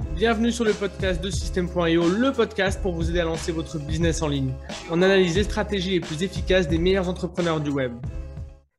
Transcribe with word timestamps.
Bienvenue 0.00 0.52
sur 0.52 0.64
le 0.64 0.72
podcast 0.72 1.22
de 1.22 1.30
System.io, 1.30 2.08
le 2.08 2.32
podcast 2.32 2.80
pour 2.80 2.92
vous 2.92 3.10
aider 3.10 3.20
à 3.20 3.24
lancer 3.24 3.52
votre 3.52 3.78
business 3.78 4.22
en 4.22 4.28
ligne. 4.28 4.52
On 4.90 5.02
analyse 5.02 5.36
les 5.36 5.44
stratégies 5.44 5.90
les 5.90 6.00
plus 6.00 6.22
efficaces 6.22 6.68
des 6.68 6.78
meilleurs 6.78 7.08
entrepreneurs 7.08 7.60
du 7.60 7.70
web. 7.70 7.92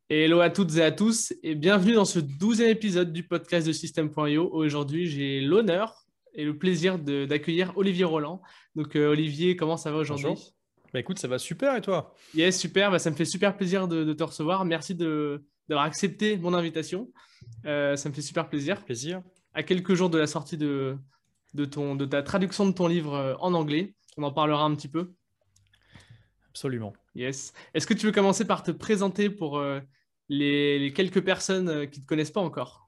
hello 0.10 0.40
à 0.40 0.50
toutes 0.50 0.76
et 0.78 0.82
à 0.82 0.92
tous 0.92 1.34
et 1.44 1.56
bienvenue 1.56 1.94
dans 1.94 2.06
ce 2.06 2.20
douzième 2.20 2.70
épisode 2.70 3.14
du 3.14 3.24
podcast 3.28 3.68
de 3.68 3.72
System.io. 3.72 4.50
Aujourd'hui, 4.52 5.08
j'ai 5.08 5.42
l'honneur 5.42 6.06
et 6.34 6.46
le 6.46 6.58
plaisir 6.58 6.98
d'accueillir 6.98 7.74
Olivier 7.76 8.06
Roland. 8.06 8.42
Donc 8.76 8.96
euh, 8.96 9.12
Olivier, 9.12 9.56
comment 9.56 9.78
ça 9.78 9.92
va 9.92 9.98
aujourd'hui? 9.98 10.34
Bah 10.94 11.00
écoute, 11.00 11.20
ça 11.20 11.28
va 11.28 11.40
super 11.40 11.76
et 11.76 11.82
toi? 11.82 12.16
Yes, 12.36 12.60
super. 12.60 12.92
Bah, 12.92 13.00
ça 13.00 13.10
me 13.10 13.16
fait 13.16 13.26
super 13.26 13.58
plaisir 13.58 13.88
de, 13.88 14.14
te 14.14 14.24
recevoir. 14.24 14.64
Merci 14.64 14.94
d'avoir 14.94 15.86
accepté 15.86 16.38
mon 16.38 16.54
invitation. 16.54 17.12
Euh, 17.66 17.96
ça 17.96 18.10
me 18.10 18.14
fait 18.14 18.22
super 18.22 18.48
plaisir. 18.48 18.84
Plaisir. 18.84 19.24
À 19.54 19.64
quelques 19.64 19.94
jours 19.94 20.10
de 20.10 20.18
la 20.18 20.28
sortie 20.28 20.58
de, 20.58 20.98
de, 21.54 21.66
ton, 21.66 21.96
de 21.96 22.06
ta 22.06 22.24
traduction 22.24 22.66
de 22.66 22.72
ton 22.72 22.88
livre 22.88 23.14
euh, 23.14 23.36
en 23.40 23.54
anglais. 23.54 23.94
On 24.18 24.24
en 24.24 24.32
parlera 24.32 24.64
un 24.64 24.76
petit 24.76 24.88
peu. 24.88 25.14
Absolument. 26.50 26.94
Yes. 27.16 27.54
Est-ce 27.74 27.88
que 27.88 27.94
tu 27.94 28.06
veux 28.06 28.12
commencer 28.12 28.46
par 28.46 28.64
te 28.64 28.72
présenter 28.72 29.30
pour 29.30 29.58
euh, 29.58 29.80
les, 30.30 30.80
les, 30.80 30.94
quelques 30.94 31.24
personnes 31.24 31.90
qui 31.90 32.00
ne 32.00 32.04
te 32.04 32.08
connaissent 32.08 32.32
pas 32.32 32.42
encore? 32.42 32.84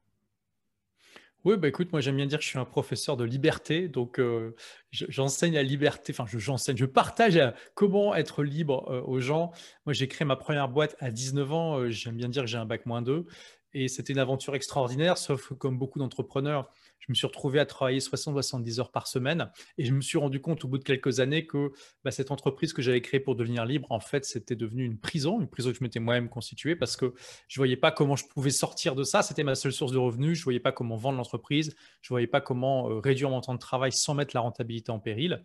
Oui, 1.46 1.58
bah 1.58 1.68
écoute, 1.68 1.92
moi 1.92 2.02
j'aime 2.02 2.16
bien 2.16 2.26
dire 2.26 2.40
que 2.40 2.44
je 2.44 2.50
suis 2.50 2.58
un 2.58 2.66
professeur 2.66 3.18
de 3.18 3.24
liberté, 3.24 3.88
donc 3.88 4.20
euh, 4.20 4.56
j'enseigne 4.92 5.54
la 5.54 5.62
liberté, 5.62 6.12
enfin 6.12 6.26
je, 6.28 6.40
j'enseigne, 6.40 6.76
je 6.76 6.86
partage 6.86 7.38
euh, 7.38 7.52
comment 7.76 8.16
être 8.16 8.44
libre 8.44 8.90
euh, 8.90 9.02
aux 9.02 9.20
gens. 9.20 9.52
Moi 9.86 9.94
j'ai 9.94 10.08
créé 10.08 10.26
ma 10.26 10.38
première 10.38 10.70
boîte 10.70 10.96
à 11.00 11.12
19 11.12 11.54
ans, 11.54 11.90
j'aime 11.92 12.16
bien 12.16 12.30
dire 12.30 12.42
que 12.42 12.48
j'ai 12.48 12.58
un 12.58 12.66
bac 12.66 12.88
moins 12.88 13.04
2, 13.04 13.28
et 13.76 13.90
c'était 13.90 14.14
une 14.14 14.20
aventure 14.20 14.56
extraordinaire, 14.56 15.18
sauf 15.18 15.50
que 15.50 15.54
comme 15.54 15.78
beaucoup 15.78 16.00
d'entrepreneurs, 16.00 16.72
je 17.00 17.08
me 17.10 17.14
suis 17.14 17.28
retrouvé 17.28 17.60
à 17.60 17.66
travailler 17.66 18.00
60-70 18.00 18.80
heures 18.80 18.92
par 18.92 19.06
semaine 19.06 19.52
et 19.78 19.84
je 19.84 19.94
me 19.94 20.00
suis 20.00 20.18
rendu 20.18 20.40
compte 20.40 20.64
au 20.64 20.70
bout 20.70 20.78
de 20.78 20.84
quelques 20.86 21.20
années 21.20 21.46
que 21.46 21.74
bah, 22.06 22.12
cette 22.12 22.32
entreprise 22.32 22.72
que 22.72 22.82
j'avais 22.82 23.02
créée 23.02 23.20
pour 23.20 23.36
devenir 23.36 23.66
libre, 23.66 23.92
en 23.92 24.00
fait, 24.00 24.24
c'était 24.24 24.56
devenu 24.56 24.86
une 24.86 24.98
prison, 24.98 25.42
une 25.42 25.50
prison 25.50 25.72
que 25.72 25.78
je 25.78 25.84
m'étais 25.84 26.00
moi-même 26.00 26.30
constituée 26.30 26.78
parce 26.78 26.96
que 26.96 27.14
je 27.50 27.60
ne 27.60 27.62
voyais 27.62 27.76
pas 27.76 27.92
comment 27.92 28.16
je 28.16 28.26
pouvais 28.26 28.50
sortir 28.50 28.96
de 28.96 29.04
ça. 29.04 29.22
C'était 29.24 29.44
ma 29.44 29.56
seule 29.56 29.74
source 29.74 29.92
de 29.92 29.98
revenus. 29.98 30.38
Je 30.38 30.42
ne 30.42 30.46
voyais 30.46 30.62
pas 30.62 30.72
comment 30.72 30.96
vendre 30.96 31.18
l'entreprise. 31.18 31.76
Je 32.02 32.08
ne 32.08 32.14
voyais 32.14 32.28
pas 32.28 32.40
comment 32.40 32.90
euh, 32.90 33.00
réduire 33.00 33.30
mon 33.30 33.42
temps 33.42 33.54
de 33.56 33.60
travail 33.60 33.92
sans 33.92 34.14
mettre 34.14 34.32
la 34.34 34.40
rentabilité 34.40 34.90
en 34.90 35.00
péril. 35.00 35.44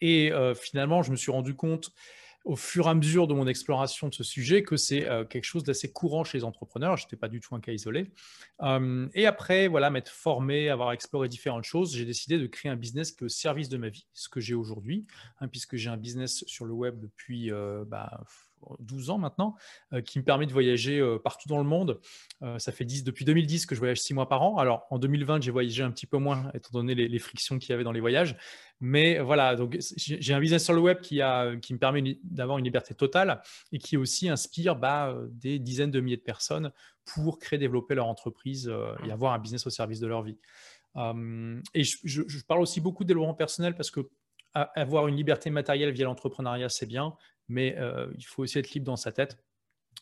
Et 0.00 0.30
euh, 0.30 0.54
finalement, 0.54 1.02
je 1.02 1.10
me 1.10 1.16
suis 1.16 1.32
rendu 1.32 1.56
compte 1.56 1.90
au 2.44 2.56
fur 2.56 2.86
et 2.86 2.90
à 2.90 2.94
mesure 2.94 3.26
de 3.26 3.34
mon 3.34 3.46
exploration 3.46 4.08
de 4.08 4.14
ce 4.14 4.24
sujet 4.24 4.62
que 4.62 4.76
c'est 4.76 5.08
euh, 5.08 5.24
quelque 5.24 5.44
chose 5.44 5.62
d'assez 5.62 5.92
courant 5.92 6.24
chez 6.24 6.38
les 6.38 6.44
entrepreneurs. 6.44 6.96
Je 6.96 7.04
n'étais 7.04 7.16
pas 7.16 7.28
du 7.28 7.40
tout 7.40 7.54
un 7.54 7.60
cas 7.60 7.72
isolé. 7.72 8.10
Euh, 8.62 9.08
et 9.14 9.26
après, 9.26 9.68
voilà, 9.68 9.90
m'être 9.90 10.10
formé, 10.10 10.68
avoir 10.68 10.92
exploré 10.92 11.28
différentes 11.28 11.64
choses, 11.64 11.94
j'ai 11.94 12.04
décidé 12.04 12.38
de 12.38 12.46
créer 12.46 12.70
un 12.70 12.76
business 12.76 13.12
qui 13.12 13.22
est 13.22 13.26
au 13.26 13.28
service 13.28 13.68
de 13.68 13.76
ma 13.76 13.88
vie, 13.88 14.06
ce 14.12 14.28
que 14.28 14.40
j'ai 14.40 14.54
aujourd'hui, 14.54 15.06
hein, 15.40 15.48
puisque 15.48 15.76
j'ai 15.76 15.90
un 15.90 15.96
business 15.96 16.44
sur 16.46 16.64
le 16.64 16.72
web 16.72 16.98
depuis 16.98 17.52
euh, 17.52 17.84
bah, 17.86 18.24
12 18.80 19.10
ans 19.10 19.18
maintenant, 19.18 19.54
euh, 19.92 20.00
qui 20.00 20.18
me 20.18 20.24
permet 20.24 20.46
de 20.46 20.52
voyager 20.52 20.98
euh, 20.98 21.18
partout 21.18 21.48
dans 21.48 21.58
le 21.58 21.64
monde. 21.64 22.00
Euh, 22.42 22.58
ça 22.58 22.72
fait 22.72 22.84
10, 22.84 23.04
depuis 23.04 23.24
2010 23.24 23.66
que 23.66 23.74
je 23.74 23.80
voyage 23.80 24.00
6 24.00 24.14
mois 24.14 24.28
par 24.28 24.42
an. 24.42 24.56
Alors 24.58 24.86
en 24.90 24.98
2020, 24.98 25.42
j'ai 25.42 25.50
voyagé 25.50 25.82
un 25.82 25.90
petit 25.90 26.06
peu 26.06 26.18
moins, 26.18 26.50
étant 26.54 26.70
donné 26.72 26.94
les, 26.94 27.18
frictions 27.18 27.58
qu'il 27.58 27.70
y 27.70 27.72
avait 27.72 27.84
dans 27.84 27.92
les 27.92 28.00
voyages. 28.00 28.36
Mais 28.80 29.20
voilà, 29.20 29.54
donc 29.54 29.78
j'ai 29.78 30.34
un 30.34 30.40
business 30.40 30.64
sur 30.64 30.74
le 30.74 30.80
web 30.80 31.00
qui, 31.00 31.20
a, 31.22 31.54
qui 31.56 31.72
me 31.72 31.78
permet 31.78 32.18
d'avoir 32.24 32.58
une 32.58 32.64
liberté 32.64 32.94
totale 32.94 33.40
et 33.70 33.78
qui 33.78 33.96
aussi 33.96 34.28
inspire 34.28 34.74
bah, 34.74 35.16
des 35.30 35.60
dizaines 35.60 35.92
de 35.92 36.00
milliers 36.00 36.16
de 36.16 36.22
personnes 36.22 36.72
pour 37.04 37.38
créer, 37.38 37.60
développer 37.60 37.94
leur 37.94 38.06
entreprise 38.06 38.72
et 39.06 39.12
avoir 39.12 39.34
un 39.34 39.38
business 39.38 39.66
au 39.68 39.70
service 39.70 40.00
de 40.00 40.08
leur 40.08 40.22
vie. 40.22 40.38
et 41.74 41.84
je, 41.84 41.96
je, 42.02 42.44
parle 42.44 42.60
aussi 42.60 42.80
beaucoup 42.80 43.04
de 43.04 43.08
développement 43.08 43.34
personnel 43.34 43.76
parce 43.76 43.92
que 43.92 44.00
avoir 44.54 45.08
une 45.08 45.16
liberté 45.16 45.50
matérielle 45.50 45.92
via 45.92 46.04
l'entrepreneuriat, 46.04 46.68
c'est 46.68 46.86
bien, 46.86 47.14
mais 47.48 47.76
euh, 47.78 48.10
il 48.16 48.24
faut 48.24 48.42
aussi 48.42 48.58
être 48.58 48.70
libre 48.72 48.86
dans 48.86 48.96
sa 48.96 49.12
tête. 49.12 49.38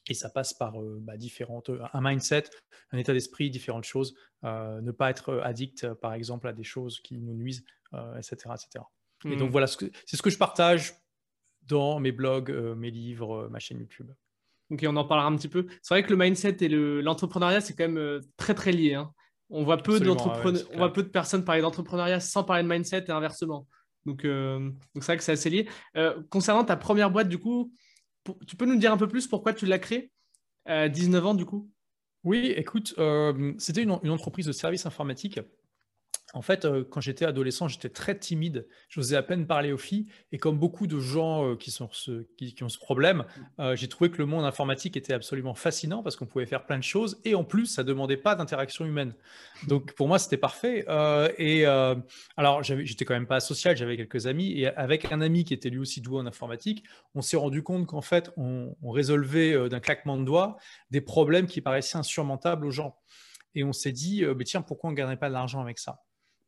Et 0.09 0.15
ça 0.15 0.31
passe 0.31 0.55
par 0.55 0.81
euh, 0.81 0.99
bah, 1.01 1.17
différentes, 1.17 1.71
euh, 1.71 1.83
un 1.93 2.01
mindset, 2.01 2.45
un 2.93 2.99
état 2.99 3.13
d'esprit, 3.13 3.51
différentes 3.51 3.85
choses. 3.85 4.15
ne 4.43 4.91
pas 4.91 5.11
être 5.11 5.41
addict, 5.45 5.93
par 5.95 6.15
exemple, 6.15 6.49
à 6.49 6.53
des 6.53 6.65
choses 6.65 7.01
qui 7.01 7.19
nous 7.19 7.35
nuisent, 7.35 7.65
etc., 8.17 8.55
etc. 8.55 8.85
Et 9.27 9.37
donc 9.37 9.51
mmh. 9.51 9.53
voilà, 9.53 9.67
c'est 9.67 10.17
ce 10.17 10.23
que 10.23 10.31
je 10.31 10.39
partage 10.39 10.95
dans 11.63 12.01
mes 12.01 12.11
blogs, 12.11 12.51
mes 12.77 12.91
livres, 12.91 13.49
ma 13.51 13.59
chaîne 13.59 13.79
YouTube. 13.79 14.11
Ok, 14.71 14.85
on 14.89 14.97
en 14.97 15.05
parlera 15.05 15.29
un 15.29 15.37
petit 15.37 15.49
peu. 15.49 15.67
C'est 15.83 15.95
vrai 15.95 16.03
que 16.03 16.11
le 16.11 16.17
mindset 16.17 16.57
et 16.61 16.69
l'entrepreneuriat, 16.69 17.61
c'est 17.61 17.75
quand 17.75 17.89
même 17.89 18.21
très 18.37 18.55
très 18.55 18.73
lié. 18.73 18.95
Hein. 18.95 19.13
On, 19.51 19.65
voit 19.65 19.77
peu 19.77 20.01
on 20.01 20.77
voit 20.79 20.93
peu 20.93 21.03
de 21.03 21.09
personnes 21.09 21.45
parler 21.45 21.61
d'entrepreneuriat 21.61 22.21
sans 22.21 22.45
parler 22.45 22.63
de 22.63 22.69
mindset 22.69 23.05
et 23.09 23.11
inversement. 23.11 23.69
Donc, 24.07 24.25
euh, 24.25 24.71
c'est 24.95 25.05
vrai 25.05 25.17
que 25.17 25.23
c'est 25.23 25.33
assez 25.33 25.51
lié. 25.51 25.69
Euh, 25.97 26.23
concernant 26.31 26.65
ta 26.65 26.77
première 26.77 27.11
boîte, 27.11 27.29
du 27.29 27.39
coup, 27.39 27.73
tu 28.47 28.57
peux 28.57 28.67
nous 28.67 28.77
dire 28.77 28.93
un 28.93 28.97
peu 28.97 29.09
plus 29.09 29.27
pourquoi 29.27 29.53
tu 29.53 29.67
l'as 29.67 29.79
créée 29.79 30.11
à 30.65 30.89
19 30.89 31.27
ans, 31.27 31.35
du 31.35 31.45
coup? 31.45 31.71
Oui, 32.25 32.53
écoute, 32.57 32.95
euh, 32.99 33.55
c'était 33.59 33.83
une, 33.83 33.99
une, 34.03 34.11
entreprise 34.11 34.47
de 34.47 34.53
services 34.53 34.85
informatiques 34.85 35.41
en 36.33 36.43
fait, 36.43 36.65
euh, 36.65 36.85
quand 36.89 37.01
j'étais 37.01 37.25
adolescent, 37.25 37.69
j'étais 37.69 37.89
très 37.89 38.17
timide. 38.17 38.67
J'osais 38.89 39.17
à 39.17 39.23
peine 39.23 39.47
parler 39.47 39.73
aux 39.73 39.79
filles. 39.79 40.07
Et 40.33 40.39
comme 40.39 40.59
beaucoup 40.59 40.87
de 40.87 40.99
gens 41.01 41.45
euh, 41.45 41.57
qui, 41.57 41.75
ont 41.83 41.89
ce 42.69 42.79
problème, 42.79 43.25
euh, 43.59 43.75
j'ai 43.75 43.89
trouvé 43.89 44.11
que 44.11 44.19
le 44.19 44.27
monde 44.27 44.45
informatique 44.45 44.97
était 44.97 45.13
absolument 45.13 45.55
fascinant 45.55 46.03
parce 46.03 46.17
qu'on 46.17 46.27
pouvait 46.27 46.47
faire 46.47 46.67
plein 46.67 46.79
de 46.79 46.85
choses. 46.85 47.21
Et 47.25 47.35
en 47.35 47.45
plus, 47.45 47.67
ça 47.67 47.83
ne 47.83 47.89
demandait 47.89 48.17
pas 48.17 48.35
d'interaction 48.35 48.87
humaine. 48.87 49.15
Donc 49.67 49.93
pour 49.95 50.07
moi, 50.09 50.19
c'était 50.19 50.37
parfait. 50.37 50.85
et 51.39 51.65
alors, 52.37 52.63
j'étais 52.63 53.05
quand 53.05 53.15
même 53.15 53.27
pas 53.27 53.41
social, 53.41 53.77
j'avais 53.77 53.97
quelques 53.97 54.27
amis. 54.27 54.53
Et 54.53 54.67
avec 54.67 55.11
un 55.13 55.21
ami 55.21 55.45
qui 55.45 55.55
était 55.55 55.71
lui 55.71 55.79
aussi 55.79 56.01
doué 56.01 56.21
en 56.21 56.27
informatique, 56.27 56.85
on 57.15 57.23
s'est 57.23 57.37
rendu 57.37 57.63
compte 57.63 57.87
qu'en 57.87 58.01
fait, 58.01 58.31
on, 58.37 58.77
on 58.83 58.91
résolvait 58.91 59.69
d'un 59.69 59.81
claquement 59.81 60.19
de 60.19 60.25
doigts 60.25 60.57
des 60.91 61.01
problèmes 61.01 61.47
qui 61.47 61.61
paraissaient 61.61 61.99
insurmontables 61.99 62.67
aux 62.67 62.71
gens. 62.71 62.97
Et 63.55 63.65
on 63.65 63.73
s'est 63.73 63.93
dit, 63.93 64.25
mais 64.37 64.45
tiens, 64.45 64.63
pourquoi 64.63 64.89
on 64.89 64.91
ne 64.93 64.97
gagnerait 64.97 65.19
pas 65.19 65.29
de 65.29 65.35
l'argent 65.35 65.61
avec 65.61 65.79
ça? 65.79 66.03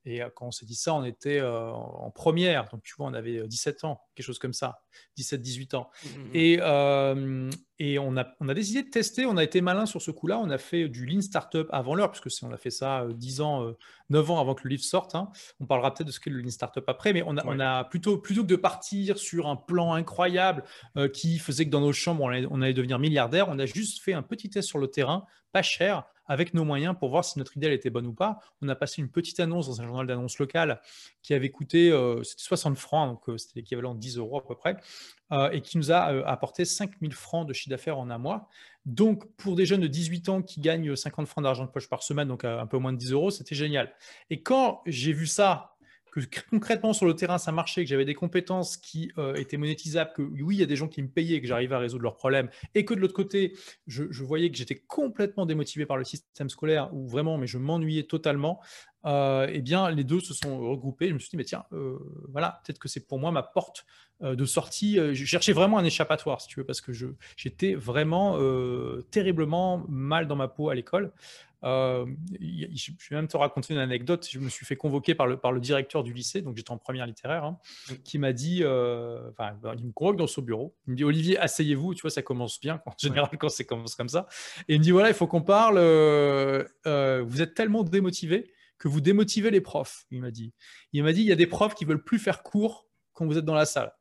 Et 0.05 0.23
euh, 0.23 0.29
quand 0.35 0.47
on 0.47 0.51
s'est 0.51 0.67
dit 0.67 0.75
ça, 0.75 0.95
on 0.95 1.05
était 1.05 1.39
euh, 1.39 1.71
en 1.71 2.11
première. 2.11 2.69
Donc, 2.71 2.83
tu 2.83 2.95
vois, 2.97 3.07
on 3.07 3.15
avait 3.15 3.47
17 3.47 3.85
euh, 3.85 3.89
ans, 3.89 4.01
quelque 4.15 4.27
chose 4.27 4.39
comme 4.39 4.53
ça, 4.53 4.83
17-18 5.19 5.77
ans. 5.77 5.91
Mmh, 6.05 6.09
mmh, 6.09 6.23
mmh. 6.23 7.51
Et, 7.79 7.93
et 7.93 7.99
on, 7.99 8.17
a, 8.17 8.27
on 8.41 8.49
a 8.49 8.55
décidé 8.55 8.83
de 8.83 8.91
tester. 8.91 9.27
On 9.27 9.37
a 9.37 9.45
été 9.45 9.61
malin 9.61 9.87
sur 9.87 10.03
ce 10.03 10.11
coup-là. 10.11 10.39
On 10.39 10.51
a 10.51 10.59
fait 10.59 10.89
du 10.89 11.07
Lean 11.07 11.21
Startup 11.21 11.67
avant 11.71 11.95
l'heure, 11.95 12.11
puisque 12.11 12.45
on 12.45 12.53
a 12.53 12.57
fait 12.57 12.71
ça 12.71 13.07
10 13.13 13.41
ans, 13.41 13.75
9 14.11 14.31
ans 14.31 14.41
avant 14.41 14.55
que 14.55 14.63
le 14.65 14.71
livre 14.71 14.85
sorte. 14.85 15.15
Hein. 15.15 15.31
On 15.61 15.67
parlera 15.67 15.95
peut-être 15.95 16.07
de 16.09 16.13
ce 16.13 16.21
qu'est 16.21 16.31
le 16.31 16.41
Lean 16.41 16.51
Startup 16.51 16.85
après. 16.89 17.13
Mais 17.13 17.23
on 17.25 17.37
a, 17.37 17.47
on 17.47 17.59
a 17.61 17.85
plutôt, 17.85 18.19
plutôt 18.19 18.43
que 18.43 18.49
de 18.49 18.57
partir 18.57 19.19
sur 19.19 19.49
un 19.49 19.57
plan 19.57 19.95
incroyable 19.95 20.65
qui 21.13 21.39
faisait 21.39 21.65
que 21.65 21.71
dans 21.71 21.81
nos 21.81 21.93
chambres, 21.93 22.25
on 22.25 22.29
allait, 22.29 22.47
on 22.51 22.61
allait 22.61 22.75
devenir 22.75 22.99
milliardaire, 22.99 23.49
on 23.49 23.59
a 23.59 23.67
juste 23.67 24.03
fait 24.03 24.13
un 24.13 24.23
petit 24.23 24.51
test 24.51 24.69
sur 24.69 24.79
le 24.79 24.89
terrain, 24.89 25.27
pas 25.53 25.63
cher, 25.63 26.05
avec 26.27 26.55
nos 26.55 26.65
moyens 26.65 26.95
pour 26.99 27.11
voir 27.11 27.25
si 27.25 27.39
notre 27.39 27.57
idée 27.57 27.73
était 27.73 27.91
bonne 27.91 28.07
ou 28.07 28.13
pas. 28.13 28.39
On 28.61 28.69
a 28.69 28.75
passé 28.75 29.03
une 29.03 29.09
petite 29.09 29.41
annonce 29.41 29.67
dans 29.67 29.81
un 29.81 29.87
journal 29.87 30.07
d'annonce 30.07 30.39
local 30.39 30.81
qui 31.23 31.35
avait 31.35 31.51
coûté 31.51 31.91
60 32.23 32.73
euh, 32.73 32.77
francs, 32.77 33.09
donc 33.11 33.29
euh, 33.29 33.39
c'était 33.39 33.61
l'équivalent 33.61 33.95
de 33.95 34.01
10 34.01 34.19
euros 34.19 34.39
à 34.39 34.47
peu 34.47 34.55
près, 34.55 34.77
euh, 35.33 35.51
et 35.51 35.61
qui 35.61 35.79
nous 35.79 35.93
a 35.93 36.05
apporté 36.29 36.65
5000 36.65 37.13
francs 37.13 37.47
de 37.47 37.53
chiffre 37.53 37.71
d'affaires 37.71 37.99
en 37.99 38.11
un 38.11 38.19
mois. 38.19 38.49
Donc, 38.85 39.31
pour 39.37 39.55
des 39.55 39.65
jeunes 39.65 39.81
de 39.81 39.87
18 39.87 40.29
ans 40.29 40.43
qui 40.43 40.61
gagnent 40.61 40.97
50 40.97 41.29
francs 41.29 41.45
d'argent 41.45 41.65
de 41.65 41.71
poche 41.71 41.89
par 41.89 42.03
semaine, 42.03 42.29
donc 42.29 42.45
un 42.45 42.67
peu 42.67 42.79
moins 42.79 42.93
de 42.93 42.99
10 42.99 43.13
euros, 43.13 43.31
c'était 43.31 43.55
génial. 43.55 43.93
Et 44.29 44.43
quand 44.43 44.83
j'ai 44.87 45.13
vu 45.13 45.27
ça 45.27 45.72
que 46.13 46.21
concrètement 46.51 46.93
sur 46.93 47.07
le 47.07 47.15
terrain 47.15 47.39
ça 47.39 47.53
marchait, 47.53 47.83
que 47.83 47.89
j'avais 47.89 48.05
des 48.05 48.15
compétences 48.15 48.77
qui 48.77 49.11
euh, 49.19 49.35
étaient 49.35 49.57
monétisables, 49.57 50.13
que 50.15 50.23
oui, 50.23 50.57
il 50.57 50.61
y 50.61 50.63
a 50.63 50.67
des 50.67 50.77
gens 50.77 50.89
qui 50.89 51.03
me 51.03 51.09
payaient, 51.09 51.41
que 51.41 51.47
j'arrivais 51.47 51.75
à 51.75 51.79
résoudre 51.79 52.03
leurs 52.03 52.17
problèmes, 52.17 52.51
et 52.75 52.85
que 52.85 52.95
de 52.95 53.01
l'autre 53.01 53.15
côté, 53.15 53.57
je, 53.87 54.05
voyais 54.23 54.51
que 54.51 54.57
j'étais 54.57 54.77
complètement 54.77 55.47
démotivé 55.47 55.87
par 55.87 55.97
le 55.97 56.05
système 56.05 56.51
scolaire, 56.51 56.95
ou 56.95 57.09
vraiment, 57.09 57.39
mais 57.39 57.47
je 57.47 57.59
m'ennuyais 57.59 58.05
totalement, 58.05 58.61
euh, 59.05 59.49
eh 59.51 59.61
bien, 59.61 59.91
les 59.91 60.05
deux 60.05 60.21
se 60.21 60.35
sont 60.35 60.59
regroupés. 60.59 61.09
Je 61.09 61.15
me 61.15 61.19
suis 61.19 61.31
dit, 61.31 61.37
mais 61.37 61.45
tiens, 61.45 61.65
euh, 61.73 61.99
voilà, 62.29 62.61
peut-être 62.65 62.79
que 62.79 62.89
c'est 62.89 63.07
pour 63.07 63.19
moi 63.19 63.31
ma 63.31 63.43
porte 63.43 63.85
de 64.21 64.45
sortie. 64.45 64.99
Je 65.15 65.25
cherchais 65.25 65.53
vraiment 65.53 65.79
un 65.79 65.85
échappatoire, 65.85 66.41
si 66.41 66.47
tu 66.47 66.61
veux, 66.61 66.65
parce 66.65 66.81
que 66.81 66.93
j'étais 67.37 67.75
vraiment 67.75 68.39
terriblement 69.11 69.85
mal 69.89 70.29
dans 70.29 70.37
ma 70.37 70.47
peau 70.47 70.69
à 70.69 70.77
l'école. 70.77 71.13
Euh, 71.65 72.07
je 72.41 72.93
vais 73.11 73.17
même 73.17 73.29
te 73.29 73.37
raconter 73.37 73.75
une 73.75 73.81
anecdote. 73.81 74.27
Je 74.31 74.39
me 74.39 74.49
suis 74.49 74.67
fait 74.67 74.77
convoquer 74.77 75.15
par 75.15 75.27
le, 75.27 75.37
par 75.37 75.53
le 75.53 75.61
directeur 75.61 76.03
du 76.03 76.13
lycée, 76.13 76.43
donc 76.43 76.57
j'étais 76.57 76.71
en 76.71 76.79
première 76.79 77.07
littéraire, 77.07 77.45
hein, 77.45 77.59
qui 78.05 78.19
m'a 78.19 78.33
dit, 78.33 78.61
euh, 78.63 79.31
enfin, 79.31 79.53
bah, 79.63 79.75
il 79.79 79.87
me 79.87 79.93
convoque 79.93 80.17
dans 80.17 80.27
son 80.27 80.43
bureau. 80.43 80.75
Il 80.87 80.93
me 80.93 80.97
dit, 80.97 81.05
Olivier, 81.05 81.39
asseyez-vous. 81.39 81.95
Tu 81.95 82.03
vois, 82.03 82.11
ça 82.11 82.23
commence 82.23 82.61
bien 82.61 82.81
en 82.87 82.93
général 82.99 83.31
quand 83.39 83.49
ça 83.49 83.65
commence 83.65 83.95
comme 83.95 84.09
ça. 84.09 84.27
Et 84.69 84.75
il 84.75 84.79
me 84.79 84.85
dit, 84.85 84.91
voilà, 84.91 85.09
il 85.09 85.15
faut 85.15 85.27
qu'on 85.27 85.43
parle. 85.43 85.79
Euh, 85.79 86.65
vous 87.25 87.43
êtes 87.43 87.55
tellement 87.55 87.85
démotivé 87.85 88.53
que 88.83 88.89
vous 88.89 89.01
démotivez 89.01 89.53
les 89.53 89.61
profs. 89.61 90.07
Il 90.11 90.21
m'a 90.21 90.33
dit. 90.33 90.53
Il 90.93 91.05
m'a 91.05 91.13
dit, 91.13 91.21
il 91.21 91.29
y 91.29 91.33
a 91.33 91.37
des 91.37 91.47
profs 91.47 91.77
qui 91.77 91.85
veulent 91.85 92.03
plus 92.03 92.19
faire 92.19 92.43
cours 92.43 92.89
quand 93.13 93.25
vous 93.25 93.39
êtes 93.39 93.45
dans 93.45 93.55
la 93.55 93.65
salle. 93.65 93.93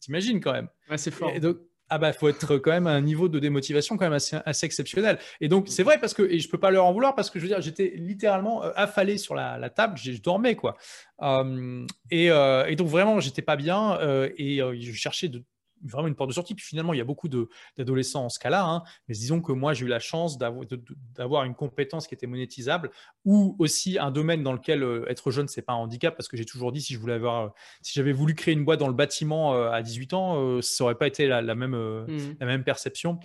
T'imagines 0.00 0.40
quand 0.40 0.52
même. 0.52 0.68
c'est 0.96 1.10
fort. 1.10 1.30
Et 1.34 1.40
donc, 1.40 1.58
ah 1.88 1.98
bah 1.98 2.12
faut 2.12 2.28
être 2.28 2.58
quand 2.58 2.70
même 2.70 2.86
à 2.86 2.92
un 2.92 3.00
niveau 3.00 3.28
de 3.28 3.40
démotivation 3.40 3.96
quand 3.96 4.04
même 4.04 4.12
assez, 4.12 4.36
assez 4.44 4.64
exceptionnel. 4.64 5.18
Et 5.40 5.48
donc 5.48 5.66
c'est 5.68 5.82
vrai 5.82 5.98
parce 5.98 6.14
que 6.14 6.22
et 6.22 6.38
je 6.38 6.48
peux 6.48 6.58
pas 6.58 6.70
leur 6.70 6.84
en 6.84 6.92
vouloir 6.92 7.16
parce 7.16 7.30
que 7.30 7.40
je 7.40 7.44
veux 7.44 7.48
dire 7.48 7.60
j'étais 7.62 7.94
littéralement 7.96 8.62
euh, 8.62 8.70
affalé 8.76 9.18
sur 9.18 9.34
la, 9.34 9.70
table, 9.70 9.98
je 9.98 10.20
dormais 10.20 10.54
quoi. 10.54 10.76
Euh, 11.22 11.84
et, 12.10 12.30
euh, 12.30 12.66
et, 12.66 12.76
donc 12.76 12.88
vraiment 12.88 13.18
j'étais 13.20 13.42
pas 13.42 13.56
bien 13.56 13.98
et 14.36 14.58
je 14.58 14.92
cherchais 14.92 15.28
de 15.28 15.42
vraiment 15.84 16.08
une 16.08 16.14
porte 16.14 16.28
de 16.28 16.34
sortie. 16.34 16.54
Puis 16.54 16.64
finalement, 16.64 16.92
il 16.92 16.98
y 16.98 17.00
a 17.00 17.04
beaucoup 17.04 17.28
d'adolescents 17.28 18.24
en 18.24 18.28
ce 18.28 18.38
cas-là. 18.38 18.64
Hein. 18.64 18.82
Mais 19.08 19.14
disons 19.14 19.40
que 19.40 19.52
moi, 19.52 19.74
j'ai 19.74 19.86
eu 19.86 19.88
la 19.88 19.98
chance 19.98 20.38
d'avoir 20.38 21.44
une 21.44 21.54
compétence 21.54 22.06
qui 22.06 22.14
était 22.14 22.26
monétisable 22.26 22.90
ou 23.24 23.56
aussi 23.58 23.98
un 23.98 24.10
domaine 24.10 24.42
dans 24.42 24.52
lequel 24.52 24.82
euh, 24.82 25.04
être 25.08 25.30
jeune, 25.30 25.48
c'est 25.48 25.62
pas 25.62 25.72
un 25.72 25.76
handicap 25.76 26.16
parce 26.16 26.28
que 26.28 26.36
j'ai 26.36 26.44
toujours 26.44 26.72
dit 26.72 26.80
si 26.80 26.94
je 26.94 26.98
voulais 26.98 27.14
avoir, 27.14 27.44
euh, 27.44 27.48
si 27.82 27.94
j'avais 27.94 28.12
voulu 28.12 28.34
créer 28.34 28.54
une 28.54 28.64
boîte 28.64 28.80
dans 28.80 28.88
le 28.88 28.94
bâtiment 28.94 29.54
euh, 29.54 29.70
à 29.70 29.82
18 29.82 30.14
ans, 30.14 30.62
ça 30.62 30.84
aurait 30.84 30.94
pas 30.94 31.06
été 31.06 31.26
la, 31.26 31.42
même, 31.54 31.76
mmh. 31.76 32.36
la 32.40 32.46
même 32.46 32.64
perception. 32.64 33.18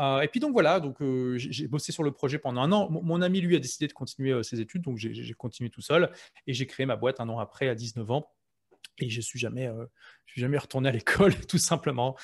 et 0.00 0.28
puis 0.28 0.40
donc 0.40 0.52
voilà, 0.52 0.80
donc 0.80 0.96
j'ai 1.36 1.68
bossé 1.68 1.92
sur 1.92 2.02
le 2.02 2.10
projet 2.10 2.38
pendant 2.38 2.62
un 2.62 2.72
an. 2.72 2.90
mon 2.90 3.22
ami 3.22 3.40
lui 3.40 3.56
a 3.56 3.58
décidé 3.58 3.86
de 3.86 3.92
continuer 3.92 4.42
ses 4.42 4.60
études, 4.60 4.82
donc 4.82 4.98
j'ai 4.98 5.34
continué 5.34 5.70
tout 5.70 5.80
seul 5.80 6.10
et 6.46 6.52
j'ai 6.52 6.66
créé 6.66 6.86
ma 6.86 6.96
boîte 6.96 7.20
un 7.20 7.28
an 7.28 7.38
après 7.38 7.68
à 7.68 7.74
19 7.74 8.10
ans. 8.10 8.30
Et 8.98 9.10
je 9.10 9.20
suis 9.20 9.38
jamais, 9.38 9.66
euh, 9.66 9.86
suis 10.26 10.40
jamais 10.40 10.58
retourné 10.58 10.88
à 10.88 10.92
l'école, 10.92 11.34
tout 11.48 11.58
simplement. 11.58 12.16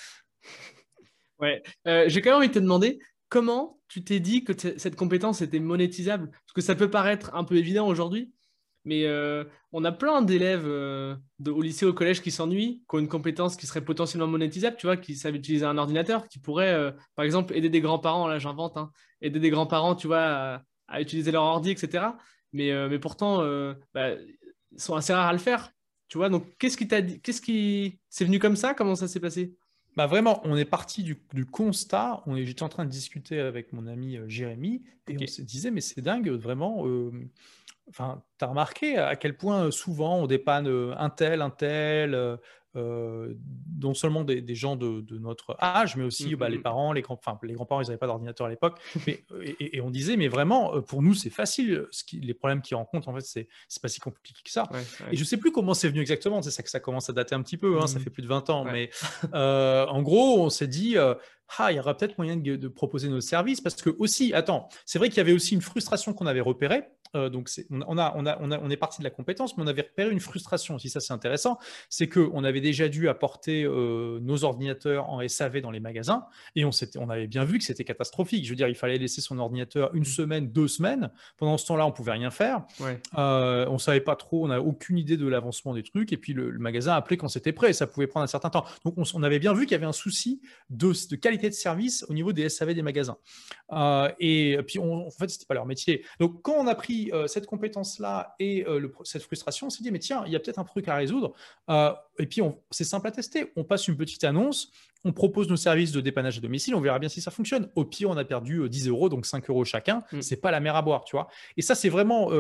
Ouais, 1.39 1.63
euh, 1.87 2.05
j'ai 2.09 2.21
quand 2.21 2.31
même 2.31 2.39
envie 2.39 2.49
de 2.49 2.55
te 2.55 2.59
demander 2.59 2.99
comment 3.29 3.81
tu 3.89 4.05
t'es 4.05 4.21
dit 4.21 4.45
que 4.45 4.53
cette 4.79 4.97
compétence 4.97 5.41
était 5.41 5.61
monétisable? 5.61 6.31
Parce 6.31 6.53
que 6.55 6.61
ça 6.61 6.75
peut 6.75 6.91
paraître 6.91 7.35
un 7.35 7.45
peu 7.45 7.57
évident 7.57 7.89
aujourd'hui, 7.89 8.33
mais 8.85 9.05
euh, 9.07 9.45
on 9.73 9.85
a 9.85 9.93
plein 9.93 10.23
d'élèves 10.23 10.67
au 10.67 11.63
lycée, 11.63 11.87
au 11.87 11.93
collège 11.93 12.23
qui 12.23 12.31
s'ennuient, 12.31 12.83
qui 12.89 12.97
ont 12.97 12.99
une 12.99 13.09
compétence 13.09 13.57
qui 13.57 13.67
serait 13.67 13.85
potentiellement 13.85 14.27
monétisable, 14.27 14.77
tu 14.77 14.87
vois, 14.87 14.97
qui 14.97 15.17
savent 15.17 15.35
utiliser 15.35 15.65
un 15.65 15.79
ordinateur, 15.79 16.29
qui 16.29 16.39
pourrait, 16.39 16.95
par 17.17 17.25
exemple, 17.25 17.55
aider 17.57 17.69
des 17.69 17.81
grands-parents, 17.81 18.29
là 18.29 18.39
j'invente, 18.39 18.77
hein, 18.77 18.91
aider 19.21 19.41
des 19.41 19.51
grands-parents, 19.51 19.97
tu 19.97 20.07
vois, 20.07 20.63
à, 20.89 21.01
utiliser 21.01 21.33
leur 21.33 21.43
ordi, 21.43 21.71
etc. 21.71 22.05
Mais, 22.53 22.99
pourtant, 23.01 23.43
bah, 23.95 24.15
sont 24.77 24.95
assez 24.95 25.13
rares 25.13 25.29
à 25.29 25.33
le 25.33 25.39
faire. 25.39 25.73
Tu 26.11 26.19
vois, 26.19 26.29
donc 26.29 26.45
qu'est-ce 26.59 26.77
qui 26.77 26.89
t'a 26.89 27.01
dit 27.01 27.21
Qu'est-ce 27.21 27.41
qui 27.41 28.01
c'est 28.11 28.25
venu 28.25 28.41
comme 28.41 28.57
ça? 28.57 28.75
Comment 28.75 28.97
ça 28.97 29.07
s'est 29.07 29.21
passé? 29.21 29.57
Bah 29.97 30.07
vraiment, 30.07 30.41
on 30.45 30.57
est 30.57 30.65
parti 30.65 31.05
du, 31.05 31.47
constat. 31.47 32.23
On 32.27 32.37
j'étais 32.37 32.65
en 32.65 32.69
train 32.69 32.85
de 32.85 32.91
discuter 32.91 33.39
avec 33.39 33.73
mon 33.73 33.87
ami 33.87 34.17
euh, 34.17 34.29
Jérémy 34.29 34.83
et 35.09 35.17
on 35.21 35.27
se 35.27 35.43
disait 35.43 35.71
mais 35.71 35.81
c'est 35.81 36.01
dingue 36.01 36.29
vraiment. 36.31 36.85
Euh, 36.85 37.13
enfin, 37.89 38.25
tu 38.39 38.45
as 38.45 38.49
remarqué 38.49 38.99
à 38.99 39.15
quel 39.15 39.37
point 39.37 39.67
euh, 39.67 39.71
souvent 39.71 40.17
on 40.17 40.27
dépanne 40.27 40.67
un 40.67 41.11
tel, 41.11 41.43
un 41.43 41.51
tel, 41.51 42.39
euh, 42.77 43.35
non 43.81 43.95
seulement 43.95 44.23
des, 44.23 44.55
gens 44.55 44.77
de, 44.77 45.05
notre 45.19 45.57
âge, 45.61 45.97
mais 45.97 46.05
aussi 46.05 46.37
bah, 46.37 46.49
les 46.49 46.59
mm-hmm. 46.59 46.63
parents, 46.63 46.93
les, 46.93 47.03
grands, 47.03 47.15
enfin, 47.15 47.39
les 47.43 47.55
grands-parents, 47.55 47.81
ils 47.81 47.87
n'avaient 47.87 47.99
pas 47.99 48.07
d'ordinateur 48.07 48.47
à 48.47 48.51
l'époque. 48.51 48.79
et, 49.07 49.81
on 49.81 49.91
disait, 49.91 50.17
mais 50.17 50.29
vraiment, 50.29 50.75
euh, 50.75 50.81
pour 50.81 51.03
nous, 51.03 51.15
c'est 51.15 51.31
facile. 51.31 51.87
Ce 51.91 52.05
qui, 52.05 52.21
les 52.21 52.35
problèmes 52.35 52.63
qu'ils 52.63 52.77
rencontrent, 52.77 53.09
en 53.09 53.15
fait, 53.15 53.23
c'est, 53.23 53.49
c'est 53.69 53.83
pas 53.83 53.89
si 53.89 53.99
compliqué 53.99 54.35
que 54.45 54.51
ça. 54.51 54.69
Et 55.11 55.17
je 55.17 55.25
sais 55.25 55.37
plus 55.37 55.51
comment 55.51 55.75
c'est 55.75 55.89
venu 55.89 56.01
exactement. 56.01 56.43
C'est 56.43 56.51
ça 56.51 56.63
que 56.63 56.71
ça 56.71 56.81
commence 56.81 57.11
à 57.11 57.13
dater 57.13 57.35
un 57.35 57.43
petit 57.43 57.57
peu. 57.57 57.81
Hein, 57.81 57.87
Ça 57.87 57.99
mm-hmm. 57.99 58.03
fait 58.03 58.11
plus 58.11 58.23
de 58.23 58.29
20 58.29 58.51
ans. 58.51 58.65
Mais 58.65 58.91
euh, 59.35 59.87
en 59.87 60.03
gros, 60.03 60.45
on 60.45 60.51
s'est 60.51 60.69
dit, 60.69 60.97
ah, 61.59 61.73
il 61.73 61.77
y 61.77 61.81
aura 61.81 61.97
peut-être 61.97 62.19
moyen 62.19 62.37
de, 62.37 62.69
proposer 62.69 63.09
nos 63.09 63.21
services 63.21 63.61
parce 63.61 63.75
que 63.77 63.91
aussi, 63.99 64.33
attends, 64.33 64.69
c'est 64.87 64.99
vrai 64.99 65.09
qu'il 65.09 65.19
y 65.19 65.21
avait 65.21 65.33
aussi 65.33 65.55
une 65.55 65.61
frustration 65.61 66.13
qu'on 66.13 66.27
avait 66.27 66.41
repérée. 66.41 66.85
Euh, 67.17 67.29
donc, 67.29 67.49
c'est, 67.49 67.67
on, 67.71 67.99
a, 67.99 68.15
on, 68.17 68.27
a, 68.27 68.39
on, 68.41 68.71
est 68.71 68.77
parti 68.77 69.01
de 69.01 69.05
la 69.05 69.11
compétence, 69.11 69.57
mais 69.57 69.65
on 69.65 69.67
avait 69.67 69.83
repéré 69.83 70.11
une 70.11 70.21
frustration 70.21 70.77
aussi. 70.77 70.89
Ça, 70.89 71.01
c'est 71.01 71.13
intéressant. 71.13 71.59
C'est 71.89 72.09
qu'on 72.09 72.45
avait 72.45 72.61
déjà 72.61 72.89
dû 72.89 73.09
apporter 73.09 73.65
euh, 73.65 74.19
nos 74.21 74.45
ordinateurs 74.45 75.11
en 75.11 75.27
SAV 75.27 75.61
dans 75.61 75.71
les 75.71 75.81
magasins 75.81 76.27
et 76.55 76.65
on, 76.65 76.71
on 76.97 77.11
avait 77.11 77.27
bien 77.27 77.45
vu 77.45 77.59
que 77.59 77.65
c'était 77.65 77.85
catastrophique. 77.85 78.45
Je 78.45 78.51
veux 78.51 78.57
dire, 78.57 78.69
il 78.69 78.75
fallait 78.75 78.99
laisser 78.99 79.21
son 79.21 79.39
ordinateur 79.39 79.95
une 79.95 80.03
mmh. 80.03 80.05
semaine, 80.05 80.53
deux 80.53 80.69
semaines. 80.69 81.11
Pendant 81.37 81.59
ce 81.59 81.67
temps-là, 81.67 81.87
on 81.87 81.93
pouvait 81.93 82.13
rien 82.13 82.31
faire. 82.31 82.65
Euh, 83.19 83.67
on 83.69 83.79
savait 83.79 84.01
pas 84.01 84.17
trop, 84.17 84.45
on 84.45 84.49
n'avait 84.49 84.65
aucune 84.65 84.99
idée 84.99 85.17
de 85.17 85.27
l'avancement 85.27 85.75
des 85.75 85.83
trucs. 85.83 86.13
Et 86.13 86.17
puis, 86.17 86.33
le, 86.33 86.59
magasin 86.59 86.95
appelait 86.95 87.17
quand 87.17 87.29
c'était 87.29 87.53
prêt. 87.53 87.73
Ça 87.73 87.87
pouvait 87.87 88.07
prendre 88.07 88.25
un 88.25 88.29
certain 88.29 88.51
temps. 88.51 88.65
Donc, 88.85 88.95
on, 88.97 89.23
avait 89.23 89.39
bien 89.39 89.53
vu 89.53 89.63
qu'il 89.63 89.73
y 89.73 89.75
avait 89.75 89.87
un 89.87 89.93
souci 89.93 90.41
de, 90.69 90.93
de 91.11 91.17
qualité 91.17 91.49
de 91.49 91.55
service 91.55 92.05
au 92.09 92.15
niveau 92.15 92.33
des 92.33 92.49
SAV 92.49 92.75
des 92.75 92.83
magasins. 92.83 93.17
Euh, 93.73 94.11
et 94.21 94.59
puis, 94.67 94.79
on, 94.79 95.07
en 95.07 95.11
fait, 95.11 95.29
c'était 95.29 95.47
pas 95.47 95.55
leur 95.55 95.67
métier. 95.67 96.05
Donc, 96.19 96.43
quand 96.43 96.55
on 96.55 96.67
a 96.67 96.75
pris 96.75 97.00
euh, 97.13 97.27
cette 97.27 97.47
compétence-là 97.47 98.35
et 98.39 98.67
euh, 98.67 98.79
le, 98.79 98.93
cette 99.05 99.23
frustration, 99.23 99.69
on 99.69 99.71
s'est 99.71 99.83
dit, 99.83 99.91
mais 99.91 99.99
tiens, 99.99 100.23
il 100.27 100.33
y 100.33 100.37
a 100.37 100.41
peut-être 100.41 100.59
un 100.59 100.65
truc 100.65 100.89
à 100.89 100.97
résoudre. 100.97 101.35
et 102.19 102.27
puis, 102.27 102.43
c'est 102.71 102.85
simple 102.85 103.07
à 103.07 103.11
tester. 103.11 103.53
On 103.57 103.65
passe 103.65 103.89
une 103.89 103.97
petite 103.97 104.25
annonce, 104.25 104.71
on 105.05 105.13
propose 105.13 105.49
nos 105.49 105.57
services 105.57 105.93
de 105.93 106.01
dépannage 106.01 106.39
à 106.39 106.41
domicile, 106.41 106.75
on 106.75 106.81
verra 106.81 106.99
bien 106.99 107.09
si 107.09 107.21
ça 107.21 107.31
fonctionne. 107.31 107.69
Au 107.75 107.85
pire, 107.85 108.11
on 108.11 108.17
a 108.17 108.25
perdu 108.25 108.69
10 108.69 108.89
euros, 108.89 109.09
donc 109.09 109.27
5 109.27 109.49
euros 109.51 109.65
chacun. 109.65 110.03
Mm. 110.13 110.21
C'est 110.23 110.37
pas 110.37 110.51
la 110.51 110.61
mer 110.61 110.77
à 110.77 110.83
boire, 110.83 111.05
tu 111.05 111.17
vois. 111.17 111.29
Et 111.57 111.63
ça, 111.63 111.75
c'est 111.75 111.89
vraiment 111.89 112.31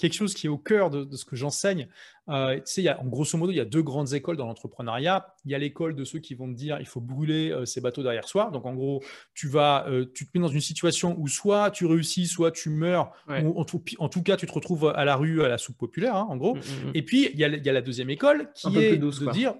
quelque 0.00 0.14
chose 0.14 0.34
qui 0.34 0.46
est 0.46 0.50
au 0.50 0.58
cœur 0.58 0.90
de, 0.90 1.14
ce 1.14 1.24
que 1.24 1.36
j'enseigne. 1.36 1.88
Euh, 2.28 2.56
tu 2.56 2.62
sais, 2.64 2.82
y 2.82 2.88
a, 2.88 3.00
en 3.00 3.06
grosso 3.06 3.36
modo, 3.36 3.52
il 3.52 3.56
y 3.56 3.60
a 3.60 3.64
deux 3.64 3.82
grandes 3.82 4.12
écoles 4.14 4.36
dans 4.36 4.46
l'entrepreneuriat. 4.46 5.34
Il 5.44 5.50
y 5.50 5.54
a 5.54 5.58
l'école 5.58 5.94
de 5.94 6.04
ceux 6.04 6.20
qui 6.20 6.34
vont 6.34 6.48
te 6.48 6.56
dire 6.56 6.78
il 6.80 6.86
faut 6.86 7.00
brûler 7.00 7.50
euh, 7.50 7.64
ces 7.66 7.80
bateaux 7.80 8.02
derrière 8.02 8.26
soi. 8.26 8.50
Donc, 8.52 8.66
en 8.66 8.74
gros, 8.74 9.02
tu 9.34 9.48
vas, 9.48 9.86
euh, 9.88 10.06
tu 10.14 10.26
te 10.26 10.30
mets 10.34 10.42
dans 10.42 10.50
une 10.50 10.60
situation 10.60 11.16
où 11.18 11.28
soit 11.28 11.70
tu 11.70 11.86
réussis, 11.86 12.26
soit 12.26 12.50
tu 12.50 12.70
meurs, 12.70 13.12
ou 13.28 13.60
en 13.60 13.64
tout, 13.64 14.22
cas, 14.22 14.36
tu 14.36 14.46
te 14.46 14.52
retrouves 14.52 14.92
à 14.94 15.04
la 15.04 15.16
rue, 15.16 15.44
à 15.44 15.48
la 15.48 15.58
soupe 15.58 15.76
populaire, 15.76 16.16
hein, 16.16 16.26
en 16.28 16.36
gros. 16.36 16.54
Mmh, 16.54 16.58
mmh, 16.58 16.86
mmh. 16.88 16.92
Et 16.94 17.02
puis, 17.02 17.30
il 17.32 17.38
y, 17.38 17.44
a, 17.44 17.48
il 17.48 17.64
y, 17.64 17.68
a 17.68 17.72
la 17.72 17.82
deuxième 17.82 18.10
école 18.10 18.50
qui 18.54 18.76
est 18.78 18.96
de 18.96 19.32
dire 19.32 19.54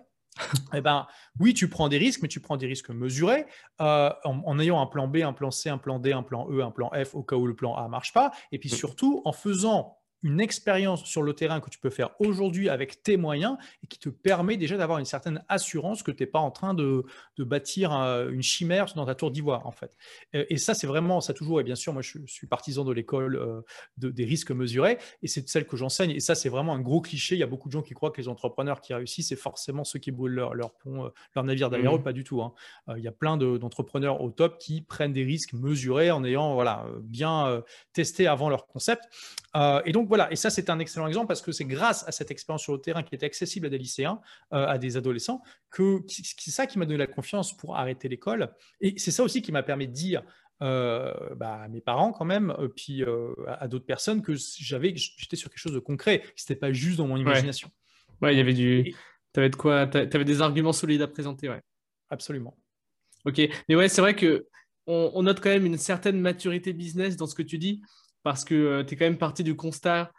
eh 0.74 0.80
ben, 0.80 1.06
oui, 1.38 1.52
tu 1.52 1.68
prends 1.68 1.88
des 1.88 1.98
risques, 1.98 2.22
mais 2.22 2.28
tu 2.28 2.40
prends 2.40 2.56
des 2.56 2.66
risques 2.66 2.90
mesurés 2.90 3.46
en, 3.78 4.12
en, 4.24 4.58
ayant 4.58 4.80
un 4.80 4.86
plan 4.86 5.08
B, 5.08 5.16
un 5.16 5.32
plan 5.32 5.50
C, 5.50 5.68
un 5.68 5.76
plan 5.76 5.98
D, 5.98 6.12
un 6.12 6.22
plan 6.22 6.48
E, 6.50 6.62
un 6.62 6.70
plan 6.70 6.90
F 7.04 7.14
au 7.14 7.22
cas 7.22 7.36
où 7.36 7.46
le 7.46 7.54
plan 7.54 7.74
A 7.74 7.82
ne 7.82 7.88
marche 7.88 8.12
pas. 8.12 8.30
Et 8.52 8.58
puis 8.58 8.70
surtout, 8.70 9.22
en 9.24 9.32
faisant 9.32 9.99
une 10.22 10.40
expérience 10.40 11.04
sur 11.04 11.22
le 11.22 11.32
terrain 11.32 11.60
que 11.60 11.70
tu 11.70 11.78
peux 11.78 11.90
faire 11.90 12.10
aujourd'hui 12.18 12.68
avec 12.68 13.02
tes 13.02 13.16
moyens 13.16 13.56
et 13.82 13.86
qui 13.86 13.98
te 13.98 14.08
permet 14.08 14.56
déjà 14.56 14.76
d'avoir 14.76 14.98
une 14.98 15.04
certaine 15.04 15.42
assurance 15.48 16.02
que 16.02 16.10
tu 16.10 16.22
n'es 16.22 16.26
pas 16.26 16.38
en 16.38 16.50
train 16.50 16.74
de, 16.74 17.04
bâtir 17.38 17.92
une 17.92 18.42
chimère 18.42 18.86
dans 18.94 19.06
ta 19.06 19.14
tour 19.14 19.30
d'ivoire, 19.30 19.66
en 19.66 19.70
fait. 19.72 19.96
Et, 20.32 20.58
ça, 20.58 20.74
c'est 20.74 20.86
vraiment, 20.86 21.20
ça 21.20 21.32
toujours, 21.32 21.60
et 21.60 21.64
bien 21.64 21.74
sûr, 21.74 21.92
moi, 21.92 22.02
je, 22.02 22.18
suis 22.26 22.46
partisan 22.46 22.84
de 22.84 22.92
l'école 22.92 23.36
euh, 23.36 23.62
des 23.96 24.24
risques 24.24 24.50
mesurés, 24.50 24.98
et 25.22 25.28
c'est 25.28 25.48
celle 25.48 25.66
que 25.66 25.76
j'enseigne. 25.76 26.10
Et 26.10 26.20
ça, 26.20 26.34
c'est 26.34 26.48
vraiment 26.48 26.74
un 26.74 26.80
gros 26.80 27.00
cliché. 27.00 27.34
Il 27.34 27.38
y 27.38 27.42
a 27.42 27.46
beaucoup 27.46 27.68
de 27.68 27.72
gens 27.72 27.82
qui 27.82 27.94
croient 27.94 28.10
que 28.10 28.20
les 28.20 28.28
entrepreneurs 28.28 28.80
qui 28.80 28.94
réussissent, 28.94 29.28
c'est 29.28 29.36
forcément 29.36 29.84
ceux 29.84 29.98
qui 29.98 30.10
brûlent 30.10 30.34
leur, 30.34 30.54
leur 30.54 30.74
pont, 30.74 31.06
euh, 31.06 31.08
leur 31.34 31.44
navire 31.44 31.70
derrière 31.70 31.92
mmh. 31.92 31.96
eux, 31.96 32.02
pas 32.02 32.12
du 32.12 32.24
tout. 32.24 32.42
Hein. 32.42 32.52
Euh, 32.88 32.98
il 32.98 33.04
y 33.04 33.08
a 33.08 33.12
plein 33.12 33.36
d'entrepreneurs 33.36 34.20
au 34.20 34.30
top 34.30 34.58
qui 34.58 34.82
prennent 34.82 35.12
des 35.12 35.24
risques 35.24 35.52
mesurés 35.52 36.10
en 36.10 36.24
ayant 36.24 36.54
voilà, 36.54 36.86
bien 37.02 37.62
testé 37.92 38.26
avant 38.26 38.48
leur 38.48 38.66
concept. 38.66 39.04
et 39.84 39.92
donc, 39.92 40.08
voilà, 40.10 40.30
et 40.32 40.34
ça 40.34 40.50
c'est 40.50 40.70
un 40.70 40.80
excellent 40.80 41.06
exemple 41.06 41.28
parce 41.28 41.40
que 41.40 41.52
c'est 41.52 41.64
grâce 41.64 42.06
à 42.08 42.10
cette 42.10 42.32
expérience 42.32 42.62
sur 42.62 42.72
le 42.72 42.80
terrain 42.80 43.04
qui 43.04 43.14
était 43.14 43.26
accessible 43.26 43.66
à 43.66 43.68
des 43.70 43.78
lycéens, 43.78 44.20
euh, 44.52 44.66
à 44.66 44.76
des 44.76 44.96
adolescents, 44.96 45.40
que 45.70 46.00
c'est 46.08 46.50
ça 46.50 46.66
qui 46.66 46.80
m'a 46.80 46.84
donné 46.84 46.98
la 46.98 47.06
confiance 47.06 47.56
pour 47.56 47.76
arrêter 47.76 48.08
l'école. 48.08 48.52
Et 48.80 48.98
c'est 48.98 49.12
ça 49.12 49.22
aussi 49.22 49.40
qui 49.40 49.52
m'a 49.52 49.62
permis 49.62 49.86
de 49.86 49.92
dire 49.92 50.24
euh, 50.62 51.14
bah, 51.36 51.62
à 51.62 51.68
mes 51.68 51.80
parents 51.80 52.10
quand 52.10 52.24
même, 52.24 52.50
euh, 52.58 52.66
puis 52.66 53.04
à, 53.46 53.68
d'autres 53.68 53.86
personnes 53.86 54.20
que 54.20 54.32
j'avais, 54.34 54.92
j'étais 54.96 55.36
sur 55.36 55.48
quelque 55.48 55.60
chose 55.60 55.74
de 55.74 55.78
concret, 55.78 56.18
que 56.18 56.32
c'était 56.34 56.56
pas 56.56 56.72
juste 56.72 56.98
dans 56.98 57.06
mon 57.06 57.16
imagination. 57.16 57.70
Ouais, 58.20 58.34
il 58.34 58.38
y 58.38 58.40
avait 58.40 58.52
du, 58.52 58.92
avais 59.36 59.48
de 59.48 59.54
quoi, 59.54 59.82
avais 59.82 60.24
des 60.24 60.42
arguments 60.42 60.72
solides 60.72 61.02
à 61.02 61.06
présenter, 61.06 61.48
ouais. 61.48 61.62
Absolument. 62.10 62.58
Ok, 63.24 63.40
mais 63.68 63.76
ouais, 63.76 63.88
c'est 63.88 64.00
vrai 64.00 64.16
que 64.16 64.48
on, 64.86 65.22
note 65.22 65.40
quand 65.40 65.50
même 65.50 65.66
une 65.66 65.78
certaine 65.78 66.20
maturité 66.20 66.72
business 66.72 67.16
dans 67.16 67.26
ce 67.26 67.36
que 67.36 67.42
tu 67.42 67.58
dis, 67.58 67.80
parce 68.22 68.44
que 68.44 68.82
tu 68.82 68.94
es 68.94 68.96
quand 68.96 69.04
même 69.04 69.18
parti 69.18 69.42
du 69.42 69.56
constat 69.56 70.12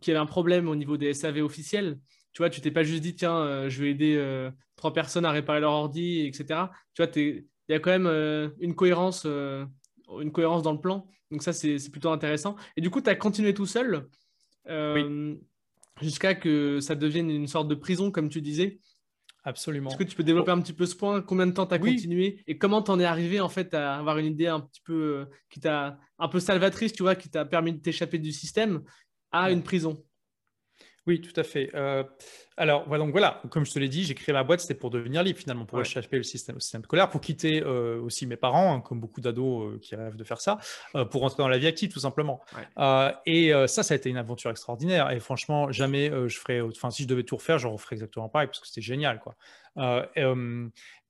qu'il 0.00 0.12
y 0.12 0.16
avait 0.16 0.22
un 0.22 0.26
problème 0.26 0.68
au 0.68 0.76
niveau 0.76 0.96
des 0.96 1.12
SAV 1.14 1.42
officiels. 1.42 1.98
Tu 2.32 2.42
vois, 2.42 2.50
tu 2.50 2.60
t'es 2.60 2.70
pas 2.70 2.84
juste 2.84 3.02
dit, 3.02 3.14
tiens, 3.14 3.36
euh, 3.36 3.68
je 3.68 3.82
vais 3.82 3.90
aider 3.90 4.14
euh, 4.16 4.50
trois 4.76 4.92
personnes 4.92 5.24
à 5.24 5.30
réparer 5.30 5.60
leur 5.60 5.72
ordi, 5.72 6.20
etc. 6.26 6.70
Tu 6.94 7.02
vois, 7.02 7.10
il 7.16 7.44
y 7.68 7.74
a 7.74 7.80
quand 7.80 7.90
même 7.90 8.06
euh, 8.06 8.50
une, 8.60 8.74
cohérence, 8.74 9.24
une 9.24 10.32
cohérence 10.32 10.62
dans 10.62 10.72
le 10.72 10.80
plan. 10.80 11.06
Donc 11.30 11.42
ça, 11.42 11.52
c'est 11.52 11.76
plutôt 11.90 12.10
intéressant. 12.10 12.56
Et 12.76 12.80
du 12.80 12.90
coup, 12.90 13.00
tu 13.00 13.10
as 13.10 13.16
continué 13.16 13.54
tout 13.54 13.66
seul 13.66 14.06
jusqu'à 16.00 16.34
que 16.34 16.78
ça 16.80 16.94
devienne 16.94 17.30
une 17.30 17.48
sorte 17.48 17.68
de 17.68 17.74
prison, 17.74 18.10
comme 18.10 18.28
tu 18.28 18.40
disais. 18.40 18.78
Absolument. 19.48 19.88
Est-ce 19.88 19.96
que 19.96 20.04
tu 20.04 20.14
peux 20.14 20.24
développer 20.24 20.50
un 20.50 20.60
petit 20.60 20.74
peu 20.74 20.84
ce 20.84 20.94
point? 20.94 21.22
Combien 21.22 21.46
de 21.46 21.52
temps 21.52 21.66
tu 21.66 21.74
as 21.74 21.78
continué? 21.78 22.42
Et 22.46 22.58
comment 22.58 22.82
tu 22.82 22.90
en 22.90 23.00
es 23.00 23.04
arrivé 23.04 23.40
en 23.40 23.48
fait 23.48 23.72
à 23.72 23.96
avoir 23.96 24.18
une 24.18 24.26
idée 24.26 24.46
un 24.46 24.60
petit 24.60 24.82
peu 24.84 25.26
qui 25.48 25.58
t'a 25.58 25.98
un 26.18 26.28
peu 26.28 26.38
salvatrice, 26.38 26.92
tu 26.92 27.02
vois, 27.02 27.14
qui 27.14 27.30
t'a 27.30 27.46
permis 27.46 27.72
de 27.72 27.78
t'échapper 27.78 28.18
du 28.18 28.30
système 28.30 28.82
à 29.32 29.50
une 29.50 29.62
prison? 29.62 30.04
Oui, 31.08 31.22
tout 31.22 31.40
à 31.40 31.42
fait. 31.42 31.70
Euh, 31.74 32.04
alors, 32.58 32.84
voilà, 32.86 33.02
donc 33.02 33.12
voilà, 33.12 33.40
comme 33.48 33.64
je 33.64 33.72
te 33.72 33.78
l'ai 33.78 33.88
dit, 33.88 34.04
j'ai 34.04 34.14
créé 34.14 34.34
ma 34.34 34.44
boîte, 34.44 34.60
c'était 34.60 34.74
pour 34.74 34.90
devenir 34.90 35.22
libre 35.22 35.38
finalement, 35.38 35.64
pour 35.64 35.80
échapper 35.80 36.18
le 36.18 36.22
système, 36.22 36.60
système 36.60 36.84
scolaire, 36.84 37.08
pour 37.08 37.22
quitter 37.22 37.62
euh, 37.62 37.98
aussi 38.02 38.26
mes 38.26 38.36
parents, 38.36 38.74
hein, 38.74 38.80
comme 38.82 39.00
beaucoup 39.00 39.22
d'ados 39.22 39.72
euh, 39.72 39.78
qui 39.78 39.96
rêvent 39.96 40.16
de 40.16 40.24
faire 40.24 40.38
ça, 40.42 40.58
pour 41.10 41.22
rentrer 41.22 41.42
dans 41.42 41.48
la 41.48 41.56
vie 41.56 41.66
active 41.66 41.90
tout 41.90 42.00
simplement. 42.00 42.42
et 43.24 43.52
ça, 43.66 43.82
ça 43.82 43.94
a 43.94 43.96
été 43.96 44.10
une 44.10 44.18
aventure 44.18 44.50
extraordinaire. 44.50 45.10
Et 45.10 45.18
franchement, 45.18 45.72
jamais 45.72 46.10
je 46.28 46.38
ferais, 46.38 46.60
enfin, 46.60 46.90
si 46.90 47.04
je 47.04 47.08
devais 47.08 47.22
tout 47.22 47.36
refaire, 47.36 47.58
je 47.58 47.68
referais 47.68 47.94
exactement 47.96 48.28
pareil 48.28 48.48
parce 48.48 48.60
que 48.60 48.66
c'était 48.66 48.82
génial, 48.82 49.18
quoi. 49.18 49.34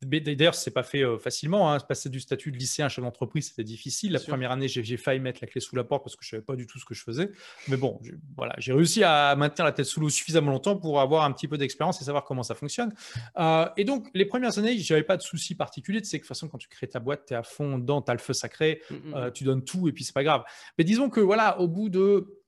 D'ailleurs, 0.03 0.55
c'est 0.55 0.71
pas 0.71 0.85
fait 0.85 1.03
euh, 1.03 1.19
facilement. 1.19 1.73
Hein. 1.73 1.81
Passer 1.81 2.09
du 2.09 2.21
statut 2.21 2.53
de 2.53 2.57
lycéen 2.57 2.87
à 2.87 2.89
chef 2.89 3.05
d'entreprise, 3.05 3.49
c'était 3.49 3.65
difficile. 3.65 4.13
La 4.13 4.21
première 4.21 4.53
année, 4.53 4.69
j'ai 4.69 4.97
failli 4.97 5.19
mettre 5.19 5.41
la 5.43 5.49
clé 5.49 5.61
sous 5.61 5.75
la 5.75 5.83
porte 5.83 6.05
parce 6.05 6.15
que 6.15 6.25
je 6.25 6.31
savais 6.31 6.43
pas 6.43 6.55
du 6.55 6.67
tout 6.69 6.79
ce 6.79 6.85
que 6.85 6.95
je 6.95 7.03
faisais. 7.03 7.33
Mais 7.67 7.77
bon, 7.77 8.01
voilà, 8.37 8.55
j'ai 8.59 8.73
réussi 8.73 9.03
à 9.03 9.35
maintenir 9.35 9.65
la 9.65 9.73
tête 9.73 9.87
sous 9.87 9.99
l'eau 9.99 10.09
suffisamment 10.09 10.53
longtemps 10.53 10.77
pour 10.77 11.01
avoir 11.01 11.25
un 11.25 11.33
petit 11.33 11.49
peu 11.49 11.59
d'expérience 11.59 12.01
et 12.01 12.05
savoir 12.05 12.25
comment 12.25 12.45
ça 12.45 12.55
fonctionne. 12.55 12.95
Euh, 13.39 13.69
et 13.77 13.85
donc, 13.85 14.09
les 14.15 14.25
premières 14.25 14.57
années, 14.59 14.79
j'avais 14.79 15.03
pas 15.03 15.17
de 15.17 15.23
soucis 15.23 15.57
particuliers. 15.57 16.01
Tu 16.01 16.09
sais 16.09 16.19
que 16.19 16.23
de 16.23 16.29
toute 16.29 16.37
façon, 16.37 16.49
quand 16.49 16.59
tu 16.59 16.69
crées 16.69 16.87
ta 16.87 17.01
boîte, 17.01 17.27
tu 17.27 17.35
es 17.35 17.37
à 17.37 17.43
fond 17.43 17.79
dedans, 17.79 18.01
tu 18.01 18.11
as 18.13 18.15
le 18.15 18.21
feu 18.21 18.35
sacré, 18.35 18.83
mmh, 18.91 18.95
mmh, 18.95 19.15
euh, 19.15 19.29
mmh. 19.29 19.33
tu 19.33 19.45
donnes 19.45 19.65
tout 19.65 19.89
et 19.89 19.93
puis 19.93 20.05
c'est 20.05 20.15
pas 20.15 20.25
grave. 20.25 20.45
Mais 20.79 20.85
disons 20.85 21.11
que 21.11 21.19
voilà, 21.19 21.59
au 21.61 21.67
bout 21.67 21.89
de 21.89 22.39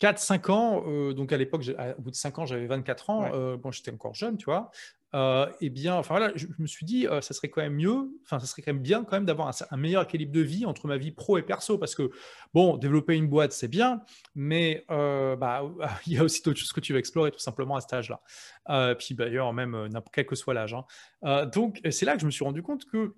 4-5 0.00 0.50
ans, 0.50 1.12
donc 1.12 1.30
à 1.30 1.36
l'époque, 1.36 1.62
au 1.98 2.00
bout 2.00 2.10
de 2.10 2.16
5 2.16 2.38
ans, 2.38 2.46
j'avais 2.46 2.66
24 2.66 3.10
ans, 3.10 3.56
bon, 3.58 3.70
j'étais 3.70 3.92
encore 3.92 4.14
jeune, 4.14 4.38
tu 4.38 4.46
vois. 4.46 4.70
Euh, 5.14 5.50
eh 5.60 5.70
bien, 5.70 5.96
enfin 5.96 6.14
voilà, 6.16 6.32
je, 6.36 6.46
me 6.58 6.66
suis 6.66 6.86
dit, 6.86 7.08
euh, 7.08 7.20
ça 7.20 7.34
serait 7.34 7.48
quand 7.48 7.62
même 7.62 7.74
mieux, 7.74 8.10
enfin, 8.22 8.38
ça 8.38 8.46
serait 8.46 8.62
quand 8.62 8.72
même 8.72 8.82
bien 8.82 9.02
quand 9.02 9.16
même 9.16 9.24
d'avoir 9.24 9.50
un, 9.70 9.76
meilleur 9.76 10.04
équilibre 10.04 10.30
de 10.30 10.40
vie 10.40 10.66
entre 10.66 10.86
ma 10.86 10.98
vie 10.98 11.10
pro 11.10 11.36
et 11.36 11.42
perso, 11.42 11.78
parce 11.78 11.96
que 11.96 12.10
bon, 12.54 12.76
développer 12.76 13.16
une 13.16 13.26
boîte 13.26 13.52
c'est 13.52 13.68
bien, 13.68 14.02
mais 14.36 14.84
euh, 14.90 15.34
bah, 15.34 15.64
il 16.06 16.12
y 16.12 16.18
a 16.18 16.22
aussi 16.22 16.42
d'autres 16.42 16.60
choses 16.60 16.72
que 16.72 16.80
tu 16.80 16.92
vas 16.92 17.00
explorer 17.00 17.32
tout 17.32 17.40
simplement 17.40 17.74
à 17.74 17.80
cet 17.80 17.92
âge-là. 17.92 18.94
puis 18.94 19.14
d'ailleurs, 19.16 19.52
même 19.52 19.88
quel 20.12 20.26
que 20.26 20.36
soit 20.36 20.54
l'âge. 20.54 20.76
Hein. 21.22 21.46
donc, 21.46 21.80
c'est 21.90 22.06
là 22.06 22.14
que 22.14 22.20
je 22.20 22.26
me 22.26 22.30
suis 22.30 22.44
rendu 22.44 22.62
compte 22.62 22.84
que, 22.84 23.14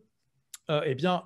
eh 0.70 0.94
bien, 0.94 1.24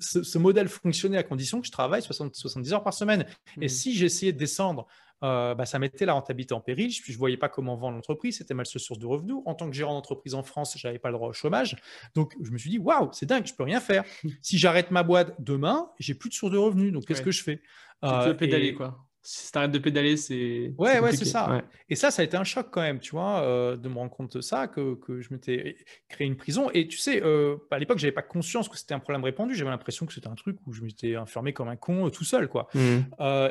ce, 0.00 0.38
modèle 0.38 0.68
fonctionnait 0.68 1.18
à 1.18 1.22
condition 1.22 1.60
que 1.60 1.66
je 1.66 1.72
travaille 1.72 2.02
60, 2.02 2.34
70 2.34 2.72
heures 2.72 2.82
par 2.82 2.94
semaine. 2.94 3.26
Et 3.60 3.66
mmh. 3.66 3.68
si 3.68 3.94
j'essayais 3.94 4.32
de 4.32 4.38
descendre 4.38 4.86
euh, 5.22 5.54
bah, 5.54 5.66
ça 5.66 5.78
mettait 5.78 6.06
la 6.06 6.14
rentabilité 6.14 6.54
en 6.54 6.60
péril. 6.60 6.90
Je 6.90 7.12
ne 7.12 7.16
voyais 7.16 7.36
pas 7.36 7.48
comment 7.48 7.76
vendre 7.76 7.96
l'entreprise, 7.96 8.38
c'était 8.38 8.54
mal 8.54 8.66
seule 8.66 8.80
source 8.80 8.98
de 8.98 9.06
revenus. 9.06 9.36
En 9.44 9.54
tant 9.54 9.68
que 9.68 9.76
gérant 9.76 9.94
d'entreprise 9.94 10.34
en 10.34 10.42
France, 10.42 10.76
je 10.78 10.86
n'avais 10.86 10.98
pas 10.98 11.08
le 11.08 11.14
droit 11.14 11.28
au 11.28 11.32
chômage. 11.32 11.76
Donc 12.14 12.34
je 12.42 12.50
me 12.50 12.58
suis 12.58 12.70
dit, 12.70 12.78
waouh, 12.78 13.10
c'est 13.12 13.26
dingue, 13.26 13.46
je 13.46 13.52
ne 13.52 13.56
peux 13.56 13.64
rien 13.64 13.80
faire. 13.80 14.04
si 14.42 14.58
j'arrête 14.58 14.90
ma 14.90 15.02
boîte 15.02 15.34
demain, 15.38 15.90
j'ai 15.98 16.14
plus 16.14 16.30
de 16.30 16.34
source 16.34 16.52
de 16.52 16.58
revenus. 16.58 16.92
Donc 16.92 17.06
qu'est-ce 17.06 17.22
que 17.22 17.32
je 17.32 17.42
fais? 17.42 17.56
Tu 18.02 18.08
peux 18.08 18.28
euh, 18.28 18.34
pédaler, 18.34 18.74
quoi 18.74 18.98
si 19.22 19.52
tu 19.52 19.58
arrêtes 19.58 19.72
de 19.72 19.78
pédaler, 19.78 20.16
c'est. 20.16 20.72
Ouais, 20.78 20.98
ouais, 21.00 21.12
c'est 21.12 21.24
ça. 21.24 21.62
Et 21.88 21.94
ça, 21.94 22.10
ça 22.10 22.22
a 22.22 22.24
été 22.24 22.36
un 22.36 22.44
choc 22.44 22.68
quand 22.70 22.80
même, 22.80 23.00
tu 23.00 23.12
vois, 23.12 23.42
euh, 23.42 23.76
de 23.76 23.88
me 23.88 23.96
rendre 23.96 24.10
compte 24.10 24.36
de 24.36 24.40
ça, 24.40 24.68
que, 24.68 24.94
que 24.94 25.20
je 25.20 25.32
m'étais 25.32 25.76
créé 26.08 26.26
une 26.26 26.36
prison. 26.36 26.70
Et 26.72 26.88
tu 26.88 26.98
sais, 26.98 27.22
euh, 27.22 27.56
à 27.70 27.78
l'époque, 27.78 27.98
j'avais 27.98 28.12
pas 28.12 28.22
conscience 28.22 28.68
que 28.68 28.78
c'était 28.78 28.94
un 28.94 28.98
problème 28.98 29.24
répandu. 29.24 29.54
J'avais 29.54 29.70
l'impression 29.70 30.06
que 30.06 30.12
c'était 30.12 30.28
un 30.28 30.34
truc 30.34 30.56
où 30.66 30.72
je 30.72 30.82
m'étais 30.82 31.16
enfermé 31.16 31.52
comme 31.52 31.68
un 31.68 31.76
con 31.76 32.08
tout 32.10 32.24
seul, 32.24 32.48
quoi. 32.48 32.68
Mmh. 32.74 32.98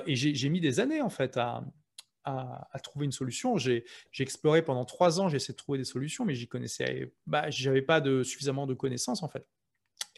et 0.07 0.15
j'ai 0.15 0.49
mis 0.49 0.61
des 0.61 0.79
années, 0.79 1.01
en 1.01 1.09
fait, 1.09 1.37
à, 1.37 1.63
à, 2.23 2.79
trouver 2.79 3.05
une 3.05 3.11
solution. 3.11 3.57
J'ai 3.57 3.83
exploré 4.19 4.61
pendant 4.61 4.85
trois 4.85 5.19
ans, 5.19 5.29
j'ai 5.29 5.37
essayé 5.37 5.53
de 5.53 5.57
trouver 5.57 5.77
des 5.77 5.85
solutions, 5.85 6.25
mais 6.25 6.35
j'y 6.35 6.47
connaissais, 6.47 7.11
bah, 7.27 7.49
j'avais 7.49 7.81
pas 7.81 8.01
de, 8.01 8.23
suffisamment 8.23 8.67
de 8.67 8.73
connaissances 8.73 9.23
en 9.23 9.29
fait. 9.29 9.45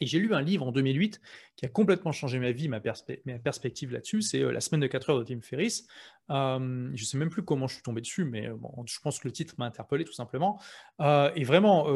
Et 0.02 0.06
j'ai 0.06 0.18
lu 0.18 0.34
un 0.34 0.42
livre 0.42 0.66
en 0.66 0.72
2008 0.72 1.20
qui 1.54 1.64
a 1.64 1.68
complètement 1.68 2.10
changé 2.10 2.38
ma 2.40 2.50
vie, 2.50 2.68
ma, 2.68 2.80
perspective 2.80 3.92
là-dessus. 3.92 4.22
C'est 4.22 4.40
euh, 4.40 4.50
La 4.50 4.60
semaine 4.60 4.80
de 4.80 4.88
4 4.88 5.10
heures 5.10 5.18
de 5.18 5.24
Tim 5.24 5.40
Ferriss. 5.40 5.86
Euh, 6.30 6.90
je 6.94 7.02
ne 7.02 7.06
sais 7.06 7.16
même 7.18 7.30
plus 7.30 7.42
comment 7.42 7.68
je 7.68 7.74
suis 7.74 7.82
tombé 7.82 8.00
dessus, 8.00 8.24
mais 8.24 8.48
euh, 8.48 8.56
bon, 8.56 8.70
je 8.84 8.98
pense 9.00 9.20
que 9.20 9.28
le 9.28 9.32
titre 9.32 9.54
m'a 9.58 9.66
interpellé 9.66 10.04
tout 10.04 10.12
simplement. 10.12 10.60
et 11.00 11.44
vraiment, 11.44 11.86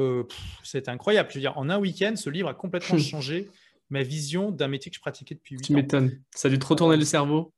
c'était 0.62 0.90
incroyable. 0.90 1.30
Je 1.30 1.34
veux 1.34 1.40
dire, 1.40 1.58
en 1.58 1.68
un 1.68 1.78
week-end, 1.78 2.14
ce 2.16 2.30
livre 2.30 2.48
a 2.48 2.54
complètement 2.54 2.98
changé 2.98 3.48
ma 3.90 4.02
vision 4.02 4.50
d'un 4.50 4.68
métier 4.68 4.90
que 4.90 4.96
je 4.96 5.00
pratiquais 5.00 5.34
depuis 5.34 5.56
8 5.56 5.58
ans. 5.58 5.66
Tu 5.66 5.72
m'étonnes. 5.74 6.20
Ça 6.32 6.48
a 6.48 6.50
dû 6.50 6.58
te 6.58 6.66
retourner 6.66 6.96
le 6.96 7.04
cerveau. 7.04 7.52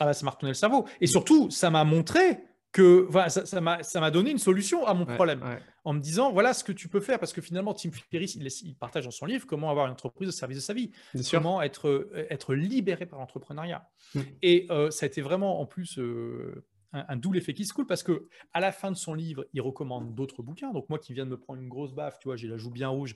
Ah 0.00 0.06
bah, 0.06 0.14
ça 0.14 0.24
m'a 0.24 0.30
retourné 0.30 0.50
le 0.50 0.54
cerveau. 0.54 0.86
Et 1.00 1.06
surtout, 1.06 1.50
ça 1.50 1.70
m'a 1.70 1.84
montré 1.84 2.40
que 2.72 3.06
voilà, 3.08 3.28
ça 3.28 3.60
m'a 3.60 3.82
ça 3.82 4.10
donné 4.10 4.30
une 4.30 4.38
solution 4.38 4.86
à 4.86 4.94
mon 4.94 5.04
problème 5.04 5.42
en 5.84 5.92
me 5.92 6.00
disant 6.00 6.32
voilà 6.32 6.54
ce 6.54 6.64
que 6.64 6.72
tu 6.72 6.88
peux 6.88 7.00
faire. 7.00 7.18
Parce 7.18 7.32
que 7.32 7.40
finalement 7.40 7.74
Tim 7.74 7.90
Ferriss 7.90 8.34
il, 8.34 8.46
il, 8.64 8.74
partage 8.74 9.04
dans 9.04 9.10
son 9.10 9.26
livre 9.26 9.46
comment 9.46 9.70
avoir 9.70 9.86
une 9.86 9.92
entreprise 9.92 10.28
au 10.28 10.32
service 10.32 10.58
de 10.58 10.62
sa 10.62 10.74
vie. 10.74 10.90
Comment 11.30 11.62
être 11.62 11.88
euh, 11.88 12.26
être 12.30 12.54
libéré 12.54 13.06
par 13.06 13.18
l'entrepreneuriat. 13.18 13.88
Mm. 14.14 14.20
et 14.42 14.66
euh, 14.70 14.90
ça 14.90 15.04
a 15.04 15.08
été 15.08 15.20
vraiment 15.20 15.60
en 15.60 15.66
plus 15.66 15.98
euh, 15.98 16.64
un, 16.92 17.04
un, 17.08 17.16
double 17.16 17.38
effet 17.38 17.54
qui 17.54 17.64
se 17.64 17.72
coule 17.72 17.86
parce 17.86 18.02
que 18.02 18.28
à 18.52 18.60
la 18.60 18.72
fin 18.72 18.90
de 18.90 18.96
son 18.96 19.14
livre 19.14 19.46
il 19.52 19.60
recommande 19.60 20.14
d'autres 20.14 20.42
bouquins. 20.42 20.72
Donc 20.72 20.88
moi 20.88 20.98
qui 20.98 21.12
viens 21.14 21.24
de 21.24 21.30
me 21.30 21.38
prendre 21.38 21.60
une 21.60 21.68
grosse 21.68 21.92
baffe 21.92 22.18
tu 22.18 22.28
vois 22.28 22.36
j'ai 22.36 22.48
la 22.48 22.56
joue 22.56 22.70
bien 22.70 22.88
rouge 22.88 23.14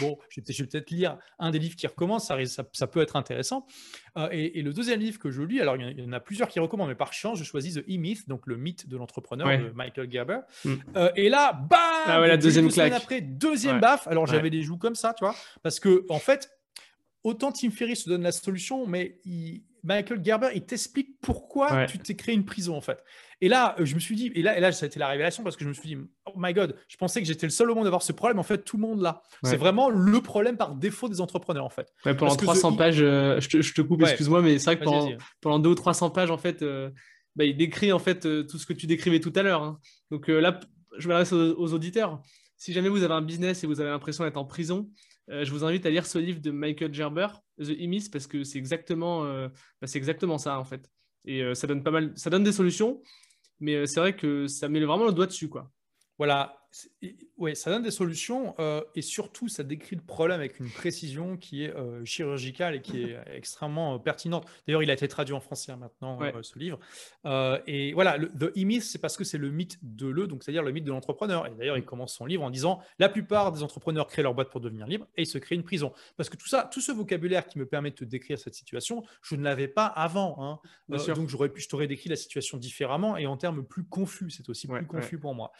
bon, 0.00 0.18
je 0.28 0.40
vais 0.40 0.66
peut-être 0.66 0.90
lire 0.90 1.18
un 1.38 1.50
des 1.50 1.58
livres 1.58 1.76
qui 1.76 1.86
recommence, 1.86 2.26
ça, 2.26 2.36
ça, 2.72 2.86
peut 2.86 3.00
être 3.00 3.16
intéressant. 3.16 3.66
Euh, 4.16 4.28
et, 4.30 4.62
le 4.62 4.72
deuxième 4.72 5.00
livre 5.00 5.18
que 5.18 5.30
je 5.30 5.42
lis, 5.42 5.60
alors 5.60 5.76
il 5.76 6.00
y, 6.00 6.04
en 6.04 6.12
a 6.12 6.20
plusieurs 6.20 6.48
qui 6.48 6.60
recommandent, 6.60 6.88
mais 6.88 6.94
par 6.94 7.12
chance, 7.12 7.38
je 7.38 7.44
choisis 7.44 7.74
The 7.74 7.88
E-Myth, 7.88 8.28
donc 8.28 8.46
le 8.46 8.56
mythe 8.56 8.88
de 8.88 8.96
l'entrepreneur 8.96 9.46
de 9.46 9.70
Michael 9.70 10.10
Gerber. 10.10 10.40
Mm. 10.64 10.74
Euh, 10.96 11.10
et 11.16 11.28
là, 11.28 11.52
bam 11.52 11.78
ah 12.06 12.20
ouais, 12.20 12.28
la 12.28 12.36
deuxième 12.36 12.68
claque. 12.68 12.92
après, 12.92 13.20
deuxième 13.20 13.80
baffe. 13.80 14.06
Alors 14.08 14.26
j'avais 14.26 14.50
les 14.50 14.62
joues 14.62 14.78
comme 14.78 14.94
ça, 14.94 15.14
tu 15.14 15.24
vois, 15.24 15.34
parce 15.62 15.80
que 15.80 16.04
en 16.08 16.18
fait, 16.18 16.50
autant 17.22 17.52
Tim 17.52 17.70
Ferriss 17.70 18.04
se 18.04 18.10
donne 18.10 18.22
la 18.22 18.32
solution, 18.32 18.86
mais 18.86 19.18
Michael 19.86 20.24
Gerber, 20.24 20.48
il 20.54 20.66
t'explique 20.66 21.20
pourquoi 21.20 21.86
tu 21.86 21.98
t'es 21.98 22.16
créé 22.16 22.34
une 22.34 22.44
prison, 22.44 22.76
en 22.76 22.80
fait. 22.80 22.98
Et 23.40 23.48
là, 23.48 23.76
euh, 23.78 23.84
je 23.84 23.94
me 23.94 24.00
suis 24.00 24.16
dit, 24.16 24.32
et 24.34 24.42
là, 24.42 24.56
et 24.56 24.60
là, 24.60 24.72
ça 24.72 24.84
a 24.84 24.88
été 24.88 24.98
la 24.98 25.06
révélation 25.06 25.44
parce 25.44 25.56
que 25.56 25.62
je 25.62 25.68
me 25.68 25.74
suis 25.74 25.88
dit, 25.88 25.96
oh 26.26 26.32
my 26.36 26.52
god, 26.52 26.74
je 26.88 26.96
pensais 26.96 27.20
que 27.20 27.26
j'étais 27.26 27.46
le 27.46 27.50
seul 27.50 27.70
au 27.70 27.74
monde 27.74 27.84
à 27.84 27.88
avoir 27.88 28.02
ce 28.02 28.12
problème. 28.12 28.40
En 28.40 28.42
fait, 28.42 28.64
tout 28.64 28.76
le 28.76 28.82
monde 28.82 29.00
là. 29.00 29.22
C'est 29.44 29.56
vraiment 29.56 29.88
le 29.88 30.20
problème 30.20 30.56
par 30.56 30.74
défaut 30.74 31.08
des 31.08 31.20
entrepreneurs, 31.20 31.64
en 31.64 31.70
fait. 31.70 31.92
pendant 32.02 32.34
300 32.34 32.76
pages, 32.76 33.00
euh, 33.00 33.40
je, 33.40 33.72
te, 33.72 33.80
coupe, 33.82 34.02
excuse-moi, 34.02 34.42
mais 34.42 34.58
c'est 34.58 34.66
vrai 34.66 34.78
que 34.78 34.84
pendant, 34.84 35.08
pendant, 35.40 35.58
deux 35.60 35.70
ou 35.70 35.74
300 35.74 36.10
pages, 36.10 36.30
en 36.30 36.38
fait, 36.38 36.62
euh, 36.62 36.90
bah, 37.36 37.44
il 37.44 37.56
décrit 37.56 37.92
en 37.92 38.00
fait 38.00 38.20
tout 38.46 38.58
ce 38.58 38.66
que 38.66 38.72
tu 38.72 38.86
décrivais 38.86 39.20
tout 39.20 39.32
à 39.36 39.42
l'heure. 39.42 39.62
Hein. 39.62 39.78
Donc 40.10 40.26
là, 40.26 40.58
je 40.98 41.06
m'adresse 41.06 41.32
aux, 41.32 41.54
aux 41.60 41.74
auditeurs. 41.74 42.20
Si 42.56 42.72
jamais 42.72 42.88
vous 42.88 43.04
avez 43.04 43.14
un 43.14 43.22
business 43.22 43.62
et 43.62 43.66
vous 43.68 43.80
avez 43.80 43.90
l'impression 43.90 44.24
d'être 44.24 44.38
en 44.38 44.46
prison, 44.46 44.88
euh, 45.30 45.44
je 45.44 45.50
vous 45.50 45.64
invite 45.64 45.84
à 45.86 45.90
lire 45.90 46.06
ce 46.06 46.18
livre 46.18 46.40
de 46.40 46.50
Michael 46.50 46.92
Gerber, 46.92 47.28
The 47.58 47.70
Emis, 47.78 48.08
parce 48.10 48.26
que 48.26 48.44
c'est 48.44 48.58
exactement, 48.58 49.24
euh, 49.24 49.48
bah, 49.80 49.86
c'est 49.86 49.98
exactement 49.98 50.38
ça 50.38 50.58
en 50.58 50.64
fait. 50.64 50.88
Et 51.24 51.42
euh, 51.42 51.54
ça 51.54 51.66
donne 51.66 51.82
pas 51.82 51.90
mal, 51.90 52.12
ça 52.16 52.30
donne 52.30 52.44
des 52.44 52.52
solutions, 52.52 53.02
mais 53.60 53.86
c'est 53.86 54.00
vrai 54.00 54.14
que 54.14 54.46
ça 54.46 54.68
met 54.68 54.80
vraiment 54.84 55.06
le 55.06 55.12
doigt 55.12 55.26
dessus 55.26 55.48
quoi. 55.48 55.70
Voilà, 56.18 56.65
oui, 57.38 57.54
ça 57.54 57.70
donne 57.70 57.82
des 57.82 57.90
solutions 57.90 58.54
euh, 58.58 58.82
et 58.94 59.02
surtout, 59.02 59.48
ça 59.48 59.62
décrit 59.62 59.96
le 59.96 60.02
problème 60.02 60.40
avec 60.40 60.58
une 60.58 60.70
précision 60.70 61.36
qui 61.36 61.64
est 61.64 61.74
euh, 61.74 62.04
chirurgicale 62.04 62.76
et 62.76 62.82
qui 62.82 63.02
est 63.02 63.16
extrêmement 63.34 63.94
euh, 63.94 63.98
pertinente. 63.98 64.46
D'ailleurs, 64.66 64.82
il 64.82 64.90
a 64.90 64.94
été 64.94 65.06
traduit 65.08 65.34
en 65.34 65.40
français 65.40 65.72
hein, 65.72 65.76
maintenant, 65.76 66.18
ce 66.42 66.58
livre. 66.58 66.78
et 67.66 67.92
voilà, 67.92 68.16
le, 68.16 68.28
The 68.28 68.56
E-Myth, 68.56 68.82
c'est 68.82 68.98
parce 68.98 69.16
que 69.16 69.24
c'est 69.24 69.38
le 69.38 69.50
mythe 69.50 69.78
de 69.82 70.06
l'E, 70.06 70.26
donc 70.26 70.42
c'est-à-dire 70.42 70.62
le 70.62 70.72
mythe 70.72 70.84
de 70.84 70.90
l'entrepreneur. 70.90 71.46
Et 71.46 71.50
d'ailleurs, 71.50 71.78
il 71.78 71.84
commence 71.84 72.14
son 72.14 72.26
livre 72.26 72.42
en 72.42 72.50
disant 72.50 72.80
La 72.98 73.08
plupart 73.08 73.52
des 73.52 73.62
entrepreneurs 73.62 74.06
créent 74.06 74.22
leur 74.22 74.34
boîte 74.34 74.50
pour 74.50 74.60
devenir 74.60 74.86
libres 74.86 75.06
et 75.16 75.22
ils 75.22 75.26
se 75.26 75.38
créent 75.38 75.56
une 75.56 75.64
prison. 75.64 75.92
Parce 76.16 76.28
que 76.28 76.36
tout 76.36 76.48
ça, 76.48 76.68
tout 76.72 76.80
ce 76.80 76.92
vocabulaire 76.92 77.46
qui 77.46 77.58
me 77.58 77.66
permet 77.66 77.90
de 77.90 77.96
te 77.96 78.04
décrire 78.04 78.38
cette 78.38 78.54
situation, 78.54 79.02
je 79.22 79.36
ne 79.36 79.42
l'avais 79.42 79.68
pas 79.68 79.86
avant. 79.86 80.36
Hein. 80.40 80.60
donc, 80.88 81.28
j'aurais 81.28 81.48
pu, 81.48 81.60
je 81.60 81.68
t'aurais 81.68 81.86
décrit 81.86 82.08
la 82.08 82.16
situation 82.16 82.58
différemment 82.58 83.16
et 83.16 83.26
en 83.26 83.36
termes 83.36 83.64
plus 83.64 83.84
confus. 83.84 84.30
C'est 84.30 84.48
aussi 84.48 84.66
plus 84.66 84.86
confus 84.86 85.18
pour 85.18 85.34
moi. 85.34 85.52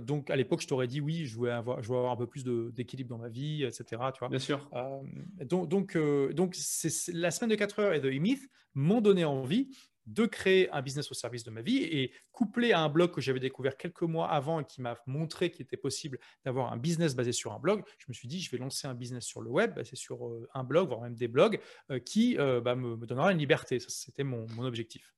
Donc, 0.00 0.30
à 0.30 0.36
l'époque, 0.36 0.60
je 0.60 0.66
t'aurais 0.66 0.86
dit 0.86 1.00
oui, 1.00 1.26
je 1.26 1.38
veux 1.38 1.50
avoir, 1.52 1.82
je 1.82 1.88
veux 1.88 1.96
avoir 1.96 2.12
un 2.12 2.16
peu 2.16 2.26
plus 2.26 2.44
d'équilibre 2.44 3.10
dans 3.10 3.18
ma 3.18 3.28
vie, 3.28 3.64
etc. 3.64 3.84
Tu 4.12 4.18
vois 4.18 4.28
Bien 4.28 4.38
sûr. 4.38 4.68
Euh, 4.74 5.00
donc, 5.44 5.68
donc, 5.68 5.96
euh, 5.96 6.32
donc 6.32 6.54
c'est 6.54 7.12
la 7.12 7.30
semaine 7.30 7.50
de 7.50 7.54
4 7.54 7.78
heures 7.78 7.94
et 7.94 8.00
de 8.00 8.10
E-Myth 8.10 8.48
m'ont 8.74 9.00
donné 9.00 9.24
envie 9.24 9.76
de 10.06 10.26
créer 10.26 10.70
un 10.70 10.82
business 10.82 11.10
au 11.10 11.14
service 11.14 11.44
de 11.44 11.50
ma 11.50 11.62
vie 11.62 11.78
et 11.78 12.12
couplé 12.30 12.72
à 12.72 12.80
un 12.80 12.90
blog 12.90 13.10
que 13.10 13.22
j'avais 13.22 13.40
découvert 13.40 13.78
quelques 13.78 14.02
mois 14.02 14.28
avant 14.28 14.60
et 14.60 14.64
qui 14.66 14.82
m'a 14.82 14.98
montré 15.06 15.50
qu'il 15.50 15.62
était 15.62 15.78
possible 15.78 16.18
d'avoir 16.44 16.70
un 16.74 16.76
business 16.76 17.16
basé 17.16 17.32
sur 17.32 17.54
un 17.54 17.58
blog, 17.58 17.82
je 17.96 18.04
me 18.08 18.12
suis 18.12 18.28
dit, 18.28 18.42
je 18.42 18.50
vais 18.50 18.58
lancer 18.58 18.86
un 18.86 18.92
business 18.92 19.24
sur 19.24 19.40
le 19.40 19.48
web, 19.48 19.74
basé 19.74 19.96
sur 19.96 20.26
euh, 20.26 20.46
un 20.52 20.62
blog, 20.62 20.88
voire 20.88 21.00
même 21.00 21.14
des 21.14 21.28
blogs, 21.28 21.58
qui 22.04 22.36
bah, 22.36 22.74
me, 22.74 22.96
me, 22.96 23.06
donnera 23.06 23.32
une 23.32 23.38
liberté. 23.38 23.78
C'était 23.78 24.24
mon, 24.24 24.46
mon 24.50 24.64
objectif. 24.64 25.14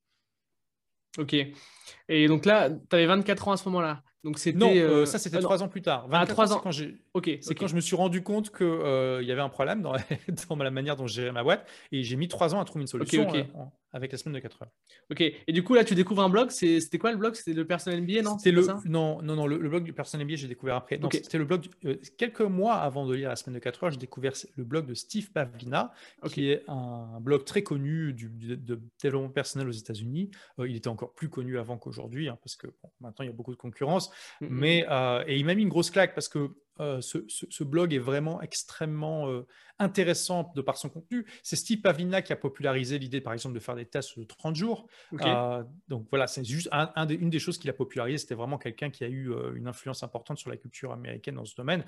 Ok. 1.19 1.35
Et 2.09 2.29
donc 2.29 2.45
là, 2.45 2.71
tu 2.71 2.97
avais 2.97 3.07
24 3.07 3.49
ans 3.49 3.53
à 3.53 3.57
ce 3.57 3.69
moment-là. 3.69 4.03
Donc 4.27 4.41
c'était 4.41 4.59
non, 4.59 4.75
euh, 4.75 5.03
euh, 5.03 5.07
ça 5.07 5.21
c'était 5.21 5.37
ah, 5.37 5.41
trois 5.41 5.63
ans 5.63 5.69
plus 5.69 5.83
tard. 5.83 6.09
23 6.09 6.27
trois 6.27 6.53
ans. 6.53 6.61
Quand 6.61 6.73
j'ai, 6.73 6.97
ok, 7.15 7.31
c'est 7.41 7.55
quand 7.55 7.69
je 7.69 7.77
me 7.77 7.81
suis 7.81 7.95
rendu 7.95 8.25
compte 8.25 8.51
qu'il 8.51 8.67
euh, 8.67 9.23
y 9.23 9.31
avait 9.31 9.41
un 9.41 9.49
problème 9.49 9.83
dans, 9.83 9.93
dans, 10.49 10.57
la 10.57 10.71
manière 10.73 10.97
dont 10.97 11.07
je 11.07 11.15
gérais 11.15 11.31
ma 11.31 11.45
boîte 11.45 11.65
et 11.93 12.03
j'ai 12.03 12.17
mis 12.17 12.27
trois 12.27 12.53
ans 12.53 12.61
à 12.61 12.65
trouver 12.65 12.81
une 12.83 12.89
solution. 12.89 13.29
Ok, 13.29 13.37
ok 13.37 13.45
avec 13.97 14.13
la 14.13 14.19
semaine 14.19 14.35
de 14.35 14.41
4 14.41 14.63
heures. 14.63 14.71
Ok. 15.11 15.21
Et 15.21 15.53
du 15.53 15.65
coup, 15.65 15.75
là, 15.75 15.83
tu 15.83 15.95
découvres 15.95 16.23
un 16.23 16.29
blog. 16.29 16.51
C'était 16.51 16.99
quoi 16.99 17.11
le 17.11 17.17
blog? 17.17 17.35
C'était 17.35 17.55
le 17.55 17.67
Personnel 17.67 18.03
MBA, 18.03 18.23
non? 18.23 18.39
C'était 18.39 18.53
le 18.53 18.67
non, 18.85 19.23
non, 19.23 19.35
non, 19.37 19.47
le, 19.47 19.57
blog 19.69 19.85
du 19.85 19.93
Personnel 19.93 20.27
MBA, 20.27 20.37
j'ai 20.37 20.49
découvert 20.49 20.77
après. 20.77 21.01
C'était 21.13 21.39
le 21.39 21.45
blog 21.45 21.67
euh, 21.87 21.97
quelques 22.19 22.43
mois 22.43 22.75
avant 22.75 23.07
de 23.07 23.15
lire 23.15 23.31
la 23.31 23.37
semaine 23.37 23.55
de 23.55 23.61
4 23.61 23.85
heures, 23.85 23.91
j'ai 23.91 23.99
découvert 23.99 24.33
le 24.57 24.65
blog 24.65 24.87
de 24.87 24.95
Steve 24.95 25.33
Pavlina, 25.33 25.93
qui 26.31 26.51
est 26.51 26.63
un 26.69 27.21
blog 27.21 27.45
très 27.45 27.63
connu 27.63 28.13
du, 28.13 28.29
de 28.29 28.81
développement 29.03 29.31
personnel 29.31 29.69
aux 29.69 29.73
États-Unis. 29.73 30.31
Euh, 30.59 30.69
il 30.69 30.77
était 30.77 30.89
encore 30.89 31.15
plus 31.15 31.31
connu 31.31 31.59
avant 31.59 31.79
qu'aujourd'hui, 31.79 32.29
hein, 32.29 32.39
parce 32.43 32.57
que 32.57 32.67
maintenant 33.01 33.25
il 33.25 33.27
y 33.27 33.31
a 33.31 33.35
beaucoup 33.35 33.53
de 33.53 33.57
concurrence. 33.57 34.11
Mm-hmm. 34.41 34.49
Mais 34.51 34.87
euh, 34.91 35.25
et 35.27 35.37
il 35.39 35.47
m'a 35.47 35.55
mis 35.55 35.63
une 35.63 35.69
grosse 35.69 35.91
claque 35.91 36.15
parce 36.15 36.29
que 36.29 36.51
ce, 36.79 37.65
blog 37.65 37.95
est 37.95 37.99
vraiment 37.99 38.41
extrêmement 38.41 39.29
intéressant 39.79 40.53
de 40.55 40.63
par 40.63 40.77
son 40.77 40.89
contenu. 40.89 41.27
C'est 41.43 41.57
Steve 41.57 41.81
Pavlina 41.81 42.23
qui 42.23 42.33
a 42.33 42.37
popularisé 42.37 42.99
l'idée, 42.99 43.21
par 43.21 43.33
exemple, 43.33 43.55
de 43.55 43.61
faire 43.61 43.75
des 43.75 43.87
tests 43.87 44.19
de 44.19 44.25
30 44.25 44.57
jours. 44.57 44.87
donc 45.89 46.07
voilà, 46.11 46.27
c'est 46.27 46.45
juste 46.45 46.69
une 46.73 47.31
des 47.31 47.39
choses 47.39 47.59
qu'il 47.59 47.71
a 47.71 47.75
popularisé. 47.75 48.19
C'était 48.19 48.35
vraiment 48.35 48.59
quelqu'un 48.59 48.91
qui 48.91 49.05
a 49.05 49.09
eu 49.09 49.33
une 49.55 49.69
influence 49.69 50.03
importante 50.03 50.39
sur 50.39 50.51
la 50.51 50.57
culture 50.57 50.93
américaine 50.93 51.37
dans 51.37 51.45
ce 51.45 51.55
domaine. 51.55 51.85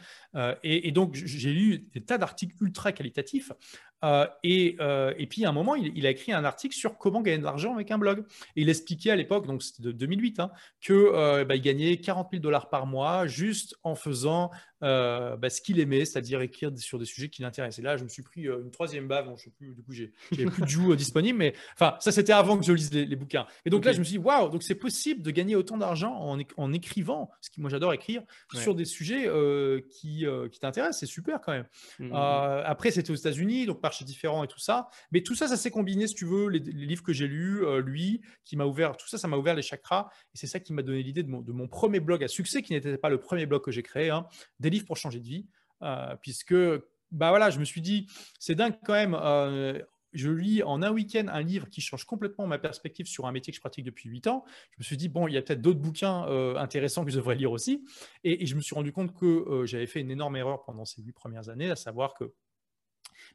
Et, 0.63 0.91
donc, 0.93 1.15
j'ai 1.15 1.53
lu 1.53 1.79
des 1.93 2.03
tas 2.03 2.19
d'articles 2.19 2.57
ultra 2.61 2.93
qualitatifs. 2.93 3.53
Et, 4.43 4.77
et, 5.19 5.27
puis, 5.27 5.45
à 5.45 5.49
un 5.49 5.53
moment, 5.53 5.75
il, 5.75 6.07
a 6.07 6.11
écrit 6.11 6.33
un 6.33 6.45
article 6.45 6.75
sur 6.75 6.99
comment 6.99 7.21
gagner 7.21 7.39
de 7.39 7.45
l'argent 7.45 7.75
avec 7.75 7.91
un 7.91 7.99
blog. 7.99 8.25
Et 8.57 8.63
il 8.63 8.69
expliquait 8.69 9.11
à 9.11 9.17
l'époque, 9.17 9.47
donc 9.47 9.63
c'était 9.63 9.83
de 9.83 9.93
2008, 9.93 10.41
hein, 10.41 10.51
qu'il 10.81 10.97
bah, 11.15 11.59
gagnait 11.59 11.97
40 11.97 12.29
000 12.31 12.43
dollars 12.43 12.69
par 12.69 12.87
mois 12.87 13.27
juste 13.27 13.77
en 13.83 13.95
faisant 13.95 14.51
euh, 14.85 15.37
bah, 15.37 15.51
ce 15.51 15.61
qu'il 15.61 15.81
aimait, 15.81 16.05
c'est-à-dire 16.05 16.41
écrire 16.41 16.71
sur 16.77 17.01
des 17.01 17.05
sujets 17.05 17.29
qui 17.29 17.43
l'intéressaient. 17.43 17.83
Et 17.83 17.85
là, 17.85 17.97
je 17.97 18.05
me 18.05 18.09
suis 18.09 18.23
pris 18.23 18.47
euh, 18.47 18.63
une 18.63 18.71
troisième 18.71 19.09
bave, 19.09 19.29
je 19.37 19.45
sais 19.45 19.51
plus, 19.51 19.75
du 19.75 19.83
coup, 19.83 19.93
j'ai 19.93 20.13
plus 20.31 20.63
de 20.63 20.69
joue 20.69 20.93
euh, 20.93 20.97
disponible, 20.97 21.37
mais 21.37 21.55
enfin, 21.75 21.97
ça 21.99 22.13
c'était 22.13 22.33
avant 22.33 22.57
que 22.57 22.65
je 22.65 22.73
lise 22.73 22.93
les, 22.93 23.17
bouquins. 23.17 23.47
Et 23.65 23.71
donc 23.71 23.85
là, 23.85 23.93
je 23.93 23.99
me 23.99 24.05
suis 24.05 24.19
dit, 24.19 24.25
waouh, 24.25 24.51
donc 24.51 24.63
c'est 24.63 24.77
possible 24.77 25.23
de 25.23 25.33
gagner 25.33 25.57
autant 25.57 25.79
d'argent 25.79 26.15
en, 26.15 26.39
en, 26.57 26.73
écrivant, 26.73 27.31
ce 27.41 27.51
qui 27.51 27.61
moi 27.61 27.71
j'adore 27.71 27.93
écrire, 27.93 28.23
sur 28.55 28.77
des 28.77 28.85
sujets 28.85 29.29
qui, 29.91 30.25
qui 30.53 30.61
t'intéressent, 30.61 31.01
c'est 31.01 31.07
super 31.07 31.41
quand 31.41 31.53
même. 31.53 31.67
Mmh, 31.99 32.07
mmh, 32.07 32.11
mmh. 32.11 32.63
après, 32.65 32.91
c'était 32.93 33.11
aux 33.11 33.17
États-Unis, 33.17 33.67
donc 33.67 33.81
marché 33.89 34.05
différent 34.05 34.45
et 34.45 34.49
tout 34.49 34.59
ça, 34.59 34.89
mais 35.11 35.23
tout 35.23 35.35
ça, 35.35 35.49
ça 35.49 35.57
s'est 35.57 35.71
combiné, 35.71 36.07
si 36.07 36.15
tu 36.15 36.25
veux, 36.25 36.49
les, 36.49 36.59
livres 36.61 37.03
que 37.03 37.13
j'ai 37.13 37.27
lus, 37.27 37.63
lui, 37.81 38.23
qui 38.45 38.57
m'a 38.57 38.65
ouvert, 38.65 38.97
tout 38.97 39.09
ça, 39.09 39.19
ça 39.19 39.29
m'a 39.29 39.37
ouvert 39.37 39.55
les 39.55 39.63
chakras, 39.63 40.09
et 40.35 40.39
c'est 40.39 40.47
ça 40.47 40.61
qui 40.61 40.73
m'a 40.73 40.83
donné 40.83 41.03
l'idée 41.03 41.23
de 41.23 41.31
mon, 41.31 41.69
premier 41.69 42.01
blog 42.01 42.25
à 42.25 42.29
succès, 42.29 42.63
qui 42.63 42.73
n'était 42.73 42.99
pas 42.99 43.11
le 43.11 43.21
premier 43.21 43.47
blog 43.47 43.63
que 43.63 43.71
j'ai 43.71 43.83
créé, 43.83 44.11
hein, 44.11 44.27
livres 44.61 44.87
pour 44.87 44.97
changer 44.97 45.21
de 45.21 45.27
vie, 45.27 45.47
euh, 45.83 46.17
puisque 46.21 46.55
bah 47.11 47.31
voilà, 47.31 47.51
je 47.51 47.59
me 47.59 47.65
suis 47.65 47.81
dit, 47.81 48.07
c'est 48.39 48.55
dingue 48.55 48.75
quand 48.85 48.93
même. 48.93 49.17
Euh, 49.19 49.81
je 50.15 50.31
lis 50.31 50.63
en 50.63 50.83
un 50.83 50.91
week-end 50.91 51.27
un 51.29 51.43
livre 51.43 51.69
qui 51.69 51.83
change 51.83 52.05
complètement 52.05 52.47
ma 52.47 52.59
perspective 52.59 53.07
sur 53.07 53.27
un 53.27 53.33
métier 53.33 53.51
que 53.51 53.57
je 53.57 53.61
pratique 53.61 53.85
depuis 53.85 54.09
8 54.09 54.27
ans. 54.27 54.45
Je 54.73 54.77
me 54.79 54.85
suis 54.85 54.97
dit, 54.97 55.09
bon, 55.09 55.29
il 55.29 55.35
y 55.35 55.37
a 55.37 55.43
peut-être 55.43 55.61
d'autres 55.61 55.81
bouquins 55.81 56.27
euh, 56.29 56.57
intéressants 56.57 57.05
que 57.05 57.11
je 57.11 57.17
devrais 57.17 57.35
lire 57.35 57.53
aussi. 57.53 57.85
Et, 58.25 58.47
je 58.47 58.55
me 58.55 58.61
suis 58.61 58.75
rendu 58.75 58.91
compte 58.91 59.15
que 59.15 59.65
j'avais 59.67 59.87
fait 59.87 60.01
une 60.01 60.11
énorme 60.11 60.37
erreur 60.37 60.65
pendant 60.65 60.87
ces 60.87 61.03
huit 61.03 61.13
premières 61.13 61.51
années, 61.51 61.71
à 61.71 61.77
savoir 61.77 62.15
que 62.15 62.33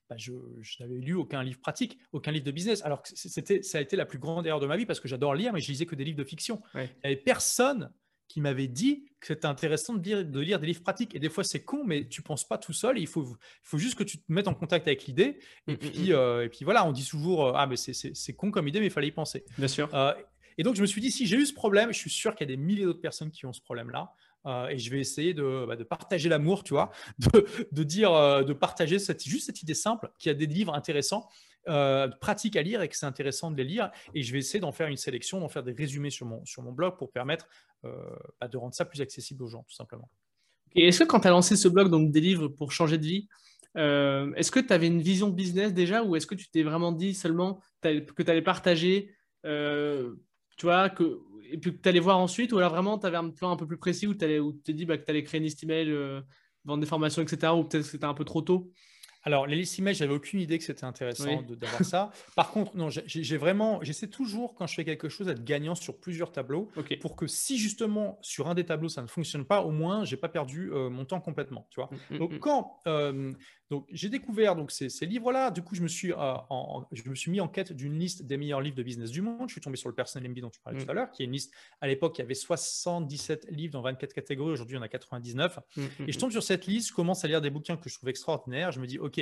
bah, 0.10 0.16
je, 0.18 0.34
n'avais 0.80 0.96
lu 0.96 1.14
aucun 1.14 1.44
livre 1.44 1.60
pratique, 1.60 1.98
aucun 2.12 2.32
livre 2.32 2.46
de 2.46 2.52
business. 2.52 2.84
Alors 2.84 3.02
que 3.02 3.10
c'était, 3.14 3.62
ça 3.62 3.78
a 3.78 3.82
été 3.82 3.96
la 3.96 4.06
plus 4.06 4.20
grande 4.20 4.46
erreur 4.46 4.60
de 4.60 4.68
ma 4.68 4.78
vie 4.78 4.86
parce 4.86 5.00
que 5.00 5.08
j'adore 5.08 5.36
lire, 5.36 5.54
mais 5.54 5.60
je 5.60 5.70
lisais 5.70 5.86
que 5.86 5.96
des 5.96 6.04
livres 6.04 6.18
de 6.18 6.24
fiction. 6.24 6.62
Il 6.76 6.82
n'y 6.82 6.90
avait 7.04 7.16
personne 7.16 7.92
qui 8.34 8.42
m'avait 8.42 8.68
dit 8.68 9.06
que 9.20 9.28
c'était 9.28 9.46
intéressant 9.46 9.94
de 9.94 10.04
lire, 10.04 10.26
de 10.26 10.40
lire, 10.40 10.60
des 10.60 10.66
livres 10.66 10.82
pratiques. 10.82 11.14
Et 11.14 11.20
des 11.20 11.30
fois, 11.30 11.44
c'est 11.44 11.64
con, 11.64 11.84
mais 11.84 12.08
tu 12.08 12.24
penses 12.24 12.48
pas 12.48 12.58
tout 12.58 12.74
seul. 12.74 12.98
il 12.98 13.06
faut, 13.06 13.24
il 13.24 13.38
faut 13.62 13.78
juste 13.78 13.96
que 13.96 14.04
tu 14.04 14.18
te 14.18 14.24
mettes 14.28 14.48
en 14.48 14.56
contact 14.56 14.88
avec 14.88 15.06
l'idée. 15.06 15.38
Et, 15.68 15.74
mmh, 15.74 15.78
puis, 15.78 16.10
mmh. 16.10 16.14
Euh, 16.14 16.46
et 16.46 16.50
puis 16.50 16.66
voilà, 16.66 16.84
on 16.86 16.92
dit 16.92 17.06
toujours 17.08 17.46
euh, 17.46 17.54
Ah, 17.56 17.68
mais 17.68 17.76
c'est 17.76 18.34
con 18.34 18.50
comme 18.50 18.68
idée, 18.68 18.80
mais 18.80 18.88
il 18.88 18.92
fallait 18.92 19.08
y 19.08 19.12
penser. 19.12 19.46
Bien 19.58 19.68
sûr. 19.68 19.94
Euh, 19.94 20.14
et 20.58 20.64
donc, 20.64 20.76
je 20.76 20.82
me 20.82 20.88
suis 20.88 21.00
dit 21.00 21.12
Si 21.12 21.28
j'ai 21.28 21.38
eu 21.38 21.46
ce 21.46 21.54
problème, 21.54 21.94
je 21.94 22.00
suis 22.00 22.10
sûr 22.10 22.36
qu'il 22.36 22.50
y 22.50 22.52
a 22.52 22.56
des 22.56 22.62
milliers 22.62 22.86
d'autres 22.86 23.02
personnes 23.02 23.30
qui 23.30 23.46
ont 23.46 23.54
ce 23.54 23.62
problème-là. 23.62 24.12
Et 24.46 24.78
je 24.78 24.90
vais 24.90 25.00
essayer 25.00 25.34
de, 25.34 25.66
bah, 25.68 25.78
partager 25.86 26.30
l'amour, 26.30 26.64
tu 26.64 26.74
vois, 26.74 26.92
de, 27.72 27.84
dire, 27.84 28.12
de 28.12 28.54
partager 28.54 28.98
juste 29.00 29.46
cette 29.46 29.62
idée 29.62 29.74
simple 29.74 30.12
qu'il 30.20 30.30
y 30.30 30.36
a 30.36 30.38
des 30.38 30.48
livres 30.48 30.74
intéressants 30.74 31.30
euh, 31.70 32.10
pratique 32.10 32.58
à 32.58 32.62
lire 32.62 32.82
et 32.82 32.90
que 32.90 32.98
c'est 32.98 33.06
intéressant 33.06 33.50
de 33.50 33.56
les 33.56 33.64
lire. 33.64 33.90
Et 34.14 34.22
je 34.22 34.34
vais 34.34 34.40
essayer 34.40 34.60
d'en 34.60 34.74
faire 34.74 34.88
une 34.88 34.98
sélection, 34.98 35.40
d'en 35.40 35.48
faire 35.48 35.64
des 35.64 35.72
résumés 35.72 36.10
sur 36.10 36.26
mon, 36.26 36.72
blog 36.74 36.98
pour 36.98 37.12
permettre 37.12 37.48
euh, 37.86 37.96
bah, 38.42 38.50
de 38.50 38.58
rendre 38.58 38.74
ça 38.74 38.84
plus 38.84 39.00
accessible 39.00 39.44
aux 39.44 39.48
gens, 39.48 39.64
tout 39.64 39.76
simplement. 39.76 40.10
Est-ce 40.76 41.00
que 41.00 41.04
quand 41.06 41.22
tu 41.22 41.28
as 41.28 41.32
lancé 41.32 41.56
ce 41.56 41.70
blog, 41.70 41.90
donc 41.90 42.12
des 42.12 42.20
livres 42.20 42.50
pour 42.50 42.74
changer 42.74 42.98
de 42.98 43.06
vie, 43.06 43.30
euh, 43.78 44.34
est-ce 44.36 44.52
que 44.52 44.60
tu 44.60 44.74
avais 44.74 44.88
une 44.88 45.02
vision 45.02 45.30
business 45.30 45.74
déjà 45.74 46.04
ou 46.04 46.16
est-ce 46.18 46.28
que 46.28 46.36
tu 46.36 46.50
t'es 46.50 46.64
vraiment 46.64 46.92
dit 46.92 47.14
seulement 47.14 47.62
que 47.82 48.24
tu 48.24 48.32
allais 48.32 48.42
partager, 48.42 49.16
tu 49.44 50.66
vois, 50.66 50.90
que, 50.90 51.22
et 51.54 51.58
puis 51.58 51.72
que 51.72 51.82
tu 51.82 51.88
allais 51.88 52.00
voir 52.00 52.18
ensuite 52.18 52.52
ou 52.52 52.58
alors 52.58 52.72
vraiment 52.72 52.98
tu 52.98 53.06
avais 53.06 53.18
un 53.18 53.30
plan 53.30 53.52
un 53.52 53.56
peu 53.56 53.66
plus 53.66 53.78
précis 53.78 54.08
où 54.08 54.14
tu 54.14 54.26
t'es 54.64 54.74
dit 54.74 54.86
bah, 54.86 54.98
que 54.98 55.06
tu 55.06 55.12
allais 55.12 55.24
créer 55.24 55.40
une 55.40 55.46
liste 55.46 55.64
email, 55.64 55.90
vendre 56.66 56.82
des 56.82 56.88
formations, 56.88 57.22
etc. 57.22 57.54
ou 57.54 57.64
peut-être 57.64 57.84
que 57.84 57.90
c'était 57.90 58.06
un 58.06 58.14
peu 58.14 58.26
trop 58.26 58.42
tôt? 58.42 58.72
Alors, 59.26 59.48
les 59.48 59.56
listes 59.56 59.80
email, 59.80 59.96
j'avais 59.96 60.14
aucune 60.14 60.42
idée 60.42 60.58
que 60.58 60.66
c'était 60.66 60.84
intéressant 60.84 61.42
d'avoir 61.44 61.84
ça. 61.86 62.12
Par 62.36 62.52
contre, 62.52 62.76
non, 62.76 62.90
j'ai 62.90 63.38
vraiment, 63.38 63.80
j'essaie 63.82 64.08
toujours 64.08 64.54
quand 64.54 64.68
je 64.68 64.76
fais 64.76 64.84
quelque 64.84 65.08
chose 65.08 65.28
d'être 65.28 65.44
gagnant 65.44 65.76
sur 65.76 65.98
plusieurs 66.00 66.32
tableaux 66.32 66.70
pour 67.00 67.16
que 67.16 67.26
si 67.26 67.58
justement 67.58 68.20
sur 68.22 68.50
un 68.50 68.54
des 68.54 68.66
tableaux 68.66 68.90
ça 68.90 69.02
ne 69.02 69.08
fonctionne 69.08 69.46
pas, 69.46 69.62
au 69.62 69.72
moins 69.72 70.04
j'ai 70.04 70.18
pas 70.18 70.30
perdu 70.30 70.72
euh, 70.74 70.90
mon 70.90 71.06
temps 71.06 71.22
complètement. 71.22 71.68
Tu 71.70 71.80
vois? 71.80 71.90
Mmh, 71.90 72.16
mmh, 72.16 72.18
donc 72.18 72.32
mmh. 72.34 72.40
quand 72.40 72.80
euh, 72.88 73.32
donc 73.74 73.88
j'ai 73.92 74.10
découvert 74.10 74.56
donc 74.56 74.72
ces, 74.72 74.88
livres-là, 75.06 75.50
du 75.50 75.64
coup 75.64 75.74
je 75.74 75.82
me 75.82 75.88
suis 75.88 76.12
euh, 76.12 76.16
en, 76.16 76.86
je 76.92 77.10
me 77.10 77.16
suis 77.16 77.32
mis 77.32 77.42
en 77.42 77.48
quête 77.48 77.74
d'une 77.74 77.98
liste 77.98 78.24
des 78.24 78.38
meilleurs 78.38 78.62
livres 78.62 78.76
de 78.76 78.84
business 78.84 79.10
du 79.10 79.22
monde. 79.22 79.50
Je 79.50 79.54
suis 79.54 79.62
tombé 79.62 79.78
sur 79.78 79.90
le 79.90 79.96
Personal 79.96 80.30
MB 80.30 80.40
dont 80.40 80.50
tu 80.50 80.60
parlais 80.62 80.84
tout 80.84 80.92
à 80.92 80.94
l'heure, 80.94 81.12
qui 81.12 81.24
est 81.24 81.26
une 81.26 81.32
liste 81.32 81.52
à 81.82 81.88
l'époque 81.88 82.16
qui 82.16 82.22
avait 82.22 82.36
77 82.36 83.48
livres 83.50 83.74
dans 83.74 83.82
24 83.82 84.14
catégories. 84.14 84.52
Aujourd'hui, 84.52 84.76
il 84.76 84.78
y 84.78 84.80
en 84.80 84.84
a 84.84 84.88
99. 84.88 85.60
Et 86.08 86.12
je 86.12 86.20
tombe 86.20 86.32
sur 86.32 86.44
cette 86.44 86.68
liste, 86.68 86.90
je 86.90 86.94
commence 86.94 87.26
à 87.26 87.28
lire 87.28 87.42
des 87.42 87.50
bouquins 87.50 87.76
que 87.76 87.90
je 87.90 87.96
trouve 87.96 88.10
extraordinaires. 88.10 88.72
Je 88.72 88.80
me 88.80 88.86
dis, 88.86 89.00
ok, 89.00 89.20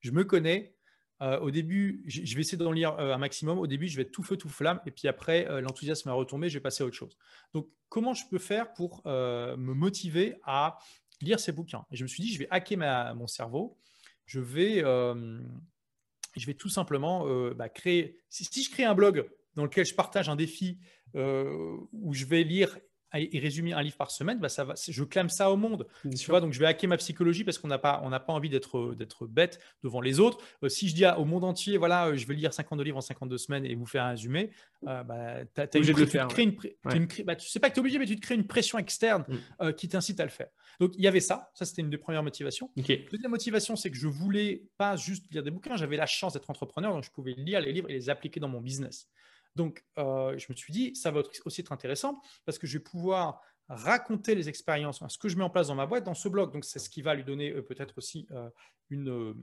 je 0.00 0.10
me 0.10 0.24
connais. 0.24 0.74
Euh, 1.22 1.38
au 1.38 1.52
début, 1.52 2.02
je 2.06 2.34
vais 2.34 2.40
essayer 2.40 2.58
d'en 2.58 2.72
lire 2.72 2.98
euh, 2.98 3.14
un 3.14 3.18
maximum. 3.18 3.58
Au 3.58 3.68
début, 3.68 3.86
je 3.86 3.96
vais 3.96 4.02
être 4.02 4.10
tout 4.10 4.24
feu, 4.24 4.36
tout 4.36 4.48
flamme. 4.48 4.80
Et 4.86 4.90
puis 4.90 5.06
après, 5.06 5.48
euh, 5.48 5.60
l'enthousiasme 5.60 6.08
va 6.08 6.14
retomber, 6.14 6.48
je 6.48 6.54
vais 6.54 6.62
passer 6.62 6.82
à 6.82 6.86
autre 6.86 6.96
chose. 6.96 7.16
Donc, 7.54 7.68
comment 7.88 8.14
je 8.14 8.24
peux 8.28 8.38
faire 8.38 8.72
pour 8.74 9.02
me 9.06 9.74
motiver 9.74 10.34
à 10.42 10.78
lire 11.20 11.38
ces 11.38 11.52
bouquins? 11.52 11.84
Et 11.92 11.96
je 11.96 12.02
me 12.02 12.08
suis 12.08 12.22
dit, 12.22 12.32
je 12.32 12.40
vais 12.40 12.48
hacker 12.50 13.14
mon 13.14 13.28
cerveau. 13.28 13.78
Je 14.26 14.40
vais, 14.40 14.78
je 14.80 16.46
vais 16.46 16.54
tout 16.54 16.68
simplement 16.68 17.26
bah, 17.54 17.68
créer. 17.68 18.18
Si, 18.28 18.44
si, 18.44 18.62
je 18.62 18.70
crée 18.70 18.84
un 18.84 18.94
blog 18.94 19.28
dans 19.54 19.64
lequel 19.64 19.84
je 19.84 19.94
partage 19.94 20.28
un 20.28 20.36
défi 20.36 20.78
où 21.14 22.14
je 22.14 22.24
vais 22.24 22.42
lire 22.42 22.78
et 23.14 23.38
résumer 23.38 23.72
un 23.72 23.82
livre 23.82 23.96
par 23.96 24.10
semaine, 24.10 24.38
bah 24.38 24.48
ça 24.48 24.64
va, 24.64 24.74
je 24.76 25.04
clame 25.04 25.28
ça 25.28 25.50
au 25.50 25.56
monde. 25.56 25.86
Tu 26.18 26.30
vois, 26.30 26.40
donc 26.40 26.52
je 26.52 26.58
vais 26.58 26.66
hacker 26.66 26.88
ma 26.88 26.96
psychologie 26.96 27.44
parce 27.44 27.58
qu'on 27.58 27.68
n'a 27.68 27.78
pas, 27.78 28.00
on 28.04 28.10
n'a 28.10 28.20
pas 28.20 28.32
envie 28.32 28.48
d'être, 28.48 28.94
d'être 28.94 29.26
bête 29.26 29.60
devant 29.82 30.00
les 30.00 30.20
autres. 30.20 30.38
Euh, 30.62 30.68
si 30.68 30.88
je 30.88 30.94
dis 30.94 31.04
au 31.06 31.24
monde 31.24 31.44
entier, 31.44 31.76
voilà, 31.76 32.06
euh, 32.06 32.16
je 32.16 32.26
vais 32.26 32.34
lire 32.34 32.54
52 32.54 32.82
livres 32.82 32.98
en 32.98 33.02
52 33.02 33.38
semaines 33.38 33.66
et 33.66 33.74
vous 33.74 33.86
faire 33.86 34.04
un 34.04 34.10
résumé, 34.10 34.50
euh, 34.86 35.02
bah, 35.04 35.44
tu 35.54 35.60
as, 35.60 35.78
une, 35.78 36.06
faire, 36.06 36.28
une, 36.38 37.06
bah, 37.24 37.36
tu 37.36 37.48
sais 37.48 37.60
pas 37.60 37.68
que 37.68 37.74
tu 37.74 37.80
es 37.80 37.82
obligé, 37.82 37.98
mais 37.98 38.06
tu 38.06 38.16
te 38.16 38.20
crées 38.20 38.34
une 38.34 38.46
pression 38.46 38.78
externe 38.78 39.24
mm. 39.60 39.72
qui 39.74 39.88
t'incite 39.88 40.18
à 40.20 40.24
le 40.24 40.30
faire. 40.30 40.48
Donc 40.80 40.92
il 40.96 41.02
y 41.02 41.06
avait 41.06 41.20
ça, 41.20 41.50
ça 41.54 41.64
c'était 41.64 41.82
une 41.82 41.90
des 41.90 41.98
premières 41.98 42.22
motivations. 42.22 42.70
Deuxième 42.76 43.30
motivation, 43.30 43.76
c'est 43.76 43.90
que 43.90 43.96
je 43.96 44.08
voulais 44.08 44.64
pas 44.78 44.96
juste 44.96 45.30
lire 45.30 45.42
des 45.42 45.50
bouquins, 45.50 45.76
j'avais 45.76 45.96
la 45.96 46.06
chance 46.06 46.32
d'être 46.32 46.48
entrepreneur, 46.48 46.92
donc 46.92 47.04
je 47.04 47.10
pouvais 47.10 47.34
lire 47.36 47.60
les 47.60 47.72
livres 47.72 47.90
et 47.90 47.94
les 47.94 48.10
appliquer 48.10 48.40
dans 48.40 48.48
mon 48.48 48.60
business. 48.60 49.08
Donc, 49.56 49.84
euh, 49.98 50.36
je 50.38 50.46
me 50.50 50.56
suis 50.56 50.72
dit, 50.72 50.94
ça 50.96 51.10
va 51.10 51.22
aussi 51.44 51.60
être 51.60 51.72
intéressant 51.72 52.20
parce 52.44 52.58
que 52.58 52.66
je 52.66 52.78
vais 52.78 52.84
pouvoir 52.84 53.40
raconter 53.68 54.34
les 54.34 54.48
expériences, 54.48 55.02
ce 55.08 55.18
que 55.18 55.28
je 55.28 55.36
mets 55.36 55.44
en 55.44 55.50
place 55.50 55.68
dans 55.68 55.74
ma 55.74 55.86
boîte, 55.86 56.04
dans 56.04 56.14
ce 56.14 56.28
blog. 56.28 56.52
Donc, 56.52 56.64
c'est 56.64 56.78
ce 56.78 56.90
qui 56.90 57.02
va 57.02 57.14
lui 57.14 57.24
donner 57.24 57.50
euh, 57.50 57.62
peut-être 57.62 57.94
aussi 57.96 58.26
euh, 58.30 58.50
une, 58.90 59.34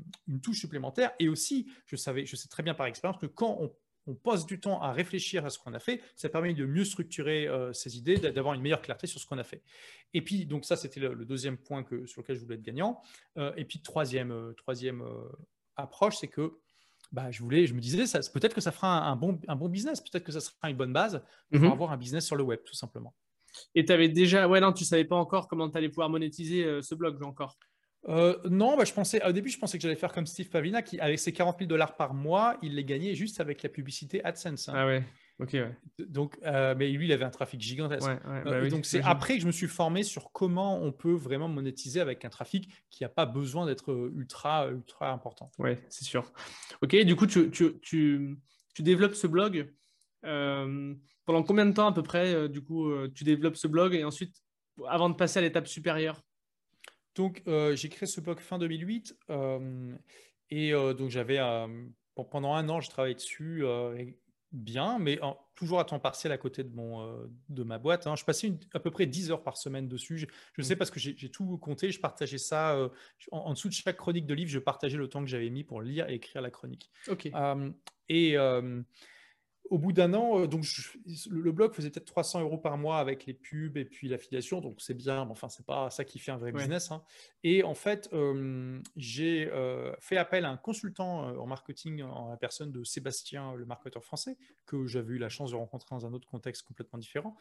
touche 0.41 0.59
supplémentaire. 0.59 1.11
Et 1.19 1.29
aussi, 1.29 1.71
je, 1.85 1.95
savais, 1.95 2.25
je 2.25 2.35
sais 2.35 2.47
très 2.47 2.63
bien 2.63 2.73
par 2.73 2.85
expérience 2.85 3.19
que 3.19 3.27
quand 3.27 3.59
on, 3.59 3.73
pose 4.23 4.47
du 4.47 4.59
temps 4.59 4.81
à 4.81 4.91
réfléchir 4.91 5.45
à 5.45 5.51
ce 5.51 5.59
qu'on 5.59 5.75
a 5.75 5.79
fait, 5.79 6.01
ça 6.15 6.29
permet 6.29 6.55
de 6.55 6.65
mieux 6.65 6.83
structurer 6.83 7.47
ses 7.73 7.95
idées, 7.95 8.15
d'avoir 8.17 8.55
une 8.55 8.61
meilleure 8.61 8.81
clarté 8.81 9.05
sur 9.05 9.19
ce 9.19 9.27
qu'on 9.27 9.37
a 9.37 9.43
fait. 9.43 9.61
Et 10.15 10.23
puis, 10.23 10.47
donc 10.47 10.65
ça, 10.65 10.75
c'était 10.75 10.99
le, 10.99 11.25
deuxième 11.25 11.57
point 11.57 11.83
que, 11.83 12.07
sur 12.07 12.23
lequel 12.23 12.35
je 12.35 12.41
voulais 12.41 12.55
être 12.55 12.63
gagnant. 12.63 12.99
et 13.55 13.65
puis, 13.65 13.83
troisième 13.83 14.33
approche, 15.75 16.17
c'est 16.17 16.27
que 16.27 16.59
bah, 17.11 17.31
je 17.31 17.41
voulais, 17.41 17.65
je 17.65 17.73
me 17.73 17.79
disais, 17.79 18.03
peut-être 18.33 18.53
que 18.53 18.61
ça 18.61 18.71
fera 18.71 19.07
un, 19.07 19.15
bon, 19.15 19.39
un 19.47 19.55
bon 19.55 19.69
business, 19.69 20.01
peut-être 20.01 20.23
que 20.23 20.31
ça 20.31 20.41
sera 20.41 20.69
une 20.69 20.77
bonne 20.77 20.93
base 20.93 21.23
pour 21.51 21.61
mhm. 21.61 21.71
avoir 21.71 21.91
un 21.91 21.97
business 21.97 22.25
sur 22.25 22.35
le 22.35 22.43
web, 22.43 22.59
tout 22.63 22.75
simplement. 22.75 23.13
Et 23.73 23.83
tu 23.83 23.91
avais 23.91 24.09
déjà, 24.09 24.47
ouais, 24.47 24.59
non, 24.59 24.73
tu 24.73 24.85
savais 24.85 25.05
pas 25.05 25.15
encore 25.15 25.47
comment 25.47 25.69
tu 25.69 25.77
allais 25.77 25.89
pouvoir 25.89 26.09
monétiser 26.09 26.63
euh, 26.63 26.81
ce 26.81 26.95
blog 26.95 27.21
encore 27.23 27.57
euh, 28.07 28.37
non, 28.49 28.77
bah, 28.77 28.85
je 28.85 28.93
pensais, 28.93 29.21
au 29.25 29.33
début, 29.33 29.49
je 29.49 29.59
pensais 29.59 29.77
que 29.77 29.81
j'allais 29.81 29.97
faire 29.97 30.13
comme 30.13 30.25
Steve 30.25 30.49
Pavina, 30.49 30.81
qui, 30.81 30.99
avec 31.01 31.19
ses 31.19 31.33
40 31.33 31.59
000 31.59 31.67
dollars 31.67 31.97
par 31.97 32.13
mois, 32.13 32.57
il 32.61 32.75
les 32.75 32.85
gagnait 32.85 33.13
juste 33.13 33.41
avec 33.41 33.61
la 33.61 33.67
publicité 33.67 34.23
AdSense. 34.23 34.69
Hein. 34.69 34.73
Ah 34.75 34.85
ouais. 34.85 35.03
Donc, 36.10 36.38
euh, 36.43 36.75
mais 36.78 36.89
lui, 36.91 37.06
il 37.06 37.12
avait 37.12 37.23
un 37.23 37.30
trafic 37.30 37.62
gigantesque. 37.62 38.10
Euh, 38.10 38.43
bah 38.43 38.69
donc, 38.69 38.86
c'est 38.86 39.02
après 39.04 39.36
que 39.36 39.41
je 39.41 39.47
me 39.47 39.52
suis 39.52 39.67
formé 39.67 40.04
sur 40.04 40.32
comment 40.32 40.82
on 40.82 40.91
peut 40.91 41.13
vraiment 41.13 41.47
monétiser 41.47 42.02
avec 42.02 42.25
un 42.25 42.30
trafic 42.30 42.69
qui 42.89 43.04
n'a 43.04 43.10
pas 43.10 43.25
besoin 43.25 43.65
d'être 43.65 43.91
euh, 43.91 44.13
ultra, 44.15 44.67
ultra 44.69 45.12
important. 45.12 45.52
Oui, 45.58 45.71
c'est 45.89 46.04
sûr. 46.04 46.32
Ok, 46.82 46.95
du 46.95 47.15
coup, 47.15 47.25
tu, 47.25 47.49
tu, 47.52 47.80
tu, 47.82 48.38
tu 48.73 48.84
développes 48.84 49.15
ce 49.15 49.28
blog. 49.28 49.73
pendant 50.21 51.43
combien 51.43 51.65
de 51.65 51.73
temps 51.73 51.88
à 51.88 51.93
peu 51.93 52.04
près, 52.04 52.49
du 52.49 52.62
coup, 52.62 52.91
tu 53.10 53.23
développes 53.23 53.56
ce 53.56 53.67
blog 53.67 53.95
et 53.95 54.04
ensuite, 54.04 54.36
avant 54.88 55.10
de 55.10 55.15
passer 55.15 55.39
à 55.39 55.41
l'étape 55.41 55.67
supérieure? 55.67 56.21
Donc, 57.15 57.43
j'ai 57.45 57.89
créé 57.89 58.08
ce 58.08 58.19
blog 58.19 58.39
fin 58.39 58.60
2008 58.60 59.17
et 60.49 60.71
donc 60.71 61.10
j'avais 61.10 61.39
pendant 62.30 62.56
un 62.56 62.67
an, 62.67 62.82
je 62.82 62.89
travaillais 62.89 63.15
dessus 63.15 63.63
bien, 64.51 64.99
mais 64.99 65.19
toujours 65.55 65.79
à 65.79 65.85
temps 65.85 65.99
partiel 65.99 66.31
à 66.31 66.38
côté 66.38 66.63
de, 66.63 66.73
mon, 66.75 67.01
euh, 67.01 67.27
de 67.49 67.63
ma 67.63 67.77
boîte. 67.77 68.07
Hein. 68.07 68.15
Je 68.15 68.25
passais 68.25 68.53
à 68.73 68.79
peu 68.79 68.91
près 68.91 69.05
10 69.05 69.31
heures 69.31 69.43
par 69.43 69.57
semaine 69.57 69.88
dessus. 69.88 70.27
Je, 70.53 70.62
sais 70.62 70.75
parce 70.75 70.91
que 70.91 70.99
j'ai 70.99 71.29
tout 71.29 71.57
compté. 71.57 71.91
Je 71.91 71.99
partageais 71.99 72.38
ça 72.38 72.75
euh, 72.75 72.89
en, 73.31 73.53
dessous 73.53 73.69
de 73.69 73.73
chaque 73.73 73.97
chronique 73.97 74.25
de 74.25 74.33
livre. 74.33 74.49
Je 74.49 74.59
partageais 74.59 74.97
le 74.97 75.07
temps 75.07 75.21
que 75.21 75.29
j'avais 75.29 75.49
mis 75.49 75.63
pour 75.63 75.81
lire 75.81 76.09
et 76.09 76.15
écrire 76.15 76.41
la 76.41 76.51
chronique. 76.51 76.89
Ok. 77.07 77.29
et 78.09 78.38
au 79.69 79.77
bout 79.77 79.91
d'un 79.91 80.13
an, 80.13 80.41
euh, 80.41 80.47
donc 80.47 80.65
le 81.29 81.51
blog 81.51 81.73
faisait 81.73 81.89
peut-être 81.89 82.05
300 82.05 82.41
euros 82.41 82.58
par 82.58 82.77
mois 82.77 82.97
avec 82.97 83.25
les 83.25 83.34
pubs 83.34 83.77
et 83.77 83.86
puis 83.86 84.08
l'affiliation, 84.08 84.62
donc 84.62 84.82
c'est 84.82 84.93
bien, 84.93 85.25
mais 85.25 85.32
enfin, 85.32 85.49
c'est 85.49 85.65
pas 85.65 85.89
ça 85.89 86.03
qui 86.03 86.19
fait 86.19 86.32
un 86.32 86.38
vrai 86.38 86.51
business. 86.51 86.91
Hein. 86.91 87.03
Et 87.43 87.63
en 87.63 87.75
fait, 87.75 88.10
j'ai 88.95 89.49
euh, 89.51 89.93
fait 89.99 90.17
appel 90.17 90.45
à 90.45 90.49
un 90.49 90.58
consultant 90.58 91.29
euh, 91.29 91.38
en 91.38 91.45
marketing 91.45 92.03
en 92.03 92.29
la 92.29 92.38
personne 92.38 92.71
de 92.71 92.84
Sébastien, 92.84 93.53
le 93.55 93.65
marketeur 93.65 94.03
français, 94.03 94.38
que 94.65 94.88
j'avais 94.88 95.13
eu 95.13 95.17
la 95.17 95.29
chance 95.29 95.51
de 95.51 95.55
rencontrer 95.55 95.95
dans 95.95 96.05
un 96.05 96.13
autre 96.13 96.27
contexte 96.27 96.63
complètement 96.63 96.99
différent. 96.99 97.38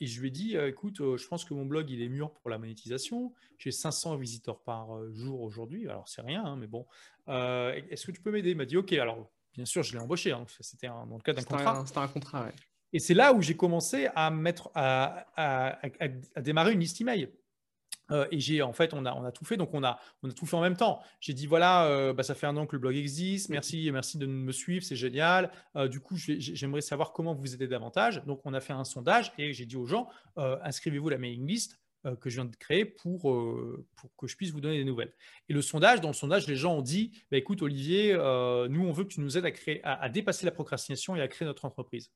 et 0.00 0.06
je 0.06 0.20
lui 0.20 0.28
ai 0.28 0.30
dit 0.30 0.56
écoute, 0.56 0.98
je 0.98 1.26
pense 1.28 1.44
que 1.44 1.54
mon 1.54 1.64
blog 1.64 1.90
il 1.90 2.02
est 2.02 2.08
mûr 2.08 2.32
pour 2.32 2.50
la 2.50 2.58
monétisation. 2.58 3.32
J'ai 3.58 3.70
500 3.70 4.16
visiteurs 4.16 4.60
par 4.60 4.88
jour 5.12 5.42
aujourd'hui, 5.42 5.88
alors 5.88 6.08
c'est 6.08 6.22
rien, 6.22 6.44
hein, 6.44 6.56
mais 6.56 6.66
bon. 6.66 6.86
Est-ce 7.28 8.06
que 8.06 8.12
tu 8.12 8.20
peux 8.20 8.32
m'aider? 8.32 8.50
Il 8.50 8.56
m'a 8.56 8.64
dit 8.64 8.76
ok, 8.76 8.92
alors 8.94 9.30
bien 9.54 9.64
sûr, 9.64 9.82
je 9.82 9.92
l'ai 9.92 9.98
embauché. 9.98 10.32
Hein. 10.32 10.44
C'était 10.60 10.88
dans 10.88 11.06
le 11.10 11.22
cadre 11.22 11.40
d'un 11.40 11.44
contrat. 11.44 11.82
C'était 11.86 11.98
un 11.98 12.08
contrat, 12.08 12.44
ouais. 12.44 12.52
Et 12.92 12.98
c'est 12.98 13.14
là 13.14 13.32
où 13.32 13.40
j'ai 13.40 13.56
commencé 13.56 14.08
à, 14.14 14.30
mettre, 14.30 14.70
à, 14.74 15.78
démarrer 16.40 16.72
une 16.72 16.80
liste 16.80 17.00
email. 17.00 17.30
Euh, 18.10 18.26
et 18.30 18.40
j'ai 18.40 18.62
en 18.62 18.72
fait, 18.72 18.92
on 18.94 19.06
a, 19.06 19.14
on 19.14 19.24
a 19.24 19.30
tout 19.30 19.44
fait, 19.44 19.56
donc 19.56 19.72
on 19.72 19.84
a, 19.84 19.98
on 20.22 20.30
a 20.30 20.32
tout 20.32 20.46
fait 20.46 20.56
en 20.56 20.60
même 20.60 20.76
temps. 20.76 21.00
J'ai 21.20 21.32
dit 21.32 21.46
voilà, 21.46 21.86
euh, 21.86 22.12
bah, 22.12 22.22
ça 22.22 22.34
fait 22.34 22.46
un 22.46 22.56
an 22.56 22.66
que 22.66 22.74
le 22.74 22.80
blog 22.80 22.96
existe, 22.96 23.48
merci, 23.50 23.90
merci 23.92 24.18
de 24.18 24.26
me 24.26 24.52
suivre, 24.52 24.84
c'est 24.84 24.96
génial. 24.96 25.50
Euh, 25.76 25.88
du 25.88 26.00
coup, 26.00 26.16
j'aimerais 26.16 26.80
savoir 26.80 27.12
comment 27.12 27.34
vous 27.34 27.54
aider 27.54 27.68
davantage. 27.68 28.24
Donc, 28.26 28.40
on 28.44 28.54
a 28.54 28.60
fait 28.60 28.72
un 28.72 28.84
sondage 28.84 29.32
et 29.38 29.52
j'ai 29.52 29.66
dit 29.66 29.76
aux 29.76 29.86
gens 29.86 30.08
inscrivez-vous 30.36 31.08
à 31.08 31.12
la 31.12 31.18
mailing 31.18 31.46
list. 31.46 31.78
Euh, 32.06 32.16
que 32.16 32.30
je 32.30 32.36
viens 32.36 32.46
de 32.46 32.56
créer 32.56 32.86
pour, 32.86 33.30
euh, 33.30 33.86
pour 33.96 34.16
que 34.16 34.26
je 34.26 34.34
puisse 34.34 34.52
vous 34.52 34.62
donner 34.62 34.78
des 34.78 34.84
nouvelles. 34.84 35.12
Et 35.50 35.52
le 35.52 35.60
sondage, 35.60 36.00
dans 36.00 36.08
le 36.08 36.14
sondage, 36.14 36.46
les 36.48 36.56
gens 36.56 36.78
ont 36.78 36.82
dit 36.82 37.12
bah, 37.30 37.36
écoute, 37.36 37.60
Olivier, 37.60 38.14
euh, 38.14 38.68
nous, 38.68 38.86
on 38.86 38.92
veut 38.92 39.04
que 39.04 39.10
tu 39.10 39.20
nous 39.20 39.36
aides 39.36 39.44
à, 39.44 39.50
créer, 39.50 39.82
à, 39.84 40.08
dépasser 40.08 40.46
la 40.46 40.50
procrastination 40.50 41.14
et 41.14 41.20
à 41.20 41.28
créer 41.28 41.44
notre 41.44 41.66
entreprise. 41.66 42.10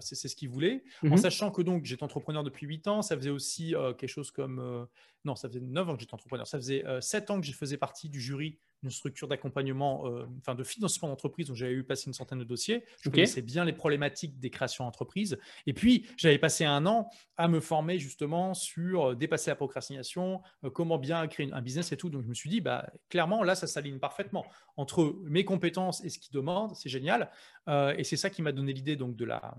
c'est 0.00 0.16
ce 0.16 0.34
qu'ils 0.34 0.48
voulaient. 0.48 0.82
En 1.04 1.10
mmh 1.10 1.18
sachant 1.18 1.52
que 1.52 1.62
donc 1.62 1.84
j'étais 1.84 2.02
entrepreneur 2.02 2.42
depuis 2.42 2.66
8 2.66 2.88
ans, 2.88 3.02
ça 3.02 3.16
faisait 3.16 3.30
aussi 3.30 3.74
quelque 3.96 4.08
chose 4.08 4.32
comme. 4.32 4.88
non, 5.24 5.36
ça 5.36 5.48
faisait 5.48 5.60
9 5.60 5.88
ans 5.88 5.94
que 5.94 6.00
j'étais 6.00 6.14
entrepreneur. 6.14 6.44
Ça 6.44 6.58
faisait 6.58 6.84
7 7.00 7.30
ans 7.30 7.40
que 7.40 7.46
je 7.46 7.52
faisais 7.52 7.76
partie 7.76 8.08
du 8.08 8.20
jury 8.20 8.58
une 8.86 8.92
structure 8.92 9.28
d'accompagnement, 9.28 10.06
euh, 10.06 10.26
enfin 10.38 10.54
de 10.54 10.64
financement 10.64 11.08
d'entreprise, 11.08 11.50
où 11.50 11.54
j'avais 11.54 11.72
eu 11.72 11.84
passé 11.84 12.06
une 12.06 12.14
centaine 12.14 12.38
de 12.38 12.44
dossiers. 12.44 12.84
Je 13.02 13.10
connaissais 13.10 13.42
bien 13.42 13.64
les 13.64 13.72
problématiques 13.72 14.38
des 14.38 14.48
créations 14.50 14.84
d'entreprise. 14.84 15.38
Et 15.66 15.74
puis, 15.74 16.06
j'avais 16.16 16.38
passé 16.38 16.64
un 16.64 16.86
an 16.86 17.10
à 17.36 17.48
me 17.48 17.60
former 17.60 17.98
justement 17.98 18.54
sur 18.54 19.10
euh, 19.10 19.14
dépasser 19.14 19.50
la 19.50 19.56
procrastination, 19.56 20.40
euh, 20.64 20.70
comment 20.70 20.98
bien 20.98 21.26
créer 21.26 21.52
un 21.52 21.62
business 21.62 21.92
et 21.92 21.96
tout. 21.96 22.08
Donc, 22.08 22.22
je 22.22 22.28
me 22.28 22.34
suis 22.34 22.48
dit, 22.48 22.60
bah, 22.60 22.90
clairement, 23.10 23.42
là, 23.42 23.54
ça 23.54 23.66
s'aligne 23.66 23.98
parfaitement 23.98 24.46
entre 24.76 25.16
mes 25.24 25.44
compétences 25.44 26.04
et 26.04 26.08
ce 26.08 26.18
qu'ils 26.18 26.34
demandent. 26.34 26.74
C'est 26.76 26.88
génial. 26.88 27.30
et 27.68 28.04
c'est 28.04 28.16
ça 28.16 28.30
qui 28.30 28.42
m'a 28.42 28.52
donné 28.52 28.72
l'idée 28.72 28.96
donc 28.96 29.16
de 29.16 29.24
la, 29.24 29.56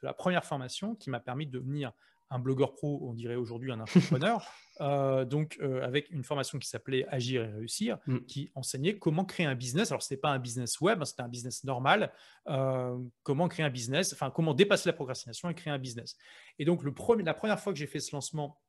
de 0.00 0.06
la 0.06 0.14
première 0.14 0.44
formation 0.44 0.94
qui 0.94 1.10
m'a 1.10 1.20
permis 1.20 1.46
de 1.46 1.52
devenir 1.52 1.92
un 2.30 2.38
blogueur 2.38 2.72
pro, 2.72 3.00
on 3.02 3.12
dirait 3.12 3.34
aujourd'hui 3.34 3.72
un 3.72 3.80
entrepreneur, 3.80 4.46
euh, 4.80 5.24
donc 5.24 5.58
euh, 5.60 5.84
avec 5.84 6.10
une 6.10 6.22
formation 6.22 6.58
qui 6.58 6.68
s'appelait 6.68 7.04
Agir 7.08 7.42
et 7.42 7.52
réussir, 7.52 7.98
mm. 8.06 8.18
qui 8.20 8.50
enseignait 8.54 8.98
comment 8.98 9.24
créer 9.24 9.46
un 9.46 9.54
business. 9.54 9.90
Alors, 9.90 10.02
ce 10.02 10.12
n'était 10.12 10.20
pas 10.20 10.30
un 10.30 10.38
business 10.38 10.80
web, 10.80 11.00
hein, 11.00 11.04
c'était 11.04 11.22
un 11.22 11.28
business 11.28 11.64
normal. 11.64 12.12
Euh, 12.48 12.96
comment 13.24 13.48
créer 13.48 13.66
un 13.66 13.70
business, 13.70 14.12
enfin, 14.12 14.30
comment 14.30 14.54
dépasser 14.54 14.88
la 14.88 14.92
procrastination 14.92 15.50
et 15.50 15.54
créer 15.54 15.72
un 15.72 15.78
business. 15.78 16.16
Et 16.58 16.64
donc, 16.64 16.84
le 16.84 16.94
premier, 16.94 17.24
la 17.24 17.34
première 17.34 17.58
fois 17.58 17.72
que 17.72 17.78
j'ai 17.78 17.88
fait 17.88 18.00
ce 18.00 18.14
lancement, 18.14 18.60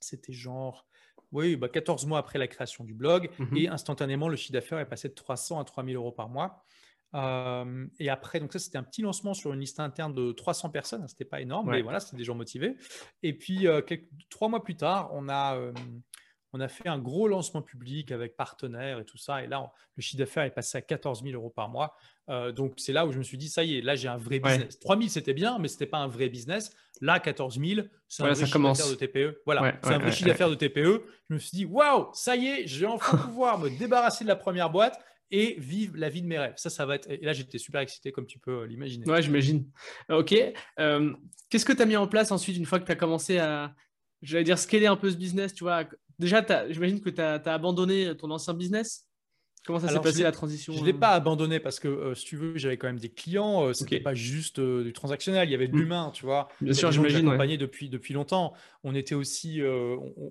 c'était 0.00 0.32
genre 0.32 0.86
oui, 1.32 1.54
bah 1.54 1.68
14 1.68 2.06
mois 2.06 2.18
après 2.18 2.40
la 2.40 2.48
création 2.48 2.82
du 2.82 2.92
blog, 2.92 3.30
mm-hmm. 3.38 3.56
et 3.56 3.68
instantanément, 3.68 4.28
le 4.28 4.36
chiffre 4.36 4.52
d'affaires 4.52 4.80
est 4.80 4.88
passé 4.88 5.08
de 5.08 5.14
300 5.14 5.60
à 5.60 5.64
3000 5.64 5.94
euros 5.94 6.10
par 6.10 6.28
mois 6.28 6.64
et 7.14 8.08
après, 8.08 8.40
donc 8.40 8.52
ça, 8.52 8.58
c'était 8.58 8.78
un 8.78 8.82
petit 8.82 9.02
lancement 9.02 9.34
sur 9.34 9.52
une 9.52 9.60
liste 9.60 9.80
interne 9.80 10.14
de 10.14 10.32
300 10.32 10.70
personnes. 10.70 11.06
C'était 11.08 11.24
pas 11.24 11.40
énorme, 11.40 11.70
mais 11.70 11.82
voilà, 11.82 12.00
c'était 12.00 12.16
des 12.16 12.24
gens 12.24 12.34
motivés. 12.34 12.76
Et 13.22 13.32
puis, 13.32 13.66
quelques, 13.86 14.08
trois 14.28 14.48
mois 14.48 14.62
plus 14.62 14.76
tard, 14.76 15.10
on 15.12 15.28
a, 15.28 15.58
on 16.52 16.60
a 16.60 16.68
fait 16.68 16.88
un 16.88 16.98
gros 16.98 17.28
lancement 17.28 17.62
public 17.62 18.12
avec 18.12 18.36
partenaires 18.36 18.98
et 18.98 19.04
tout 19.04 19.18
ça. 19.18 19.42
Et 19.42 19.46
là, 19.46 19.70
le 19.96 20.02
chiffre 20.02 20.18
d'affaires 20.18 20.44
est 20.44 20.50
passé 20.50 20.78
à 20.78 20.82
14 20.82 21.22
000 21.22 21.34
euros 21.34 21.50
par 21.50 21.68
mois. 21.68 21.96
donc, 22.54 22.74
c'est 22.76 22.92
là 22.92 23.06
où 23.06 23.12
je 23.12 23.18
me 23.18 23.24
suis 23.24 23.38
dit, 23.38 23.48
ça 23.48 23.64
y 23.64 23.78
est, 23.78 23.82
là, 23.82 23.96
j'ai 23.96 24.08
un 24.08 24.16
vrai 24.16 24.38
business. 24.38 24.78
3 24.78 24.96
000, 24.96 25.08
c'était 25.08 25.34
bien, 25.34 25.58
mais 25.58 25.68
c'était 25.68 25.86
pas 25.86 25.98
un 25.98 26.08
vrai 26.08 26.28
business. 26.28 26.72
Là, 27.00 27.18
14 27.18 27.58
000, 27.58 27.86
c'est 28.08 28.22
un 28.22 28.32
vrai 28.32 28.46
chiffre 28.46 28.58
d'affaires 28.58 28.90
de 28.90 28.94
TPE. 28.94 29.42
Voilà, 29.46 29.78
c'est 29.82 29.94
un 29.94 29.98
vrai 29.98 30.12
chiffre 30.12 30.28
d'affaires 30.28 30.50
de 30.50 30.54
TPE. 30.54 31.02
Je 31.28 31.34
me 31.34 31.38
suis 31.38 31.56
dit, 31.56 31.64
waouh, 31.64 32.08
ça 32.12 32.36
y 32.36 32.46
est, 32.46 32.66
je 32.66 32.80
vais 32.80 32.86
enfin 32.86 33.16
pouvoir 33.16 33.58
me 33.58 33.68
débarrasser 33.70 34.24
de 34.24 34.28
la 34.28 34.36
première 34.36 34.70
boîte 34.70 35.00
et 35.30 35.56
vivre 35.58 35.96
la 35.96 36.08
vie 36.08 36.22
de 36.22 36.26
mes 36.26 36.38
rêves. 36.38 36.54
Ça, 36.56 36.70
ça 36.70 36.86
va 36.86 36.96
être. 36.96 37.08
Et 37.10 37.18
là, 37.18 37.32
j'étais 37.32 37.58
super 37.58 37.80
excité, 37.80 38.12
comme 38.12 38.26
tu 38.26 38.38
peux 38.38 38.64
l'imaginer. 38.64 39.06
Ouais, 39.06 39.22
j'imagine. 39.22 39.66
Ok. 40.08 40.34
Euh, 40.78 41.12
qu'est-ce 41.48 41.64
que 41.64 41.72
tu 41.72 41.82
as 41.82 41.86
mis 41.86 41.96
en 41.96 42.08
place 42.08 42.32
ensuite, 42.32 42.56
une 42.56 42.66
fois 42.66 42.80
que 42.80 42.86
tu 42.86 42.92
as 42.92 42.96
commencé 42.96 43.38
à, 43.38 43.74
j'allais 44.22 44.44
dire, 44.44 44.58
scaler 44.58 44.86
un 44.86 44.96
peu 44.96 45.10
ce 45.10 45.16
business 45.16 45.54
Tu 45.54 45.64
vois, 45.64 45.84
déjà, 46.18 46.44
j'imagine 46.70 47.00
que 47.00 47.10
tu 47.10 47.20
as, 47.20 47.40
abandonné 47.46 48.16
ton 48.16 48.30
ancien 48.30 48.54
business? 48.54 49.06
Comment 49.66 49.78
ça 49.78 49.88
s'est 49.88 50.00
passé 50.00 50.22
la 50.22 50.32
transition 50.32 50.72
Je 50.72 50.80
ne 50.80 50.86
l'ai 50.86 50.94
euh 50.94 50.98
pas 50.98 51.10
abandonné 51.10 51.60
parce 51.60 51.80
que, 51.80 51.88
euh, 51.88 52.14
si 52.14 52.24
tu 52.24 52.36
veux, 52.36 52.56
j'avais 52.56 52.78
quand 52.78 52.86
même 52.86 52.98
des 52.98 53.10
clients. 53.10 53.66
Euh, 53.66 53.74
ce 53.74 53.84
n'était 53.84 54.00
pas 54.00 54.14
juste 54.14 54.58
du 54.58 54.92
transactionnel, 54.92 55.48
il 55.48 55.52
y 55.52 55.54
avait 55.54 55.68
de 55.68 55.74
mmh. 55.74 55.78
l'humain, 55.78 56.10
tu 56.14 56.24
vois. 56.24 56.48
Bien 56.60 56.72
sûr, 56.72 56.90
j'imagine. 56.90 57.28
accompagné 57.28 57.58
depuis, 57.58 57.88
depuis 57.88 58.14
longtemps. 58.14 58.54
On 58.82 58.94
était 58.94 59.14
aussi, 59.14 59.60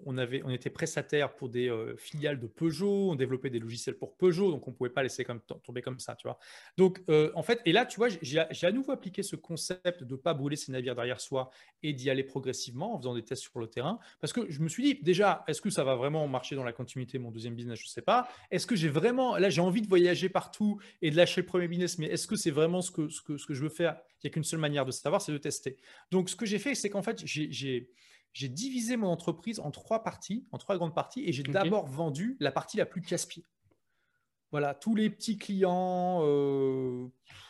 on, 0.05 0.17
avait, 0.17 0.41
on 0.43 0.49
était 0.49 0.71
prestataire 0.71 1.35
pour 1.35 1.49
des 1.49 1.71
filiales 1.97 2.39
de 2.39 2.47
Peugeot. 2.47 3.11
On 3.11 3.15
développait 3.15 3.51
des 3.51 3.59
logiciels 3.59 3.95
pour 3.95 4.15
Peugeot, 4.15 4.51
donc 4.51 4.67
on 4.67 4.71
ne 4.71 4.75
pouvait 4.75 4.89
pas 4.89 5.03
laisser 5.03 5.23
comme, 5.23 5.39
tomber 5.63 5.83
comme 5.83 5.99
ça, 5.99 6.15
tu 6.15 6.27
vois. 6.27 6.39
Donc, 6.77 7.01
en 7.35 7.43
fait, 7.43 7.61
et 7.65 7.71
là, 7.71 7.85
tu 7.85 7.97
vois, 7.97 8.07
j'ai 8.21 8.39
à 8.39 8.71
nouveau 8.71 8.91
appliqué 8.91 9.21
ce 9.21 9.35
concept 9.35 10.03
de 10.03 10.13
ne 10.13 10.19
pas 10.19 10.33
brûler 10.33 10.55
ses 10.55 10.71
navires 10.71 10.95
derrière 10.95 11.21
soi 11.21 11.51
et 11.83 11.93
d'y 11.93 12.09
aller 12.09 12.23
progressivement 12.23 12.95
en 12.95 12.97
faisant 12.97 13.13
des 13.13 13.23
tests 13.23 13.43
sur 13.43 13.59
le 13.59 13.67
terrain. 13.67 13.99
Parce 14.21 14.33
que 14.33 14.49
je 14.49 14.61
me 14.61 14.69
suis 14.69 14.83
dit, 14.83 14.99
déjà, 15.03 15.43
est-ce 15.47 15.61
que 15.61 15.69
ça 15.69 15.83
va 15.83 15.95
vraiment 15.95 16.27
marcher 16.27 16.55
dans 16.55 16.63
la 16.63 16.73
continuité, 16.73 17.19
mon 17.19 17.29
deuxième 17.29 17.53
business? 17.53 17.77
Je 17.79 17.85
ne 17.85 17.89
sais 17.89 18.01
pas. 18.01 18.27
Est-ce 18.49 18.65
que 18.65 18.75
j'ai 18.75 18.89
vraiment 18.89 19.18
là, 19.37 19.49
j'ai 19.49 19.61
envie 19.61 19.81
de 19.81 19.87
voyager 19.87 20.29
partout 20.29 20.79
et 21.01 21.11
de 21.11 21.15
lâcher 21.15 21.41
le 21.41 21.47
premier 21.47 21.67
business, 21.67 21.97
mais 21.97 22.07
est-ce 22.07 22.27
que 22.27 22.35
c'est 22.35 22.51
vraiment 22.51 22.81
ce 22.81 22.91
que, 22.91 23.09
ce, 23.09 23.21
que, 23.21 23.37
ce 23.37 23.45
que 23.45 23.53
je 23.53 23.61
veux 23.61 23.69
faire? 23.69 23.97
Il 24.15 24.27
n'y 24.27 24.31
a 24.31 24.33
qu'une 24.33 24.43
seule 24.43 24.59
manière 24.59 24.85
de 24.85 24.91
savoir, 24.91 25.21
c'est 25.21 25.31
de 25.31 25.37
tester. 25.37 25.77
Donc, 26.11 26.29
ce 26.29 26.35
que 26.35 26.45
j'ai 26.45 26.59
fait, 26.59 26.75
c'est 26.75 26.89
qu'en 26.89 27.01
fait, 27.01 27.25
j'ai 27.25 28.49
divisé 28.49 28.97
mon 28.97 29.07
entreprise 29.07 29.59
en 29.59 29.71
trois 29.71 30.03
parties, 30.03 30.45
en 30.51 30.57
trois 30.57 30.77
grandes 30.77 30.95
parties, 30.95 31.23
et 31.25 31.31
j'ai 31.31 31.43
d'abord 31.43 31.87
vendu 31.87 32.37
la 32.39 32.51
partie 32.51 32.77
la 32.77 32.85
plus 32.85 33.01
casse-pied. 33.01 33.45
Voilà, 34.51 34.73
tous 34.73 34.95
les 34.95 35.11
petits 35.11 35.37
clients 35.37 36.21
euh, 36.23 37.07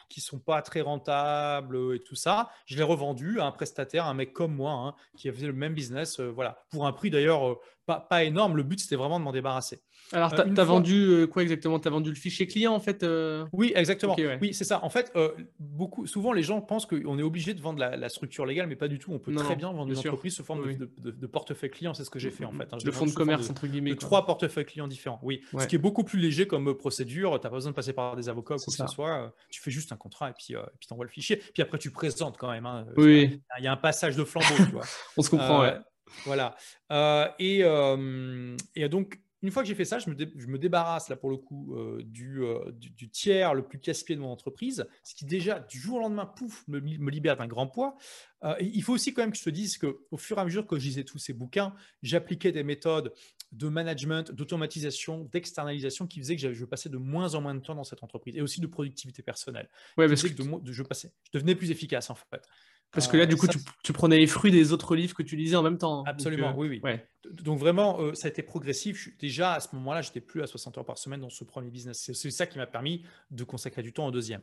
qui 0.09 0.19
sont 0.19 0.39
pas 0.39 0.61
très 0.61 0.81
rentables 0.81 1.95
et 1.95 1.99
tout 1.99 2.15
ça, 2.15 2.49
je 2.65 2.75
l'ai 2.75 2.83
revendu 2.83 3.39
à 3.39 3.45
un 3.45 3.51
prestataire, 3.51 4.05
un 4.05 4.13
mec 4.13 4.33
comme 4.33 4.53
moi, 4.53 4.71
hein, 4.73 4.95
qui 5.15 5.29
avait 5.29 5.47
le 5.47 5.53
même 5.53 5.73
business, 5.73 6.19
euh, 6.19 6.29
voilà, 6.29 6.65
pour 6.71 6.85
un 6.85 6.91
prix 6.91 7.09
d'ailleurs 7.09 7.51
euh, 7.51 7.59
pas, 7.85 8.01
pas, 8.01 8.25
énorme. 8.25 8.57
Le 8.57 8.63
but, 8.63 8.81
c'était 8.81 8.97
vraiment 8.97 9.17
de 9.17 9.23
m'en 9.23 9.31
débarrasser. 9.31 9.81
Alors, 10.11 10.33
tu 10.33 10.41
as, 10.41 10.63
vendu 10.63 11.05
euh, 11.05 11.27
quoi 11.27 11.43
exactement? 11.43 11.79
Tu 11.79 11.87
as 11.87 11.91
vendu 11.91 12.09
le 12.09 12.15
fichier 12.15 12.47
client 12.47 12.73
en 12.73 12.79
fait 12.79 13.03
euh? 13.03 13.45
Oui, 13.51 13.71
exactement. 13.75 14.15
Oui, 14.41 14.53
c'est 14.53 14.63
ça. 14.63 14.83
En 14.83 14.89
fait, 14.89 15.11
euh, 15.15 15.29
beaucoup, 15.59 16.07
souvent 16.07 16.33
les 16.33 16.41
gens 16.41 16.61
pensent 16.61 16.85
qu'on 16.85 17.19
est 17.19 17.23
obligé 17.23 17.53
de 17.53 17.61
vendre 17.61 17.79
la, 17.79 18.09
structure 18.09 18.45
légale, 18.45 18.67
mais 18.67 18.75
pas 18.75 18.87
du 18.87 18.97
tout. 18.97 19.13
On 19.13 19.19
peut 19.19 19.33
très 19.35 19.55
bien 19.55 19.71
vendre 19.71 19.91
une 19.91 19.97
entreprise 19.97 20.35
sous 20.35 20.43
forme 20.43 20.73
de, 20.75 21.27
portefeuille 21.27 21.69
client. 21.69 21.93
C'est 21.93 22.03
ce 22.03 22.09
que 22.09 22.19
j'ai 22.19 22.31
fait 22.31 22.45
en 22.45 22.51
fait. 22.51 22.73
Hein. 22.73 22.77
De 22.83 22.91
fonds 22.91 23.05
de 23.05 23.11
commerce, 23.11 23.49
entre 23.49 23.67
guillemets. 23.67 23.95
trois 23.95 24.25
portefeuilles 24.25 24.65
clients 24.65 24.87
différents. 24.87 25.19
Oui. 25.23 25.41
Ce 25.57 25.67
qui 25.67 25.75
est 25.75 25.79
beaucoup 25.79 26.03
plus 26.03 26.19
léger 26.19 26.47
comme 26.47 26.75
procédure. 26.75 27.39
Tu 27.39 27.45
n'as 27.45 27.49
pas 27.49 27.55
besoin 27.55 27.71
de 27.71 27.75
passer 27.75 27.93
par 27.93 28.15
des 28.15 28.29
avocats 28.29 28.55
ou 28.55 28.57
quoi 28.57 28.73
que 28.73 28.83
ce 28.83 28.87
soit. 28.87 29.33
Tu 29.49 29.61
fais 29.61 29.71
juste 29.71 29.91
un 29.91 29.97
contrat 29.97 30.29
et 30.29 30.33
puis 30.33 30.45
tu 30.47 30.93
envoies 30.93 31.05
le 31.05 31.11
fichier. 31.11 31.37
Puis 31.37 31.61
après, 31.61 31.77
tu 31.77 31.91
présentes 31.91 32.37
quand 32.37 32.51
même. 32.51 32.65
Hein. 32.65 32.85
Oui. 32.97 33.41
Il 33.59 33.63
y 33.63 33.67
a 33.67 33.71
un 33.71 33.77
passage 33.77 34.15
de 34.15 34.23
flambeau. 34.23 34.55
tu 34.55 34.71
vois. 34.71 34.85
On 35.17 35.21
se 35.21 35.29
comprend, 35.29 35.61
ouais. 35.61 35.77
Voilà. 36.25 36.55
et, 37.39 37.63
et 38.75 38.89
donc, 38.89 39.19
une 39.41 39.51
fois 39.51 39.61
que 39.63 39.67
j'ai 39.67 39.75
fait 39.75 39.85
ça, 39.85 39.99
je 39.99 40.09
me, 40.09 40.57
débarrasse 40.57 41.09
là 41.09 41.15
pour 41.15 41.29
le 41.29 41.37
coup 41.37 41.75
euh, 41.75 42.03
euh, 42.21 42.71
du, 42.71 43.09
tiers 43.09 43.53
le 43.53 43.63
plus 43.63 43.79
casse-pied 43.79 44.15
de 44.15 44.21
mon 44.21 44.29
entreprise, 44.29 44.85
ce 45.03 45.15
qui 45.15 45.25
déjà 45.25 45.59
du 45.59 45.79
jour 45.79 45.97
au 45.97 45.99
lendemain, 45.99 46.25
pouf, 46.25 46.67
me, 46.67 46.79
libère 47.09 47.37
d'un 47.37 47.47
grand 47.47 47.67
poids. 47.67 47.97
Euh, 48.43 48.55
il 48.59 48.83
faut 48.83 48.93
aussi 48.93 49.13
quand 49.13 49.21
même 49.21 49.31
que 49.31 49.37
je 49.37 49.43
te 49.43 49.49
dise 49.49 49.77
qu'au 49.77 50.17
fur 50.17 50.37
et 50.37 50.41
à 50.41 50.45
mesure 50.45 50.67
que 50.67 50.77
je 50.77 50.85
lisais 50.85 51.03
tous 51.03 51.19
ces 51.19 51.33
bouquins, 51.33 51.73
j'appliquais 52.01 52.51
des 52.51 52.63
méthodes 52.63 53.13
de 53.51 53.67
management, 53.67 54.31
d'automatisation, 54.31 55.27
d'externalisation 55.31 56.05
qui 56.05 56.19
faisaient 56.19 56.35
que 56.35 56.53
je 56.53 56.65
passais 56.65 56.89
de 56.89 56.97
moins 56.97 57.33
en 57.35 57.41
moins 57.41 57.55
de 57.55 57.61
temps 57.61 57.75
dans 57.75 57.83
cette 57.83 58.03
entreprise 58.03 58.37
et 58.37 58.41
aussi 58.41 58.61
de 58.61 58.67
productivité 58.67 59.23
personnelle. 59.23 59.69
Ouais, 59.97 60.07
parce 60.07 60.21
que, 60.21 60.29
je, 60.29 60.83
passais, 60.83 61.11
je 61.23 61.31
devenais 61.33 61.55
plus 61.55 61.71
efficace 61.71 62.09
en 62.09 62.15
fait. 62.15 62.47
Parce 62.91 63.07
que 63.07 63.17
là, 63.17 63.25
du 63.25 63.35
coup, 63.35 63.47
tu, 63.83 63.93
prenais 63.93 64.17
les 64.17 64.27
fruits 64.27 64.51
des 64.51 64.73
autres 64.73 64.95
livres 64.95 65.13
que 65.13 65.21
tu 65.21 65.35
lisais 65.35 65.55
en 65.55 65.61
même 65.61 65.77
temps. 65.77 66.01
Hein. 66.01 66.03
Absolument, 66.07 66.55
oui, 66.57 66.81
oui. 66.83 66.91
Donc 67.31 67.59
vraiment, 67.59 68.13
ça 68.15 68.27
a 68.27 68.31
été 68.31 68.41
progressif. 68.41 69.09
déjà, 69.19 69.53
à 69.53 69.59
ce 69.59 69.75
moment-là, 69.75 70.01
j'étais 70.01 70.21
plus 70.21 70.41
à 70.41 70.47
60 70.47 70.79
heures 70.79 70.85
par 70.85 70.97
semaine 70.97 71.21
dans 71.21 71.29
ce 71.29 71.43
premier 71.43 71.69
business. 71.69 72.11
C'est 72.13 72.31
ça 72.31 72.47
qui 72.47 72.57
m'a 72.57 72.65
permis 72.65 73.03
de 73.29 73.43
consacrer 73.43 73.83
du 73.83 73.93
temps 73.93 74.07
au 74.07 74.11
deuxième. 74.11 74.41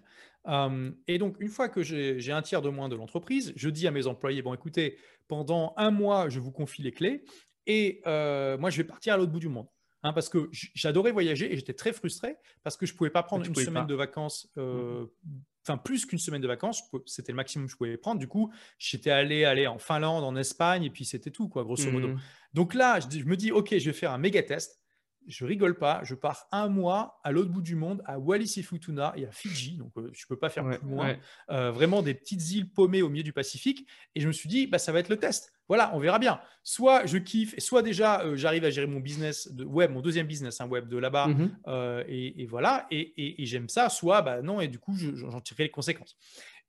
et 1.09 1.19
donc, 1.19 1.37
une 1.41 1.49
fois 1.49 1.69
que 1.69 1.83
j'ai 1.83 2.33
un 2.33 2.43
tiers 2.43 2.63
de 2.63 2.69
moins 2.69 2.89
de 2.89 2.97
l'entreprise, 2.97 3.53
je 3.57 3.69
dis 3.69 3.87
à 3.87 3.91
mes 3.91 4.07
employés, 4.07 4.43
bon, 4.43 4.55
écoutez, 4.55 4.99
pendant 5.29 5.75
un 5.77 5.91
mois, 5.91 6.29
je 6.29 6.39
vous 6.39 6.53
confie 6.53 6.83
les 6.83 6.93
clés 6.93 7.25
et 7.67 8.01
moi, 8.05 8.71
je 8.71 8.77
vais 8.77 8.85
partir 8.85 9.15
à 9.15 9.17
l'autre 9.17 9.33
bout 9.33 9.41
du 9.41 9.49
monde. 9.49 9.67
Hein, 10.07 10.13
parce 10.13 10.29
que 10.29 10.49
j'adorais 10.53 11.11
voyager 11.11 11.53
et 11.53 11.57
j'étais 11.57 11.73
très 11.73 11.93
frustré 11.93 12.37
parce 12.63 12.77
que 12.77 12.87
je 12.87 12.93
ne 12.93 12.97
pouvais 12.97 13.11
pas 13.11 13.25
prendre 13.25 13.45
une 13.45 13.55
semaine 13.57 13.87
de 13.87 13.95
vacances, 13.95 14.49
euh, 14.57 15.07
mmh 15.25 15.31
enfin 15.66 15.79
plus 15.79 16.07
qu'une 16.07 16.18
semaine 16.18 16.40
de 16.40 16.46
vacances, 16.46 16.83
c'était 17.07 17.33
le 17.33 17.37
maximum 17.37 17.66
que 17.66 17.72
je 17.72 17.76
pouvais 17.76 17.96
prendre. 17.96 18.20
Du 18.20 18.29
coup, 18.29 18.52
j'étais 18.79 19.11
allé 19.11 19.44
aller 19.44 19.66
en 19.66 19.79
Finlande, 19.79 20.22
en 20.22 20.37
Espagne 20.37 20.85
et 20.85 20.90
puis 20.90 21.05
c'était 21.05 21.31
tout, 21.31 21.48
quoi, 21.48 21.64
grosso 21.64 21.90
modo. 21.90 22.09
Mmh 22.09 22.20
Donc 22.55 22.74
là, 22.74 23.00
je, 23.00 23.24
me 23.24 23.37
dis, 23.37 23.50
ok, 23.50 23.76
je 23.76 23.87
vais 23.87 23.96
faire 23.96 24.12
un 24.12 24.18
méga 24.18 24.42
test 24.42 24.81
je 25.27 25.45
rigole 25.45 25.79
pas, 25.79 26.01
je 26.05 26.15
pars 26.15 26.47
un 26.53 26.69
mois 26.69 27.21
à 27.25 27.33
l'autre 27.33 27.51
bout 27.51 27.62
du 27.62 27.75
monde, 27.75 28.03
à 28.05 28.19
Wallis 28.19 28.55
et 28.57 28.62
Futuna 28.62 29.12
et 29.17 29.27
à 29.27 29.31
Fidji, 29.31 29.77
donc 29.77 29.93
euh, 29.97 30.11
je 30.12 30.25
ne 30.25 30.29
peux 30.29 30.39
pas 30.39 30.49
faire 30.49 30.65
plus 30.65 30.89
loin. 30.89 31.17
Euh, 31.51 31.71
vraiment 31.71 32.03
des 32.03 32.15
petites 32.15 32.51
îles 32.51 32.69
paumées 32.69 33.03
au 33.03 33.09
milieu 33.09 33.23
du 33.23 33.33
Pacifique. 33.33 33.87
Et 34.15 34.21
je 34.21 34.27
me 34.27 34.33
suis 34.33 34.49
dit, 34.49 34.67
bah, 34.67 34.79
ça 34.79 34.93
va 34.93 35.01
être 35.01 35.09
le 35.09 35.17
test. 35.17 35.53
Voilà, 35.69 35.91
on 35.95 35.99
verra 35.99 36.19
bien. 36.19 36.41
Soit 36.62 37.07
je 37.07 37.19
kiffe, 37.19 37.59
soit 37.59 37.83
déjà 37.83 38.23
euh, 38.23 38.37
j'arrive 38.37 38.65
à 38.65 38.71
gérer 38.71 38.87
mon 38.87 39.01
business 39.01 39.53
de 39.53 39.65
web, 39.65 39.91
mon 39.91 40.01
deuxième 40.01 40.27
business, 40.27 40.61
un 40.61 40.69
web 40.69 40.89
de 40.89 40.97
là-bas, 40.97 41.27
mmh 41.29 42.05
et, 42.09 42.47
voilà, 42.47 42.87
et, 42.91 43.35
j'aime 43.47 43.69
ça, 43.69 43.89
soit 43.89 44.23
bah, 44.23 44.43
non, 44.43 44.61
et 44.61 44.69
du 44.69 44.79
coup 44.79 44.97
j'en 44.97 45.41
tirerai 45.41 45.65
les 45.65 45.71
conséquences. 45.71 46.17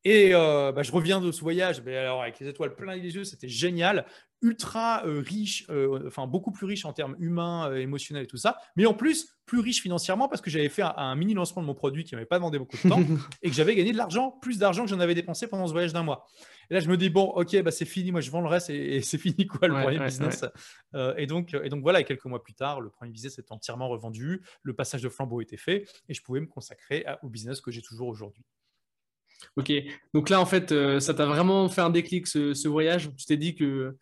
Et 0.03 0.31
bah, 0.31 0.81
je 0.81 0.91
reviens 0.91 1.21
de 1.21 1.31
ce 1.31 1.41
voyage, 1.41 1.81
mais 1.85 1.95
alors 1.95 2.23
avec 2.23 2.39
les 2.39 2.47
étoiles 2.47 2.75
plein 2.75 2.95
les 2.95 3.15
yeux, 3.15 3.23
c'était 3.23 3.49
génial 3.49 4.05
ultra 4.41 5.05
euh, 5.05 5.19
riche, 5.19 5.65
euh, 5.69 6.03
enfin 6.07 6.27
beaucoup 6.27 6.51
plus 6.51 6.65
riche 6.65 6.85
en 6.85 6.93
termes 6.93 7.15
humains, 7.19 7.69
euh, 7.69 7.77
émotionnels 7.77 8.23
et 8.23 8.27
tout 8.27 8.37
ça, 8.37 8.57
mais 8.75 8.85
en 8.85 8.93
plus 8.93 9.33
plus 9.45 9.59
riche 9.59 9.81
financièrement 9.81 10.27
parce 10.27 10.41
que 10.41 10.49
j'avais 10.49 10.67
fait 10.67 10.83
un, 10.83 11.15
mini 11.15 11.33
lancement 11.33 11.61
de 11.61 11.67
mon 11.67 11.73
produit 11.73 12.03
qui 12.03 12.15
m'avait 12.15 12.27
pas 12.27 12.37
demandé 12.37 12.59
beaucoup 12.59 12.75
de 12.75 12.89
temps 12.89 12.99
et 13.41 13.49
que 13.49 13.55
j'avais 13.55 13.75
gagné 13.75 13.93
de 13.93 13.97
l'argent, 13.97 14.31
plus 14.41 14.59
d'argent 14.59 14.83
que 14.83 14.89
j'en 14.89 14.99
avais 14.99 15.15
dépensé 15.15 15.47
pendant 15.47 15.65
ce 15.67 15.71
voyage 15.71 15.93
d'un 15.93 16.03
mois. 16.03 16.25
Et 16.69 16.73
là, 16.73 16.81
je 16.81 16.89
me 16.89 16.97
dis 16.97 17.09
bon, 17.09 17.23
ok, 17.23 17.61
bah, 17.63 17.71
c'est 17.71 17.85
fini, 17.85 18.11
moi 18.11 18.19
je 18.19 18.29
vends 18.29 18.41
le 18.41 18.49
reste 18.49 18.69
et, 18.69 19.01
c'est 19.01 19.17
fini 19.17 19.47
quoi 19.47 19.69
le 19.69 19.73
premier 19.73 19.99
business. 19.99 20.45
et 21.17 21.25
donc 21.25 21.53
et 21.53 21.69
donc 21.69 21.81
voilà, 21.81 22.01
et 22.01 22.03
quelques 22.03 22.25
mois 22.25 22.43
plus 22.43 22.53
tard, 22.53 22.81
le 22.81 22.89
premier 22.89 23.11
business 23.11 23.39
est 23.39 23.51
entièrement 23.51 23.87
revendu, 23.87 24.41
le 24.63 24.73
passage 24.73 25.01
de 25.01 25.09
flambeau 25.09 25.41
était 25.41 25.57
fait 25.57 25.85
et 26.09 26.13
je 26.13 26.21
pouvais 26.21 26.41
me 26.41 26.47
consacrer 26.47 27.05
au 27.23 27.29
business 27.29 27.61
que 27.61 27.71
j'ai 27.71 27.81
toujours 27.81 28.09
aujourd'hui. 28.09 28.43
Ok, 29.55 29.71
donc 30.13 30.29
là 30.29 30.41
en 30.41 30.45
fait, 30.45 30.99
ça 30.99 31.13
t'a 31.13 31.25
vraiment 31.25 31.69
fait 31.69 31.81
un 31.81 31.89
déclic 31.89 32.27
ce, 32.27 32.53
ce 32.53 32.67
voyage. 32.67 33.11
Tu 33.15 33.25
t'es 33.25 33.37
dit 33.37 33.55
que 33.55 33.95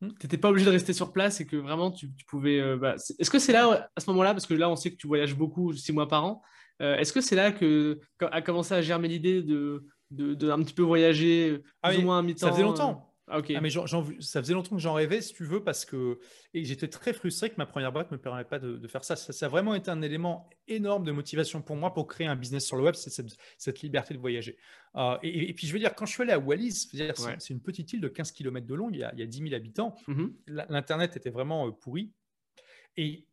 tu 0.00 0.06
n'étais 0.06 0.38
pas 0.38 0.50
obligé 0.50 0.66
de 0.66 0.70
rester 0.70 0.92
sur 0.92 1.12
place 1.12 1.40
et 1.40 1.46
que 1.46 1.56
vraiment 1.56 1.90
tu, 1.90 2.10
pouvais. 2.28 2.60
Euh, 2.60 2.76
bah, 2.76 2.96
est-ce 3.18 3.30
que 3.30 3.38
c'est 3.38 3.52
là, 3.52 3.90
à 3.94 4.00
ce 4.00 4.10
moment-là, 4.10 4.32
parce 4.32 4.46
que 4.46 4.54
là 4.54 4.68
on 4.68 4.76
sait 4.76 4.90
que 4.90 4.96
tu 4.96 5.06
voyages 5.06 5.34
beaucoup, 5.34 5.72
six 5.72 5.92
mois 5.92 6.08
par 6.08 6.24
an, 6.24 6.42
euh, 6.82 6.96
est-ce 6.96 7.12
que 7.12 7.20
c'est 7.20 7.36
là 7.36 7.52
que 7.52 7.98
a 8.20 8.42
commencé 8.42 8.74
à 8.74 8.82
germer 8.82 9.08
l'idée 9.08 9.42
de, 9.42 9.86
de, 10.10 10.50
un 10.50 10.62
petit 10.62 10.74
peu 10.74 10.82
voyager, 10.82 11.62
ah 11.82 11.90
plus 11.90 11.98
ou 11.98 12.02
moins 12.02 12.18
à 12.18 12.22
mi-temps 12.22 12.46
Ça 12.46 12.52
faisait 12.52 12.62
longtemps. 12.62 13.12
Ah, 13.28 13.40
ah, 13.56 13.60
mais 13.60 13.70
ça 13.70 14.40
faisait 14.40 14.54
longtemps 14.54 14.76
que 14.76 14.82
j'en 14.82 14.94
rêvais, 14.94 15.20
si 15.20 15.34
tu 15.34 15.44
veux, 15.44 15.62
parce 15.64 15.84
que 15.84 16.20
et 16.54 16.64
j'étais 16.64 16.86
très 16.86 17.12
frustré 17.12 17.50
que 17.50 17.56
ma 17.58 17.66
première 17.66 17.90
boîte 17.90 18.10
ne 18.12 18.16
me 18.16 18.22
permettait 18.22 18.48
pas 18.48 18.60
de, 18.60 18.86
faire 18.86 19.02
ça. 19.02 19.16
ça. 19.16 19.46
a 19.46 19.48
vraiment 19.48 19.74
été 19.74 19.90
un 19.90 20.00
élément 20.00 20.48
énorme 20.68 21.04
de 21.04 21.10
motivation 21.10 21.60
pour 21.60 21.74
moi 21.74 21.92
pour 21.92 22.06
créer 22.06 22.28
un 22.28 22.36
business 22.36 22.64
sur 22.64 22.76
le 22.76 22.84
web, 22.84 22.94
c'est 22.94 23.10
cette, 23.58 23.82
liberté 23.82 24.14
de 24.14 24.20
voyager. 24.20 24.56
Euh, 24.94 25.18
et, 25.24 25.52
puis, 25.54 25.66
je 25.66 25.72
veux 25.72 25.80
dire, 25.80 25.94
quand 25.96 26.06
je 26.06 26.12
suis 26.12 26.22
allé 26.22 26.32
à 26.32 26.38
Wallis, 26.38 26.88
c'est 26.92 27.50
une 27.50 27.60
petite 27.60 27.92
île 27.92 28.00
de 28.00 28.08
15 28.08 28.30
km 28.30 28.64
de 28.64 28.74
long, 28.74 28.90
il 28.90 28.98
y 28.98 29.04
a, 29.04 29.12
il 29.12 29.18
y 29.18 29.22
a 29.24 29.26
10 29.26 29.38
000 29.38 29.54
habitants. 29.54 29.96
Mmh 30.06 30.26
L'Internet 30.46 31.16
était 31.16 31.30
vraiment 31.30 31.66
euh, 31.66 31.72
pourri. 31.72 32.12
Et 32.96 33.26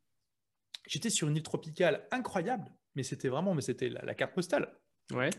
j'étais 0.88 1.12
sur 1.12 1.28
une 1.30 1.38
île 1.38 1.44
tropicale 1.44 2.08
incroyable, 2.12 2.72
mais 2.96 3.04
c'était 3.04 3.30
vraiment 3.30 3.54
mais 3.54 3.62
c'était 3.62 3.90
la 3.90 4.16
carte 4.16 4.34
postale. 4.34 4.74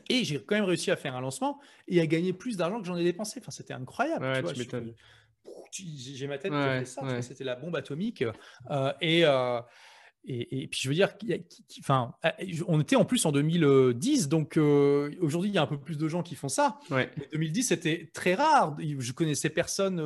Et 0.08 0.24
j'ai 0.24 0.42
quand 0.42 0.54
même 0.54 0.64
réussi 0.64 0.90
à 0.90 0.96
faire 0.96 1.16
un 1.16 1.20
lancement 1.20 1.60
et 1.88 2.00
à 2.00 2.06
gagner 2.06 2.32
plus 2.32 2.56
d'argent 2.56 2.80
que 2.80 2.86
j'en 2.86 2.96
ai 2.96 3.04
dépensé. 3.04 3.40
Enfin, 3.40 3.50
c'était 3.50 3.74
incroyable. 3.74 4.24
j'ai 5.72 6.26
ma 6.26 6.38
tête 6.38 6.52
qui 6.52 6.90
ça. 6.90 7.22
C'était 7.22 7.44
la 7.44 7.56
bombe 7.56 7.76
atomique. 7.76 8.22
Euh, 8.22 8.92
euh, 9.02 9.60
et, 10.26 10.62
et, 10.62 10.68
puis, 10.68 10.80
je 10.82 10.88
veux 10.88 10.94
dire, 10.94 11.10
enfin, 11.80 12.14
euh, 12.24 12.30
on 12.66 12.80
était 12.80 12.96
en 12.96 13.04
plus 13.04 13.26
en 13.26 13.32
2010, 13.32 14.28
donc 14.28 14.56
aujourd'hui, 14.56 15.50
il 15.50 15.54
y 15.54 15.58
a 15.58 15.62
un 15.62 15.66
peu 15.66 15.78
plus 15.78 15.98
de 15.98 16.08
gens 16.08 16.22
qui 16.22 16.34
font 16.34 16.48
ça. 16.48 16.78
Ouais. 16.90 17.10
2010, 17.32 17.64
c'était 17.64 18.10
très 18.12 18.34
rare. 18.34 18.76
Je 18.80 19.12
connaissais 19.12 19.50
personne. 19.50 20.00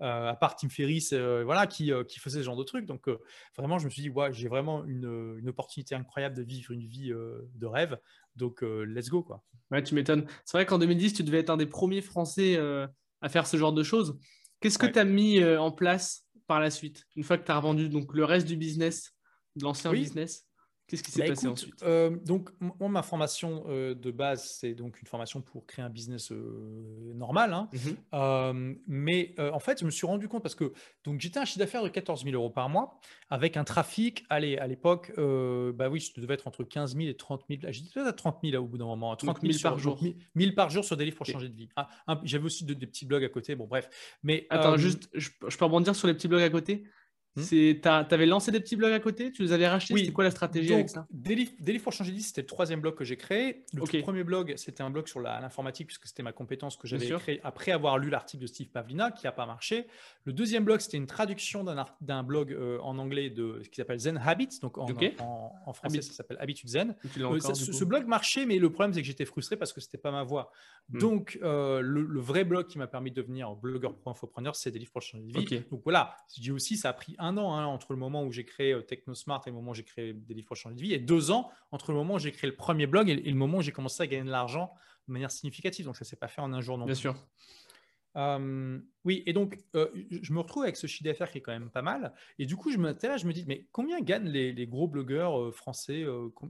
À 0.00 0.36
part 0.38 0.56
Tim 0.56 0.68
Ferriss, 0.68 1.12
voilà, 1.12 1.66
qui, 1.66 1.92
qui, 2.08 2.18
faisait 2.18 2.38
ce 2.38 2.44
genre 2.44 2.56
de 2.56 2.64
trucs. 2.64 2.86
Donc, 2.86 3.08
vraiment, 3.56 3.78
je 3.78 3.84
me 3.84 3.90
suis 3.90 4.02
dit, 4.02 4.10
ouais, 4.10 4.32
j'ai 4.32 4.48
vraiment 4.48 4.84
une, 4.84 5.38
une, 5.38 5.48
opportunité 5.48 5.94
incroyable 5.94 6.36
de 6.36 6.42
vivre 6.42 6.72
une 6.72 6.86
vie 6.86 7.10
de 7.10 7.66
rêve. 7.66 7.98
Donc, 8.38 8.62
euh, 8.62 8.84
let's 8.84 9.10
go, 9.10 9.22
quoi. 9.22 9.42
Ouais, 9.70 9.82
tu 9.82 9.94
m'étonnes. 9.94 10.26
C'est 10.44 10.56
vrai 10.56 10.64
qu'en 10.64 10.78
2010, 10.78 11.12
tu 11.12 11.22
devais 11.22 11.40
être 11.40 11.50
un 11.50 11.56
des 11.56 11.66
premiers 11.66 12.00
Français 12.00 12.56
euh, 12.56 12.86
à 13.20 13.28
faire 13.28 13.46
ce 13.46 13.56
genre 13.56 13.72
de 13.72 13.82
choses. 13.82 14.18
Qu'est-ce 14.60 14.78
que 14.78 14.86
tu 14.86 14.98
as 14.98 15.04
mis 15.04 15.40
euh, 15.40 15.60
en 15.60 15.70
place 15.70 16.24
par 16.46 16.60
la 16.60 16.70
suite, 16.70 17.04
une 17.14 17.24
fois 17.24 17.36
que 17.36 17.44
tu 17.44 17.52
as 17.52 17.56
revendu 17.56 17.88
donc, 17.90 18.14
le 18.14 18.24
reste 18.24 18.46
du 18.46 18.56
business, 18.56 19.14
de 19.56 19.64
l'ancien 19.64 19.92
business? 19.92 20.47
Qu'est-ce 20.88 21.02
qui 21.02 21.10
s'est 21.10 21.20
bah, 21.20 21.28
passé 21.28 21.46
ensuite? 21.46 21.82
euh, 21.82 22.16
Donc, 22.24 22.48
moi, 22.60 22.88
ma 22.88 23.02
formation 23.02 23.64
euh, 23.68 23.94
de 23.94 24.10
base, 24.10 24.56
c'est 24.58 24.72
donc 24.72 24.98
une 25.02 25.06
formation 25.06 25.42
pour 25.42 25.66
créer 25.66 25.84
un 25.84 25.90
business 25.90 26.32
euh, 26.32 27.12
normal. 27.14 27.52
Hein. 27.52 27.68
Mmh 27.72 28.74
mais 28.86 29.34
en 29.38 29.58
fait, 29.58 29.80
je 29.80 29.84
me 29.84 29.90
suis 29.90 30.06
rendu 30.06 30.28
compte 30.28 30.42
parce 30.42 30.54
que 30.54 30.72
donc 31.04 31.20
j'étais 31.20 31.38
un 31.38 31.44
chiffre 31.44 31.58
d'affaires 31.58 31.82
de 31.82 31.88
14 31.88 32.24
000 32.24 32.34
euros 32.34 32.50
par 32.50 32.68
mois 32.68 32.98
avec 33.28 33.56
un 33.56 33.64
trafic. 33.64 34.24
Allez, 34.30 34.56
à 34.56 34.66
l'époque, 34.66 35.12
bah 35.16 35.88
oui, 35.90 36.00
je 36.00 36.18
devais 36.20 36.34
être 36.34 36.46
entre 36.46 36.64
15 36.64 36.96
000 36.96 37.08
et 37.08 37.16
30 37.16 37.44
000. 37.48 37.60
J'ai 37.68 37.82
dit 37.82 37.90
peut-être 37.92 38.06
à 38.06 38.12
30 38.12 38.38
000 38.42 38.52
là, 38.54 38.62
au 38.62 38.66
bout 38.66 38.78
d'un 38.78 38.86
moment. 38.86 39.14
30 39.14 39.40
000 39.42 39.54
par 39.62 39.78
jour. 39.78 40.00
1000 40.34 40.54
par 40.54 40.70
jour 40.70 40.84
sur 40.84 40.96
des 40.96 41.04
livres 41.04 41.16
pour 41.16 41.26
changer 41.26 41.48
de 41.48 41.56
vie. 41.56 41.68
Ah, 41.76 42.20
j'avais 42.24 42.44
aussi 42.44 42.64
des 42.64 42.74
petits 42.86 43.04
blogs 43.04 43.24
à 43.24 43.28
côté. 43.28 43.54
Bon, 43.54 43.66
bref. 43.66 43.90
Mais 44.22 44.46
attends, 44.50 44.76
juste, 44.76 45.08
je, 45.14 45.28
je 45.46 45.56
peux 45.56 45.64
rebondir 45.64 45.94
sur 45.94 46.08
les 46.08 46.14
petits 46.14 46.28
blogs 46.28 46.42
à 46.42 46.50
côté? 46.50 46.84
Hmm? 47.38 47.80
Tu 48.08 48.14
avais 48.14 48.26
lancé 48.26 48.50
des 48.50 48.60
petits 48.60 48.76
blogs 48.76 48.92
à 48.92 49.00
côté? 49.00 49.32
Tu 49.32 49.42
les 49.42 49.52
avais 49.52 49.68
rachetés 49.68 49.94
oui. 49.94 50.00
C'était 50.00 50.12
quoi 50.12 50.24
la 50.24 50.30
stratégie 50.30 50.74
avec 50.74 50.88
ça? 50.88 51.06
Changer 51.90 52.10
de 52.10 52.16
vie, 52.16 52.22
c'était 52.22 52.42
le 52.42 52.46
troisième 52.46 52.80
blog 52.80 52.94
que 52.94 53.04
j'ai 53.04 53.16
créé. 53.16 53.64
Le 53.72 54.02
premier 54.02 54.24
blog, 54.24 54.54
c'était 54.56 54.82
un 54.82 54.90
blog 54.90 55.08
sur 55.08 55.20
l'informatique, 55.20 55.86
puisque 55.86 56.06
c'était 56.06 56.22
ma 56.22 56.32
compétence 56.32 56.76
que 56.76 56.86
j'avais 56.86 57.08
créée 57.08 57.40
après 57.42 57.72
avoir 57.72 57.98
lu 57.98 58.10
l'article 58.10 58.42
de 58.42 58.46
Steve 58.46 58.68
Pavlina, 58.68 59.10
qui 59.10 59.24
n'a 59.24 59.32
pas 59.32 59.46
marché. 59.46 59.86
Le 60.24 60.32
deuxième 60.32 60.64
blog, 60.64 60.80
c'était 60.80 60.96
une 60.96 61.06
traduction 61.06 61.64
d'un 61.64 62.22
blog 62.22 62.52
euh, 62.52 62.78
en 62.80 62.98
anglais 62.98 63.30
de 63.30 63.60
ce 63.62 63.68
qui 63.68 63.76
s'appelle 63.76 63.98
Zen 63.98 64.20
Habits. 64.22 64.58
Donc 64.60 64.78
en, 64.78 64.86
en, 65.66 65.72
français, 65.72 66.02
ça 66.02 66.12
s'appelle 66.12 66.36
Habitude 66.40 66.68
Zen. 66.68 66.94
Euh, 67.18 67.40
ce, 67.40 67.84
blog 67.84 68.06
marchait, 68.06 68.46
mais 68.46 68.58
le 68.58 68.70
problème, 68.70 68.92
c'est 68.92 69.00
que 69.00 69.06
j'étais 69.06 69.24
frustré 69.24 69.56
parce 69.56 69.72
que 69.72 69.80
c'était 69.80 69.98
pas 69.98 70.10
ma 70.10 70.22
voix. 70.22 70.50
Hmm. 70.90 70.98
Donc 70.98 71.38
euh, 71.42 71.80
le, 71.80 72.20
vrai 72.20 72.44
blog 72.44 72.66
qui 72.66 72.78
m'a 72.78 72.86
permis 72.86 73.10
de 73.10 73.16
devenir 73.16 73.54
blogueur 73.54 73.94
pro 73.94 74.10
infopreneur, 74.10 74.56
c'est 74.56 74.70
livres 74.70 74.92
pour 74.92 75.02
changer 75.02 75.24
de 75.24 75.38
vie. 75.38 75.64
Donc 75.70 75.82
voilà, 75.84 76.16
je 76.34 76.40
dis 76.40 76.52
aussi, 76.52 76.76
ça 76.76 76.90
a 76.90 76.92
pris 76.92 77.14
un 77.18 77.27
an 77.36 77.54
hein, 77.56 77.66
entre 77.66 77.92
le 77.92 77.98
moment 77.98 78.24
où 78.24 78.32
j'ai 78.32 78.44
créé 78.44 78.72
euh, 78.72 78.82
TechnoSmart 78.82 79.42
et 79.46 79.50
le 79.50 79.56
moment 79.56 79.72
où 79.72 79.74
j'ai 79.74 79.84
créé 79.84 80.12
des 80.12 80.34
livres 80.34 80.46
pour 80.46 80.56
changer 80.56 80.76
de 80.76 80.80
vie, 80.80 80.94
et 80.94 80.98
deux 80.98 81.30
ans 81.30 81.50
entre 81.72 81.92
le 81.92 81.98
moment 81.98 82.14
où 82.14 82.18
j'ai 82.18 82.32
créé 82.32 82.48
le 82.48 82.56
premier 82.56 82.86
blog 82.86 83.08
et, 83.08 83.16
le 83.16 83.34
moment 83.34 83.58
où 83.58 83.62
j'ai 83.62 83.72
commencé 83.72 84.02
à 84.02 84.06
gagner 84.06 84.24
de 84.24 84.30
l'argent 84.30 84.72
de 85.06 85.12
manière 85.12 85.30
significative. 85.30 85.86
Donc 85.86 85.96
ça 85.96 86.04
ne 86.04 86.08
s'est 86.08 86.16
pas 86.16 86.28
fait 86.28 86.40
en 86.40 86.52
un 86.52 86.60
jour 86.60 86.78
non 86.78 86.86
Bien 86.86 86.94
sûr. 86.94 87.14
Euh, 88.16 88.80
oui, 89.04 89.22
et 89.26 89.32
donc 89.32 89.58
euh, 89.76 89.88
je 90.10 90.32
me 90.32 90.40
retrouve 90.40 90.64
avec 90.64 90.76
ce 90.76 90.86
chiffre 90.86 91.04
d'affaires 91.04 91.30
qui 91.30 91.38
est 91.38 91.42
quand 91.42 91.52
même 91.52 91.70
pas 91.70 91.82
mal. 91.82 92.14
Et 92.38 92.46
du 92.46 92.56
coup, 92.56 92.70
je 92.70 92.78
me, 92.78 92.92
je 92.92 93.26
me 93.26 93.32
dis, 93.32 93.44
mais 93.46 93.66
combien 93.70 94.00
gagnent 94.00 94.28
les, 94.28 94.66
gros 94.66 94.88
blogueurs 94.88 95.54
français 95.54 96.04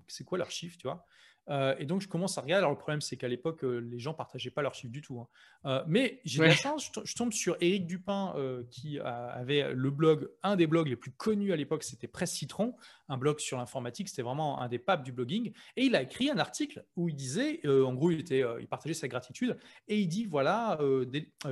C'est 0.06 0.24
quoi 0.24 0.38
leur 0.38 0.50
chiffre, 0.50 0.78
tu 0.78 0.86
vois? 0.86 1.04
Euh, 1.50 1.74
et 1.78 1.87
donc, 1.87 2.00
je 2.02 2.08
commence 2.08 2.37
à 2.38 2.42
regarder. 2.42 2.58
Alors, 2.58 2.70
le 2.70 2.78
problème, 2.78 3.00
c'est 3.00 3.16
qu'à 3.16 3.28
l'époque, 3.28 3.64
euh, 3.64 3.78
les 3.78 3.98
gens 3.98 4.14
partageaient 4.14 4.50
pas 4.50 4.62
leurs 4.62 4.74
chiffres 4.74 4.92
du 4.92 5.00
tout. 5.00 5.20
Hein. 5.20 5.28
Euh, 5.66 5.84
mais 5.87 6.20
j'ai 6.24 6.38
de 6.38 6.44
la 6.44 6.50
chance, 6.50 6.90
je, 7.04 7.14
tombe 7.14 7.32
sur 7.32 7.56
Eric 7.61 7.87
Dupin, 7.87 8.34
qui 8.70 8.98
avait 9.00 9.72
le 9.72 9.90
blog, 9.90 10.30
un 10.42 10.56
des 10.56 10.66
blogs 10.66 10.88
les 10.88 10.96
plus 10.96 11.12
connus 11.12 11.52
à 11.52 11.56
l'époque, 11.56 11.82
c'était 11.82 12.06
Presse 12.06 12.32
Citron, 12.32 12.74
un 13.08 13.16
blog 13.16 13.38
sur 13.40 13.56
l'informatique. 13.56 14.08
C'était 14.08 14.22
vraiment 14.22 14.61
un 14.61 14.68
des 14.68 14.78
papes 14.78 15.02
du 15.02 15.12
blogging. 15.12 15.52
Et 15.76 15.84
il 15.84 15.96
a 15.96 16.02
écrit 16.02 16.30
un 16.30 16.38
article 16.38 16.84
où 16.96 17.08
il 17.08 17.14
disait, 17.14 17.61
en 17.66 17.94
gros, 17.94 18.11
il, 18.11 18.20
était, 18.20 18.44
il 18.61 18.68
partageait 18.68 18.94
sa 18.94 19.08
gratitude. 19.08 19.58
Et 19.88 19.98
il 19.98 20.08
dit 20.08 20.26
voilà, 20.26 20.78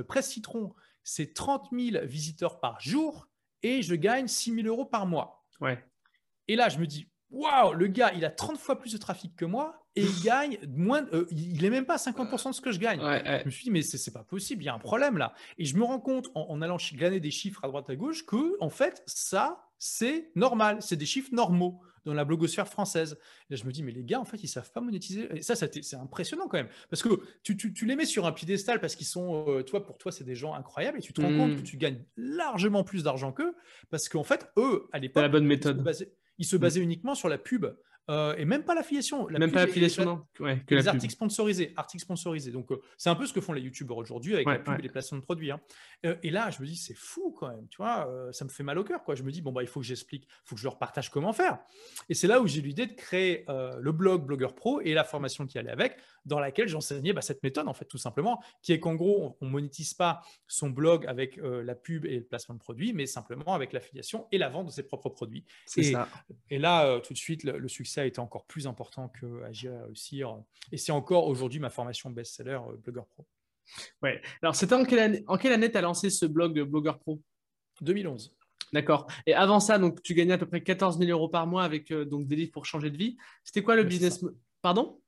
Presse 0.07 0.29
Citron, 0.29 0.73
c'est 1.03 1.33
30 1.33 1.69
000 1.71 2.05
visiteurs 2.05 2.59
par 2.59 2.79
jour 2.79 3.27
et 3.63 3.81
je 3.81 3.95
gagne 3.95 4.27
6 4.27 4.53
000 4.53 4.67
euros 4.67 4.85
par 4.85 5.05
mois. 5.05 5.45
Ouais. 5.59 5.83
Et 6.47 6.55
là, 6.55 6.69
je 6.69 6.79
me 6.79 6.85
dis, 6.85 7.09
waouh, 7.29 7.73
le 7.73 7.87
gars, 7.87 8.11
il 8.13 8.25
a 8.25 8.29
30 8.29 8.57
fois 8.57 8.79
plus 8.79 8.93
de 8.93 8.97
trafic 8.97 9.35
que 9.35 9.45
moi 9.45 9.86
et 9.97 10.01
il 10.01 10.23
gagne 10.23 10.57
moins. 10.75 11.05
Euh, 11.13 11.25
il 11.31 11.61
n'est 11.61 11.69
même 11.69 11.85
pas 11.85 11.95
à 11.95 11.97
50% 11.97 12.49
de 12.49 12.53
ce 12.53 12.61
que 12.61 12.71
je 12.71 12.79
gagne. 12.79 12.99
Je 12.99 13.45
me 13.45 13.49
suis 13.49 13.63
dit, 13.63 13.71
mais 13.71 13.81
c'est 13.81 14.11
pas 14.11 14.23
possible, 14.23 14.63
il 14.63 14.67
y 14.67 14.69
a 14.69 14.73
un 14.73 14.79
problème 14.79 15.17
là. 15.17 15.33
Et 15.57 15.65
je 15.65 15.75
me 15.75 15.83
rends 15.83 15.99
compte 15.99 16.29
en, 16.35 16.61
allant 16.61 16.77
glaner 16.93 17.19
des 17.19 17.31
chiffres 17.31 17.63
à 17.63 17.67
droite 17.67 17.89
à 17.89 17.95
gauche 17.95 18.25
que, 18.25 18.55
en 18.59 18.69
fait, 18.69 19.03
ça, 19.07 19.67
c'est 19.79 20.31
normal, 20.35 20.77
c'est 20.81 20.95
des 20.95 21.05
chiffres 21.05 21.29
normaux 21.33 21.81
dans 22.05 22.13
la 22.13 22.25
blogosphère 22.25 22.67
française. 22.67 23.17
Et 23.49 23.53
là, 23.53 23.59
je 23.61 23.65
me 23.65 23.71
dis, 23.71 23.83
mais 23.83 23.91
les 23.91 24.03
gars, 24.03 24.19
en 24.19 24.25
fait, 24.25 24.41
ils 24.41 24.47
savent 24.47 24.71
pas 24.71 24.81
monétiser. 24.81 25.27
Et 25.35 25.41
ça, 25.41 25.55
c'est 25.55 25.95
impressionnant 25.95 26.47
quand 26.47 26.57
même. 26.57 26.69
Parce 26.89 27.03
que 27.03 27.09
tu, 27.43 27.57
tu, 27.57 27.85
les 27.85 27.95
mets 27.95 28.05
sur 28.05 28.25
un 28.25 28.31
piédestal 28.31 28.79
parce 28.79 28.95
qu'ils 28.95 29.07
sont, 29.07 29.45
euh, 29.49 29.63
toi, 29.63 29.83
pour 29.83 29.97
toi, 29.97 30.11
c'est 30.11 30.23
des 30.23 30.35
gens 30.35 30.53
incroyables 30.53 30.99
et 30.99 31.01
tu 31.01 31.11
te 31.11 31.21
rends 31.21 31.35
compte 31.35 31.55
que 31.55 31.61
mmh. 31.61 31.63
tu 31.63 31.77
gagnes 31.77 32.03
largement 32.15 32.83
plus 32.83 33.03
d'argent 33.03 33.31
qu'eux 33.31 33.55
parce 33.89 34.09
qu'en 34.09 34.23
fait, 34.23 34.49
eux, 34.57 34.87
à 34.93 34.99
l'époque, 34.99 35.21
la 35.21 35.29
bonne 35.29 35.45
méthode. 35.45 35.83
Ils 36.39 36.45
se 36.45 36.55
basaient, 36.55 36.79
mmh. 36.79 36.83
uniquement 36.83 37.15
sur 37.15 37.29
la 37.29 37.37
pub. 37.37 37.65
Euh, 38.09 38.35
et 38.37 38.45
même 38.45 38.63
pas 38.63 38.73
l'affiliation. 38.73 39.27
même 39.27 39.51
pas 39.51 39.65
l'affiliation, 39.65 40.05
non. 40.05 40.25
que 40.33 40.75
les 40.75 40.87
articles 40.87 41.13
sponsorisés. 41.13 41.73
Articles 41.75 42.03
sponsorisés. 42.03 42.51
Donc, 42.51 42.71
euh, 42.71 42.81
c'est 42.97 43.09
un 43.09 43.15
peu 43.15 43.25
ce 43.25 43.33
que 43.33 43.41
font 43.41 43.53
les 43.53 43.61
youtubeurs 43.61 43.97
aujourd'hui 43.97 44.33
avec 44.33 44.47
la 44.47 44.59
pub 44.59 44.79
et 44.79 44.81
les 44.81 44.89
placements 44.89 45.17
de 45.17 45.23
produits. 45.23 45.51
Hein. 45.51 45.59
Euh, 46.05 46.15
et 46.23 46.29
là, 46.29 46.49
je 46.49 46.61
me 46.61 46.67
dis, 46.67 46.77
c'est 46.77 46.95
fou 46.95 47.35
quand 47.37 47.49
même. 47.49 47.67
Tu 47.69 47.77
vois, 47.77 48.07
ça 48.31 48.45
me 48.45 48.49
fait 48.49 48.63
mal 48.63 48.77
au 48.77 48.83
cœur. 48.83 49.03
Quoi. 49.03 49.15
Je 49.15 49.23
me 49.23 49.31
dis, 49.31 49.41
bon, 49.41 49.51
bah, 49.51 49.61
il 49.61 49.67
faut 49.67 49.81
que 49.81 49.85
j'explique, 49.85 50.23
il 50.25 50.47
faut 50.47 50.55
que 50.55 50.61
je 50.61 50.65
leur 50.65 50.77
partage 50.77 51.09
comment 51.09 51.33
faire. 51.33 51.59
Et 52.07 52.13
c'est 52.13 52.27
là 52.27 52.41
où 52.41 52.47
j'ai 52.47 52.61
l'idée 52.61 52.85
de 52.85 52.93
créer 52.93 53.45
le 53.47 53.91
blog 53.91 54.25
Blogueur 54.25 54.55
Pro 54.55 54.81
et 54.81 54.93
la 54.93 55.03
formation 55.03 55.45
qui 55.45 55.57
allait 55.57 55.71
avec, 55.71 55.97
dans 56.27 56.39
laquelle 56.39 56.67
j'enseignais 56.67 57.13
bah, 57.13 57.21
cette 57.21 57.41
méthode, 57.41 57.67
en 57.67 57.73
fait, 57.73 57.85
tout 57.85 57.97
simplement, 57.97 58.41
qui 58.61 58.73
est 58.73 58.79
qu'en 58.79 58.95
gros, 58.95 59.37
on 59.41 59.45
ne 59.45 59.51
monétise 59.51 59.93
pas 59.93 60.21
son 60.47 60.69
blog 60.69 61.05
avec 61.07 61.37
la 61.37 61.75
pub 61.75 62.05
et 62.05 62.17
le 62.17 62.23
placement 62.23 62.55
de 62.55 62.59
produits, 62.59 62.93
mais 62.93 63.05
simplement 63.05 63.53
avec 63.53 63.73
l'affiliation 63.73 64.27
et 64.31 64.37
la 64.37 64.49
vente 64.49 64.67
de 64.67 64.71
ses 64.71 64.83
propres 64.83 65.09
produits. 65.09 65.45
C'est 65.65 65.83
ça. 65.83 66.07
Et 66.49 66.59
là, 66.59 66.99
tout 66.99 67.13
de 67.13 67.17
suite, 67.17 67.43
le, 67.43 67.67
succès 67.67 68.01
a 68.01 68.05
été 68.05 68.19
encore 68.19 68.45
plus 68.45 68.67
important 68.67 69.09
qu'agir 69.09 69.73
à 69.73 69.85
réussir. 69.85 70.37
Et 70.71 70.77
c'est 70.77 70.91
encore 70.91 71.27
aujourd'hui 71.27 71.59
ma 71.59 71.69
formation 71.69 72.09
best-seller 72.09 72.59
Blogueur 72.83 73.07
Pro. 73.07 73.25
Ouais. 74.01 74.21
Alors, 74.41 74.55
c'était 74.55 74.75
en 74.75 74.85
quelle 74.85 74.99
année, 74.99 75.23
en 75.27 75.37
quelle 75.37 75.53
année 75.53 75.71
tu 75.71 75.77
as 75.77 75.81
lancé 75.81 76.09
ce 76.09 76.25
blog 76.25 76.59
Blogueur 76.61 76.99
Pro? 76.99 77.21
2011. 77.81 78.33
D'accord. 78.73 79.07
Et 79.25 79.33
avant 79.33 79.59
ça, 79.59 79.77
donc, 79.77 80.01
tu 80.01 80.13
gagnais 80.13 80.33
à 80.33 80.37
peu 80.37 80.45
près 80.45 80.61
14 80.61 80.97
000 80.97 81.11
euros 81.11 81.29
par 81.29 81.47
mois 81.47 81.63
avec 81.63 81.93
donc, 81.93 82.27
des 82.27 82.35
livres 82.35 82.51
pour 82.51 82.65
changer 82.65 82.89
de 82.89 82.97
vie. 82.97 83.17
C'était 83.43 83.63
quoi 83.63 83.75
le 83.75 83.83
business 83.83 84.23
Pardon? 84.61 84.99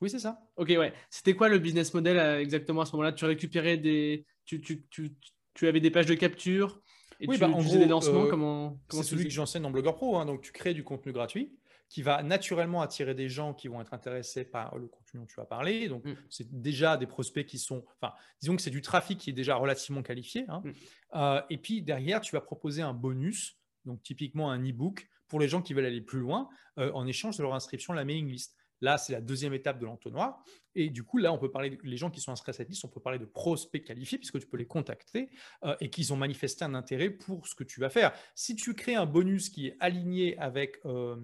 Oui, 0.00 0.08
c'est 0.08 0.18
ça. 0.18 0.40
Ok, 0.56 0.68
ouais. 0.70 0.92
C'était 1.10 1.34
quoi 1.34 1.48
le 1.48 1.58
business 1.58 1.92
model 1.92 2.18
euh, 2.18 2.40
exactement 2.40 2.82
à 2.82 2.86
ce 2.86 2.92
moment-là? 2.92 3.12
Tu 3.12 3.24
récupérais 3.24 3.76
des. 3.76 4.26
Tu, 4.46 4.60
tu, 4.60 4.86
tu, 4.90 5.14
tu, 5.54 5.68
avais 5.68 5.80
des 5.80 5.90
pages 5.90 6.06
de 6.06 6.14
capture 6.14 6.80
et 7.20 7.28
oui, 7.28 7.36
tu, 7.36 7.40
bah, 7.40 7.50
faisais 7.60 7.78
des 7.78 7.86
lancements? 7.86 8.24
euh, 8.24 8.30
comment, 8.30 8.80
C'est 8.88 9.02
celui 9.02 9.24
que 9.24 9.30
j'enseigne 9.30 9.62
dans 9.62 9.70
Blogger 9.70 9.92
Pro. 9.92 10.16
Hein. 10.16 10.24
donc, 10.24 10.40
tu 10.40 10.52
crées 10.52 10.74
du 10.74 10.84
contenu 10.84 11.12
gratuit 11.12 11.54
qui 11.90 12.02
va 12.02 12.22
naturellement 12.22 12.82
attirer 12.82 13.14
des 13.14 13.28
gens 13.28 13.52
qui 13.52 13.66
vont 13.66 13.80
être 13.80 13.92
intéressés 13.92 14.44
par 14.44 14.78
le 14.78 14.86
contenu 14.86 15.20
dont 15.20 15.26
tu 15.26 15.34
vas 15.36 15.44
parler. 15.44 15.88
Donc, 15.88 16.04
mm. 16.04 16.14
c'est 16.30 16.62
déjà 16.62 16.96
des 16.96 17.06
prospects 17.06 17.44
qui 17.44 17.58
sont. 17.58 17.84
Enfin, 18.00 18.14
disons 18.40 18.56
que 18.56 18.62
c'est 18.62 18.70
du 18.70 18.80
trafic 18.80 19.18
qui 19.18 19.30
est 19.30 19.34
déjà 19.34 19.56
relativement 19.56 20.02
qualifié. 20.02 20.46
Hein. 20.48 20.62
Mm. 20.64 20.72
Euh, 21.16 21.42
et 21.50 21.58
puis, 21.58 21.82
derrière, 21.82 22.22
tu 22.22 22.34
vas 22.34 22.40
proposer 22.40 22.80
un 22.80 22.94
bonus, 22.94 23.58
donc 23.84 24.02
typiquement 24.02 24.50
un 24.50 24.64
e-book, 24.64 25.08
pour 25.28 25.40
les 25.40 25.48
gens 25.48 25.60
qui 25.60 25.74
veulent 25.74 25.84
aller 25.84 26.00
plus 26.00 26.18
loin, 26.18 26.48
en 26.76 27.06
échange 27.06 27.36
de 27.36 27.44
leur 27.44 27.54
inscription 27.54 27.92
à 27.92 27.96
la 27.96 28.04
mailing 28.04 28.28
list. 28.28 28.56
Là, 28.80 28.98
c'est 28.98 29.12
la 29.12 29.20
deuxième 29.20 29.54
étape 29.54 29.78
de 29.78 29.86
l'entonnoir. 29.86 30.42
Et 30.74 30.90
du 30.90 31.02
coup, 31.02 31.18
là, 31.18 31.32
on 31.32 31.38
peut 31.38 31.50
parler, 31.50 31.78
les 31.82 31.96
gens 31.96 32.10
qui 32.10 32.20
sont 32.20 32.32
inscrits 32.32 32.50
à 32.50 32.52
cette 32.52 32.68
liste, 32.68 32.84
on 32.84 32.88
peut 32.88 33.00
parler 33.00 33.18
de 33.18 33.24
prospects 33.24 33.82
qualifiés 33.82 34.18
puisque 34.18 34.38
tu 34.38 34.46
peux 34.46 34.56
les 34.56 34.66
contacter 34.66 35.30
euh, 35.64 35.74
et 35.80 35.90
qu'ils 35.90 36.12
ont 36.12 36.16
manifesté 36.16 36.64
un 36.64 36.74
intérêt 36.74 37.10
pour 37.10 37.46
ce 37.46 37.54
que 37.54 37.64
tu 37.64 37.80
vas 37.80 37.90
faire. 37.90 38.12
Si 38.34 38.56
tu 38.56 38.74
crées 38.74 38.94
un 38.94 39.06
bonus 39.06 39.48
qui 39.48 39.68
est 39.68 39.76
aligné 39.80 40.38
avec 40.38 40.78
euh, 40.84 41.16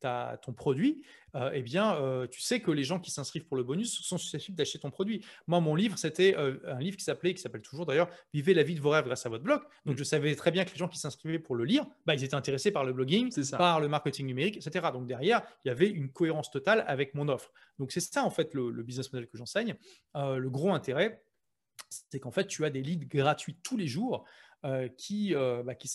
ta, 0.00 0.38
ton 0.42 0.52
produit, 0.52 1.02
euh, 1.34 1.50
eh 1.52 1.62
bien, 1.62 1.98
tu 2.30 2.40
sais 2.40 2.60
que 2.60 2.70
les 2.70 2.84
gens 2.84 3.00
qui 3.00 3.10
s'inscrivent 3.10 3.44
pour 3.44 3.56
le 3.56 3.64
bonus 3.64 4.00
sont 4.02 4.18
susceptibles 4.18 4.56
d'acheter 4.56 4.78
ton 4.78 4.90
produit. 4.90 5.24
Moi, 5.48 5.58
mon 5.58 5.74
livre, 5.74 5.98
c'était 5.98 6.36
un 6.36 6.78
livre 6.78 6.96
qui 6.96 7.02
s'appelait, 7.02 7.34
qui 7.34 7.42
s'appelle 7.42 7.62
toujours 7.62 7.86
d'ailleurs, 7.86 8.08
Vivez 8.32 8.54
la 8.54 8.62
vie 8.62 8.74
de 8.74 8.80
vos 8.80 8.90
rêves 8.90 9.04
grâce 9.04 9.26
à 9.26 9.28
votre 9.28 9.42
blog. 9.42 9.60
Donc, 9.84 9.98
je 9.98 10.04
savais 10.04 10.34
très 10.34 10.50
bien 10.50 10.64
que 10.64 10.70
les 10.70 10.76
gens 10.76 10.88
qui 10.88 10.98
s'inscrivaient 10.98 11.38
pour 11.38 11.56
le 11.56 11.64
lire, 11.64 11.86
bah, 12.06 12.14
ils 12.14 12.22
étaient 12.22 12.34
intéressés 12.34 12.70
par 12.70 12.84
le 12.84 12.92
blogging, 12.92 13.32
par 13.50 13.80
le 13.80 13.88
marketing 13.88 14.26
numérique, 14.26 14.56
etc. 14.56 14.86
Donc, 14.92 15.06
derrière, 15.06 15.42
il 15.64 15.68
y 15.68 15.70
avait 15.70 15.88
une 15.88 16.10
cohérence 16.10 16.50
totale 16.50 16.84
avec 16.86 17.14
mon 17.14 17.28
offre. 17.28 17.52
Donc, 17.78 17.90
c'est 17.90 18.00
ça, 18.00 18.24
en 18.24 18.30
fait, 18.30 18.54
le, 18.54 18.70
le 18.70 18.82
business 18.82 18.93
model 19.02 19.28
que 19.28 19.36
j'enseigne. 19.36 19.76
Euh, 20.16 20.36
le 20.36 20.50
gros 20.50 20.72
intérêt, 20.72 21.22
c'est 22.10 22.20
qu'en 22.20 22.30
fait, 22.30 22.46
tu 22.46 22.64
as 22.64 22.70
des 22.70 22.82
leads 22.82 23.06
gratuits 23.06 23.56
tous 23.62 23.76
les 23.76 23.86
jours 23.86 24.24
euh, 24.64 24.88
qui, 24.88 25.34
euh, 25.34 25.62
bah, 25.62 25.74
qui, 25.74 25.88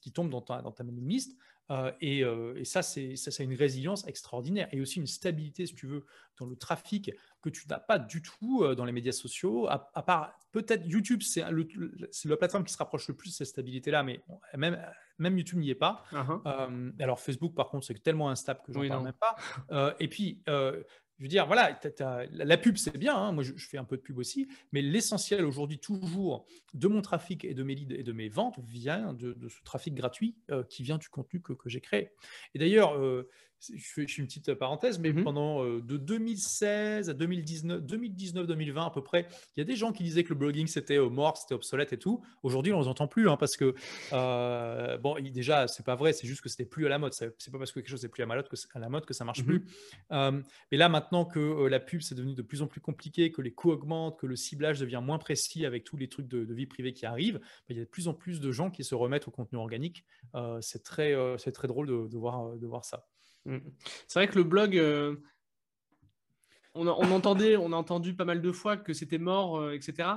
qui, 0.00 0.12
tombent 0.12 0.30
dans 0.30 0.40
ta, 0.40 0.62
dans 0.62 0.72
ta 0.72 0.84
mailing 0.84 1.08
list. 1.08 1.36
Et, 2.00 2.20
et, 2.20 2.64
ça, 2.64 2.82
c'est 2.82 3.16
ça, 3.16 3.42
une 3.42 3.54
résilience 3.54 4.06
extraordinaire 4.06 4.68
et 4.70 4.80
aussi 4.80 5.00
une 5.00 5.08
stabilité, 5.08 5.66
si 5.66 5.74
tu 5.74 5.88
veux, 5.88 6.06
dans 6.38 6.46
le 6.46 6.54
trafic 6.54 7.10
que 7.42 7.48
tu 7.48 7.66
n'as 7.68 7.80
pas 7.80 7.98
du 7.98 8.22
tout 8.22 8.64
dans 8.76 8.84
les 8.84 8.92
médias 8.92 9.10
sociaux, 9.10 9.66
à, 9.68 9.78
part 10.04 10.38
peut-être 10.52 10.86
YouTube, 10.86 11.22
c'est 11.22 11.42
la 11.42 12.36
plateforme 12.36 12.64
qui 12.64 12.72
se 12.72 12.78
rapproche 12.78 13.08
le 13.08 13.16
plus 13.16 13.30
de 13.30 13.34
cette 13.34 13.48
stabilité-là, 13.48 14.04
mais 14.04 14.22
même, 14.56 14.80
même 15.18 15.36
YouTube 15.36 15.58
n'y 15.58 15.70
est 15.70 15.74
pas. 15.74 16.04
Uh-huh. 16.12 17.02
alors 17.02 17.18
Facebook, 17.18 17.52
par 17.56 17.68
contre, 17.68 17.84
c'est 17.84 18.00
tellement 18.00 18.30
instable 18.30 18.60
que 18.64 18.72
je 18.72 18.78
n'en 18.78 18.88
parle 18.88 19.02
même 19.02 19.12
pas. 19.68 19.96
et 19.98 20.06
puis, 20.06 20.44
je 21.18 21.24
veux 21.24 21.28
dire, 21.28 21.46
voilà, 21.46 21.78
la 22.30 22.58
pub, 22.58 22.76
c'est 22.76 22.96
bien. 22.98 23.16
Hein. 23.16 23.32
moi, 23.32 23.42
je, 23.42 23.52
fais 23.56 23.78
un 23.78 23.84
peu 23.84 23.96
de 23.96 24.02
pub 24.02 24.18
aussi. 24.18 24.48
Mais 24.72 24.82
l'essentiel 24.82 25.44
aujourd'hui, 25.44 25.78
toujours, 25.78 26.46
de 26.74 26.88
mon 26.88 27.00
trafic 27.00 27.44
et 27.44 27.54
de 27.54 27.62
mes 27.62 27.74
leads 27.74 27.94
et 27.94 28.02
de 28.02 28.12
mes 28.12 28.28
ventes 28.28 28.58
vient 28.58 29.14
de, 29.14 29.48
ce 29.48 29.62
trafic 29.64 29.94
gratuit 29.94 30.36
euh, 30.50 30.62
qui 30.64 30.82
vient 30.82 30.98
du 30.98 31.08
contenu 31.08 31.40
que, 31.40 31.54
j'ai 31.66 31.80
créé. 31.80 32.10
Et 32.54 32.58
d'ailleurs, 32.58 32.98
euh, 32.98 33.28
je 33.60 33.78
fais, 33.78 34.02
une 34.04 34.26
petite 34.26 34.54
parenthèse, 34.54 34.98
mais 34.98 35.12
mmh 35.12 35.24
pendant 35.24 35.64
euh, 35.64 35.80
de 35.80 35.96
2016 35.96 37.10
à 37.10 37.14
2019, 37.14 37.82
2019-2020 37.82 38.86
à 38.86 38.90
peu 38.90 39.02
près, 39.02 39.26
il 39.56 39.60
y 39.60 39.62
a 39.62 39.64
des 39.64 39.76
gens 39.76 39.92
qui 39.92 40.04
disaient 40.04 40.24
que 40.24 40.28
le 40.28 40.34
blogging 40.36 40.66
c'était 40.66 40.98
mort, 40.98 41.36
c'était 41.36 41.54
obsolète 41.54 41.92
et 41.92 41.98
tout. 41.98 42.22
Aujourd'hui, 42.42 42.72
on 42.72 42.78
ne 42.78 42.82
les 42.82 42.88
entend 42.88 43.08
plus 43.08 43.28
hein, 43.28 43.36
parce 43.36 43.56
que, 43.56 43.74
euh, 44.12 44.98
bon, 44.98 45.16
déjà, 45.20 45.66
c'est 45.68 45.84
pas 45.84 45.96
vrai, 45.96 46.12
c'est 46.12 46.26
juste 46.26 46.42
que 46.42 46.48
c'était 46.48 46.64
plus 46.64 46.86
à 46.86 46.88
la 46.88 46.98
mode. 46.98 47.12
C'est 47.12 47.50
pas 47.50 47.58
parce 47.58 47.72
que 47.72 47.80
quelque 47.80 47.88
chose 47.88 48.02
n'est 48.02 48.08
plus 48.08 48.22
à 48.22 48.26
la 48.26 48.36
mode 48.36 48.48
que, 48.48 48.56
à 48.74 48.78
la 48.78 48.88
mode 48.88 49.04
que 49.04 49.14
ça 49.14 49.24
marche 49.24 49.42
mmh 49.42 49.46
plus. 49.46 49.64
Euh, 50.12 50.40
mais 50.70 50.78
là, 50.78 50.88
maintenant 50.88 51.24
que 51.24 51.66
la 51.66 51.80
pub 51.80 52.02
c'est 52.02 52.14
devenu 52.14 52.34
de 52.34 52.42
plus 52.42 52.62
en 52.62 52.66
plus 52.66 52.80
compliqué, 52.80 53.32
que 53.32 53.42
les 53.42 53.52
coûts 53.52 53.70
augmentent, 53.70 54.18
que 54.18 54.26
le 54.26 54.36
ciblage 54.36 54.78
devient 54.78 55.00
moins 55.02 55.18
précis 55.18 55.66
avec 55.66 55.84
tous 55.84 55.96
les 55.96 56.08
trucs 56.08 56.28
de, 56.28 56.54
vie 56.56 56.66
privée 56.66 56.92
qui 56.92 57.04
arrivent, 57.06 57.38
bah, 57.38 57.70
il 57.70 57.76
y 57.76 57.80
a 57.80 57.84
de 57.84 57.88
plus 57.88 58.08
en 58.08 58.14
plus 58.14 58.40
de 58.40 58.52
gens 58.52 58.70
qui 58.70 58.84
se 58.84 58.94
remettent 58.94 59.28
au 59.28 59.30
contenu 59.30 59.58
organique. 59.58 60.04
c'est 60.60 60.82
très, 60.82 61.14
c'est 61.38 61.52
très 61.52 61.68
drôle 61.68 61.86
de, 61.86 62.16
voir, 62.16 62.56
de 62.56 62.66
voir 62.66 62.84
ça. 62.84 63.06
Mm. 63.46 63.58
C'est 64.06 64.18
vrai 64.18 64.28
que 64.28 64.36
le 64.36 64.44
blog, 64.44 64.76
euh, 64.76 65.16
on, 66.74 66.86
entendait, 66.86 67.56
on 67.56 67.72
a 67.72 67.76
entendu 67.76 68.14
pas 68.14 68.24
mal 68.24 68.42
de 68.42 68.52
fois 68.52 68.76
que 68.76 68.92
c'était 68.92 69.18
mort, 69.18 69.58
euh, 69.58 69.72
etc. 69.72 70.08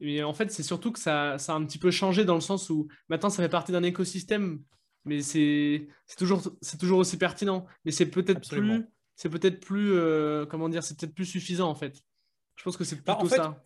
Mais 0.00 0.22
en 0.22 0.34
fait, 0.34 0.50
c'est 0.50 0.64
surtout 0.64 0.90
que 0.90 0.98
ça, 0.98 1.38
ça, 1.38 1.52
a 1.52 1.56
un 1.56 1.64
petit 1.64 1.78
peu 1.78 1.90
changé 1.92 2.24
dans 2.24 2.34
le 2.34 2.40
sens 2.40 2.70
où 2.70 2.88
maintenant 3.08 3.30
ça 3.30 3.42
fait 3.42 3.48
partie 3.48 3.70
d'un 3.70 3.84
écosystème, 3.84 4.60
mais 5.04 5.22
c'est 5.22 5.86
toujours, 6.18 6.42
toujours 6.80 6.98
aussi 6.98 7.18
pertinent. 7.18 7.66
Mais 7.84 7.92
c'est 7.92 8.10
peut-être 8.10 8.48
plus, 8.48 8.84
c'est 9.14 9.28
peut-être 9.28 9.60
plus, 9.60 9.92
euh, 9.92 10.44
comment 10.46 10.68
dire, 10.68 10.82
c'est 10.82 10.98
peut-être 10.98 11.14
plus 11.14 11.26
suffisant 11.26 11.68
en 11.68 11.76
fait. 11.76 12.02
Je 12.56 12.64
pense 12.64 12.76
que 12.76 12.84
c'est 12.84 13.02
bah, 13.04 13.14
plutôt 13.14 13.34
ça. 13.34 13.62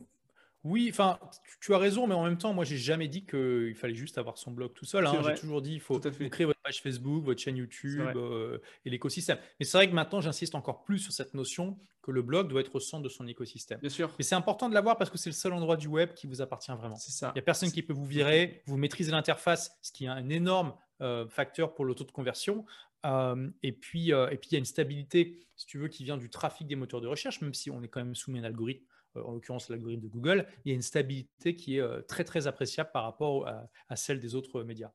Oui, 0.69 0.89
enfin, 0.91 1.21
tu, 1.61 1.75
as 1.75 1.79
raison, 1.79 2.09
mais 2.09 2.15
en 2.15 2.25
même 2.25 2.39
temps, 2.39 2.53
moi, 2.53 2.65
j'ai 2.65 2.77
jamais 2.77 3.07
dit 3.07 3.25
qu'il 3.25 3.75
fallait 3.77 3.95
juste 3.95 4.19
avoir 4.19 4.37
son 4.37 4.51
blog 4.51 4.73
tout 4.75 4.85
seul. 4.85 5.07
Hein. 5.07 5.23
J'ai 5.25 5.35
toujours 5.35 5.63
dit 5.63 5.75
il 5.75 5.81
faut, 5.81 6.01
créer 6.01 6.45
votre 6.45 6.61
page 6.61 6.83
Facebook, 6.83 7.25
votre 7.25 7.41
chaîne 7.41 7.57
YouTube 7.57 8.03
euh, 8.17 8.59
et 8.85 8.91
l'écosystème. 8.91 9.39
Mais 9.61 9.65
c'est 9.67 9.79
vrai 9.79 9.89
que 9.89 9.95
maintenant, 9.95 10.21
j'insiste 10.21 10.57
encore 10.57 10.83
plus 10.83 10.99
sur 10.99 11.13
cette 11.13 11.35
notion 11.35 11.79
que 12.03 12.11
le 12.11 12.21
blog 12.21 12.49
doit 12.49 12.63
être 12.63 12.75
au 12.75 12.81
centre 12.81 13.05
de 13.05 13.09
son 13.09 13.29
écosystème. 13.29 13.79
Bien 13.79 13.91
sûr. 13.91 14.13
Mais 14.19 14.25
c'est 14.25 14.35
important 14.35 14.69
de 14.69 14.75
l'avoir 14.75 14.99
parce 14.99 15.09
que 15.09 15.19
c'est 15.19 15.31
le 15.31 15.35
seul 15.35 15.53
endroit 15.53 15.77
du 15.77 15.87
web 15.87 16.15
qui 16.15 16.27
vous 16.27 16.43
appartient 16.43 16.73
vraiment. 16.73 16.97
C'est 16.97 17.13
ça. 17.13 17.29
Il 17.29 17.39
n'y 17.39 17.43
a 17.43 17.45
personne 17.45 17.71
qui 17.71 17.83
peut 17.83 17.93
vous 17.93 18.07
virer. 18.07 18.63
Vous 18.67 18.77
maîtrisez 18.77 19.13
l'interface, 19.13 19.71
ce 19.83 19.93
qui 19.93 20.07
est 20.07 20.09
un 20.09 20.29
énorme 20.29 20.75
euh, 21.01 21.29
facteur 21.29 21.75
pour 21.75 21.85
le 21.85 21.95
taux 21.95 22.05
de 22.05 22.11
conversion. 22.13 22.65
Euh, 23.05 23.49
et 23.63 23.71
puis, 23.71 24.11
et 24.11 24.37
puis 24.37 24.49
il 24.51 24.53
y 24.55 24.57
a 24.57 24.59
une 24.59 24.65
stabilité, 24.65 25.47
si 25.55 25.67
tu 25.67 25.79
veux, 25.79 25.87
qui 25.87 26.03
vient 26.03 26.17
du 26.17 26.29
trafic 26.29 26.67
des 26.67 26.75
moteurs 26.75 27.01
de 27.01 27.07
recherche, 27.07 27.41
même 27.41 27.55
si 27.55 27.71
on 27.71 27.85
est 27.85 27.89
quand 27.89 28.01
même 28.01 28.17
soumis 28.17 28.41
à 28.41 28.43
un 28.43 28.47
algorithme 28.47 28.85
en 29.25 29.33
l'occurrence 29.33 29.69
l'algorithme 29.69 30.03
de 30.03 30.09
Google, 30.09 30.47
il 30.65 30.71
y 30.71 30.73
a 30.73 30.75
une 30.75 30.83
stabilité 30.83 31.55
qui 31.55 31.77
est 31.77 31.81
euh, 31.81 32.03
très 32.03 32.25
très 32.25 32.47
appréciable 32.47 32.91
par 32.93 33.05
rapport 33.05 33.49
à, 33.89 33.97
celle 33.97 34.21
des 34.21 34.35
autres 34.35 34.63
médias. 34.63 34.91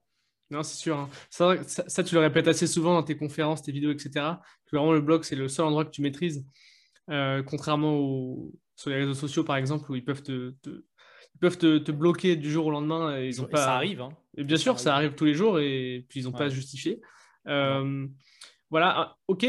Non, 0.50 0.64
c'est 0.64 0.78
sûr. 0.78 0.98
Hein. 0.98 1.10
Ça, 1.30 2.04
tu 2.04 2.16
le 2.16 2.22
répètes 2.22 2.48
assez 2.48 2.68
souvent 2.68 2.94
dans 2.94 3.04
tes 3.04 3.16
conférences, 3.16 3.62
tes 3.62 3.72
vidéos, 3.72 3.92
etc. 3.92 4.12
Que 4.66 4.76
vraiment, 4.76 4.92
le 4.92 5.00
blog, 5.00 5.24
c'est 5.24 5.38
le 5.38 5.48
seul 5.48 5.66
endroit 5.66 5.86
que 5.86 5.92
tu 5.92 6.02
maîtrises. 6.02 6.46
Euh, 7.10 7.42
contrairement 7.42 7.98
aux, 7.98 8.52
sur 8.76 8.90
les 8.90 8.98
réseaux 8.98 9.14
sociaux, 9.14 9.46
par 9.46 9.56
exemple, 9.56 9.90
où 9.90 9.96
ils 9.96 10.04
peuvent 10.04 10.24
te, 10.24 10.54
peuvent 11.40 11.58
te, 11.58 11.92
bloquer 11.92 12.36
du 12.36 12.52
jour 12.52 12.66
au 12.66 12.72
lendemain. 12.72 13.18
Et 13.18 13.28
ils 13.28 13.42
ont 13.42 13.48
pas... 13.48 13.58
Ça 13.58 13.76
arrive. 13.76 14.02
Hein. 14.02 14.10
Et 14.36 14.44
bien 14.44 14.58
sûr, 14.58 14.78
ça 14.78 14.94
arrive 14.94 15.16
tous 15.16 15.26
les 15.26 15.36
jours 15.36 15.60
et 15.60 16.06
puis 16.10 16.20
ils 16.20 16.24
n'ont 16.26 16.34
pas 16.34 16.50
justifié. 16.50 17.02
Voilà, 17.46 18.94
ah, 18.98 19.18
ok. 19.28 19.46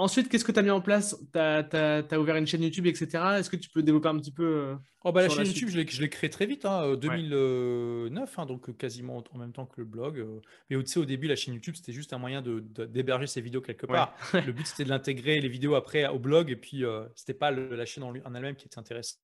Ensuite, 0.00 0.28
qu'est-ce 0.28 0.44
que 0.44 0.52
tu 0.52 0.60
as 0.60 0.62
mis 0.62 0.70
en 0.70 0.80
place? 0.80 1.16
Tu 1.32 1.38
as, 1.40 2.20
ouvert 2.20 2.36
une 2.36 2.46
chaîne 2.46 2.62
YouTube, 2.62 2.86
etc. 2.86 3.08
Est-ce 3.38 3.50
que 3.50 3.56
tu 3.56 3.68
peux 3.68 3.82
développer 3.82 4.08
un 4.08 4.16
petit 4.16 4.30
peu 4.30 4.44
euh, 4.44 4.74
oh 5.04 5.10
bah, 5.10 5.22
La 5.22 5.28
chaîne 5.28 5.44
YouTube, 5.44 5.68
je 5.70 6.00
l'ai 6.00 6.08
créée 6.08 6.30
très 6.30 6.46
vite, 6.46 6.64
hein, 6.64 6.94
2009, 6.94 8.38
hein, 8.38 8.46
donc 8.46 8.76
quasiment 8.76 9.24
en 9.32 9.38
même 9.38 9.52
temps 9.52 9.66
que 9.66 9.80
le 9.80 9.84
blog. 9.84 10.20
Euh. 10.20 10.40
Mais 10.70 10.76
au, 10.76 11.04
début, 11.04 11.26
la 11.26 11.34
chaîne 11.34 11.54
YouTube, 11.54 11.74
c'était 11.74 11.92
juste 11.92 12.12
un 12.12 12.18
moyen 12.18 12.42
d'héberger 12.42 13.24
de, 13.24 13.30
ces 13.30 13.40
vidéos 13.40 13.60
quelque 13.60 13.86
part. 13.86 14.14
le 14.34 14.52
but, 14.52 14.68
c'était 14.68 14.84
de 14.84 14.90
l'intégrer, 14.90 15.40
les 15.40 15.48
vidéos 15.48 15.74
après, 15.74 16.06
au 16.06 16.20
blog. 16.20 16.48
Et 16.50 16.56
puis, 16.56 16.84
euh, 16.84 17.04
ce 17.16 17.24
n'était 17.24 17.34
pas 17.34 17.50
la 17.50 17.84
chaîne 17.84 18.04
en, 18.04 18.10
en 18.12 18.34
elle-même 18.34 18.54
qui 18.54 18.66
était 18.66 18.78
intéressante. 18.78 19.18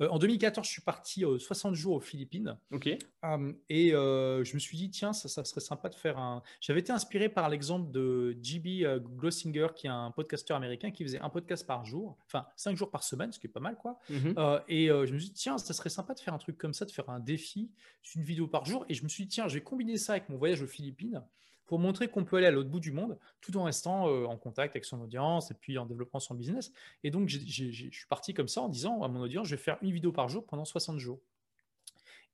Euh, 0.00 0.08
en 0.08 0.18
2014, 0.18 0.66
je 0.66 0.72
suis 0.72 0.82
parti 0.82 1.24
60 1.38 1.74
jours 1.74 1.96
aux 1.96 2.00
Philippines. 2.00 2.56
Ok. 2.72 2.86
et 2.86 3.90
je 3.90 4.54
me 4.54 4.58
suis 4.58 4.76
dit, 4.76 4.90
tiens, 4.90 5.12
ça, 5.12 5.28
ça, 5.28 5.44
serait 5.44 5.60
sympa 5.60 5.88
de 5.88 5.94
faire 5.94 6.18
un. 6.18 6.42
J'avais 6.60 6.80
été 6.80 6.92
inspiré 6.92 7.28
par 7.28 7.48
l'exemple 7.48 7.90
de 7.90 8.36
JB 8.42 9.00
Glossinger, 9.16 9.68
qui 9.74 9.86
est 9.86 9.90
un 9.90 10.10
podcasteur 10.10 10.56
américain 10.56 10.90
qui 10.90 11.04
faisait 11.04 11.20
un 11.20 11.30
podcast 11.30 11.66
par 11.66 11.84
jour, 11.84 12.16
enfin 12.26 12.46
5 12.56 12.76
jours 12.76 12.90
par 12.90 13.02
semaine, 13.02 13.32
ce 13.32 13.38
qui 13.38 13.46
est 13.46 13.50
pas 13.50 13.60
mal, 13.60 13.76
quoi. 13.76 13.98
Mhm. 14.08 14.34
et 14.68 14.86
je 14.88 15.12
me 15.12 15.18
suis 15.18 15.28
dit, 15.28 15.34
tiens, 15.34 15.58
ça 15.58 15.74
serait 15.74 15.90
sympa 15.90 16.14
de 16.14 16.20
faire 16.20 16.34
un 16.34 16.38
truc 16.38 16.58
comme 16.58 16.74
ça, 16.74 16.84
de 16.84 16.90
faire 16.90 17.08
un 17.10 17.20
défi, 17.20 17.70
une 18.14 18.22
vidéo 18.22 18.46
par 18.46 18.64
jour. 18.64 18.84
Et 18.88 18.94
je 18.94 19.02
me 19.02 19.08
suis 19.08 19.24
dit, 19.24 19.28
tiens, 19.28 19.48
je 19.48 19.54
vais 19.54 19.62
combiner 19.62 19.96
ça 19.96 20.12
avec 20.12 20.28
mon 20.28 20.36
voyage 20.36 20.62
aux 20.62 20.66
Philippines 20.66 21.22
pour 21.70 21.78
montrer 21.78 22.08
qu'on 22.08 22.24
peut 22.24 22.36
aller 22.36 22.48
à 22.48 22.50
l'autre 22.50 22.68
bout 22.68 22.80
du 22.80 22.90
monde 22.90 23.16
tout 23.40 23.56
en 23.56 23.62
restant 23.62 24.08
euh, 24.08 24.24
en 24.24 24.36
contact 24.36 24.74
avec 24.74 24.84
son 24.84 25.00
audience 25.00 25.52
et 25.52 25.54
puis 25.54 25.78
en 25.78 25.86
développant 25.86 26.18
son 26.18 26.34
business. 26.34 26.72
Et 27.04 27.12
donc, 27.12 27.28
je 27.28 27.38
suis 27.46 28.06
parti 28.08 28.34
comme 28.34 28.48
ça 28.48 28.60
en 28.60 28.68
disant 28.68 29.04
à 29.04 29.08
mon 29.08 29.20
audience, 29.20 29.46
je 29.46 29.54
vais 29.54 29.62
faire 29.62 29.78
une 29.80 29.92
vidéo 29.92 30.10
par 30.10 30.28
jour 30.28 30.44
pendant 30.44 30.64
60 30.64 30.98
jours. 30.98 31.20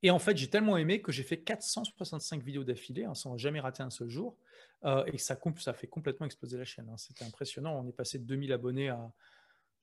Et 0.03 0.11
en 0.11 0.19
fait, 0.19 0.39
j'ai 0.39 0.49
tellement 0.49 0.79
aimé 0.79 1.03
que 1.03 1.13
j'ai 1.13 1.23
fait 1.23 1.37
465 1.37 2.43
vidéos 2.43 2.65
d'affilée 2.65 3.05
hein, 3.05 3.15
sans 3.15 3.37
jamais 3.37 3.61
rater 3.61 3.83
un 3.83 3.91
seul 3.91 4.09
jour. 4.09 4.39
Euh, 4.87 5.05
et 5.13 5.19
ça, 5.19 5.37
fait 5.75 5.87
complètement 5.87 6.25
exploser 6.25 6.57
la 6.57 6.65
chaîne. 6.65 6.89
Hein. 6.89 6.97
C'était 6.97 7.27
impressionnant. 7.27 7.79
On 7.79 7.87
est 7.87 7.93
passé 7.93 8.19
de 8.19 8.25
2000 8.25 8.55
abonnés 8.55 8.89
à, 8.89 9.13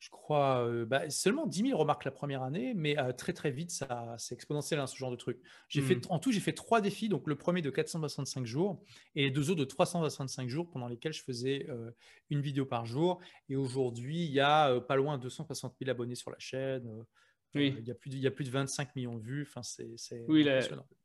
je 0.04 0.10
crois, 0.10 0.68
euh, 0.68 0.86
bah, 0.86 1.10
seulement 1.10 1.48
10 1.48 1.68
000 1.68 1.80
remarques 1.80 2.04
la 2.04 2.12
première 2.12 2.44
année, 2.44 2.74
mais 2.76 3.00
euh, 3.00 3.14
très 3.14 3.32
très 3.32 3.52
vite, 3.52 3.72
ça, 3.72 4.14
c'est 4.18 4.36
exponentiel 4.36 4.78
hein, 4.82 4.86
ce 4.86 4.98
genre 4.98 5.12
de 5.12 5.16
truc. 5.16 5.40
J'ai 5.70 5.82
fait, 5.82 5.96
hmm. 5.96 6.10
en 6.12 6.20
tout, 6.20 6.34
j'ai 6.34 6.42
fait 6.42 6.52
trois 6.52 6.82
défis, 6.82 7.08
donc 7.08 7.26
le 7.26 7.38
premier 7.38 7.62
de 7.62 7.70
465 7.70 8.46
jours 8.46 8.84
et 9.16 9.22
les 9.22 9.32
deux 9.32 9.50
autres 9.50 9.62
de 9.62 9.66
365 9.66 10.50
jours 10.50 10.70
pendant 10.70 10.90
lesquels 10.90 11.14
je 11.14 11.24
faisais 11.24 11.68
euh, 11.70 11.90
une 12.30 12.42
vidéo 12.42 12.66
par 12.66 12.86
jour. 12.86 13.22
Et 13.48 13.56
aujourd'hui, 13.56 14.26
il 14.26 14.32
y 14.32 14.42
a 14.42 14.82
pas 14.82 14.98
loin 14.98 15.18
de 15.18 15.24
260 15.24 15.76
000 15.80 15.90
abonnés 15.90 16.16
sur 16.16 16.32
la 16.32 16.40
chaîne. 16.40 16.86
Oui. 17.56 17.74
il, 17.80 17.88
y 17.88 17.92
a 17.92 17.96
plus 17.96 18.10
de, 18.10 18.16
il 18.16 18.22
y 18.22 18.28
a 18.28 18.32
plus 18.32 18.44
de 18.44 18.50
25 18.50 18.98
millions 18.98 19.16
de 19.16 19.24
vues. 19.24 19.46
Enfin, 19.48 19.64
c'est, 19.64 19.94
c'est 19.96 20.26
oui, 20.28 20.46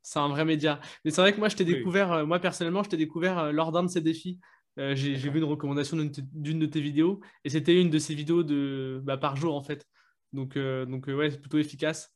c'est 0.02 0.18
un 0.18 0.28
vrai 0.28 0.44
média. 0.44 0.80
Mais 1.04 1.12
c'est 1.12 1.20
vrai 1.20 1.32
que 1.32 1.38
moi, 1.38 1.48
je 1.48 1.54
t'ai 1.54 1.64
découvert, 1.64 2.26
moi 2.26 2.40
personnellement, 2.40 2.82
je 2.82 2.88
t'ai 2.88 2.96
découvert 2.96 3.52
lors 3.52 3.70
d'un 3.70 3.84
de 3.84 3.88
ces 3.88 4.00
défis. 4.00 4.40
Euh, 4.78 4.94
j'ai 4.94 5.14
vu 5.16 5.38
une 5.38 5.44
recommandation 5.44 5.96
d'une 5.96 6.58
de 6.58 6.66
tes 6.66 6.80
vidéos 6.80 7.20
et 7.44 7.50
c'était 7.50 7.80
une 7.80 7.90
de 7.90 7.98
ces 7.98 8.14
vidéos 8.14 8.42
de, 8.42 9.00
bah, 9.02 9.16
par 9.16 9.36
jour 9.36 9.54
en 9.54 9.62
fait. 9.62 9.86
Donc, 10.32 10.56
euh, 10.56 10.86
donc 10.86 11.08
euh, 11.08 11.16
ouais, 11.16 11.30
c'est 11.30 11.40
plutôt 11.40 11.58
efficace. 11.58 12.12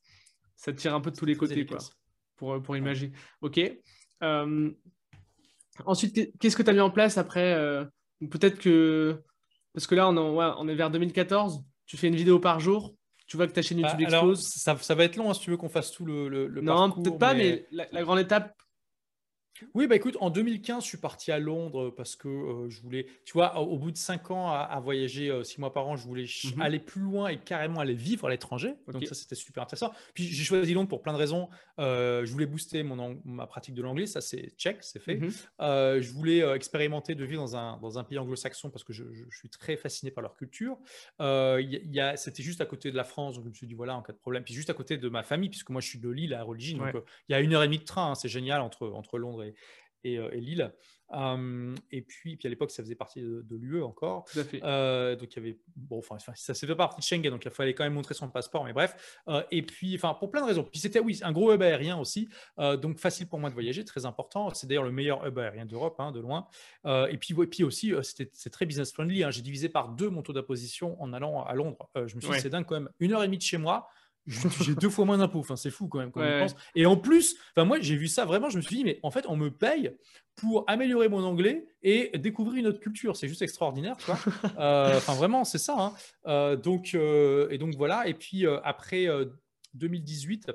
Ça 0.55 0.71
tire 0.71 0.93
un 0.93 1.01
peu 1.01 1.11
de 1.11 1.15
tous 1.15 1.25
les 1.25 1.35
côtés 1.35 1.65
quoi, 1.65 1.79
pour, 2.37 2.61
pour 2.61 2.77
imaginer. 2.77 3.11
Ok. 3.41 3.59
ensuite, 5.85 6.37
qu'est-ce 6.39 6.55
que 6.55 6.63
tu 6.63 6.69
as 6.69 6.73
mis 6.73 6.79
en 6.79 6.91
place 6.91 7.17
après 7.17 7.55
Peut-être 8.29 8.59
que. 8.59 9.21
Parce 9.73 9.87
que 9.87 9.95
là, 9.95 10.09
on, 10.09 10.15
on 10.15 10.67
est 10.67 10.75
vers 10.75 10.91
2014. 10.91 11.63
Tu 11.85 11.97
fais 11.97 12.07
une 12.07 12.15
vidéo 12.15 12.39
par 12.39 12.59
jour 12.59 12.95
tu 13.25 13.37
vois 13.37 13.47
que 13.47 13.53
ta 13.53 13.61
chaîne 13.61 13.81
bah, 13.81 13.89
YouTube 13.89 14.07
explose. 14.07 14.41
ça, 14.41 14.77
ça, 14.77 14.95
va 14.95 15.05
être 15.05 15.15
long 15.15 15.29
hein, 15.29 15.33
si 15.33 15.41
tu 15.41 15.49
veux 15.49 15.57
qu'on 15.57 15.69
fasse 15.69 15.91
tout 15.91 16.05
le, 16.05 16.27
le, 16.29 16.61
Non, 16.61 16.91
peut-être 16.91 17.17
pas, 17.17 17.33
mais, 17.33 17.65
la, 17.71 18.03
grande 18.03 18.19
étape 18.19 18.53
oui, 19.73 19.87
bah 19.87 19.95
écoute, 19.95 20.17
en 20.19 20.29
2015, 20.29 20.83
je 20.83 20.87
suis 20.87 20.97
parti 20.97 21.31
à 21.31 21.39
Londres 21.39 21.93
parce 21.95 22.15
que 22.15 22.27
euh, 22.27 22.69
je 22.69 22.81
voulais, 22.81 23.05
tu 23.25 23.33
vois, 23.33 23.59
au, 23.59 23.77
bout 23.77 23.91
de 23.91 23.97
cinq 23.97 24.31
ans 24.31 24.51
à, 24.51 24.79
voyager 24.79 25.29
euh, 25.29 25.43
six 25.43 25.59
mois 25.59 25.73
par 25.73 25.87
an, 25.87 25.95
je 25.95 26.05
voulais 26.07 26.25
mhm. 26.55 26.61
aller 26.61 26.79
plus 26.79 27.01
loin 27.01 27.29
et 27.29 27.37
carrément 27.37 27.79
aller 27.79 27.93
vivre 27.93 28.27
à 28.27 28.29
l'étranger. 28.29 28.75
Donc 28.87 29.05
ça, 29.05 29.15
c'était 29.15 29.35
super 29.35 29.63
intéressant. 29.63 29.91
Puis 30.13 30.25
j'ai 30.25 30.43
choisi 30.43 30.73
Londres 30.73 30.89
pour 30.89 31.01
plein 31.01 31.13
de 31.13 31.17
raisons. 31.17 31.49
Euh, 31.79 32.25
je 32.25 32.31
voulais 32.31 32.45
booster 32.45 32.83
mon 32.83 33.21
ma 33.25 33.47
pratique 33.47 33.75
de 33.75 33.81
l'anglais, 33.81 34.05
ça 34.05 34.21
c'est 34.21 34.53
check, 34.57 34.77
c'est 34.81 34.99
fait. 34.99 35.15
Mhm. 35.15 35.31
je 35.59 36.11
voulais 36.11 36.39
expérimenter 36.55 37.15
de 37.15 37.25
vivre 37.25 37.41
dans 37.41 37.55
un, 37.55 37.77
dans 37.77 37.97
un 37.97 38.03
pays 38.03 38.17
anglo-saxon 38.17 38.69
parce 38.69 38.83
que 38.83 38.93
je, 38.93 39.03
suis 39.29 39.49
très 39.49 39.75
fasciné 39.75 40.11
par 40.11 40.21
leur 40.21 40.35
culture. 40.35 40.77
Y 41.19 42.17
c'était 42.17 42.43
juste 42.43 42.61
à 42.61 42.65
côté 42.65 42.91
de 42.91 42.95
la 42.95 43.03
France, 43.03 43.35
donc 43.35 43.45
je 43.45 43.49
me 43.49 43.53
suis 43.53 43.67
dit 43.67 43.73
voilà, 43.73 43.95
en 43.95 44.01
cas 44.01 44.13
de 44.13 44.17
problème. 44.17 44.43
Puis 44.43 44.53
juste 44.53 44.69
à 44.69 44.73
côté 44.73 44.97
de 44.97 45.09
ma 45.09 45.23
famille, 45.23 45.49
puisque 45.49 45.69
moi 45.69 45.81
je 45.81 45.87
suis 45.87 45.99
de 45.99 46.09
Lille 46.09 46.33
à 46.33 46.43
origine, 46.45 46.77
donc 46.77 46.95
il 47.29 47.31
y 47.31 47.35
a 47.35 47.41
une 47.41 47.53
heure 47.53 47.63
et 47.63 47.67
demie 47.67 47.79
de 47.79 47.83
train, 47.83 48.11
hein, 48.11 48.15
c'est 48.15 48.29
génial 48.29 48.61
entre, 48.61 48.87
entre 48.87 49.17
Londres 49.17 49.42
et, 49.42 49.42
et, 50.03 50.17
euh, 50.17 50.29
Lille. 50.35 50.73
et 51.91 52.01
puis, 52.01 52.35
puis 52.35 52.47
à 52.47 52.49
l'époque, 52.49 52.71
ça 52.71 52.83
faisait 52.83 52.95
partie 52.95 53.21
de, 53.21 53.55
l'UE 53.55 53.83
encore. 53.83 54.25
Tout 54.25 54.39
à 54.39 54.43
fait. 54.43 54.61
Euh, 54.63 55.15
donc 55.15 55.33
il 55.33 55.35
y 55.35 55.39
avait, 55.39 55.59
bon, 55.75 55.99
enfin, 55.99 56.17
ça 56.35 56.53
s'est 56.53 56.67
fait 56.67 56.75
partie 56.75 56.99
de 56.99 57.03
Schengen, 57.03 57.31
donc 57.31 57.45
il 57.45 57.51
fallait 57.51 57.73
quand 57.73 57.83
même 57.83 57.93
montrer 57.93 58.13
son 58.13 58.29
passeport, 58.29 58.63
mais 58.63 58.73
bref. 58.73 59.21
Euh, 59.27 59.43
et 59.51 59.61
puis, 59.61 59.95
enfin, 59.95 60.13
pour 60.13 60.31
plein 60.31 60.41
de 60.41 60.47
raisons. 60.47 60.63
Puis 60.63 60.79
c'était, 60.79 60.99
oui, 60.99 61.19
un 61.23 61.31
gros 61.31 61.53
hub 61.53 61.61
aérien 61.61 61.97
aussi, 61.97 62.29
donc 62.57 62.97
facile 62.97 63.27
pour 63.27 63.39
moi 63.39 63.49
de 63.49 63.53
voyager, 63.53 63.85
très 63.85 64.05
important. 64.05 64.53
C'est 64.53 64.67
d'ailleurs 64.67 64.83
le 64.83 64.91
meilleur 64.91 65.25
hub 65.25 65.37
aérien 65.39 65.65
d'Europe, 65.65 65.95
hein, 65.99 66.11
de 66.11 66.19
loin. 66.19 66.47
et 66.85 67.17
puis, 67.17 67.35
et 67.41 67.47
puis 67.47 67.63
aussi, 67.63 67.93
c'était, 68.01 68.29
c'est 68.33 68.49
très 68.49 68.65
business 68.65 68.91
friendly. 68.91 69.23
Hein. 69.23 69.31
J'ai 69.31 69.41
divisé 69.41 69.69
par 69.69 69.89
deux 69.89 70.09
mon 70.09 70.21
taux 70.21 70.33
d'imposition 70.33 71.01
en 71.01 71.13
allant 71.13 71.43
à 71.43 71.53
Londres. 71.53 71.89
je 71.95 72.15
me 72.15 72.21
suis 72.21 72.31
dit, 72.31 72.39
c'est 72.39 72.49
dingue 72.49 72.65
quand 72.65 72.75
même, 72.75 72.89
une 72.99 73.13
heure 73.13 73.23
et 73.23 73.27
demie 73.27 73.37
de 73.37 73.43
chez 73.43 73.57
moi 73.57 73.87
j'ai 74.27 74.75
deux 74.75 74.89
fois 74.89 75.05
moins 75.05 75.17
d'impôts. 75.17 75.39
Enfin, 75.39 75.55
c'est 75.55 75.71
fou 75.71 75.87
quand 75.87 75.99
même. 75.99 76.11
Quand 76.11 76.21
pense. 76.21 76.55
Et 76.75 76.85
en 76.85 76.97
plus, 76.97 77.35
enfin, 77.55 77.65
moi, 77.65 77.79
j'ai 77.81 77.95
vu 77.95 78.07
ça 78.07 78.25
vraiment. 78.25 78.49
Je 78.49 78.57
me 78.57 78.61
suis 78.61 78.77
dit, 78.77 78.83
mais 78.83 78.99
en 79.03 79.11
fait, 79.11 79.25
on 79.27 79.35
me 79.35 79.49
paye 79.49 79.91
pour 80.35 80.63
améliorer 80.67 81.09
mon 81.09 81.23
anglais 81.23 81.67
et 81.81 82.17
découvrir 82.17 82.59
une 82.59 82.67
autre 82.67 82.79
culture. 82.79 83.15
C'est 83.15 83.27
juste 83.27 83.41
extraordinaire. 83.41 83.95
Euh, 84.59 84.97
enfin, 84.97 85.15
vraiment, 85.15 85.43
c'est 85.43 85.57
ça. 85.57 85.75
Hein. 85.77 85.93
Euh, 86.27 86.55
donc, 86.55 86.91
euh, 86.93 87.47
et 87.49 87.57
donc 87.57 87.75
voilà. 87.75 88.07
Et 88.07 88.13
puis 88.13 88.45
après 88.63 89.07
2018. 89.73 90.51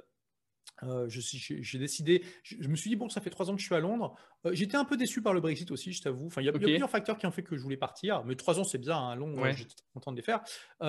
J'ai 1.09 1.79
décidé, 1.79 2.24
je, 2.43 2.68
me 2.68 2.76
suis 2.76 2.91
dit, 2.91 2.97
bon, 2.97 3.09
ça 3.09 3.20
fait 3.20 3.31
trois 3.31 3.51
ans 3.51 3.55
que 3.55 3.61
je 3.61 3.66
suis 3.66 3.74
à 3.74 3.81
Londres. 3.81 4.14
J'étais 4.53 4.76
un 4.76 4.85
peu 4.85 4.97
déçu 4.97 5.22
par 5.22 5.35
le 5.35 5.41
Brexit 5.41 5.70
aussi, 5.70 5.93
je 5.93 6.03
t'avoue. 6.03 6.26
Enfin, 6.26 6.41
il 6.43 6.45
y, 6.45 6.49
a 6.49 6.53
plusieurs 6.53 6.91
facteurs 6.91 7.18
qui 7.18 7.26
ont 7.26 7.31
fait 7.31 7.43
que 7.43 7.57
je 7.57 7.62
voulais 7.62 7.76
partir, 7.76 8.24
mais 8.24 8.37
trois 8.37 8.59
ans, 8.61 8.64
c'est 8.64 8.79
bien, 8.79 8.97
hein, 8.97 9.16
Londres, 9.16 9.45
j'étais 9.53 9.74
content 9.93 10.12
de 10.12 10.16
les 10.16 10.22
faire. 10.22 10.41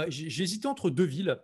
j'ai 0.09 0.43
hésité 0.43 0.67
entre 0.67 0.89
deux 0.89 1.05
villes. 1.05 1.39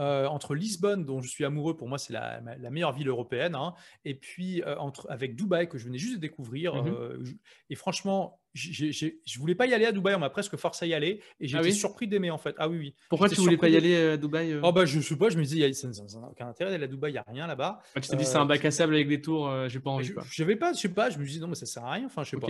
Euh, 0.00 0.26
entre 0.26 0.54
Lisbonne, 0.54 1.04
dont 1.04 1.20
je 1.20 1.28
suis 1.28 1.44
amoureux, 1.44 1.76
pour 1.76 1.86
moi 1.86 1.98
c'est 1.98 2.14
la, 2.14 2.40
meilleure 2.70 2.92
ville 2.92 3.08
européenne, 3.08 3.54
hein, 3.54 3.74
et 4.06 4.14
puis 4.14 4.62
euh, 4.62 4.78
entre, 4.78 5.06
avec 5.10 5.36
Dubaï, 5.36 5.68
que 5.68 5.76
je 5.76 5.84
venais 5.84 5.98
juste 5.98 6.14
de 6.14 6.20
découvrir. 6.20 6.74
Euh, 6.74 7.22
et 7.68 7.74
franchement, 7.74 8.39
je 8.54 9.38
voulais 9.38 9.54
pas 9.54 9.66
y 9.66 9.74
aller 9.74 9.86
à 9.86 9.92
Dubaï, 9.92 10.14
on 10.14 10.18
m'a 10.18 10.30
presque 10.30 10.56
forcé 10.56 10.84
à 10.84 10.88
y 10.88 10.94
aller, 10.94 11.22
et 11.38 11.46
j'ai 11.46 11.56
ah 11.56 11.60
été 11.60 11.72
surpris 11.72 12.08
d'aimer 12.08 12.30
en 12.30 12.38
fait. 12.38 12.54
Ah 12.58 12.68
oui, 12.68 12.78
oui. 12.78 12.94
Pourquoi 13.08 13.28
tu 13.28 13.36
voulais 13.36 13.56
pas 13.56 13.68
y 13.68 13.76
aller 13.76 13.96
à 13.96 14.16
Dubaï 14.16 14.58
oh, 14.62 14.72
bah, 14.72 14.84
Je 14.84 15.00
sais 15.00 15.16
pas, 15.16 15.28
je 15.28 15.38
me 15.38 15.44
disais, 15.44 15.72
ça 15.72 15.88
n'a 15.88 16.28
aucun 16.28 16.48
intérêt 16.48 16.70
d'aller 16.70 16.84
à 16.84 16.88
Dubaï, 16.88 17.10
il 17.10 17.14
n'y 17.14 17.18
a 17.18 17.24
rien 17.26 17.46
là-bas. 17.46 17.80
tu 17.94 18.08
t'es 18.08 18.16
dit, 18.16 18.24
c'est 18.24 18.36
un 18.36 18.46
bac 18.46 18.64
à 18.64 18.70
sable 18.70 18.94
avec 18.94 19.08
des 19.08 19.20
tours, 19.20 19.68
j'ai 19.68 19.80
pas 19.80 19.90
envie. 19.90 20.12
Je 20.30 20.42
n'avais 20.42 20.56
pas, 20.56 20.72
je 20.72 20.78
sais 20.78 20.88
pas, 20.88 21.10
je 21.10 21.18
me 21.18 21.24
disais, 21.24 21.40
non, 21.40 21.48
mais 21.48 21.54
ça 21.54 21.66
sert 21.66 21.84
à 21.84 21.92
rien, 21.92 22.06
enfin, 22.06 22.24
je 22.24 22.30
sais 22.30 22.36
pas. 22.36 22.48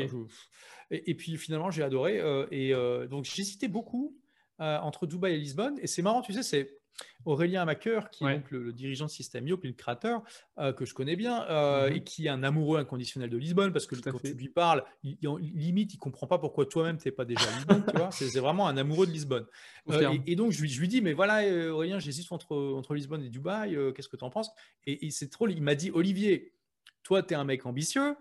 Et, 0.90 1.14
puis 1.14 1.36
finalement, 1.36 1.70
j'ai 1.70 1.82
adoré, 1.82 2.20
et 2.50 2.72
donc 3.08 3.24
j'hésitais 3.24 3.68
beaucoup 3.68 4.16
entre 4.58 5.06
Dubaï 5.06 5.34
et 5.34 5.38
Lisbonne, 5.38 5.78
et 5.80 5.86
c'est 5.86 6.02
marrant, 6.02 6.22
tu 6.22 6.32
sais, 6.32 6.42
c'est 6.42 6.79
Aurélien 7.24 7.64
Macker, 7.64 8.10
qui 8.10 8.24
est 8.24 8.34
donc 8.34 8.50
le, 8.50 8.72
dirigeant 8.72 9.06
de 9.06 9.10
Systemio, 9.10 9.56
puis 9.58 9.68
le 9.68 9.74
créateur, 9.74 10.22
euh, 10.58 10.72
que 10.72 10.84
je 10.84 10.94
connais 10.94 11.16
bien, 11.16 11.44
euh, 11.48 11.88
mhm. 11.88 11.96
et 11.96 12.04
qui 12.04 12.26
est 12.26 12.30
un 12.30 12.42
amoureux 12.42 12.78
inconditionnel 12.78 13.30
de 13.30 13.36
Lisbonne, 13.36 13.72
parce 13.72 13.86
que 13.86 13.96
quand 13.96 14.18
tu 14.22 14.34
lui 14.34 14.48
parles, 14.48 14.84
il, 15.02 15.18
limite, 15.54 15.94
il 15.94 15.98
comprend 15.98 16.26
pas 16.26 16.38
pourquoi 16.38 16.66
toi-même, 16.66 16.98
tu 16.98 17.08
n'es 17.08 17.12
pas 17.12 17.24
déjà 17.24 17.42
à 17.42 17.56
Lisbonne, 17.56 17.84
tu 17.88 17.96
vois, 17.96 18.10
c'est 18.10 18.38
vraiment 18.38 18.68
un 18.68 18.76
amoureux 18.76 19.06
de 19.06 19.12
Lisbonne. 19.12 19.46
Euh, 19.90 20.16
et, 20.26 20.36
donc, 20.36 20.52
je 20.52 20.62
lui, 20.62 20.68
je 20.68 20.80
lui, 20.80 20.88
dis, 20.88 21.00
mais 21.00 21.12
voilà, 21.12 21.42
Aurélien, 21.72 21.98
j'hésite 21.98 22.30
entre, 22.32 22.56
entre 22.56 22.94
Lisbonne 22.94 23.22
et 23.22 23.28
Dubaï, 23.28 23.76
qu'est-ce 23.94 24.08
que 24.08 24.16
tu 24.16 24.24
en 24.24 24.30
penses? 24.30 24.50
Et, 24.86 25.10
c'est 25.10 25.28
trop, 25.28 25.48
il 25.48 25.62
m'a 25.62 25.74
dit, 25.74 25.90
Olivier, 25.90 26.54
toi, 27.02 27.22
tu 27.22 27.34
es 27.34 27.36
un 27.36 27.44
mec 27.44 27.66
ambitieux, 27.66 28.16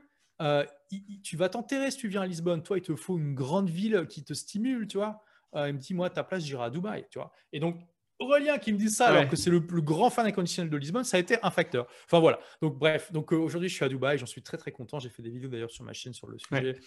tu 1.23 1.37
vas 1.37 1.49
t'enterrer 1.49 1.91
si 1.91 1.97
tu 1.97 2.07
viens 2.09 2.21
à 2.21 2.27
Lisbonne, 2.27 2.63
toi, 2.63 2.77
il 2.77 2.81
te 2.81 2.95
faut 2.95 3.17
une 3.17 3.33
grande 3.33 3.69
ville 3.69 4.07
qui 4.09 4.23
te 4.23 4.33
stimule, 4.33 4.87
tu 4.87 4.97
vois. 4.97 5.23
il 5.55 5.73
me 5.73 5.79
dit, 5.79 5.93
moi, 5.93 6.09
ta 6.09 6.23
place, 6.23 6.43
j'irai 6.43 6.63
à 6.63 6.69
Dubaï, 6.69 7.05
tu 7.09 7.19
vois. 7.19 7.31
Et 7.53 7.59
donc, 7.59 7.79
Aurélien 8.19 8.57
qui 8.57 8.73
me 8.73 8.77
dit 8.77 8.89
ça 8.89 9.07
alors 9.07 9.27
que 9.27 9.35
c'est 9.35 9.49
le 9.49 9.65
plus 9.65 9.81
grand 9.81 10.09
fan 10.09 10.25
inconditionnel 10.25 10.69
de 10.69 10.77
Lisbonne, 10.77 11.03
ça 11.05 11.17
a 11.17 11.19
été 11.19 11.37
un 11.41 11.51
facteur. 11.51 11.87
Enfin 12.05 12.19
voilà. 12.19 12.39
Donc 12.61 12.77
bref, 12.77 13.11
donc 13.11 13.33
euh, 13.33 13.37
aujourd'hui 13.37 13.69
je 13.69 13.75
suis 13.75 13.85
à 13.85 13.89
Dubaï, 13.89 14.17
j'en 14.17 14.25
suis 14.25 14.41
très 14.41 14.57
très 14.57 14.71
content. 14.71 14.99
J'ai 14.99 15.09
fait 15.09 15.23
des 15.23 15.29
vidéos 15.29 15.49
d'ailleurs 15.49 15.71
sur 15.71 15.85
ma 15.85 15.93
chaîne 15.93 16.13
sur 16.13 16.27
le 16.27 16.37
sujet, 16.37 16.77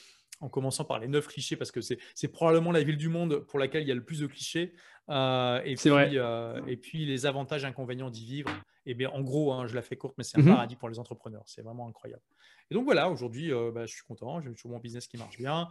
en 0.41 0.49
commençant 0.49 0.85
par 0.85 0.99
les 0.99 1.09
neuf 1.09 1.26
clichés 1.28 1.57
parce 1.57 1.72
que 1.72 1.80
c'est 1.80 2.28
probablement 2.28 2.70
la 2.70 2.83
ville 2.83 2.99
du 2.99 3.09
monde 3.09 3.39
pour 3.47 3.59
laquelle 3.59 3.83
il 3.83 3.89
y 3.89 3.93
a 3.93 3.95
le 3.95 4.05
plus 4.05 4.20
de 4.20 4.26
clichés. 4.26 4.74
Euh, 5.09 5.61
et, 5.64 5.74
puis, 5.74 5.91
euh, 5.91 6.61
et 6.66 6.76
puis 6.76 7.07
les 7.07 7.26
avantages 7.26 7.64
inconvénients 7.64 8.11
d'y 8.11 8.24
vivre. 8.24 8.51
Et 8.87 8.95
bien 8.95 9.11
en 9.11 9.20
gros, 9.20 9.53
hein, 9.53 9.66
je 9.66 9.74
la 9.74 9.83
fais 9.83 9.97
courte, 9.97 10.14
mais 10.18 10.24
c'est 10.24 10.39
un 10.39 10.43
mhm. 10.43 10.49
paradis 10.49 10.76
pour 10.76 10.89
les 10.89 10.99
entrepreneurs. 10.99 11.43
C'est 11.47 11.62
vraiment 11.62 11.89
incroyable. 11.89 12.22
Et 12.70 12.74
donc 12.74 12.85
voilà, 12.85 13.11
aujourd'hui, 13.11 13.53
euh, 13.53 13.70
bah, 13.72 13.87
je 13.87 13.93
suis 13.93 14.03
content, 14.03 14.41
j'ai 14.41 14.51
toujours 14.53 14.72
mon 14.72 14.78
business 14.78 15.07
qui 15.07 15.16
marche 15.16 15.37
bien. 15.37 15.68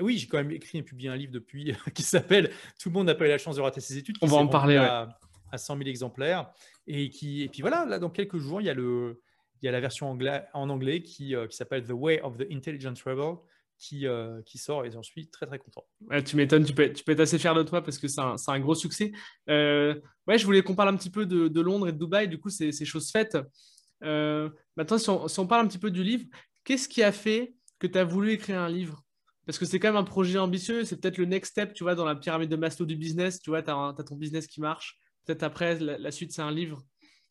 Oui, 0.00 0.18
j'ai 0.18 0.26
quand 0.26 0.38
même 0.38 0.50
écrit 0.50 0.78
et 0.78 0.82
publié 0.82 1.08
un 1.08 1.16
livre 1.16 1.32
depuis 1.32 1.74
qui 1.94 2.02
s'appelle 2.02 2.50
Tout 2.80 2.88
le 2.88 2.94
monde 2.94 3.06
n'a 3.06 3.14
pas 3.14 3.26
eu 3.26 3.28
la 3.28 3.38
chance 3.38 3.56
de 3.56 3.60
rater 3.60 3.80
ses 3.80 3.98
études. 3.98 4.16
On 4.22 4.26
va 4.26 4.36
en 4.36 4.48
parler. 4.48 4.76
À, 4.76 5.18
à, 5.50 5.58
100 5.58 5.78
000 5.78 5.88
exemplaires. 5.88 6.50
Et, 6.86 7.10
qui, 7.10 7.42
et 7.42 7.48
puis 7.48 7.62
voilà, 7.62 7.84
là, 7.86 7.98
dans 7.98 8.10
quelques 8.10 8.38
jours, 8.38 8.60
il 8.60 8.64
y 8.64 8.70
a, 8.70 8.74
le, 8.74 9.22
il 9.60 9.66
y 9.66 9.68
a 9.68 9.72
la 9.72 9.80
version 9.80 10.10
en 10.10 10.70
anglais 10.70 11.02
qui, 11.02 11.34
qui 11.48 11.56
s'appelle 11.56 11.84
The 11.84 11.92
Way 11.92 12.20
of 12.22 12.36
the 12.36 12.46
Intelligent 12.50 12.94
Travel 12.94 13.36
qui, 13.78 14.06
euh, 14.06 14.42
qui 14.42 14.58
sort 14.58 14.84
et 14.84 14.90
j'en 14.90 15.02
suis 15.02 15.28
très 15.28 15.46
très 15.46 15.58
content. 15.58 15.84
tu 16.24 16.36
m'étonnes, 16.36 16.64
tu 16.64 16.74
peux, 16.74 16.92
tu 16.92 17.04
peux 17.04 17.12
être 17.12 17.20
assez 17.20 17.38
fier 17.38 17.54
de 17.54 17.62
toi 17.62 17.82
parce 17.82 17.98
que 17.98 18.08
c'est 18.08 18.20
un, 18.20 18.36
un, 18.46 18.60
gros 18.60 18.74
succès. 18.74 19.12
Euh, 19.48 19.94
ouais, 20.26 20.38
je 20.38 20.44
voulais 20.44 20.62
qu'on 20.62 20.74
parle 20.74 20.88
un 20.90 20.96
petit 20.96 21.10
peu 21.10 21.26
de, 21.26 21.60
Londres 21.60 21.88
et 21.88 21.92
de 21.92 21.98
Dubaï, 21.98 22.28
du 22.28 22.38
coup, 22.38 22.50
c'est 22.50 22.72
chose 22.84 23.10
faite. 23.10 23.38
Euh, 24.04 24.50
maintenant, 24.76 24.98
si 24.98 25.08
on, 25.10 25.28
si 25.28 25.40
on, 25.40 25.46
parle 25.46 25.64
un 25.64 25.68
petit 25.68 25.78
peu 25.78 25.90
du 25.90 26.02
livre, 26.02 26.24
qu'est-ce 26.64 26.88
qui 26.88 27.02
a 27.02 27.12
fait 27.12 27.54
que 27.78 27.86
tu 27.86 27.98
as 27.98 28.04
voulu 28.04 28.32
écrire 28.32 28.60
un 28.60 28.68
livre? 28.68 29.02
Parce 29.46 29.58
que 29.58 29.64
c'est 29.64 29.78
quand 29.78 29.88
même 29.88 29.96
un 29.96 30.04
projet 30.04 30.38
ambitieux, 30.38 30.84
c'est 30.84 31.00
peut-être 31.00 31.16
le 31.16 31.24
next 31.24 31.52
step, 31.52 31.72
tu 31.72 31.82
vois, 31.82 31.94
dans 31.94 32.04
la 32.04 32.14
pyramide 32.14 32.50
de 32.50 32.56
Maslow 32.56 32.84
du 32.84 32.96
business, 32.96 33.40
tu 33.40 33.50
vois, 33.50 33.62
tu 33.62 33.70
as, 33.70 33.94
ton 34.06 34.16
business 34.16 34.46
qui 34.46 34.60
marche, 34.60 34.98
peut-être 35.24 35.42
après, 35.42 35.78
la, 35.78 36.10
suite, 36.10 36.32
c'est 36.32 36.42
un 36.42 36.50
livre. 36.50 36.82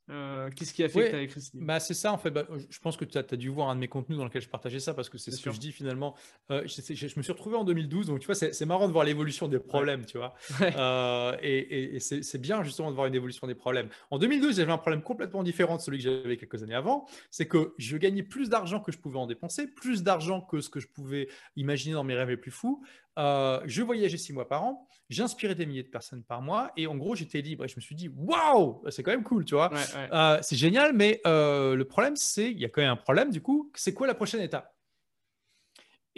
Euh, 0.10 0.50
qu'est-ce 0.56 0.74
qui 0.74 0.84
a 0.84 0.90
fait 0.90 1.06
que 1.06 1.10
tu 1.10 1.16
as 1.16 1.22
écrit 1.22 1.42
ce 1.42 1.52
livre? 1.54 1.66
Bah, 1.66 1.80
C'est 1.80 1.94
ça, 1.94 2.14
en 2.14 2.18
fait. 2.18 2.32
Bah, 2.32 2.48
je 2.70 2.80
pense 2.80 2.96
que 2.96 3.06
tu 3.06 3.18
as, 3.18 3.24
dû 3.24 3.50
voir 3.50 3.70
un 3.70 3.76
de 3.76 3.80
mes 3.80 3.88
contenus 3.88 4.18
dans 4.18 4.24
lequel 4.24 4.42
je 4.42 4.48
partageais 4.48 4.80
ça 4.80 4.94
parce 4.94 5.10
que 5.10 5.18
c'est 5.18 5.32
ce 5.32 5.42
que 5.42 5.52
je 5.52 5.60
dis 5.60 5.72
finalement. 5.72 6.16
Euh, 6.52 6.64
je, 6.66 7.18
me 7.18 7.24
suis 7.24 7.32
retrouvé 7.32 7.58
en 7.58 7.64
2012, 7.64 8.08
donc 8.08 8.20
tu 8.20 8.26
vois, 8.26 8.36
c'est 8.36 8.66
marrant 8.66 8.88
de 8.88 8.94
voir 8.94 9.06
l'évolution 9.06 9.48
des 9.48 9.60
problèmes, 9.60 10.06
tu 10.06 10.18
vois. 10.18 10.34
Euh, 10.78 11.36
et, 11.42 12.00
c'est 12.00 12.42
bien 12.42 12.64
justement 12.64 12.90
de 12.90 12.96
voir 12.96 13.08
une 13.08 13.16
évolution 13.16 13.48
des 13.48 13.56
problèmes. 13.56 13.90
En 14.12 14.20
2012, 14.20 14.58
j'avais 14.58 14.72
un 14.72 14.78
problème 14.78 15.02
complètement 15.02 15.42
différent 15.42 15.78
de 15.78 15.82
celui 15.82 15.98
que 15.98 16.04
j'avais 16.04 16.38
quelques 16.38 16.62
années 16.62 16.76
avant. 16.76 17.08
C'est 17.32 17.48
que 17.48 17.74
je 17.78 17.98
gagnais 17.98 18.22
plus 18.22 18.50
d'argent 18.50 18.80
que 18.80 18.92
je 18.92 18.98
pouvais 18.98 19.18
en 19.18 19.28
dépenser, 19.28 19.68
plus 19.68 20.04
d'argent 20.04 20.42
que 20.42 20.62
ce 20.62 20.70
que 20.70 20.80
je 20.80 20.88
pouvais 20.88 21.30
imaginer 21.56 21.94
dans 21.94 22.04
mes 22.04 22.16
rêves 22.16 22.30
les 22.30 22.38
plus 22.38 22.52
fous. 22.52 22.84
Euh, 23.18 23.60
je 23.66 23.82
voyageais 23.82 24.18
six 24.18 24.32
mois 24.32 24.48
par 24.48 24.64
an, 24.64 24.88
j'inspirais 25.10 25.56
des 25.56 25.66
milliers 25.66 25.84
de 25.84 25.90
personnes 25.90 26.24
par 26.24 26.42
mois 26.42 26.72
et 26.78 26.86
en 26.86 26.96
gros 26.96 27.16
j'étais 27.16 27.42
libre 27.42 27.66
et 27.66 27.68
je 27.68 27.76
me 27.76 27.82
suis 27.82 27.96
dit 27.96 28.10
waouh 28.16 28.84
c'est 28.90 29.02
quand 29.02 29.12
même 29.12 29.24
cool 29.24 29.44
tu 29.44 29.56
vois. 29.56 29.72
Euh, 30.14 30.38
c'est 30.42 30.56
génial 30.56 30.94
mais 30.94 31.20
euh, 31.26 31.76
le 31.76 31.86
problème 31.86 32.16
c'est 32.16 32.52
il 32.52 32.60
y 32.60 32.66
a 32.66 32.70
quand 32.70 32.82
même 32.82 32.92
un 32.92 32.96
problème 32.96 33.32
du 33.32 33.42
coup 33.42 33.72
c'est 33.76 33.94
quoi 33.94 34.06
la 34.06 34.14
prochaine 34.14 34.42
étape? 34.42 34.72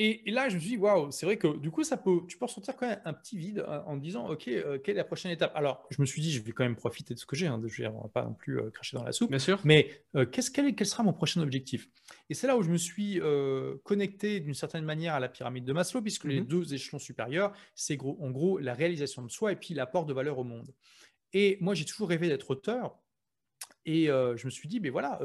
Et, 0.01 0.31
là, 0.31 0.47
je 0.47 0.55
me 0.55 0.61
suis 0.61 0.69
dit, 0.69 0.77
waouh, 0.77 1.11
c'est 1.11 1.25
vrai 1.25 1.35
que 1.35 1.57
du 1.57 1.71
coup, 1.71 1.83
ça 1.83 1.97
peut, 1.97 2.21
tu 2.25 2.37
peux 2.37 2.45
ressentir 2.45 2.73
quand 2.77 2.87
même 2.87 3.01
un 3.03 3.11
petit 3.11 3.37
vide 3.37 3.65
en, 3.85 3.97
disant, 3.97 4.29
OK, 4.29 4.47
euh, 4.47 4.79
quelle 4.79 4.95
est 4.95 4.97
la 4.99 5.03
prochaine 5.03 5.29
étape? 5.29 5.51
Alors, 5.55 5.85
je 5.89 6.01
me 6.01 6.05
suis 6.05 6.21
dit, 6.21 6.31
je 6.31 6.41
vais 6.41 6.53
quand 6.53 6.63
même 6.63 6.77
profiter 6.77 7.13
de 7.13 7.19
ce 7.19 7.25
que 7.25 7.35
j'ai, 7.35 7.47
hein, 7.47 7.61
je 7.67 7.83
ne 7.83 7.89
vais 7.89 7.93
pas 8.13 8.23
non 8.23 8.33
plus 8.33 8.61
euh, 8.61 8.69
cracher 8.69 8.95
dans 8.95 9.03
la 9.03 9.11
soupe. 9.11 9.29
Bien 9.29 9.39
sûr. 9.39 9.59
Mais 9.65 10.01
euh, 10.15 10.25
qu'est-ce, 10.25 10.51
quel, 10.51 10.73
quel, 10.73 10.87
sera 10.87 11.03
mon 11.03 11.11
prochain 11.11 11.41
objectif? 11.41 11.89
Et 12.29 12.33
c'est 12.33 12.47
là 12.47 12.55
où 12.55 12.63
je 12.63 12.69
me 12.69 12.77
suis 12.77 13.19
connecté 13.83 14.39
d'une 14.39 14.53
certaine 14.53 14.85
manière 14.85 15.15
à 15.15 15.19
la 15.19 15.27
pyramide 15.27 15.65
de 15.65 15.73
Maslow, 15.73 16.01
puisque 16.01 16.23
les 16.23 16.39
mhm. 16.39 16.47
deux 16.47 16.73
échelons 16.73 16.99
supérieurs, 16.99 17.51
c'est 17.75 17.97
gros, 17.97 18.17
en 18.21 18.31
gros 18.31 18.57
la 18.57 18.73
réalisation 18.73 19.21
de 19.21 19.29
soi 19.29 19.51
et 19.51 19.57
puis 19.57 19.73
l'apport 19.73 20.05
de 20.05 20.13
valeur 20.13 20.39
au 20.39 20.45
monde. 20.45 20.73
Et 21.33 21.57
moi, 21.59 21.75
j'ai 21.75 21.83
toujours 21.83 22.07
rêvé 22.07 22.29
d'être 22.29 22.49
auteur. 22.51 22.97
Et 23.85 24.05
je 24.05 24.45
me 24.45 24.49
suis 24.49 24.69
dit, 24.69 24.79
ben 24.79 24.93
voilà, 24.93 25.19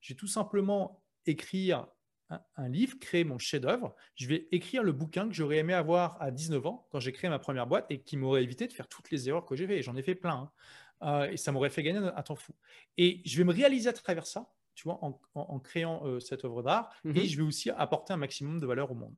j'ai 0.00 0.16
tout 0.16 0.26
simplement 0.26 1.02
écrire 1.26 1.86
un, 2.30 2.68
livre, 2.68 2.98
créer 2.98 3.24
mon 3.24 3.38
chef-d'œuvre. 3.38 3.94
Je 4.16 4.26
vais 4.26 4.48
écrire 4.50 4.82
le 4.82 4.92
bouquin 4.92 5.28
que 5.28 5.34
j'aurais 5.34 5.58
aimé 5.58 5.72
avoir 5.72 6.20
à 6.20 6.30
19 6.30 6.66
ans 6.66 6.86
quand 6.90 7.00
j'ai 7.00 7.12
créé 7.12 7.30
ma 7.30 7.38
première 7.38 7.66
boîte 7.66 7.86
et 7.90 8.00
qui 8.00 8.16
m'aurait 8.16 8.42
évité 8.42 8.66
de 8.66 8.72
faire 8.72 8.88
toutes 8.88 9.10
les 9.10 9.28
erreurs 9.28 9.44
que 9.44 9.54
j'ai 9.54 9.66
fait. 9.66 9.82
J'en 9.82 9.96
ai 9.96 10.02
fait 10.02 10.14
plein. 10.14 10.34
Hein. 10.34 10.50
Euh, 11.02 11.30
et 11.30 11.36
ça 11.36 11.52
m'aurait 11.52 11.70
fait 11.70 11.82
gagner 11.82 11.98
un, 11.98 12.22
temps 12.22 12.36
fou. 12.36 12.52
Et 12.96 13.22
je 13.24 13.36
vais 13.38 13.44
me 13.44 13.52
réaliser 13.52 13.88
à 13.88 13.92
travers 13.92 14.26
ça, 14.26 14.50
tu 14.74 14.84
vois, 14.84 14.98
en, 15.02 15.60
créant 15.60 16.06
euh, 16.06 16.20
cette 16.20 16.44
œuvre 16.44 16.62
d'art. 16.62 16.90
Et 17.04 17.08
mhm. 17.08 17.24
je 17.24 17.36
vais 17.36 17.42
aussi 17.42 17.70
apporter 17.70 18.12
un 18.12 18.16
maximum 18.16 18.60
de 18.60 18.66
valeur 18.66 18.90
au 18.90 18.94
monde. 18.94 19.14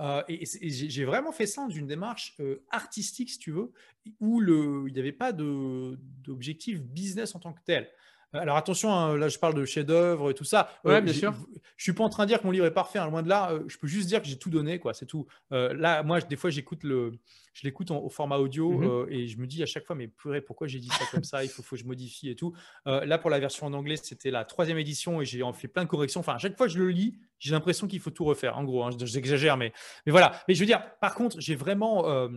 Euh, 0.00 0.22
et, 0.28 0.44
j'ai 0.44 1.04
vraiment 1.04 1.32
fait 1.32 1.46
ça 1.46 1.62
dans 1.62 1.70
une 1.70 1.86
démarche 1.86 2.36
artistique, 2.70 3.30
si 3.30 3.38
tu 3.38 3.50
veux, 3.50 3.72
où 4.20 4.40
le, 4.40 4.84
il 4.88 4.92
n'y 4.92 5.00
avait 5.00 5.12
pas 5.12 5.32
d'objectif 5.32 6.80
business 6.82 7.34
en 7.34 7.40
tant 7.40 7.52
que 7.52 7.62
tel. 7.64 7.90
Alors 8.34 8.56
attention, 8.56 8.92
hein, 8.92 9.16
là 9.16 9.28
je 9.28 9.38
parle 9.38 9.54
de 9.54 9.64
chef-d'œuvre 9.64 10.30
et 10.30 10.34
tout 10.34 10.44
ça. 10.44 10.68
Ouais, 10.84 10.94
euh, 10.94 11.00
bien 11.00 11.12
sûr. 11.12 11.34
Je 11.76 11.82
suis 11.82 11.92
pas 11.92 12.04
en 12.04 12.08
train 12.08 12.24
de 12.24 12.28
dire 12.28 12.40
que 12.40 12.46
mon 12.46 12.50
livre 12.50 12.66
est 12.66 12.74
parfait, 12.74 12.98
hein, 12.98 13.08
loin 13.08 13.22
de 13.22 13.28
là. 13.28 13.52
Euh, 13.52 13.64
je 13.68 13.78
peux 13.78 13.86
juste 13.86 14.08
dire 14.08 14.20
que 14.20 14.28
j'ai 14.28 14.38
tout 14.38 14.50
donné, 14.50 14.78
quoi. 14.78 14.92
C'est 14.92 15.06
tout. 15.06 15.26
Euh, 15.52 15.72
là, 15.74 16.02
moi, 16.02 16.20
des 16.20 16.36
fois, 16.36 16.50
j'écoute 16.50 16.82
le, 16.82 17.12
je 17.52 17.62
l'écoute 17.62 17.90
au 17.90 18.08
format 18.08 18.36
audio 18.36 19.04
mhm. 19.06 19.12
et 19.12 19.28
je 19.28 19.38
me 19.38 19.46
dis 19.46 19.62
à 19.62 19.66
chaque 19.66 19.84
fois, 19.84 19.94
mais 19.94 20.08
purée, 20.08 20.40
pourquoi 20.40 20.66
j'ai 20.66 20.80
dit 20.80 20.88
ça 20.88 21.04
comme 21.10 21.24
ça? 21.24 21.44
Il 21.44 21.48
faut, 21.48 21.62
faut 21.62 21.76
que 21.76 21.82
je 21.82 21.86
modifie 21.86 22.28
et 22.28 22.36
tout. 22.36 22.54
là, 22.86 23.18
pour 23.18 23.30
la 23.30 23.38
version 23.38 23.66
en 23.66 23.72
anglais, 23.72 23.96
c'était 23.96 24.30
la 24.30 24.44
troisième 24.44 24.78
édition 24.78 25.20
et 25.20 25.24
j'ai 25.24 25.42
en 25.42 25.52
fait 25.52 25.68
plein 25.68 25.84
de 25.84 25.88
corrections. 25.88 26.20
Enfin, 26.20 26.34
à 26.34 26.38
chaque 26.38 26.56
fois 26.56 26.66
que 26.66 26.72
je 26.72 26.78
le 26.78 26.90
lis, 26.90 27.18
j'ai 27.38 27.52
l'impression 27.52 27.86
qu'il 27.86 28.00
faut 28.00 28.10
tout 28.10 28.24
refaire. 28.24 28.58
En 28.58 28.64
gros, 28.64 28.84
hein, 28.84 28.90
j'exagère, 28.98 29.56
mais, 29.56 29.72
mais 30.06 30.12
voilà. 30.12 30.40
Mais 30.48 30.54
je 30.54 30.60
veux 30.60 30.66
dire, 30.66 30.82
par 31.00 31.14
contre, 31.14 31.40
j'ai 31.40 31.54
vraiment, 31.54 32.28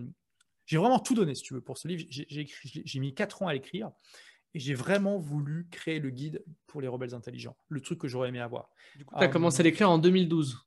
j'ai 0.66 0.78
vraiment 0.78 1.00
tout 1.00 1.16
donné, 1.16 1.34
si 1.34 1.44
tu 1.44 1.54
veux, 1.54 1.62
pour 1.62 1.78
ce 1.78 1.88
livre. 1.88 2.04
J'ai 2.10 3.00
mis 3.00 3.14
quatre 3.16 3.42
ans 3.42 3.48
à 3.48 3.54
l'écrire. 3.54 3.92
Et 4.54 4.60
j'ai 4.60 4.74
vraiment 4.74 5.18
voulu 5.18 5.68
créer 5.70 6.00
le 6.00 6.10
guide 6.10 6.44
pour 6.68 6.82
les 6.82 6.88
rebelles 6.88 7.14
intelligents, 7.14 7.58
le 7.70 7.82
truc 7.82 8.00
que 8.00 8.08
j'aurais 8.08 8.30
aimé 8.30 8.40
avoir. 8.40 8.70
Du 8.96 9.06
coup, 9.06 9.16
tu 9.18 9.24
as 9.24 9.28
commencé 9.28 9.62
à 9.62 9.64
l'écrire 9.64 9.90
en 9.90 9.98
2012 9.98 10.58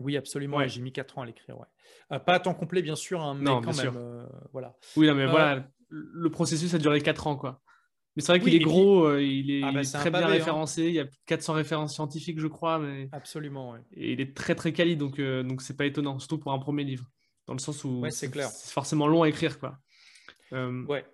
Oui, 0.00 0.16
absolument. 0.16 0.66
J'ai 0.66 0.80
mis 0.80 0.92
4 0.92 1.18
ans 1.18 1.22
à 1.22 1.26
l'écrire. 1.26 1.58
Ouais. 1.58 1.66
Euh, 2.12 2.18
pas 2.18 2.34
à 2.34 2.40
temps 2.40 2.54
complet, 2.54 2.82
bien 2.82 2.96
sûr, 2.96 3.20
hein, 3.22 3.34
mais 3.34 3.44
non, 3.44 3.60
quand 3.60 3.76
même. 3.76 3.96
Euh, 3.96 4.26
voilà. 4.52 4.76
Oui, 4.96 5.10
mais 5.12 5.22
euh, 5.22 5.30
voilà, 5.30 5.68
le 5.88 6.30
processus 6.30 6.74
a 6.74 6.78
duré 6.78 7.00
4 7.00 7.26
ans. 7.28 7.36
quoi. 7.36 7.62
Mais 8.16 8.22
c'est 8.22 8.32
vrai 8.32 8.40
qu'il 8.40 8.54
est 8.54 8.58
gros, 8.58 9.16
il 9.16 9.50
est, 9.52 9.62
ah 9.62 9.70
bah, 9.72 9.82
très 9.84 10.10
bien 10.10 10.22
hein. 10.22 10.26
référencé. 10.26 10.82
Il 10.82 10.94
y 10.94 10.98
a 10.98 11.04
plus 11.04 11.16
de 11.16 11.24
400 11.26 11.52
références 11.54 11.94
scientifiques, 11.94 12.40
je 12.40 12.48
crois. 12.48 12.80
Mais... 12.80 13.08
Absolument, 13.12 13.76
Et 13.92 14.12
il 14.12 14.20
est 14.20 14.36
très 14.36 14.56
très 14.56 14.72
quali, 14.72 14.96
donc 14.96 15.20
donc 15.20 15.62
c'est 15.62 15.76
pas 15.76 15.86
étonnant, 15.86 16.18
surtout 16.18 16.38
pour 16.38 16.52
un 16.52 16.58
premier 16.58 16.82
livre, 16.82 17.06
dans 17.46 17.54
le 17.54 17.60
sens 17.60 17.84
où 17.84 18.04
c'est 18.10 18.34
forcément 18.72 19.06
long 19.06 19.22
à 19.22 19.28
écrire, 19.28 19.58
quoi. 19.60 19.78
Ouais. 20.52 21.04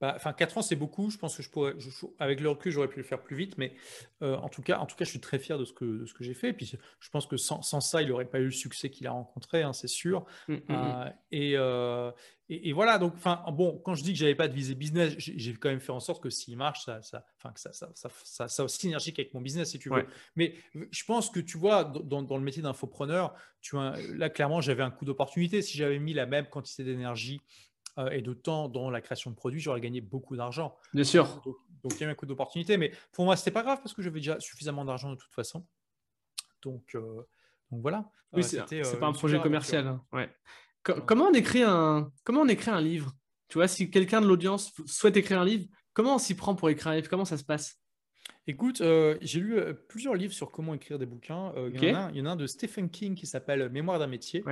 Bah, 0.00 0.14
enfin, 0.16 0.32
4 0.32 0.58
ans, 0.58 0.62
c'est 0.62 0.76
beaucoup. 0.76 1.10
Je 1.10 1.18
pense 1.18 1.36
que 1.36 1.42
je 1.42 1.50
pourrais, 1.50 1.74
avec 2.18 2.40
le 2.40 2.48
recul, 2.48 2.72
j'aurais 2.72 2.88
pu 2.88 2.98
le 2.98 3.04
faire 3.04 3.20
plus 3.20 3.36
vite. 3.36 3.58
Mais 3.58 3.74
euh, 4.22 4.36
en, 4.36 4.48
tout 4.48 4.62
cas, 4.62 4.78
en 4.78 4.86
tout 4.86 4.96
cas, 4.96 5.04
je 5.04 5.10
suis 5.10 5.20
très 5.20 5.38
fier 5.38 5.58
de 5.58 5.66
ce 5.66 5.74
que, 5.74 6.06
ce 6.06 6.14
que 6.14 6.24
j'ai 6.24 6.32
fait. 6.32 6.48
Et 6.48 6.52
puis, 6.54 6.72
je 7.00 7.10
pense 7.10 7.26
que 7.26 7.36
sans, 7.36 7.62
ça, 7.62 8.00
il 8.00 8.08
n'aurait 8.08 8.24
pas 8.24 8.38
eu 8.40 8.46
le 8.46 8.50
succès 8.50 8.88
qu'il 8.88 9.06
a 9.06 9.10
rencontré, 9.10 9.62
hein, 9.62 9.74
c'est 9.74 9.88
sûr. 9.88 10.24
Mmh, 10.48 10.54
mmh, 10.54 10.58
euh, 10.70 11.04
mmh. 11.04 11.12
Euh, 11.34 12.12
et, 12.48 12.70
et, 12.70 12.72
voilà. 12.72 12.98
Donc, 12.98 13.12
enfin, 13.14 13.44
bon, 13.52 13.78
quand 13.84 13.94
je 13.94 14.02
dis 14.02 14.14
que 14.14 14.18
j'avais 14.18 14.34
pas 14.34 14.48
de 14.48 14.54
visée 14.54 14.74
business, 14.74 15.14
j'ai 15.18 15.52
quand 15.52 15.68
même 15.68 15.80
fait 15.80 15.92
en 15.92 16.00
sorte 16.00 16.22
que 16.22 16.30
s'il 16.30 16.56
marche, 16.56 16.86
ça, 16.86 17.02
ça, 17.02 17.22
que 17.52 17.60
ça, 17.60 17.72
ça, 17.74 17.90
ça, 17.94 18.48
ça, 18.48 18.68
synergique 18.68 19.18
avec 19.18 19.34
mon 19.34 19.42
business, 19.42 19.70
si 19.70 19.78
tu 19.78 19.90
veux. 19.90 20.06
Mais 20.34 20.54
je 20.90 21.04
pense 21.04 21.28
que 21.28 21.40
tu 21.40 21.58
vois, 21.58 21.84
dans, 21.84 22.22
dans 22.22 22.38
le 22.38 22.42
métier 22.42 22.62
d'infopreneur, 22.62 23.34
tu 23.60 23.76
vois, 23.76 23.94
là, 24.14 24.30
clairement, 24.30 24.62
j'avais 24.62 24.82
un 24.82 24.90
coup 24.90 25.04
d'opportunité. 25.04 25.60
Si 25.60 25.76
j'avais 25.76 25.98
mis 25.98 26.14
la 26.14 26.24
même 26.24 26.46
quantité 26.46 26.84
d'énergie 26.84 27.42
euh, 27.98 28.10
et 28.10 28.22
de 28.22 28.32
temps 28.32 28.68
dans 28.68 28.90
la 28.90 29.00
création 29.00 29.30
de 29.30 29.36
produits, 29.36 29.60
j'aurais 29.60 29.80
gagné 29.80 30.00
beaucoup 30.00 30.36
d'argent. 30.36 30.76
Bien 30.92 31.04
sûr. 31.04 31.42
Donc, 31.82 31.94
il 31.94 32.00
y 32.00 32.04
a 32.04 32.08
eu 32.08 32.10
un 32.10 32.14
coup 32.14 32.26
d'opportunité, 32.26 32.76
mais 32.76 32.92
pour 33.12 33.24
moi, 33.24 33.36
c'était 33.36 33.50
pas 33.50 33.62
grave 33.62 33.78
parce 33.82 33.94
que 33.94 34.02
j'avais 34.02 34.20
déjà 34.20 34.38
suffisamment 34.38 34.84
d'argent 34.84 35.10
de 35.10 35.16
toute 35.16 35.32
façon. 35.32 35.66
Donc, 36.62 36.94
euh, 36.94 37.26
donc 37.70 37.82
voilà. 37.82 38.10
Oui, 38.32 38.42
euh, 38.54 38.82
c'est 38.84 39.00
pas 39.00 39.06
un 39.06 39.12
projet 39.12 39.40
commercial. 39.40 39.86
Hein. 39.86 40.04
Ouais. 40.12 40.30
comment 40.82 41.26
on 41.26 41.32
écrit 41.32 41.62
un 41.62 42.12
comment 42.22 42.42
on 42.42 42.48
écrit 42.48 42.70
un 42.70 42.80
livre? 42.80 43.12
Tu 43.48 43.54
vois, 43.54 43.66
si 43.66 43.90
quelqu'un 43.90 44.20
de 44.20 44.26
l'audience 44.26 44.72
souhaite 44.86 45.16
écrire 45.16 45.40
un 45.40 45.44
livre, 45.44 45.66
comment 45.92 46.16
on 46.16 46.18
s'y 46.18 46.36
prend 46.36 46.54
pour 46.54 46.70
écrire 46.70 46.92
un 46.92 46.96
livre? 46.96 47.08
Comment 47.08 47.24
ça 47.24 47.36
se 47.36 47.44
passe? 47.44 47.79
Écoute, 48.46 48.80
euh, 48.80 49.16
j'ai 49.20 49.38
lu 49.38 49.58
euh, 49.58 49.74
plusieurs 49.88 50.14
livres 50.14 50.32
sur 50.32 50.50
comment 50.50 50.74
écrire 50.74 50.98
des 50.98 51.06
bouquins. 51.06 51.52
Euh, 51.56 51.70
il, 51.74 51.84
y 51.84 51.92
en 52.22 52.26
a 52.26 52.30
un, 52.30 52.36
de 52.36 52.46
Stephen 52.46 52.88
King 52.88 53.14
qui 53.14 53.26
s'appelle 53.26 53.68
Mémoire 53.68 53.98
d'un 53.98 54.06
métier. 54.06 54.42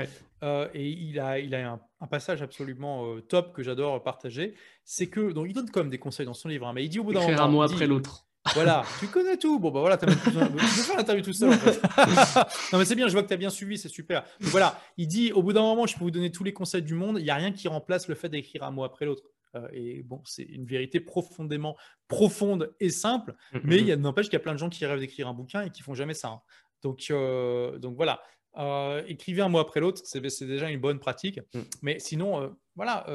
et 0.42 0.88
il 0.88 1.18
a, 1.18 1.38
il 1.38 1.54
a 1.54 1.80
un, 2.00 2.06
passage 2.06 2.42
absolument 2.42 3.18
top 3.28 3.52
que 3.54 3.62
j'adore 3.62 4.02
partager. 4.02 4.54
C'est 4.84 5.08
que, 5.08 5.32
donc 5.32 5.46
il 5.48 5.54
donne 5.54 5.70
comme 5.70 5.90
des 5.90 5.98
conseils 5.98 6.26
dans 6.26 6.34
son 6.34 6.48
livre, 6.48 6.66
hein, 6.66 6.72
mais 6.74 6.84
il 6.84 6.88
dit 6.88 6.98
au 6.98 7.04
bout 7.04 7.12
d'un 7.12 7.20
moment. 7.20 7.40
un 7.40 7.48
mot 7.48 7.62
après 7.62 7.86
l'autre. 7.86 8.24
Voilà, 8.54 8.82
tu 8.98 9.08
connais 9.08 9.36
tout. 9.36 9.58
Bon, 9.58 9.70
bah 9.70 9.80
voilà, 9.80 9.98
tu 9.98 10.06
as 10.06 10.10
faire 10.10 10.96
l'interview 10.96 11.22
tout 11.22 11.34
seul. 11.34 11.50
En 11.50 11.52
fait. 11.52 11.82
non, 12.72 12.78
mais 12.78 12.86
c'est 12.86 12.94
bien, 12.94 13.06
je 13.06 13.12
vois 13.12 13.22
que 13.22 13.28
tu 13.28 13.34
as 13.34 13.36
bien 13.36 13.50
suivi, 13.50 13.76
c'est 13.76 13.90
super. 13.90 14.22
Donc, 14.40 14.50
voilà, 14.50 14.80
il 14.96 15.06
dit 15.06 15.32
au 15.32 15.42
bout 15.42 15.52
d'un 15.52 15.60
moment, 15.60 15.86
je 15.86 15.98
peux 15.98 16.04
vous 16.04 16.10
donner 16.10 16.30
tous 16.30 16.44
les 16.44 16.54
conseils 16.54 16.80
du 16.80 16.94
monde. 16.94 17.18
Il 17.18 17.24
n'y 17.24 17.30
a 17.30 17.34
rien 17.34 17.52
qui 17.52 17.68
remplace 17.68 18.08
le 18.08 18.14
fait 18.14 18.30
d'écrire 18.30 18.62
un 18.62 18.70
mot 18.70 18.84
après 18.84 19.04
l'autre. 19.04 19.24
Euh, 19.54 19.68
et 19.72 20.02
bon, 20.02 20.22
c'est 20.24 20.42
une 20.42 20.66
vérité 20.66 21.00
profondément 21.00 21.76
profonde 22.06 22.74
et 22.80 22.90
simple, 22.90 23.34
mmh, 23.52 23.58
mais 23.64 23.76
mmh, 23.76 23.88
il 23.88 23.96
mmh. 23.96 24.00
n'empêche 24.00 24.26
qu'il 24.26 24.34
y 24.34 24.36
a 24.36 24.40
plein 24.40 24.52
de 24.52 24.58
gens 24.58 24.68
qui 24.68 24.84
rêvent 24.86 25.00
d'écrire 25.00 25.28
un 25.28 25.34
bouquin 25.34 25.62
et 25.62 25.70
qui 25.70 25.82
font 25.82 25.94
jamais 25.94 26.14
ça. 26.14 26.28
Hein. 26.28 26.40
Donc, 26.82 27.06
euh, 27.10 27.78
donc 27.78 27.96
voilà, 27.96 28.22
euh, 28.56 29.02
écrivez 29.06 29.42
un 29.42 29.48
mot 29.48 29.58
après 29.58 29.80
l'autre, 29.80 30.00
c'est 30.04 30.46
déjà 30.46 30.70
une 30.70 30.80
bonne 30.80 30.98
pratique. 30.98 31.40
Mais 31.82 31.98
sinon, 31.98 32.56
voilà, 32.76 33.06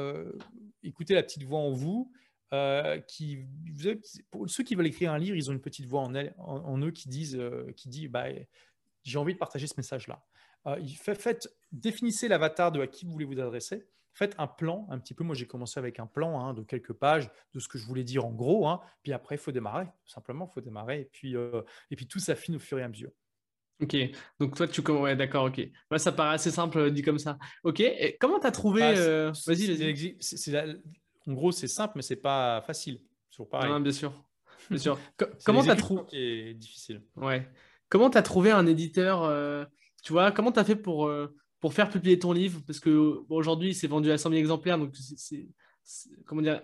écoutez 0.82 1.14
la 1.14 1.22
petite 1.22 1.44
voix 1.44 1.60
en 1.60 1.72
vous. 1.72 2.12
qui, 3.08 3.38
pour 4.30 4.48
ceux 4.48 4.64
qui 4.64 4.74
veulent 4.74 4.86
écrire 4.86 5.12
un 5.12 5.18
livre, 5.18 5.36
ils 5.36 5.50
ont 5.50 5.54
une 5.54 5.60
petite 5.60 5.86
voix 5.86 6.02
en, 6.02 6.14
en, 6.38 6.78
eux 6.82 6.90
qui 6.90 7.08
disent, 7.08 7.40
qui 7.76 7.88
dit, 7.88 8.08
bah, 8.08 8.26
j'ai 9.02 9.18
envie 9.18 9.34
de 9.34 9.38
partager 9.38 9.66
ce 9.66 9.74
message-là. 9.76 10.22
faites, 11.16 11.48
définissez 11.72 12.28
l'avatar 12.28 12.70
de 12.70 12.80
à 12.80 12.86
qui 12.86 13.06
vous 13.06 13.12
voulez 13.12 13.24
vous 13.24 13.40
adresser 13.40 13.86
faites 14.14 14.34
un 14.38 14.46
plan 14.46 14.86
un 14.90 14.98
petit 14.98 15.12
peu. 15.12 15.24
Moi, 15.24 15.34
j'ai 15.34 15.46
commencé 15.46 15.78
avec 15.78 15.98
un 15.98 16.06
plan 16.06 16.40
hein, 16.40 16.54
de 16.54 16.62
quelques 16.62 16.92
pages 16.92 17.28
de 17.52 17.60
ce 17.60 17.68
que 17.68 17.78
je 17.78 17.84
voulais 17.84 18.04
dire 18.04 18.24
en 18.24 18.32
gros. 18.32 18.66
Hein. 18.68 18.80
Puis 19.02 19.12
après, 19.12 19.34
il 19.34 19.38
faut 19.38 19.52
démarrer. 19.52 19.86
Tout 20.04 20.10
simplement, 20.10 20.48
il 20.50 20.54
faut 20.54 20.60
démarrer. 20.60 21.02
Et 21.02 21.10
puis, 21.12 21.36
euh, 21.36 21.62
et 21.90 21.96
puis 21.96 22.06
tout 22.06 22.20
s'affine 22.20 22.56
au 22.56 22.60
fur 22.60 22.78
et 22.78 22.82
à 22.82 22.88
mesure. 22.88 23.10
Ok, 23.82 23.96
donc 24.38 24.56
toi, 24.56 24.68
tu 24.68 24.80
ouais, 24.88 25.16
d'accord, 25.16 25.46
ok. 25.46 25.60
Moi, 25.90 25.98
ça 25.98 26.12
paraît 26.12 26.36
assez 26.36 26.52
simple 26.52 26.78
euh, 26.78 26.90
dit 26.90 27.02
comme 27.02 27.18
ça. 27.18 27.36
Ok, 27.64 27.80
et 27.80 28.16
comment 28.20 28.38
tu 28.38 28.46
as 28.46 28.52
trouvé. 28.52 28.80
Bah, 28.80 28.98
euh, 28.98 29.32
vas-y, 29.46 29.66
vas-y. 29.74 30.92
En 31.26 31.32
gros, 31.32 31.50
c'est 31.50 31.66
simple, 31.66 31.94
mais 31.96 32.02
c'est 32.02 32.16
pas 32.16 32.62
facile. 32.62 33.00
Toujours 33.30 33.48
pareil. 33.48 33.82
bien 33.82 33.92
sûr. 33.92 34.12
Bien 34.70 34.78
sûr. 34.78 34.98
comment 35.44 35.64
tu 35.64 35.70
as 35.70 35.76
trouvé. 35.76 36.02
C'est 36.10 36.54
difficile. 36.54 37.02
Ouais. 37.16 37.50
Comment 37.88 38.10
tu 38.10 38.18
as 38.18 38.22
trouvé 38.22 38.52
un 38.52 38.66
éditeur 38.66 39.68
Tu 40.04 40.12
vois, 40.12 40.30
comment 40.30 40.52
tu 40.52 40.60
as 40.60 40.64
fait 40.64 40.76
pour 40.76 41.10
pour 41.64 41.72
faire 41.72 41.88
publier 41.88 42.18
ton 42.18 42.34
livre 42.34 42.60
Parce 42.66 42.78
que 42.78 43.22
aujourd'hui, 43.30 43.72
c'est 43.72 43.86
vendu 43.86 44.10
à 44.10 44.18
100 44.18 44.28
000 44.28 44.38
exemplaires, 44.38 44.76
donc 44.76 44.94
c'est 44.94 45.48
comment 46.26 46.42
dire 46.42 46.60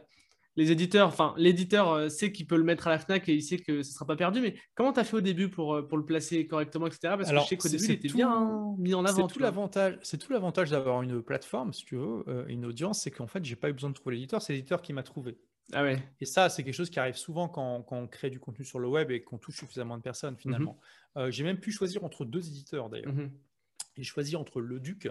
les 0.56 0.72
éditeurs, 0.72 1.08
enfin, 1.08 1.32
l'éditeur 1.38 1.90
euh, 1.90 2.08
sait 2.10 2.32
qu'il 2.32 2.46
peut 2.46 2.58
le 2.58 2.64
mettre 2.64 2.86
à 2.86 2.90
la 2.90 2.98
FNAC 2.98 3.30
et 3.30 3.34
il 3.34 3.42
sait 3.42 3.56
que 3.56 3.82
ce 3.82 3.88
ne 3.88 3.94
sera 3.94 4.04
pas 4.04 4.16
perdu, 4.16 4.42
mais 4.42 4.56
comment 4.74 4.92
tu 4.92 5.00
as 5.00 5.04
fait 5.04 5.16
au 5.16 5.22
début 5.22 5.48
pour, 5.48 5.74
euh, 5.74 5.88
pour 5.88 5.96
le 5.96 6.04
placer 6.04 6.46
correctement, 6.46 6.86
etc. 6.86 7.14
Parce 7.16 7.30
que 7.30 7.34
je 7.38 7.44
sais 7.46 7.56
qu'au 7.56 7.70
début, 7.70 7.84
il 7.84 7.90
était 7.92 8.08
bien 8.08 8.74
mis 8.76 8.92
en 8.92 9.06
avant. 9.06 9.26
C'est 9.26 9.32
tout 9.32 9.40
l'avantage, 9.40 9.98
c'est 10.02 10.18
tout 10.18 10.34
l'avantage 10.34 10.68
d'avoir 10.68 11.00
une 11.00 11.22
plateforme, 11.22 11.72
si 11.72 11.86
tu 11.86 11.96
veux, 11.96 12.22
euh, 12.28 12.44
une 12.48 12.66
audience, 12.66 13.00
c'est 13.00 13.10
qu'en 13.10 13.26
fait, 13.26 13.42
j'ai 13.42 13.56
pas 13.56 13.70
eu 13.70 13.72
besoin 13.72 13.88
de 13.88 13.94
trouver 13.94 14.16
l'éditeur, 14.16 14.42
c'est 14.42 14.52
l'éditeur 14.52 14.82
qui 14.82 14.92
m'a 14.92 15.02
trouvé. 15.02 15.38
Ah 15.72 15.82
ouais. 15.82 16.02
Et 16.20 16.26
ça, 16.26 16.50
c'est 16.50 16.62
quelque 16.62 16.74
chose 16.74 16.90
qui 16.90 17.00
arrive 17.00 17.16
souvent 17.16 17.48
quand, 17.48 17.80
quand, 17.84 17.96
on 17.96 18.06
crée 18.06 18.28
du 18.28 18.38
contenu 18.38 18.66
sur 18.66 18.80
le 18.80 18.88
web 18.88 19.10
et 19.10 19.22
qu'on 19.22 19.38
touche 19.38 19.56
suffisamment 19.60 19.96
de 19.96 20.02
personnes 20.02 20.36
finalement. 20.36 20.78
Euh, 21.16 21.30
j'ai 21.30 21.42
même 21.42 21.58
pu 21.58 21.72
choisir 21.72 22.04
entre 22.04 22.26
deux 22.26 22.46
éditeurs 22.46 22.90
d'ailleurs. 22.90 23.14
Mmh 23.14 23.30
J'ai 23.96 24.04
choisi 24.04 24.36
entre 24.36 24.60
Le 24.60 24.80
Duc 24.80 25.08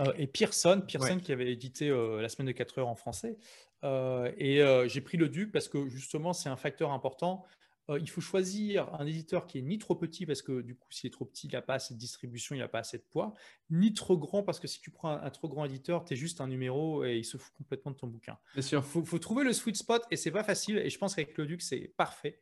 euh, 0.00 0.12
et 0.16 0.26
Pearson, 0.26 0.82
Pearson 0.86 1.18
qui 1.18 1.32
avait 1.32 1.50
édité 1.50 1.88
euh, 1.88 2.20
La 2.20 2.28
semaine 2.28 2.48
de 2.48 2.52
4 2.52 2.78
heures 2.78 2.88
en 2.88 2.96
français. 2.96 3.38
et 3.84 4.86
j'ai 4.86 5.00
pris 5.00 5.16
Le 5.16 5.28
Duc 5.28 5.52
parce 5.52 5.68
que 5.68 5.88
justement, 5.88 6.32
c'est 6.32 6.48
un 6.48 6.56
facteur 6.56 6.92
important. 6.92 7.46
Euh, 7.88 8.00
il 8.00 8.10
faut 8.10 8.20
choisir 8.20 8.92
un 8.94 9.06
éditeur 9.06 9.46
qui 9.46 9.58
est 9.58 9.62
ni 9.62 9.78
trop 9.78 9.94
petit 9.94 10.26
parce 10.26 10.42
que 10.42 10.60
du 10.60 10.74
coup, 10.74 10.90
s'il 10.90 11.06
est 11.06 11.12
trop 11.12 11.24
petit, 11.24 11.46
il 11.46 11.52
n'a 11.52 11.62
pas 11.62 11.74
assez 11.74 11.94
de 11.94 11.98
distribution, 11.98 12.54
il 12.56 12.58
n'a 12.58 12.68
pas 12.68 12.80
assez 12.80 12.98
de 12.98 13.04
poids, 13.04 13.34
ni 13.70 13.94
trop 13.94 14.18
grand 14.18 14.42
parce 14.42 14.58
que 14.58 14.66
si 14.66 14.80
tu 14.80 14.90
prends 14.90 15.10
un, 15.10 15.30
trop 15.30 15.48
grand 15.48 15.64
éditeur, 15.64 16.04
tu 16.04 16.14
es 16.14 16.16
juste 16.16 16.40
un 16.40 16.48
numéro 16.48 17.04
et 17.04 17.16
il 17.16 17.24
se 17.24 17.36
fout 17.36 17.54
complètement 17.56 17.92
de 17.92 17.96
ton 17.96 18.08
bouquin. 18.08 18.38
Bien 18.54 18.62
sûr. 18.62 18.84
Il 18.96 19.04
faut, 19.04 19.18
trouver 19.18 19.44
le 19.44 19.52
sweet 19.52 19.76
spot 19.76 20.04
et 20.10 20.16
c'est 20.16 20.32
pas 20.32 20.42
facile. 20.42 20.78
Et 20.78 20.90
je 20.90 20.98
pense 20.98 21.14
qu'avec 21.14 21.36
le 21.38 21.46
Duc, 21.46 21.62
c'est 21.62 21.92
parfait. 21.96 22.40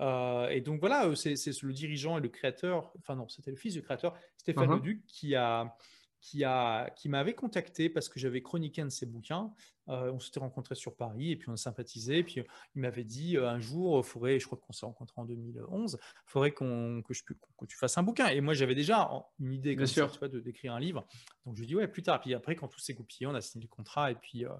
Euh, 0.00 0.48
et 0.48 0.60
donc 0.60 0.80
voilà, 0.80 1.06
euh, 1.06 1.14
c'est 1.14 1.62
le 1.62 1.72
dirigeant 1.72 2.18
et 2.18 2.20
le 2.20 2.28
créateur, 2.28 2.92
enfin 2.98 3.14
non, 3.14 3.28
c'était 3.28 3.50
le 3.50 3.56
fils 3.56 3.74
du 3.74 3.82
créateur, 3.82 4.14
Stéphane 4.36 4.68
uh-huh. 4.68 4.76
Leduc, 4.76 5.06
qui 5.06 5.34
a 5.34 5.76
qui, 6.24 6.42
a, 6.42 6.88
qui 6.96 7.10
m'avait 7.10 7.34
contacté 7.34 7.90
parce 7.90 8.08
que 8.08 8.18
j'avais 8.18 8.40
chroniqué 8.40 8.80
un 8.80 8.86
de 8.86 8.90
ses 8.90 9.04
bouquins. 9.04 9.52
Euh, 9.90 10.10
on 10.10 10.18
s'était 10.18 10.40
rencontrés 10.40 10.74
sur 10.74 10.96
Paris 10.96 11.32
et 11.32 11.36
puis 11.36 11.50
on 11.50 11.52
a 11.52 11.58
sympathisé. 11.58 12.22
puis 12.22 12.42
il 12.74 12.80
m'avait 12.80 13.04
dit 13.04 13.36
euh, 13.36 13.46
un 13.46 13.58
jour, 13.60 14.04
faudrait, 14.06 14.40
je 14.40 14.46
crois 14.46 14.58
qu'on 14.58 14.72
s'est 14.72 14.86
rencontrés 14.86 15.20
en 15.20 15.26
2011, 15.26 15.98
il 16.00 16.08
faudrait 16.24 16.52
qu'on, 16.52 17.02
que, 17.02 17.12
je, 17.12 17.24
que 17.24 17.34
tu 17.68 17.76
fasses 17.76 17.98
un 17.98 18.02
bouquin. 18.02 18.28
Et 18.28 18.40
moi, 18.40 18.54
j'avais 18.54 18.74
déjà 18.74 19.10
une 19.38 19.52
idée 19.52 19.76
comme 19.76 19.86
ça, 19.86 20.08
de, 20.26 20.40
d'écrire 20.40 20.72
un 20.72 20.80
livre. 20.80 21.06
Donc 21.44 21.56
je 21.56 21.60
lui 21.60 21.66
ai 21.66 21.68
dit, 21.68 21.76
ouais, 21.76 21.88
plus 21.88 22.02
tard. 22.02 22.22
Puis 22.22 22.32
après, 22.32 22.56
quand 22.56 22.68
tout 22.68 22.80
s'est 22.80 22.94
goupillé, 22.94 23.26
on 23.26 23.34
a 23.34 23.42
signé 23.42 23.64
le 23.64 23.68
contrat 23.68 24.10
et 24.10 24.14
puis. 24.14 24.46
Euh, 24.46 24.50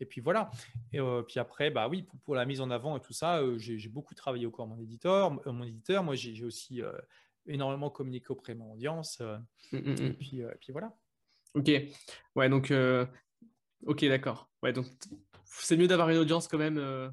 et 0.00 0.06
puis 0.06 0.20
voilà. 0.20 0.50
Et 0.92 1.00
puis 1.26 1.40
après, 1.40 1.70
bah 1.70 1.88
oui, 1.88 2.06
pour, 2.24 2.34
la 2.34 2.44
mise 2.44 2.60
en 2.60 2.70
avant 2.70 2.96
et 2.96 3.00
tout 3.00 3.12
ça, 3.12 3.42
j'ai, 3.56 3.88
beaucoup 3.88 4.14
travaillé 4.14 4.46
au 4.46 4.50
corps 4.50 4.66
mon 4.66 4.80
éditeur. 4.80 5.30
mon 5.52 5.64
éditeur, 5.64 6.04
moi, 6.04 6.14
j'ai, 6.14 6.44
aussi 6.44 6.80
énormément 7.46 7.90
communiqué 7.90 8.26
auprès 8.30 8.54
de 8.54 8.58
mon 8.58 8.72
audience. 8.72 9.20
Mmh, 9.72 9.78
mmh, 9.78 9.90
mmh. 9.90 10.04
et, 10.04 10.12
puis, 10.12 10.40
et 10.40 10.58
puis 10.60 10.72
voilà. 10.72 10.92
Ok. 11.54 11.70
Ouais, 12.36 12.48
donc. 12.48 12.70
Euh, 12.70 13.06
ok, 13.86 14.04
d'accord. 14.06 14.50
Ouais, 14.62 14.72
donc 14.72 14.86
c'est 15.44 15.76
mieux 15.76 15.88
d'avoir 15.88 16.10
une 16.10 16.18
audience 16.18 16.48
quand 16.48 16.58
même. 16.58 16.78
Euh, 16.78 17.08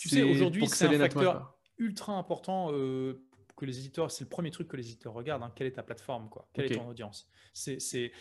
tu 0.00 0.08
sais, 0.08 0.22
aujourd'hui, 0.22 0.66
c'est 0.66 0.86
un 0.86 0.98
facteur 0.98 1.58
ultra 1.78 2.14
important 2.14 2.72
euh, 2.72 3.25
que 3.56 3.64
les 3.64 3.78
éditeurs. 3.78 4.10
C'est 4.10 4.24
le 4.24 4.28
premier 4.28 4.50
truc 4.50 4.68
que 4.68 4.76
les 4.76 4.86
éditeurs 4.86 5.12
regardent. 5.12 5.42
Hein. 5.42 5.52
quelle 5.54 5.66
est 5.66 5.72
ta 5.72 5.82
plateforme 5.82 6.28
quoi 6.28 6.48
Quelle 6.52 6.72
est 6.72 6.76
ton 6.76 6.88
audience 6.88 7.28
c'est, 7.52 8.12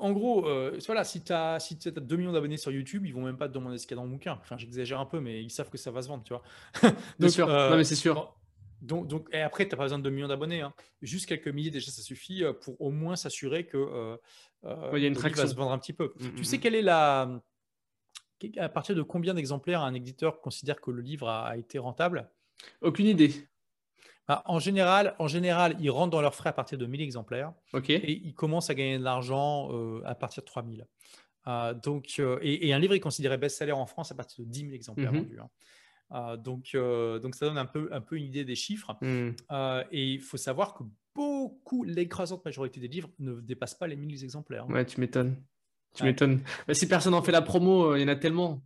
En 0.00 0.12
gros, 0.12 0.42
voilà, 0.86 1.04
si 1.04 1.22
tu 1.22 1.32
as, 1.32 1.58
si 1.60 1.78
as 1.86 1.90
2 1.90 2.16
millions 2.16 2.32
d'abonnés 2.32 2.56
sur 2.56 2.70
YouTube, 2.70 3.06
ils 3.06 3.12
vont 3.12 3.24
même 3.24 3.36
pas 3.36 3.48
te 3.48 3.54
demander 3.54 3.78
ce 3.78 3.86
qu'il 3.86 3.96
y 3.96 3.98
a 3.98 4.02
dans 4.02 4.06
le 4.06 4.12
bouquin. 4.12 4.38
Enfin, 4.40 4.56
j'exagère 4.56 5.00
un 5.00 5.06
peu, 5.06 5.20
mais 5.20 5.42
ils 5.42 5.50
savent 5.50 5.70
que 5.70 5.78
ça 5.78 5.90
va 5.90 6.02
se 6.02 6.08
vendre, 6.08 6.24
tu 6.24 6.32
vois. 6.32 6.42
Bien 7.18 7.28
sûr. 7.28 7.48
non, 7.48 7.76
mais 7.76 7.84
c'est 7.84 7.96
sûr. 7.96 8.36
Donc, 8.80 9.28
et 9.32 9.40
après, 9.40 9.64
tu 9.66 9.70
n'as 9.70 9.78
pas 9.78 9.84
besoin 9.84 9.98
de 9.98 10.04
2 10.04 10.10
millions 10.10 10.28
d'abonnés. 10.28 10.60
Hein. 10.60 10.74
Juste 11.00 11.26
quelques 11.26 11.48
milliers, 11.48 11.70
déjà, 11.70 11.90
ça 11.90 12.02
suffit 12.02 12.44
pour 12.60 12.80
au 12.80 12.90
moins 12.90 13.16
s'assurer 13.16 13.66
que 13.66 14.18
euh, 14.64 14.90
il 14.94 15.02
y 15.02 15.04
a 15.04 15.08
une 15.08 15.14
traction. 15.14 15.42
va 15.42 15.48
se 15.48 15.54
vendre 15.54 15.72
un 15.72 15.78
petit 15.78 15.92
peu. 15.92 16.12
Mm, 16.16 16.34
tu 16.36 16.40
mm, 16.40 16.44
sais 16.44 16.56
mm. 16.56 16.60
quelle 16.60 16.74
est 16.74 16.82
la. 16.82 17.40
À 18.58 18.68
partir 18.68 18.94
de 18.94 19.02
combien 19.02 19.32
d'exemplaires 19.32 19.82
un 19.82 19.94
éditeur 19.94 20.40
considère 20.40 20.80
que 20.80 20.90
le 20.90 21.00
livre 21.00 21.28
a, 21.28 21.56
été 21.56 21.78
rentable? 21.78 22.30
Aucune 22.82 23.06
idée. 23.06 23.32
Bah, 24.26 24.42
en, 24.46 24.58
général, 24.58 25.14
en 25.18 25.28
général, 25.28 25.76
ils 25.80 25.90
rentrent 25.90 26.10
dans 26.10 26.22
leurs 26.22 26.34
frais 26.34 26.50
à 26.50 26.52
partir 26.52 26.78
de 26.78 26.86
1000 26.86 27.02
exemplaires. 27.02 27.52
Et 27.88 28.12
ils 28.12 28.34
commencent 28.34 28.70
à 28.70 28.74
gagner 28.74 28.98
de 28.98 29.04
l'argent 29.04 29.68
euh, 29.72 30.00
à 30.04 30.14
partir 30.14 30.42
de 30.42 30.46
3000. 30.46 30.86
Euh, 31.46 31.74
donc, 31.74 32.20
et, 32.40 32.72
un 32.72 32.78
livre 32.78 32.94
est 32.94 33.00
considéré 33.00 33.36
best-seller 33.36 33.72
en 33.72 33.86
France 33.86 34.12
à 34.12 34.14
partir 34.14 34.44
de 34.44 34.50
10 34.50 34.60
000 34.60 34.72
exemplaires 34.72 35.12
mm-hmm. 35.12 35.16
vendus. 35.16 35.38
Hein. 36.10 36.36
donc, 36.38 36.76
donc, 37.22 37.34
ça 37.34 37.46
donne 37.46 37.58
un 37.58 37.66
peu, 37.66 37.88
un 37.92 38.00
peu 38.00 38.16
une 38.16 38.24
idée 38.24 38.44
des 38.44 38.56
chiffres. 38.56 38.96
et 39.90 40.04
il 40.04 40.20
faut 40.20 40.38
savoir 40.38 40.74
que 40.74 40.84
beaucoup, 41.14 41.84
l'écrasante 41.84 42.44
majorité 42.44 42.80
des 42.80 42.88
livres 42.88 43.10
ne 43.18 43.40
dépassent 43.40 43.74
pas 43.74 43.86
les 43.86 43.96
1000 43.96 44.22
exemplaires. 44.24 44.68
Ouais, 44.68 44.84
tu 44.84 45.00
m'étonnes. 45.00 45.36
Tu 45.94 46.04
m'étonnes. 46.04 46.40
Si 46.72 46.88
personne 46.88 47.12
n'en 47.12 47.22
fait 47.22 47.32
la 47.32 47.42
promo, 47.42 47.92
euh, 47.92 47.98
il 47.98 48.02
y 48.02 48.04
en 48.04 48.08
a 48.08 48.16
tellement. 48.16 48.64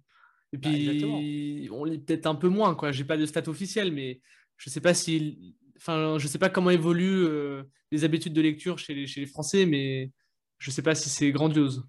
Et 0.52 0.56
bah, 0.56 0.70
puis, 0.70 1.68
on 1.70 1.84
lit 1.84 1.98
peut-être 1.98 2.26
un 2.26 2.34
peu 2.34 2.48
moins. 2.48 2.76
Je 2.90 2.98
n'ai 2.98 3.06
pas 3.06 3.18
de 3.18 3.26
stats 3.26 3.48
officielles, 3.48 3.92
mais 3.92 4.20
je 4.58 4.68
ne 4.68 4.72
sais 4.72 4.80
pas 4.80 4.94
si. 4.94 5.56
Enfin, 5.76 6.18
je 6.18 6.26
sais 6.26 6.38
pas 6.38 6.50
comment 6.50 6.70
évoluent 6.70 7.24
euh, 7.24 7.62
les 7.90 8.04
habitudes 8.04 8.32
de 8.32 8.42
lecture 8.42 8.78
chez 8.78 8.94
les, 8.94 9.06
chez 9.06 9.20
les 9.20 9.26
Français, 9.26 9.64
mais 9.64 10.10
je 10.58 10.70
ne 10.70 10.72
sais 10.72 10.82
pas 10.82 10.94
si 10.94 11.08
c'est 11.08 11.30
grandiose. 11.30 11.88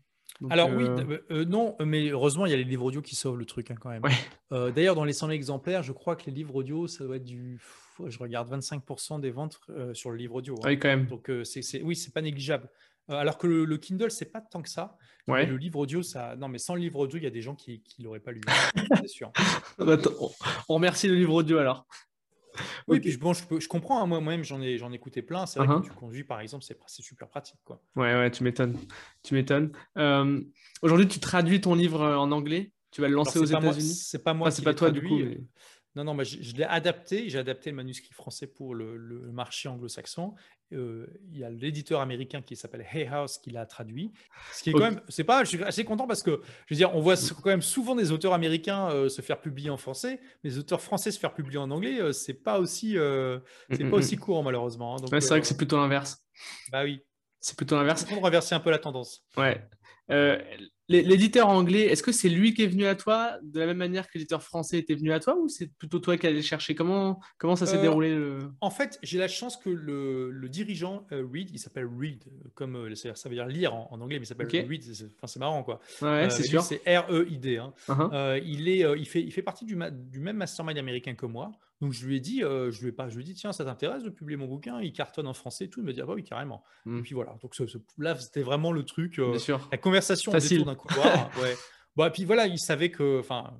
Alors 0.49 0.69
oui, 0.69 0.85
euh, 1.31 1.43
non, 1.43 1.75
mais 1.83 2.09
heureusement, 2.09 2.45
il 2.45 2.51
y 2.51 2.53
a 2.53 2.57
les 2.57 2.63
livres 2.63 2.85
audio 2.85 3.01
qui 3.01 3.15
sauvent 3.15 3.37
le 3.37 3.45
truc 3.45 3.71
hein, 3.71 3.75
quand 3.77 3.89
même. 3.89 4.03
D'ailleurs, 4.51 4.95
dans 4.95 5.03
les 5.03 5.11
100 5.11 5.31
exemplaires, 5.31 5.83
je 5.83 5.91
crois 5.91 6.15
que 6.15 6.27
les 6.27 6.31
livres 6.31 6.55
audio, 6.55 6.87
ça 6.87 7.03
doit 7.03 7.17
être 7.17 7.25
du 7.25 7.59
je 8.07 8.19
regarde 8.19 8.49
25% 8.49 9.19
des 9.19 9.31
ventes 9.31 9.59
euh, 9.69 9.93
sur 9.93 10.11
le 10.11 10.17
livre 10.17 10.35
audio. 10.35 10.55
Hein. 10.55 10.67
Oui, 10.67 10.79
quand 10.79 10.87
même. 10.87 11.05
Donc, 11.07 11.29
euh, 11.29 11.43
c'est, 11.43 11.81
oui, 11.81 11.95
c'est 11.95 12.13
pas 12.13 12.21
négligeable. 12.21 12.69
Euh, 13.09 13.15
alors 13.15 13.37
que 13.37 13.47
le, 13.47 13.77
Kindle, 13.77 14.11
c'est 14.11 14.31
pas 14.31 14.41
tant 14.41 14.61
que 14.61 14.69
ça. 14.69 14.97
Ouais. 15.27 15.45
Le 15.45 15.57
livre 15.57 15.79
audio, 15.79 16.03
ça. 16.03 16.35
Non, 16.35 16.47
mais 16.47 16.59
sans 16.59 16.75
le 16.75 16.81
livre 16.81 16.99
audio, 16.99 17.17
il 17.17 17.23
y 17.23 17.27
a 17.27 17.31
des 17.31 17.41
gens 17.41 17.55
qui 17.55 17.83
ne 17.99 18.03
l'auraient 18.03 18.19
pas 18.19 18.31
lu. 18.31 18.41
c'est 19.01 19.07
sûr. 19.07 19.31
Bah, 19.77 19.97
on 20.69 20.75
remercie 20.75 21.07
le 21.07 21.15
livre 21.15 21.33
audio 21.33 21.57
alors. 21.57 21.85
Oui, 22.87 22.99
puis 22.99 23.17
bon, 23.17 23.33
je, 23.33 23.43
je 23.59 23.67
comprends. 23.67 24.01
Hein, 24.01 24.07
moi-même, 24.07 24.43
j'en 24.43 24.61
ai, 24.61 24.77
j'en 24.77 24.91
écouté 24.91 25.21
plein. 25.21 25.45
C'est 25.45 25.59
vrai 25.59 25.67
que 25.67 25.73
uh-huh. 25.73 25.83
tu 25.83 25.91
conduis, 25.91 26.23
par 26.23 26.39
exemple, 26.39 26.63
c'est, 26.63 26.77
super 27.01 27.27
pratique. 27.27 27.59
Quoi. 27.63 27.81
Ouais, 27.95 28.13
ouais, 28.15 28.31
tu 28.31 28.43
m'étonnes. 28.43 28.77
Tu 29.23 29.33
m'étonnes. 29.33 29.71
aujourd'hui, 30.81 31.07
tu 31.07 31.19
traduis 31.19 31.61
ton 31.61 31.75
livre 31.75 32.01
en 32.01 32.31
anglais? 32.31 32.71
Tu 32.91 33.01
vas 33.01 33.07
le 33.07 33.13
lancer 33.13 33.37
aux 33.37 33.45
États-Unis? 33.45 33.93
C'est 33.93 34.23
pas 34.23 34.33
moi. 34.33 34.49
c'est 34.51 34.63
pas 34.63 34.73
toi, 34.73 34.91
du 34.91 35.01
coup. 35.01 35.19
Non, 35.95 36.03
non, 36.03 36.23
je, 36.23 36.55
l'ai 36.55 36.63
adapté. 36.63 37.29
J'ai 37.29 37.39
adapté 37.39 37.71
le 37.71 37.75
manuscrit 37.75 38.13
français 38.13 38.47
pour 38.47 38.75
le, 38.75 38.97
marché 39.31 39.67
anglo-saxon. 39.69 40.35
Euh, 40.71 41.07
il 41.31 41.39
y 41.39 41.43
a 41.43 41.49
l'éditeur 41.49 41.99
américain 41.99 42.43
qui 42.43 42.55
s'appelle 42.55 42.85
Hay 42.93 43.07
House 43.07 43.39
qui 43.39 43.49
l'a 43.49 43.65
traduit. 43.65 44.11
Ce 44.53 44.61
qui 44.61 44.69
est 44.69 44.73
quand 44.73 44.79
même, 44.79 45.01
c'est 45.09 45.23
pas, 45.23 45.43
je 45.43 45.49
suis 45.49 45.63
assez 45.63 45.83
content 45.83 46.05
parce 46.05 46.21
que, 46.21 46.41
je 46.67 46.75
veux 46.75 46.77
dire, 46.77 46.95
on 46.95 47.01
voit 47.01 47.15
quand 47.15 47.49
même 47.49 47.63
souvent 47.63 47.95
des 47.95 48.11
auteurs 48.11 48.33
américains 48.33 48.89
euh, 48.91 49.09
se 49.09 49.21
faire 49.21 49.41
publier 49.41 49.71
en 49.71 49.77
français, 49.77 50.19
mais 50.43 50.51
des 50.51 50.59
auteurs 50.59 50.81
français 50.81 51.09
se 51.09 51.19
faire 51.19 51.33
publier 51.33 51.57
en 51.57 51.71
anglais, 51.71 51.99
euh, 51.99 52.11
c'est 52.11 52.35
pas 52.35 52.59
aussi, 52.59 52.95
c'est 53.71 53.89
pas 53.89 53.97
aussi 53.97 54.15
courant 54.17 54.43
malheureusement. 54.43 54.95
Hein. 54.95 55.19
c'est 55.19 55.29
vrai 55.29 55.41
que 55.41 55.47
c'est 55.47 55.57
plutôt 55.57 55.77
l'inverse. 55.77 56.23
Bah 56.71 56.83
oui. 56.83 57.01
C'est 57.39 57.55
plutôt 57.55 57.75
l'inverse. 57.75 58.05
On 58.11 58.19
renverser 58.19 58.53
un 58.53 58.59
peu 58.59 58.69
la 58.69 58.79
tendance. 58.79 59.23
Ouais. 59.37 59.65
L'éditeur 60.89 61.49
anglais, 61.49 61.81
est-ce 61.81 62.01
que 62.01 62.11
c'est 62.11 62.29
lui 62.29 62.55
qui 62.55 62.63
est 62.63 62.67
venu 62.67 62.87
à 62.87 62.95
toi 62.95 63.37
de 63.43 63.59
la 63.59 63.67
même 63.67 63.77
manière 63.77 64.07
que 64.07 64.17
l'éditeur 64.17 64.41
français 64.41 64.79
était 64.79 64.95
venu 64.95 65.13
à 65.13 65.19
toi 65.19 65.35
ou 65.35 65.47
c'est 65.47 65.67
plutôt 65.67 65.99
toi 65.99 66.17
qui 66.17 66.25
allais 66.25 66.41
chercher? 66.41 66.73
Comment, 66.73 67.19
comment 67.37 67.55
ça 67.55 67.67
s'est 67.67 67.77
euh, 67.77 67.81
déroulé 67.81 68.39
En 68.59 68.71
fait, 68.71 68.97
j'ai 69.03 69.19
la 69.19 69.27
chance 69.27 69.55
que 69.55 69.69
le, 69.69 70.49
dirigeant 70.49 71.05
euh, 71.11 71.23
Reed, 71.31 71.51
il 71.53 71.59
s'appelle 71.59 71.85
Reed, 71.85 72.23
comme 72.55 72.75
euh, 72.75 72.95
ça 72.95 73.29
veut 73.29 73.35
dire 73.35 73.45
lire 73.45 73.75
en, 73.75 74.01
anglais, 74.01 74.17
mais 74.17 74.23
il 74.23 74.27
s'appelle 74.27 74.47
Reed, 74.47 74.83
c'est 74.83 75.39
marrant 75.39 75.61
quoi. 75.61 75.79
Ouais, 76.01 76.27
c'est 76.31 76.41
sûr. 76.41 76.63
C'est 76.63 76.81
R-E-I-D. 76.87 77.57
Hein. 77.57 77.71
Uh-huh. 77.87 78.41
il, 78.43 78.67
est, 78.67 78.83
il, 78.97 79.07
fait, 79.07 79.21
il 79.21 79.31
fait 79.31 79.43
partie 79.43 79.65
du, 79.65 79.77
du 79.91 80.19
même 80.19 80.37
mastermind 80.37 80.79
américain 80.79 81.13
que 81.13 81.27
moi. 81.27 81.51
Donc 81.81 81.93
je 81.93 82.05
lui 82.05 82.17
ai 82.17 82.19
dit, 82.19 82.43
euh, 82.43 82.71
je 82.71 82.81
lui 82.81 82.89
ai 82.89 82.91
pas, 82.91 83.07
je 83.07 83.15
lui 83.15 83.23
ai 83.23 83.25
dit, 83.25 83.33
tiens, 83.33 83.53
ça 83.53 83.63
t'intéresse 83.63 84.03
de 84.03 84.09
publier 84.09 84.37
mon 84.37 84.47
bouquin? 84.47 84.81
Il 84.81 84.91
cartonne 84.91 85.27
en 85.27 85.33
français 85.33 85.65
et 85.65 85.69
tout. 85.69 85.79
Il 85.79 85.85
me 85.85 85.93
dit, 85.93 86.01
ah 86.01 86.05
bah 86.05 86.13
oui, 86.13 86.23
carrément. 86.23 86.63
Et 86.85 86.89
mmh. 86.89 87.03
puis 87.03 87.15
voilà. 87.15 87.37
Donc 87.41 87.55
là, 87.97 88.17
c'était 88.17 88.41
vraiment 88.41 88.71
le 88.71 88.83
truc. 88.83 89.19
Euh, 89.19 89.37
la 89.71 89.77
conversation 89.77 90.31
Facile. 90.31 90.65
d'un 90.65 90.75
couloir. 90.75 91.31
ouais. 91.41 91.55
Bon, 91.95 92.05
et 92.05 92.11
puis 92.11 92.25
voilà, 92.25 92.47
il 92.47 92.59
savait 92.59 92.91
que, 92.91 93.19
enfin, 93.19 93.57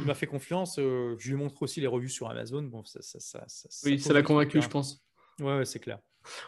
il 0.00 0.06
m'a 0.06 0.14
fait 0.14 0.26
confiance. 0.26 0.76
Euh, 0.78 1.14
je 1.18 1.30
lui 1.30 1.36
montre 1.36 1.62
aussi 1.62 1.80
les 1.80 1.86
revues 1.86 2.08
sur 2.08 2.28
Amazon. 2.28 2.62
Bon, 2.62 2.84
ça, 2.84 3.00
ça, 3.00 3.20
ça, 3.20 3.68
oui, 3.84 4.00
ça 4.00 4.12
l'a 4.12 4.22
convaincu, 4.22 4.60
je 4.60 4.68
pense. 4.68 5.00
Ouais, 5.40 5.64
c'est 5.64 5.78
clair. 5.78 5.98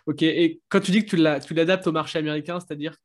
Ok. 0.06 0.22
Et 0.22 0.62
quand 0.68 0.80
tu 0.80 0.90
dis 0.90 1.04
que 1.04 1.10
tu 1.46 1.54
l'adaptes 1.54 1.86
au 1.86 1.92
marché 1.92 2.18
américain, 2.18 2.58
c'est-à-dire 2.58 2.96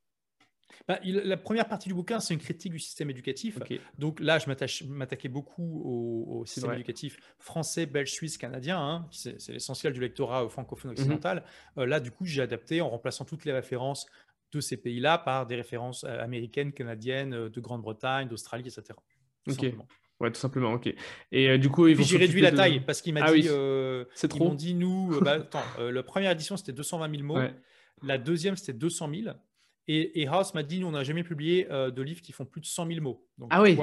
bah, 0.89 0.99
la 1.03 1.37
première 1.37 1.67
partie 1.67 1.87
du 1.87 1.93
bouquin, 1.93 2.19
c'est 2.19 2.33
une 2.33 2.39
critique 2.39 2.71
du 2.71 2.79
système 2.79 3.11
éducatif. 3.11 3.59
Donc 3.99 4.19
là, 4.19 4.39
je 4.39 4.85
m'attaquais 4.87 5.29
beaucoup 5.29 5.83
au, 5.85 6.43
système 6.47 6.73
éducatif 6.73 7.19
français, 7.37 7.85
belge, 7.85 8.11
suisse, 8.11 8.39
canadien. 8.39 8.79
Hein. 8.79 9.07
C'est 9.11 9.49
l'essentiel 9.49 9.93
du 9.93 9.99
lectorat 9.99 10.45
euh, 10.45 10.49
francophone 10.49 10.89
mhm. 10.89 10.97
occidental. 10.97 11.43
Euh, 11.77 11.85
là, 11.85 11.99
du 11.99 12.09
coup, 12.09 12.25
j'ai 12.25 12.41
adapté 12.41 12.81
en 12.81 12.89
remplaçant 12.89 13.23
toutes 13.23 13.45
les 13.45 13.51
références 13.51 14.07
de 14.51 14.59
ces 14.61 14.77
pays-là 14.77 15.19
par 15.19 15.45
des 15.45 15.55
références 15.55 16.05
euh, 16.05 16.23
américaines, 16.23 16.73
canadiennes, 16.73 17.49
de 17.49 17.61
Grande-Bretagne, 17.61 18.27
d'Australie, 18.27 18.63
etc. 18.67 18.97
Ok. 19.47 19.71
Ouais, 20.19 20.31
tout 20.31 20.39
simplement, 20.39 20.73
ok. 20.73 20.91
Et 21.31 21.55
du 21.59 21.69
coup, 21.69 21.87
j'ai 21.87 22.17
réduit 22.17 22.41
la 22.41 22.51
taille 22.51 22.79
parce 22.79 23.03
qu'il 23.03 23.13
m'a 23.13 23.25
ah 23.25 23.31
dit, 23.31 23.47
c'est 24.15 24.27
trop. 24.27 24.45
Ils 24.45 24.47
m'ont 24.47 24.55
dit, 24.55 24.73
nous, 24.73 25.19
bah, 25.21 25.33
attends, 25.33 25.61
la 25.77 26.01
première 26.01 26.31
édition 26.31 26.57
c'était 26.57 26.73
220 26.73 27.11
000 27.11 27.23
mots, 27.23 27.39
la 28.01 28.17
deuxième 28.17 28.57
c'était 28.57 28.73
200 28.73 29.09
000, 29.23 29.35
et, 29.91 30.27
House 30.27 30.53
m'a 30.53 30.61
dit, 30.61 30.79
nous, 30.79 30.87
on 30.87 30.91
n'a 30.91 31.03
jamais 31.03 31.23
publié 31.23 31.67
euh, 31.71 31.89
de 31.89 32.03
livres 32.03 32.21
qui 32.21 32.31
font 32.31 32.45
plus 32.45 32.61
de 32.61 32.67
100 32.67 32.87
000 32.87 33.01
mots. 33.01 33.25
ah 33.49 33.61
oui. 33.61 33.77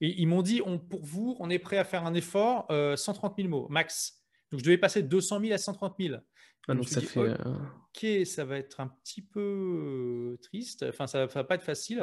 Et 0.00 0.20
ils 0.20 0.26
m'ont 0.26 0.42
dit, 0.42 0.60
on, 0.66 0.78
pour 0.78 1.04
vous, 1.04 1.36
on 1.38 1.48
est 1.48 1.60
prêt 1.60 1.78
à 1.78 1.84
faire 1.84 2.04
un 2.04 2.14
effort, 2.14 2.66
130 2.68 3.32
euh, 3.38 3.42
000 3.42 3.48
mots, 3.48 3.68
max. 3.68 4.24
Donc, 4.50 4.60
je 4.60 4.64
devais 4.64 4.78
passer 4.78 5.02
de 5.02 5.08
200 5.08 5.40
000 5.40 5.52
à 5.52 5.58
130 5.58 5.94
000. 6.00 6.16
Ah, 6.70 6.74
donc 6.74 6.88
ça 6.88 7.00
fait. 7.00 7.20
Ok, 7.20 8.26
ça 8.26 8.44
va 8.44 8.58
être 8.58 8.80
un 8.80 8.88
petit 8.88 9.22
peu 9.22 10.36
triste. 10.42 10.84
Enfin, 10.88 11.06
ça 11.06 11.26
va 11.26 11.44
pas 11.44 11.54
être 11.54 11.62
facile. 11.62 12.02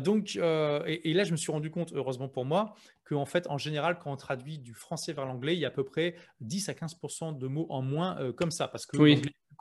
donc, 0.00 0.36
et, 0.36 1.12
là, 1.12 1.24
je 1.24 1.32
me 1.32 1.36
suis 1.36 1.52
rendu 1.52 1.70
compte, 1.70 1.92
heureusement 1.92 2.28
pour 2.28 2.46
moi, 2.46 2.74
qu'en 3.04 3.26
fait, 3.26 3.46
en 3.48 3.58
général, 3.58 3.98
quand 3.98 4.10
on 4.10 4.16
traduit 4.16 4.58
du 4.58 4.72
français 4.72 5.12
vers 5.12 5.26
l'anglais, 5.26 5.54
il 5.54 5.60
y 5.60 5.66
a 5.66 5.68
à 5.68 5.70
peu 5.70 5.84
près 5.84 6.16
10 6.40 6.70
à 6.70 6.72
15% 6.72 7.36
de 7.36 7.46
mots 7.46 7.66
en 7.68 7.82
moins 7.82 8.32
comme 8.32 8.50
ça, 8.50 8.68
parce 8.68 8.86
que 8.86 8.96
oui, 8.96 9.20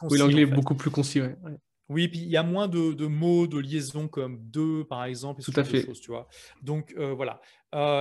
l'anglais 0.09 0.43
est, 0.43 0.45
beaucoup 0.45 0.75
plus 0.75 0.89
concis. 0.89 1.21
Oui, 1.89 2.07
puis 2.07 2.19
il 2.19 2.29
y 2.29 2.37
a 2.37 2.43
moins 2.43 2.67
de, 2.67 3.05
mots, 3.05 3.45
de 3.45 3.59
liaisons 3.59 4.07
comme 4.07 4.39
deux, 4.39 4.85
par 4.85 5.03
exemple. 5.03 5.41
Tout 5.41 5.53
à 5.55 5.63
fait. 5.63 5.85
Choses, 5.85 5.99
tu 5.99 6.11
vois. 6.11 6.27
Donc, 6.61 6.95
voilà. 6.95 7.41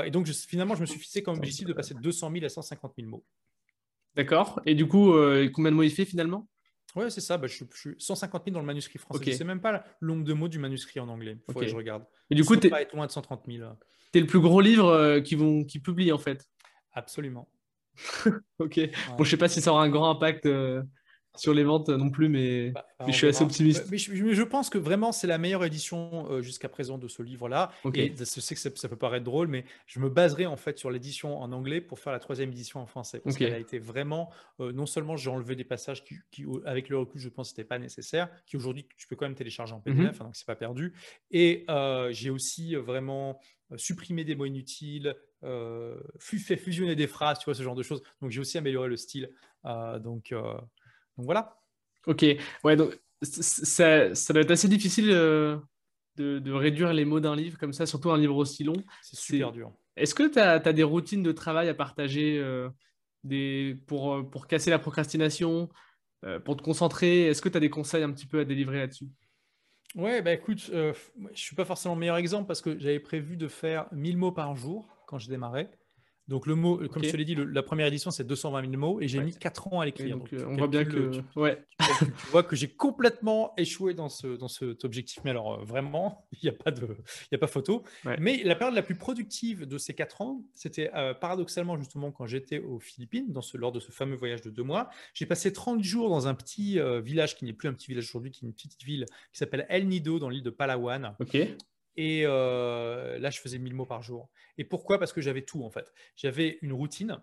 et 0.05 0.11
donc, 0.11 0.28
finalement, 0.28 0.74
je 0.74 0.80
me 0.80 0.87
suis 0.87 0.99
fixé 0.99 1.22
comme 1.22 1.37
objectif 1.37 1.66
de 1.66 1.72
passer 1.72 1.95
de 1.95 2.01
200 2.01 2.30
000 2.33 2.45
à 2.45 2.49
150 2.49 2.95
000 2.97 3.09
mots. 3.09 3.24
D'accord. 4.14 4.61
Et 4.66 4.74
du 4.74 4.87
coup, 4.87 5.14
euh, 5.14 5.49
combien 5.53 5.70
de 5.70 5.76
mots 5.76 5.83
il 5.83 5.91
fait 5.91 6.05
finalement? 6.05 6.49
Ouais, 6.95 7.09
c'est 7.09 7.22
ça. 7.22 7.39
Bah, 7.39 7.47
je, 7.47 7.55
suis 7.55 7.95
150 7.99 8.45
000 8.45 8.55
dans 8.55 8.61
le 8.61 8.66
manuscrit 8.66 8.99
français. 8.99 9.20
Okay. 9.20 9.33
Je 9.33 9.37
sais 9.37 9.45
même 9.45 9.61
pas 9.61 9.85
le 10.01 10.09
nombre 10.09 10.24
de 10.24 10.33
mots 10.35 10.49
du 10.49 10.59
manuscrit 10.59 11.01
en 11.01 11.09
anglais. 11.09 11.39
Il 11.49 11.53
faut 11.53 11.61
que 11.61 11.66
je 11.66 11.76
regarde. 11.76 12.05
Et 12.30 12.35
du 12.35 12.45
coup, 12.45 12.57
tu 12.57 12.68
pas 12.68 12.83
être 12.83 12.95
loin 12.95 13.07
de 13.07 13.11
130 13.11 13.45
000. 13.47 13.68
Tu 14.12 14.18
es 14.18 14.20
le 14.20 14.26
plus 14.26 14.41
gros 14.41 14.61
livre 14.61 14.89
euh, 14.89 15.20
qui, 15.20 15.35
vont, 15.35 15.64
qui 15.64 15.78
publie 15.78 16.12
en 16.12 16.18
fait? 16.18 16.47
Absolument. 16.93 17.49
ok. 18.59 18.80
Bon, 19.16 19.24
je 19.24 19.30
sais 19.30 19.37
pas 19.39 19.49
si 19.49 19.62
ça 19.62 19.72
aura 19.72 19.83
un 19.83 19.89
grand 19.89 20.11
impact 20.11 20.45
euh, 20.45 20.83
sur 21.37 21.55
les 21.55 21.64
ventes 21.64 21.89
non 21.89 22.11
plus, 22.11 22.28
mais, 22.28 22.70
bah, 22.70 22.87
bah, 22.99 23.07
je 23.09 23.12
suis 23.12 23.26
assez 23.26 23.43
optimiste. 23.43 23.87
Mais 23.91 23.99
je, 23.99 24.43
pense 24.43 24.68
que 24.68 24.78
vraiment, 24.78 25.12
c'est 25.12 25.26
la 25.26 25.39
meilleure 25.39 25.64
édition 25.64 26.26
euh, 26.30 26.43
jusqu'à 26.43 26.68
présent 26.68 26.99
de 26.99 27.09
ce 27.09 27.22
livre-là. 27.22 27.72
Et 27.95 28.14
je 28.18 28.24
sais 28.24 28.55
que 28.55 28.61
ça, 28.61 28.89
peut 28.89 28.97
paraître 28.97 29.24
drôle, 29.24 29.49
mais 29.49 29.64
je 29.87 30.01
me 30.01 30.11
baserai 30.11 30.47
en 30.47 30.57
fait 30.57 30.78
sur 30.78 30.91
l'édition 30.91 31.41
en 31.41 31.53
anglais 31.53 31.80
pour 31.80 31.99
faire 31.99 32.12
la 32.12 32.18
troisième 32.18 32.51
édition 32.51 32.80
en 32.80 32.87
français. 32.87 33.20
Parce 33.20 33.37
qu'elle 33.37 33.55
a 33.55 33.59
été 33.59 33.78
vraiment, 33.78 34.30
euh, 34.61 34.72
non 34.72 34.87
seulement 34.87 35.16
j'ai 35.16 35.30
enlevé 35.30 35.57
des 35.57 35.64
passages 35.64 36.05
qui, 36.05 36.45
avec 36.64 36.89
le 36.89 36.99
recul, 36.99 37.20
je 37.20 37.28
pense 37.28 37.53
n'étaient 37.53 37.64
pas 37.64 37.78
nécessaires, 37.78 38.28
qui 38.47 38.57
aujourd'hui, 38.57 38.87
tu 38.97 39.07
peux 39.07 39.16
quand 39.16 39.26
même 39.26 39.35
télécharger 39.35 39.74
en 39.74 39.80
PDF, 39.80 39.97
mhm. 39.99 40.07
hein, 40.07 40.24
donc 40.24 40.37
c'est 40.37 40.47
pas 40.47 40.57
perdu. 40.57 40.93
Et 41.30 41.64
euh, 41.70 42.12
j'ai 42.12 42.30
aussi 42.30 42.74
vraiment 42.74 43.41
supprimé 43.76 44.24
des 44.24 44.35
mots 44.35 44.45
inutiles, 44.45 45.16
fait 46.18 46.57
fusionner 46.57 46.95
des 46.95 47.07
phrases, 47.07 47.39
tu 47.39 47.47
vois, 47.47 47.55
ce 47.55 47.62
genre 47.62 47.74
de 47.74 47.83
choses. 47.83 48.03
Donc 48.20 48.30
j'ai 48.30 48.41
aussi 48.41 48.59
amélioré 48.59 48.89
le 48.89 48.97
style. 48.97 49.30
donc 49.64 50.35
donc 51.16 51.26
voilà. 51.26 51.58
Ok, 52.06 52.24
ouais, 52.64 52.76
donc 52.76 52.98
ça, 53.22 54.14
ça 54.14 54.32
doit 54.32 54.42
être 54.42 54.50
assez 54.50 54.68
difficile 54.68 55.10
euh, 55.10 55.58
de, 56.16 56.52
réduire 56.52 56.92
les 56.92 57.04
mots 57.04 57.20
d'un 57.20 57.36
livre 57.36 57.58
comme 57.58 57.72
ça, 57.72 57.86
surtout 57.86 58.10
un 58.10 58.18
livre 58.18 58.36
aussi 58.36 58.64
long. 58.64 58.82
C'est 59.02 59.18
super 59.18 59.52
dur. 59.52 59.72
Est-ce 59.96 60.14
que 60.14 60.28
tu 60.28 60.38
as, 60.38 60.58
des 60.58 60.82
routines 60.82 61.22
de 61.22 61.32
travail 61.32 61.68
à 61.68 61.74
partager 61.74 62.38
euh, 62.38 62.70
des, 63.24 63.78
pour, 63.86 64.14
euh, 64.14 64.22
pour 64.22 64.46
casser 64.46 64.70
la 64.70 64.78
procrastination, 64.78 65.68
pour 66.44 66.56
te 66.56 66.62
concentrer? 66.62 67.26
Est-ce 67.26 67.42
que 67.42 67.48
tu 67.48 67.56
as 67.56 67.60
des 67.60 67.70
conseils 67.70 68.04
un 68.04 68.12
petit 68.12 68.26
peu 68.26 68.40
à 68.40 68.44
délivrer 68.44 68.78
là-dessus? 68.78 69.08
Ouais, 69.94 70.22
bah 70.22 70.32
écoute, 70.32 70.60
je 70.60 70.92
ne 71.18 71.34
suis 71.34 71.56
pas 71.56 71.64
forcément 71.64 71.94
le 71.94 72.00
meilleur 72.00 72.16
exemple 72.16 72.46
parce 72.46 72.62
que 72.62 72.78
j'avais 72.78 73.00
prévu 73.00 73.36
de 73.36 73.48
faire 73.48 73.86
1000 73.92 74.16
mots 74.16 74.32
par 74.32 74.54
jour 74.54 74.88
quand 75.06 75.18
je 75.18 75.28
démarrais. 75.28 75.70
Donc 76.29 76.47
le 76.47 76.55
mot, 76.55 76.77
comme 76.89 77.03
je 77.03 77.11
te 77.11 77.16
l'ai 77.16 77.25
dit, 77.25 77.35
la 77.35 77.62
première 77.62 77.87
édition 77.87 78.11
c'est 78.11 78.25
220 78.25 78.62
000 78.62 78.73
mots 78.77 79.01
et 79.01 79.09
j'ai 79.09 79.20
mis 79.20 79.35
4 79.35 79.73
ans 79.73 79.81
à 79.81 79.85
l'écrire. 79.85 80.16
Donc, 80.16 80.33
euh, 80.33 80.47
on 80.47 80.57
voit 80.57 80.68
bien 80.68 80.85
que, 80.85 81.11
tu, 81.11 81.20
ouais. 81.37 81.64
tu, 81.99 82.05
vois 82.31 82.43
que 82.43 82.55
j'ai 82.55 82.68
complètement 82.68 83.53
échoué 83.57 83.95
dans 83.95 84.09
ce 84.09 84.37
dans 84.37 84.49
cet 84.49 84.85
objectif. 84.85 85.20
Mais 85.25 85.31
alors 85.31 85.55
euh, 85.55 85.64
vraiment, 85.64 86.27
il 86.33 86.39
n'y 86.45 86.49
a 86.49 86.53
pas 86.53 86.70
de, 86.70 86.97
il 87.31 87.35
a 87.35 87.39
pas 87.39 87.47
photo. 87.47 87.83
Mais 88.18 88.43
la 88.45 88.55
période 88.55 88.75
la 88.75 88.83
plus 88.83 88.95
productive 88.95 89.66
de 89.66 89.79
ces 89.79 89.95
4 89.95 90.20
ans, 90.20 90.45
c'était 90.55 90.91
euh, 90.95 91.12
paradoxalement 91.12 91.77
justement 91.77 92.12
quand 92.12 92.27
j'étais 92.27 92.61
aux 92.61 92.79
Philippines, 92.79 93.33
dans 93.33 93.43
ce, 93.43 93.57
lors 93.57 93.73
de 93.73 93.81
ce 93.81 93.91
fameux 93.91 94.16
voyage 94.16 94.43
de 94.43 94.51
deux 94.51 94.62
mois. 94.62 94.91
J'ai 95.14 95.27
passé 95.27 95.53
30 95.53 95.83
jours 95.83 96.09
dans 96.09 96.29
un 96.29 96.35
petit 96.35 96.79
village 97.03 97.37
qui 97.37 97.45
n'est 97.45 97.53
plus 97.53 97.68
un 97.68 97.75
petit 97.75 97.89
village 97.89 98.05
aujourd'hui, 98.05 98.31
qui 98.31 98.45
est 98.45 98.49
une 98.49 98.55
petite 98.55 98.83
ville 98.85 99.07
qui 99.33 99.39
s'appelle 99.39 99.66
El 99.68 99.89
Nido 99.89 100.18
dans 100.18 100.29
l'île 100.29 100.43
de 100.43 100.51
Palawan. 100.51 101.14
Ok. 101.20 101.37
Et 101.97 102.22
là, 102.24 103.30
je 103.30 103.40
faisais 103.40 103.59
1000 103.59 103.74
mots 103.74 103.86
par 103.86 104.03
jour. 104.03 104.30
Et 104.59 104.64
pourquoi? 104.64 104.99
Parce 104.99 105.12
que 105.12 105.20
j'avais 105.20 105.43
tout 105.43 105.64
en 105.64 105.70
fait. 105.70 105.93
J'avais 106.16 106.59
une 106.62 106.72
routine. 106.72 107.18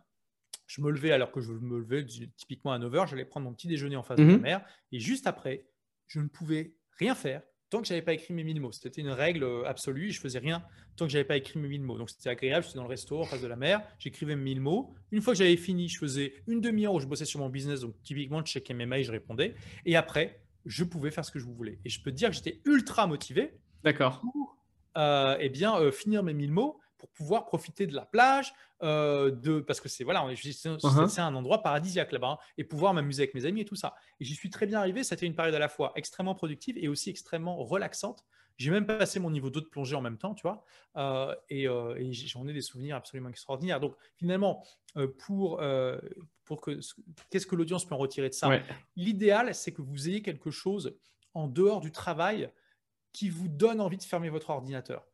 Je 0.67 0.81
me 0.81 0.91
levais 0.91 1.11
alors 1.11 1.31
que 1.31 1.41
je 1.41 1.51
me 1.51 1.79
levais 1.79 2.05
typiquement 2.37 2.71
à 2.71 2.77
9h, 2.77 3.09
j'allais 3.09 3.25
prendre 3.25 3.47
mon 3.47 3.53
petit 3.53 3.67
déjeuner 3.67 3.95
en 3.95 4.03
face 4.03 4.19
de 4.19 4.23
la 4.23 4.37
mmh 4.37 4.41
mer. 4.41 4.65
Et 4.91 4.99
juste 4.99 5.25
après, 5.25 5.65
je 6.07 6.19
ne 6.19 6.27
pouvais 6.27 6.75
rien 6.99 7.15
faire 7.15 7.41
tant 7.69 7.81
que 7.81 7.87
je 7.87 7.93
n'avais 7.93 8.03
pas 8.03 8.13
écrit 8.13 8.33
mes 8.33 8.43
1000 8.43 8.61
mots. 8.61 8.71
C'était 8.71 9.01
une 9.01 9.09
règle 9.09 9.45
absolue. 9.65 10.11
Je 10.11 10.19
faisais 10.19 10.39
rien 10.39 10.63
tant 10.95 11.05
que 11.05 11.11
je 11.11 11.17
n'avais 11.17 11.27
pas 11.27 11.37
écrit 11.37 11.59
mes 11.59 11.67
1000 11.67 11.81
mots. 11.83 11.97
Donc 11.97 12.09
c'était 12.09 12.29
agréable. 12.29 12.65
J'étais 12.65 12.77
dans 12.77 12.83
le 12.83 12.89
resto 12.89 13.19
en 13.19 13.23
face 13.23 13.41
de 13.41 13.47
la 13.47 13.55
mer. 13.55 13.81
J'écrivais 13.99 14.35
mes 14.35 14.43
1000 14.43 14.61
mots. 14.61 14.93
Une 15.11 15.21
fois 15.21 15.33
que 15.33 15.39
j'avais 15.39 15.57
fini, 15.57 15.87
je 15.87 15.97
faisais 15.97 16.33
une 16.47 16.61
demi-heure 16.61 16.93
où 16.93 16.99
je 16.99 17.07
bossais 17.07 17.25
sur 17.25 17.39
mon 17.39 17.49
business. 17.49 17.81
Donc 17.81 17.95
typiquement, 18.03 18.43
je 18.43 18.51
checkais 18.51 18.73
mes 18.73 18.85
mails, 18.85 19.03
je 19.03 19.11
répondais. 19.11 19.55
Et 19.85 19.95
après, 19.95 20.41
je 20.65 20.83
pouvais 20.83 21.11
faire 21.11 21.25
ce 21.25 21.31
que 21.31 21.39
je 21.39 21.45
voulais. 21.45 21.79
Et 21.85 21.89
je 21.89 22.01
peux 22.01 22.11
te 22.11 22.15
dire 22.15 22.29
que 22.29 22.35
j'étais 22.35 22.61
ultra 22.65 23.07
motivé. 23.07 23.53
D'accord. 23.83 24.21
Euh, 24.25 24.58
eh 24.95 25.49
bien, 25.49 25.77
euh, 25.77 25.91
finir 25.91 26.23
mes 26.23 26.33
1000 26.33 26.51
mots 26.51 26.79
pour 26.97 27.09
pouvoir 27.09 27.45
profiter 27.45 27.87
de 27.87 27.95
la 27.95 28.05
plage, 28.05 28.53
euh, 28.83 29.31
de, 29.31 29.61
parce 29.61 29.79
que 29.79 29.87
c'est 29.87 30.03
voilà, 30.03 30.25
uh-huh. 30.25 31.07
c'est 31.07 31.21
un 31.21 31.33
endroit 31.33 31.63
paradisiaque 31.63 32.11
là-bas, 32.11 32.31
hein, 32.31 32.37
et 32.57 32.65
pouvoir 32.65 32.93
m'amuser 32.93 33.23
avec 33.23 33.33
mes 33.33 33.45
amis 33.45 33.61
et 33.61 33.65
tout 33.65 33.75
ça. 33.75 33.95
Et 34.19 34.25
j'y 34.25 34.35
suis 34.35 34.49
très 34.49 34.65
bien 34.65 34.79
arrivé. 34.79 35.03
C'était 35.03 35.25
une 35.25 35.35
période 35.35 35.55
à 35.55 35.59
la 35.59 35.69
fois 35.69 35.93
extrêmement 35.95 36.35
productive 36.35 36.77
et 36.77 36.89
aussi 36.89 37.09
extrêmement 37.09 37.55
relaxante. 37.57 38.25
J'ai 38.57 38.71
même 38.71 38.85
passé 38.85 39.21
mon 39.21 39.31
niveau 39.31 39.49
d'eau 39.49 39.61
de 39.61 39.67
plongée 39.67 39.95
en 39.95 40.01
même 40.01 40.17
temps, 40.17 40.35
tu 40.35 40.41
vois, 40.41 40.65
et, 41.49 41.67
j'en 42.11 42.45
ai 42.45 42.51
des 42.51 42.61
souvenirs 42.61 42.97
absolument 42.97 43.29
extraordinaires. 43.29 43.79
Donc 43.79 43.95
finalement, 44.17 44.65
pour, 45.17 45.61
pour 46.43 46.59
que 46.59 46.77
qu'est-ce 47.29 47.47
que 47.47 47.55
l'audience 47.55 47.85
peut 47.85 47.95
en 47.95 47.99
retirer 47.99 48.27
de 48.27 48.33
ça? 48.33 48.49
L'idéal, 48.97 49.55
c'est 49.55 49.71
que 49.71 49.81
vous 49.81 50.09
ayez 50.09 50.21
quelque 50.21 50.51
chose 50.51 50.93
en 51.33 51.47
dehors 51.47 51.79
du 51.79 51.93
travail 51.93 52.51
qui 53.11 53.29
vous 53.29 53.47
donne 53.47 53.81
envie 53.81 53.97
de 53.97 54.03
fermer 54.03 54.29
votre 54.29 54.49
ordinateur. 54.49 55.05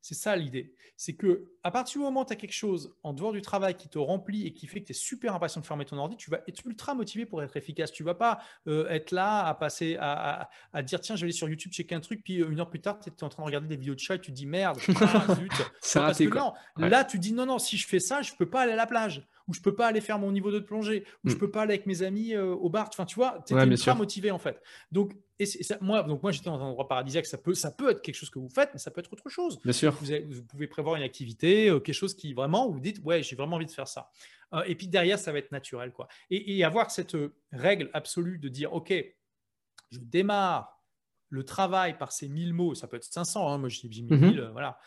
C'est 0.00 0.14
ça 0.14 0.36
l'idée. 0.36 0.74
C'est 0.96 1.14
que 1.14 1.52
à 1.62 1.70
partir 1.70 2.00
du 2.00 2.04
moment 2.04 2.22
où 2.22 2.24
tu 2.24 2.32
as 2.32 2.36
quelque 2.36 2.52
chose 2.52 2.94
en 3.02 3.12
dehors 3.12 3.32
du 3.32 3.42
travail 3.42 3.74
qui 3.74 3.88
te 3.88 3.98
remplit 3.98 4.46
et 4.46 4.52
qui 4.52 4.66
fait 4.66 4.80
que 4.80 4.86
tu 4.86 4.92
es 4.92 4.94
super 4.94 5.34
impatient 5.34 5.60
de 5.60 5.66
fermer 5.66 5.84
ton 5.84 5.98
ordi, 5.98 6.16
tu 6.16 6.30
vas 6.30 6.40
être 6.46 6.64
ultra 6.66 6.94
motivé 6.94 7.26
pour 7.26 7.42
être 7.42 7.56
efficace. 7.56 7.92
Tu 7.92 8.04
vas 8.04 8.14
pas 8.14 8.40
euh, 8.68 8.88
être 8.88 9.10
là 9.10 9.44
à 9.44 9.54
passer 9.54 9.96
à, 10.00 10.48
dire 10.82 11.00
tiens, 11.00 11.16
je 11.16 11.22
vais 11.22 11.26
aller 11.26 11.32
sur 11.32 11.48
YouTube 11.48 11.72
checker 11.72 11.94
un 11.94 12.00
truc, 12.00 12.22
puis 12.22 12.40
euh, 12.40 12.50
une 12.50 12.60
heure 12.60 12.70
plus 12.70 12.80
tard, 12.80 12.98
tu 13.00 13.10
es 13.10 13.24
en 13.24 13.28
train 13.28 13.42
de 13.42 13.46
regarder 13.46 13.68
des 13.68 13.76
vidéos 13.76 13.94
de 13.94 14.00
chat 14.00 14.14
et 14.14 14.20
tu 14.20 14.30
te 14.30 14.36
dis 14.36 14.46
merde, 14.46 14.78
ah, 15.00 15.34
zut. 15.34 15.52
Là, 16.76 17.04
tu 17.04 17.18
dis 17.18 17.32
non, 17.32 17.46
non, 17.46 17.58
si 17.58 17.76
je 17.76 17.86
fais 17.86 18.00
ça, 18.00 18.22
je 18.22 18.32
peux 18.34 18.48
pas 18.48 18.62
aller 18.62 18.72
à 18.72 18.76
la 18.76 18.86
plage 18.86 19.26
où 19.48 19.54
je 19.54 19.60
peux 19.60 19.74
pas 19.74 19.88
aller 19.88 20.00
faire 20.00 20.18
mon 20.18 20.30
niveau 20.30 20.52
de 20.52 20.60
plongée, 20.60 21.04
où 21.24 21.30
je 21.30 21.34
mm. 21.34 21.38
peux 21.38 21.50
pas 21.50 21.62
aller 21.62 21.74
avec 21.74 21.86
mes 21.86 22.02
amis 22.02 22.34
euh, 22.34 22.54
au 22.54 22.68
bar. 22.68 22.88
Enfin, 22.92 23.06
tu 23.06 23.16
vois, 23.16 23.42
tu 23.46 23.56
es 23.56 23.66
ultra 23.66 23.94
motivé 23.94 24.30
en 24.30 24.38
fait. 24.38 24.62
Donc, 24.92 25.14
et 25.40 25.46
moi, 25.80 26.02
donc 26.02 26.22
moi 26.22 26.32
j'étais 26.32 26.50
dans 26.50 26.58
un 26.58 26.66
endroit 26.66 26.86
paradisiaque. 26.86 27.26
Ça 27.26 27.38
peut, 27.38 27.54
ça 27.54 27.70
peut 27.70 27.90
être 27.90 28.02
quelque 28.02 28.14
chose 28.14 28.30
que 28.30 28.38
vous 28.38 28.48
faites, 28.48 28.70
mais 28.72 28.78
ça 28.78 28.90
peut 28.90 29.00
être 29.00 29.12
autre 29.12 29.28
chose. 29.28 29.58
Bien 29.62 29.72
sûr. 29.72 29.92
Vous, 29.92 30.42
pouvez 30.42 30.66
prévoir 30.66 30.96
une 30.96 31.02
activité, 31.02 31.70
euh, 31.70 31.80
quelque 31.80 31.94
chose 31.94 32.14
qui 32.14 32.34
vraiment 32.34 32.68
vous 32.70 32.80
dites, 32.80 33.00
ouais, 33.04 33.22
j'ai 33.22 33.36
vraiment 33.36 33.56
envie 33.56 33.66
de 33.66 33.70
faire 33.70 33.88
ça. 33.88 34.10
Euh, 34.52 34.62
et 34.66 34.74
puis 34.74 34.88
derrière, 34.88 35.18
ça 35.18 35.32
va 35.32 35.38
être 35.38 35.52
naturel, 35.52 35.92
quoi. 35.92 36.08
Et, 36.30 36.62
avoir 36.64 36.90
cette 36.90 37.16
règle 37.52 37.88
absolue 37.94 38.38
de 38.38 38.48
dire, 38.48 38.72
ok, 38.72 38.92
je 39.90 39.98
démarre 39.98 40.82
le 41.30 41.44
travail 41.44 41.96
par 41.96 42.12
ces 42.12 42.28
1000 42.28 42.52
mots, 42.52 42.74
ça 42.74 42.86
peut 42.86 42.96
être 42.96 43.04
500, 43.04 43.48
hein, 43.48 43.58
moi 43.58 43.68
j'ai 43.68 43.88
mis 43.88 44.02
1000, 44.02 44.40
mm 44.40 44.50
voilà, 44.52 44.78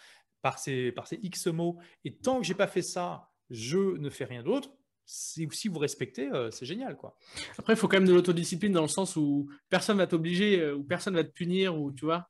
par 0.42 0.60
ces, 0.60 0.92
par 0.92 1.08
ces 1.08 1.20
X 1.22 1.48
mots. 1.48 1.78
Et 2.04 2.16
tant 2.16 2.40
que 2.40 2.46
j'ai 2.46 2.56
pas 2.56 2.68
fait 2.68 2.82
ça, 2.82 3.31
je 3.52 3.78
ne 3.78 4.10
fais 4.10 4.26
rien 4.26 4.42
d'autre, 4.42 4.72
si 5.06 5.68
vous 5.68 5.80
respectez, 5.80 6.32
euh, 6.32 6.52
c'est 6.52 6.66
génial. 6.66 6.96
quoi. 6.96 7.18
Après, 7.58 7.74
il 7.74 7.76
faut 7.76 7.88
quand 7.88 7.98
même 7.98 8.08
de 8.08 8.14
l'autodiscipline 8.14 8.72
dans 8.72 8.82
le 8.82 8.88
sens 8.88 9.16
où 9.16 9.50
personne 9.70 9.98
va 9.98 10.08
t'obliger, 10.08 10.60
euh, 10.62 10.76
ou 10.76 10.84
personne 10.84 11.16
va 11.16 11.24
te 11.24 11.32
punir, 11.32 11.78
ou 11.80 11.92
tu 11.92 12.06
vois 12.06 12.30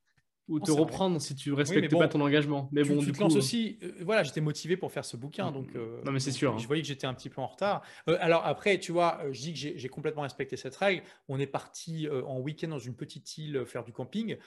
ou 0.52 0.60
te 0.60 0.72
reprendre 0.72 1.20
si 1.22 1.34
tu 1.36 1.54
respectes 1.54 1.98
pas 1.98 2.08
ton 2.08 2.22
engagement. 2.22 2.70
Mais 2.72 2.84
bon, 2.84 3.00
tu 3.00 3.06
du 3.06 3.12
coup, 3.14 3.24
euh, 3.24 3.38
aussi. 3.38 3.80
voilà, 4.02 4.24
j'étais 4.24 4.42
motivé 4.42 4.78
pour 4.78 4.92
faire 4.92 5.06
ce 5.06 5.18
bouquin, 5.18 5.50
mm. 5.50 5.54
donc. 5.54 5.76
non, 6.06 6.12
mais 6.12 6.20
c'est 6.20 6.32
sûr. 6.32 6.58
Je 6.60 6.68
voyais 6.68 6.82
que 6.82 6.88
j'étais 6.88 7.08
un 7.08 7.14
petit 7.14 7.30
peu 7.30 7.42
en 7.42 7.48
retard. 7.48 7.82
alors 8.08 8.46
après, 8.46 8.80
tu 8.80 8.92
vois, 8.92 9.22
je 9.32 9.40
dis 9.40 9.54
que 9.54 9.78
j'ai 9.78 9.90
complètement 9.90 10.24
respecté 10.24 10.58
cette 10.58 10.76
règle. 10.76 11.04
On 11.28 11.40
est 11.40 11.48
parti 11.48 12.08
en 12.28 12.40
week-end 12.40 12.68
dans 12.68 12.80
une 12.80 12.96
petite 12.96 13.38
île 13.38 13.66
faire 13.66 13.84
du 13.84 13.94
camping. 13.94 14.38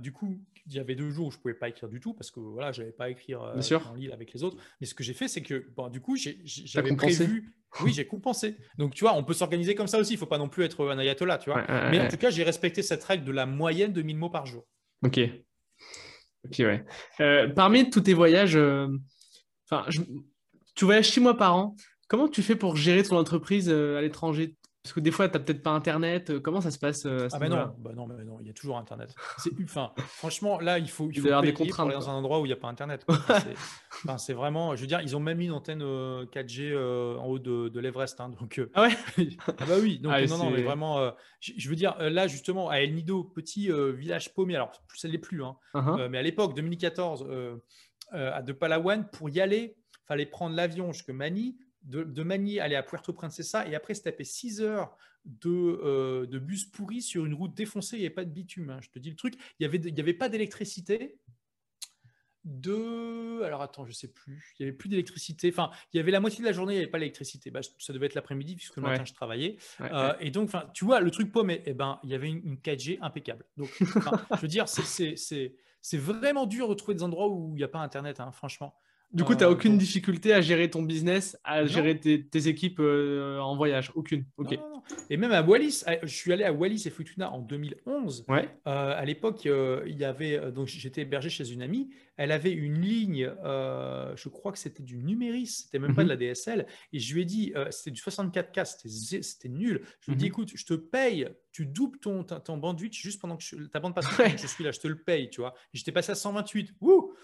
du 0.00 0.12
coup, 0.12 0.38
il 0.66 0.74
y 0.74 0.78
avait 0.78 0.94
deux 0.94 1.10
jours 1.10 1.28
où 1.28 1.30
je 1.30 1.38
pouvais 1.38 1.54
pas 1.54 1.68
écrire 1.68 1.88
du 1.88 2.00
tout 2.00 2.12
parce 2.12 2.30
que 2.30 2.40
voilà, 2.40 2.72
j'avais 2.72 2.92
pas 2.92 3.04
à 3.04 3.08
écrire 3.08 3.40
dans 3.40 3.94
l'île 3.94 4.12
avec 4.12 4.32
les 4.32 4.44
autres. 4.44 4.58
Mais 4.80 4.86
ce 4.86 4.94
que 4.94 5.02
j'ai 5.02 5.14
fait, 5.14 5.28
c'est 5.28 5.42
que 5.42 5.66
bon, 5.74 5.88
du 5.88 6.00
coup, 6.00 6.16
j'avais 6.16 6.94
prévu. 6.94 7.54
Oui, 7.82 7.92
j'ai 7.92 8.06
compensé. 8.06 8.56
Donc, 8.78 8.94
tu 8.94 9.04
vois, 9.04 9.14
on 9.14 9.24
peut 9.24 9.34
s'organiser 9.34 9.74
comme 9.74 9.86
ça 9.86 9.98
aussi. 9.98 10.14
Il 10.14 10.18
faut 10.18 10.26
pas 10.26 10.38
non 10.38 10.48
plus 10.48 10.64
être 10.64 10.88
un 10.88 10.98
ayatollah, 10.98 11.38
tu 11.38 11.50
vois. 11.50 11.64
Mais 11.90 12.00
en 12.00 12.08
tout 12.08 12.16
cas, 12.16 12.30
j'ai 12.30 12.42
respecté 12.42 12.82
cette 12.82 13.04
règle 13.04 13.24
de 13.24 13.32
la 13.32 13.46
moyenne 13.46 13.92
de 13.92 14.02
1000 14.02 14.16
mots 14.16 14.30
par 14.30 14.46
jour. 14.46 14.64
Ok. 15.04 15.20
Euh, 17.20 17.48
parmi 17.48 17.90
tous 17.90 18.02
tes 18.02 18.14
voyages, 18.14 18.56
euh, 18.56 18.88
tu 20.74 20.84
voyages 20.84 21.10
six 21.10 21.20
mois 21.20 21.36
par 21.36 21.56
an. 21.56 21.76
Comment 22.08 22.28
tu 22.28 22.42
fais 22.42 22.56
pour 22.56 22.76
gérer 22.76 23.02
ton 23.02 23.16
entreprise 23.16 23.68
euh, 23.68 23.98
à 23.98 24.02
l'étranger? 24.02 24.54
Parce 24.86 24.92
que 24.92 25.00
des 25.00 25.10
fois, 25.10 25.28
tu 25.28 25.36
n'as 25.36 25.42
peut-être 25.42 25.64
pas 25.64 25.72
Internet. 25.72 26.30
Euh, 26.30 26.38
comment 26.38 26.60
ça 26.60 26.70
se 26.70 26.78
passe 26.78 27.06
euh, 27.06 27.26
Ah, 27.32 27.40
bah 27.40 27.48
non, 27.48 27.74
bah 27.76 27.90
non, 27.92 28.06
mais 28.06 28.22
non, 28.22 28.38
il 28.40 28.46
y 28.46 28.50
a 28.50 28.52
toujours 28.52 28.78
Internet. 28.78 29.12
Enfin, 29.64 29.90
franchement, 29.96 30.60
là, 30.60 30.78
il 30.78 30.88
faut, 30.88 31.10
il 31.10 31.20
faut 31.20 31.26
payer 31.26 31.42
des 31.42 31.52
contraintes, 31.52 31.74
pour 31.74 31.84
aller 31.86 31.94
dans 31.94 32.08
un 32.08 32.14
endroit 32.14 32.38
où 32.38 32.44
il 32.44 32.50
n'y 32.50 32.52
a 32.52 32.56
pas 32.56 32.68
Internet. 32.68 33.04
c'est 34.18 34.32
vraiment, 34.32 34.76
je 34.76 34.82
veux 34.82 34.86
dire, 34.86 35.00
ils 35.00 35.16
ont 35.16 35.20
même 35.20 35.38
mis 35.38 35.46
une 35.46 35.52
antenne 35.52 35.82
4G 35.82 36.70
euh, 36.70 37.16
en 37.16 37.26
haut 37.26 37.40
de, 37.40 37.68
de 37.68 37.80
l'Everest. 37.80 38.20
Hein, 38.20 38.28
donc, 38.38 38.62
ah 38.74 38.82
ouais? 38.82 38.96
Ah 39.58 39.64
bah 39.66 39.74
oui, 39.82 39.98
donc 39.98 40.12
ah, 40.14 40.24
non, 40.24 40.38
non, 40.38 40.50
mais 40.50 40.62
vraiment, 40.62 41.12
je, 41.40 41.68
veux 41.68 41.74
dire, 41.74 41.96
là, 41.98 42.28
justement, 42.28 42.70
à 42.70 42.76
El 42.76 42.94
Nido, 42.94 43.24
petit 43.24 43.68
village 43.92 44.34
paumé, 44.34 44.54
alors, 44.54 44.70
ça 44.94 45.08
ne 45.08 45.12
l'est 45.14 45.18
plus, 45.18 45.42
hein, 45.42 45.56
uh-huh. 45.74 46.06
mais 46.06 46.18
à 46.18 46.22
l'époque, 46.22 46.54
2014, 46.54 47.26
à 48.12 48.40
De 48.40 48.52
Palawan, 48.52 49.08
pour 49.10 49.30
y 49.30 49.40
aller, 49.40 49.76
fallait 50.06 50.26
prendre 50.26 50.54
l'avion 50.54 50.92
jusqu'à 50.92 51.12
Mani, 51.12 51.56
de, 51.86 52.04
de 52.04 52.60
aller 52.60 52.74
à 52.74 52.82
Puerto 52.82 53.12
Princesa 53.12 53.66
et 53.66 53.74
après 53.74 53.94
se 53.94 54.02
taper 54.02 54.24
6 54.24 54.60
heures 54.60 54.96
euh, 55.46 56.26
de, 56.26 56.38
bus 56.38 56.66
pourris 56.66 57.02
sur 57.02 57.24
une 57.24 57.34
route 57.34 57.54
défoncée, 57.54 57.96
il 57.96 58.00
n'y 58.00 58.06
avait 58.06 58.14
pas 58.14 58.24
de 58.24 58.30
bitume. 58.30 58.70
Hein, 58.70 58.78
je 58.80 58.90
te 58.90 58.98
dis 58.98 59.10
le 59.10 59.16
truc. 59.16 59.34
Il 59.58 59.66
n'y 59.68 59.74
avait, 59.74 60.00
avait 60.00 60.14
pas 60.14 60.28
d'électricité. 60.28 61.18
De. 62.44 63.42
Alors 63.42 63.60
attends, 63.60 63.84
je 63.86 63.92
sais 63.92 64.12
plus. 64.12 64.54
Il 64.58 64.62
n'y 64.62 64.68
avait 64.68 64.76
plus 64.76 64.88
d'électricité. 64.88 65.48
Enfin, 65.50 65.70
il 65.92 65.96
y 65.96 66.00
avait 66.00 66.12
la 66.12 66.20
moitié 66.20 66.40
de 66.40 66.44
la 66.44 66.52
journée, 66.52 66.74
il 66.74 66.76
n'y 66.76 66.82
avait 66.82 66.90
pas 66.90 67.00
d'électricité. 67.00 67.50
Bah, 67.50 67.60
ça 67.78 67.92
devait 67.92 68.06
être 68.06 68.14
l'après-midi, 68.14 68.54
puisque 68.54 68.76
le 68.76 68.82
matin, 68.82 69.04
je 69.04 69.14
travaillais. 69.14 69.56
Euh, 69.80 70.14
et 70.20 70.30
donc, 70.30 70.50
tu 70.72 70.84
vois, 70.84 71.00
le 71.00 71.10
truc 71.10 71.32
paumé, 71.32 71.62
eh 71.66 71.74
ben, 71.74 71.98
il 72.04 72.10
y 72.10 72.14
avait 72.14 72.28
une, 72.28 72.56
4G 72.56 72.98
impeccable. 73.02 73.44
Donc, 73.56 73.68
je 73.80 74.40
veux 74.40 74.48
dire, 74.48 74.66
c'est 74.68 75.98
vraiment 75.98 76.46
dur 76.46 76.68
de 76.68 76.74
trouver 76.74 76.94
des 76.94 77.02
endroits 77.02 77.28
où 77.28 77.50
il 77.54 77.58
n'y 77.58 77.64
a 77.64 77.68
pas 77.68 77.80
Internet, 77.80 78.20
hein, 78.20 78.30
franchement. 78.30 78.76
Du 79.16 79.24
coup, 79.24 79.34
tu 79.34 79.40
n'as 79.40 79.46
euh, 79.46 79.52
aucune 79.52 79.78
difficulté 79.78 80.34
à 80.34 80.42
gérer 80.42 80.68
ton 80.68 80.82
business, 80.82 81.38
à 81.42 81.64
gérer 81.64 81.98
tes, 81.98 82.48
équipes 82.48 82.80
euh, 82.80 83.38
en 83.38 83.56
voyage 83.56 83.90
Aucune. 83.94 84.26
Ok. 84.36 84.58
et 85.08 85.16
même 85.16 85.32
à 85.32 85.40
Wallis, 85.40 85.84
je 86.02 86.14
suis 86.14 86.34
allé 86.34 86.44
à 86.44 86.52
Wallis 86.52 86.82
et 86.84 86.90
Futuna 86.90 87.32
en 87.32 87.40
2011. 87.40 88.26
Ouais. 88.28 88.50
Euh, 88.66 88.94
à 88.94 89.04
l'époque, 89.06 89.46
il 89.46 89.98
y 89.98 90.04
avait 90.04 90.52
donc 90.52 90.66
j'étais 90.66 91.00
hébergé 91.00 91.30
chez 91.30 91.50
une 91.50 91.62
amie. 91.62 91.88
Elle 92.18 92.30
avait 92.30 92.52
une 92.52 92.80
ligne, 92.80 93.30
je 93.44 94.28
crois 94.28 94.52
que 94.52 94.58
c'était 94.58 94.82
du 94.82 94.98
numéris, 94.98 95.46
c'était 95.46 95.78
même 95.78 95.94
pas 95.94 96.02
de 96.02 96.12
mhm. 96.12 96.18
la 96.18 96.34
DSL. 96.34 96.66
Et 96.92 96.98
je 96.98 97.14
lui 97.14 97.22
ai 97.22 97.24
dit, 97.24 97.54
c'était 97.70 97.92
du 97.92 98.00
64K, 98.00 99.22
c'était 99.22 99.48
nul. 99.48 99.80
Je 100.00 100.10
lui 100.10 100.14
ai 100.14 100.16
dit, 100.16 100.24
mhm. 100.24 100.28
écoute, 100.28 100.52
je 100.54 100.64
te 100.66 100.74
paye, 100.74 101.26
tu 101.52 101.64
doubles 101.64 101.98
ton, 102.00 102.22
ton 102.22 102.58
bandwidth 102.58 102.92
juste 102.92 103.18
pendant 103.20 103.38
que 103.38 103.42
je, 103.42 103.56
ta 103.64 103.80
bande 103.80 103.94
passe, 103.94 104.06
je 104.36 104.46
suis 104.46 104.62
là, 104.62 104.72
je 104.72 104.80
te 104.80 104.88
le 104.88 104.98
paye, 104.98 105.30
tu 105.30 105.40
vois. 105.40 105.54
J'étais 105.72 105.92
passé 105.92 106.12
à 106.12 106.14
128. 106.14 106.74
Wouh 106.82 107.14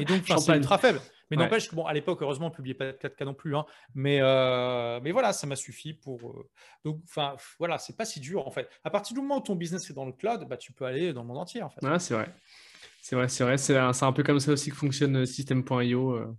et 0.00 0.04
donc, 0.06 0.22
c'est 0.38 0.56
ultra 0.56 0.78
faible. 0.78 1.00
Mais 1.30 1.36
n'empêche 1.36 1.68
que, 1.68 1.74
bon, 1.74 1.84
à 1.84 1.92
l'époque, 1.92 2.22
heureusement, 2.22 2.46
on 2.46 2.50
ne 2.50 2.54
publiait 2.54 2.74
pas 2.74 2.86
de 2.86 2.92
4K 2.92 3.24
non 3.24 3.34
plus. 3.34 3.56
Hein. 3.56 3.64
Mais, 3.94 4.18
euh, 4.20 5.00
mais 5.02 5.12
voilà, 5.12 5.32
ça 5.32 5.46
m'a 5.46 5.56
suffi 5.56 5.94
pour. 5.94 6.30
Euh, 6.30 6.48
donc, 6.84 7.00
enfin, 7.04 7.36
voilà, 7.58 7.78
c'est 7.78 7.96
pas 7.96 8.04
si 8.04 8.20
dur 8.20 8.46
en 8.46 8.50
fait. 8.50 8.68
À 8.84 8.90
partir 8.90 9.14
du 9.14 9.20
moment 9.20 9.38
où 9.38 9.42
ton 9.42 9.54
business 9.54 9.90
est 9.90 9.94
dans 9.94 10.06
le 10.06 10.12
cloud, 10.12 10.46
bah, 10.48 10.56
tu 10.56 10.72
peux 10.72 10.84
aller 10.84 11.12
dans 11.12 11.22
le 11.22 11.28
monde 11.28 11.38
entier 11.38 11.62
en 11.62 11.68
fait. 11.68 11.80
c'est 11.98 12.14
vrai. 12.14 12.28
C'est 13.00 13.16
vrai, 13.16 13.28
c'est 13.28 13.44
vrai. 13.44 13.58
C'est 13.58 13.76
un, 13.76 14.12
peu 14.12 14.22
comme 14.22 14.40
ça 14.40 14.52
aussi 14.52 14.70
que 14.70 14.76
fonctionne 14.76 15.16
euh, 15.16 15.26
System.io 15.26 16.36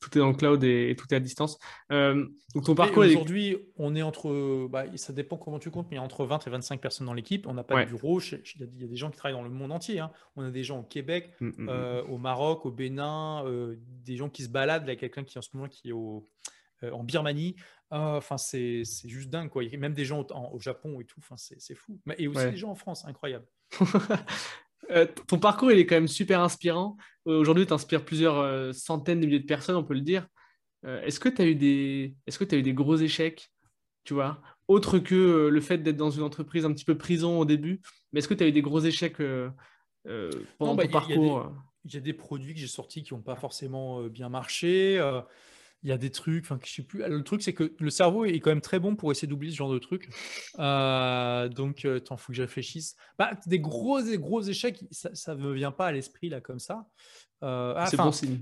tout 0.00 0.16
est 0.16 0.20
dans 0.20 0.28
le 0.28 0.34
cloud 0.34 0.62
et, 0.64 0.94
tout 0.96 1.06
est 1.10 1.16
à 1.16 1.20
distance. 1.20 1.58
Euh, 1.90 2.26
donc 2.54 2.64
ton 2.64 2.74
parcours 2.74 3.04
aujourd'hui, 3.04 3.56
on 3.76 3.94
est 3.94 4.02
entre, 4.02 4.68
bah, 4.68 4.84
ça 4.96 5.12
dépend 5.12 5.36
comment 5.36 5.58
tu 5.58 5.70
comptes, 5.70 5.88
mais 5.90 5.98
entre 5.98 6.24
20 6.24 6.46
et 6.46 6.50
25 6.50 6.80
personnes 6.80 7.06
dans 7.06 7.14
l'équipe. 7.14 7.46
On 7.46 7.54
n'a 7.54 7.64
pas 7.64 7.84
de 7.84 7.90
bureau. 7.90 8.20
Il 8.20 8.60
y, 8.60 8.84
a 8.84 8.86
des 8.86 8.96
gens 8.96 9.10
qui 9.10 9.16
travaillent 9.16 9.36
dans 9.36 9.42
le 9.42 9.50
monde 9.50 9.72
entier. 9.72 10.00
Hein. 10.00 10.10
On 10.36 10.42
a 10.42 10.50
des 10.50 10.64
gens 10.64 10.80
au 10.80 10.82
Québec, 10.82 11.32
mm, 11.40 11.46
mm, 11.46 11.52
mm. 11.56 11.68
Euh, 11.68 12.02
au 12.04 12.18
Maroc, 12.18 12.66
au 12.66 12.70
Bénin, 12.70 13.44
euh, 13.46 13.76
des 14.04 14.16
gens 14.16 14.28
qui 14.28 14.42
se 14.42 14.48
baladent. 14.48 14.84
Il 14.86 14.88
y 14.88 14.92
a 14.92 14.96
quelqu'un 14.96 15.24
qui 15.24 15.38
en 15.38 15.42
ce 15.42 15.50
moment 15.54 15.68
qui 15.68 15.88
est 15.88 15.92
au, 15.92 16.28
en 16.82 17.04
Birmanie. 17.04 17.56
Enfin, 17.90 18.36
c'est 18.36 18.82
juste 19.04 19.30
dingue. 19.30 19.48
Quoi. 19.48 19.64
Il 19.64 19.72
y 19.72 19.76
a 19.76 19.78
même 19.78 19.94
des 19.94 20.04
gens 20.04 20.26
au, 20.52 20.60
Japon 20.60 21.00
et 21.00 21.04
tout. 21.04 21.20
Enfin, 21.20 21.36
c'est 21.36 21.74
fou. 21.74 21.98
Et 22.18 22.28
aussi 22.28 22.50
des 22.50 22.56
gens 22.56 22.70
en 22.70 22.74
France, 22.74 23.04
incroyable. 23.06 23.46
Euh, 24.90 25.06
ton 25.26 25.38
parcours, 25.38 25.72
il 25.72 25.78
est 25.78 25.86
quand 25.86 25.96
même 25.96 26.08
super 26.08 26.40
inspirant. 26.40 26.96
Euh, 27.26 27.38
aujourd'hui, 27.38 27.66
tu 27.66 27.72
inspires 27.72 28.04
plusieurs 28.04 28.38
euh, 28.38 28.72
centaines 28.72 29.20
de 29.20 29.26
milliers 29.26 29.40
de 29.40 29.46
personnes, 29.46 29.76
on 29.76 29.84
peut 29.84 29.94
le 29.94 30.00
dire. 30.00 30.26
Est-ce 31.02 31.18
que 31.18 31.28
tu 31.28 31.42
as, 31.42 31.46
eu 31.46 31.56
des... 31.56 32.14
Est 32.28 32.30
-ce 32.30 32.54
as 32.54 32.58
eu 32.58 32.62
des 32.62 32.72
gros 32.72 32.96
échecs, 32.96 33.50
tu 34.04 34.14
vois, 34.14 34.40
autre 34.68 35.00
que 35.00 35.48
le 35.48 35.60
fait 35.60 35.78
d'être 35.78 35.96
dans 35.96 36.12
une 36.12 36.22
entreprise 36.22 36.64
un 36.64 36.72
petit 36.72 36.84
peu 36.84 36.96
prison 36.96 37.40
au 37.40 37.44
début 37.44 37.80
Mais 38.12 38.20
est-ce 38.20 38.28
que 38.28 38.34
tu 38.34 38.44
as 38.44 38.46
eu 38.46 38.52
des 38.52 38.62
gros 38.62 38.78
échecs 38.78 39.20
pendant 40.58 40.76
ton 40.76 40.86
parcours 40.86 41.52
Il 41.86 41.94
y, 41.94 41.96
a 41.96 42.00
des 42.00 42.12
produits 42.12 42.54
que 42.54 42.60
j'ai 42.60 42.68
sortis 42.68 43.02
qui 43.02 43.14
n'ont 43.14 43.22
pas 43.22 43.34
forcément 43.34 44.02
bien 44.04 44.28
marché 44.28 45.00
il 45.82 45.90
y 45.90 45.92
a 45.92 45.98
des 45.98 46.10
trucs, 46.10 46.44
enfin, 46.44 46.58
je 46.64 46.72
sais 46.72 46.82
plus. 46.82 47.06
Le 47.06 47.22
truc, 47.22 47.42
c'est 47.42 47.52
que 47.52 47.74
le 47.78 47.90
cerveau 47.90 48.24
est 48.24 48.40
quand 48.40 48.50
même 48.50 48.60
très 48.60 48.80
bon 48.80 48.96
pour 48.96 49.12
essayer 49.12 49.28
d'oublier 49.28 49.52
ce 49.52 49.56
genre 49.56 49.72
de 49.72 49.78
trucs. 49.78 50.08
Euh, 50.58 51.48
donc, 51.48 51.84
il 51.84 51.90
euh, 51.90 52.00
faut 52.16 52.32
que 52.32 52.34
je 52.34 52.42
réfléchisse. 52.42 52.96
Bah, 53.18 53.32
des 53.46 53.60
gros, 53.60 54.00
gros 54.02 54.42
échecs, 54.42 54.84
ça 54.90 55.34
ne 55.34 55.42
me 55.42 55.52
vient 55.52 55.72
pas 55.72 55.86
à 55.86 55.92
l'esprit 55.92 56.28
là 56.28 56.40
comme 56.40 56.58
ça. 56.58 56.86
Euh, 57.42 57.74
ah, 57.76 57.86
c'est 57.86 57.96
bon 57.96 58.12
signe. 58.12 58.40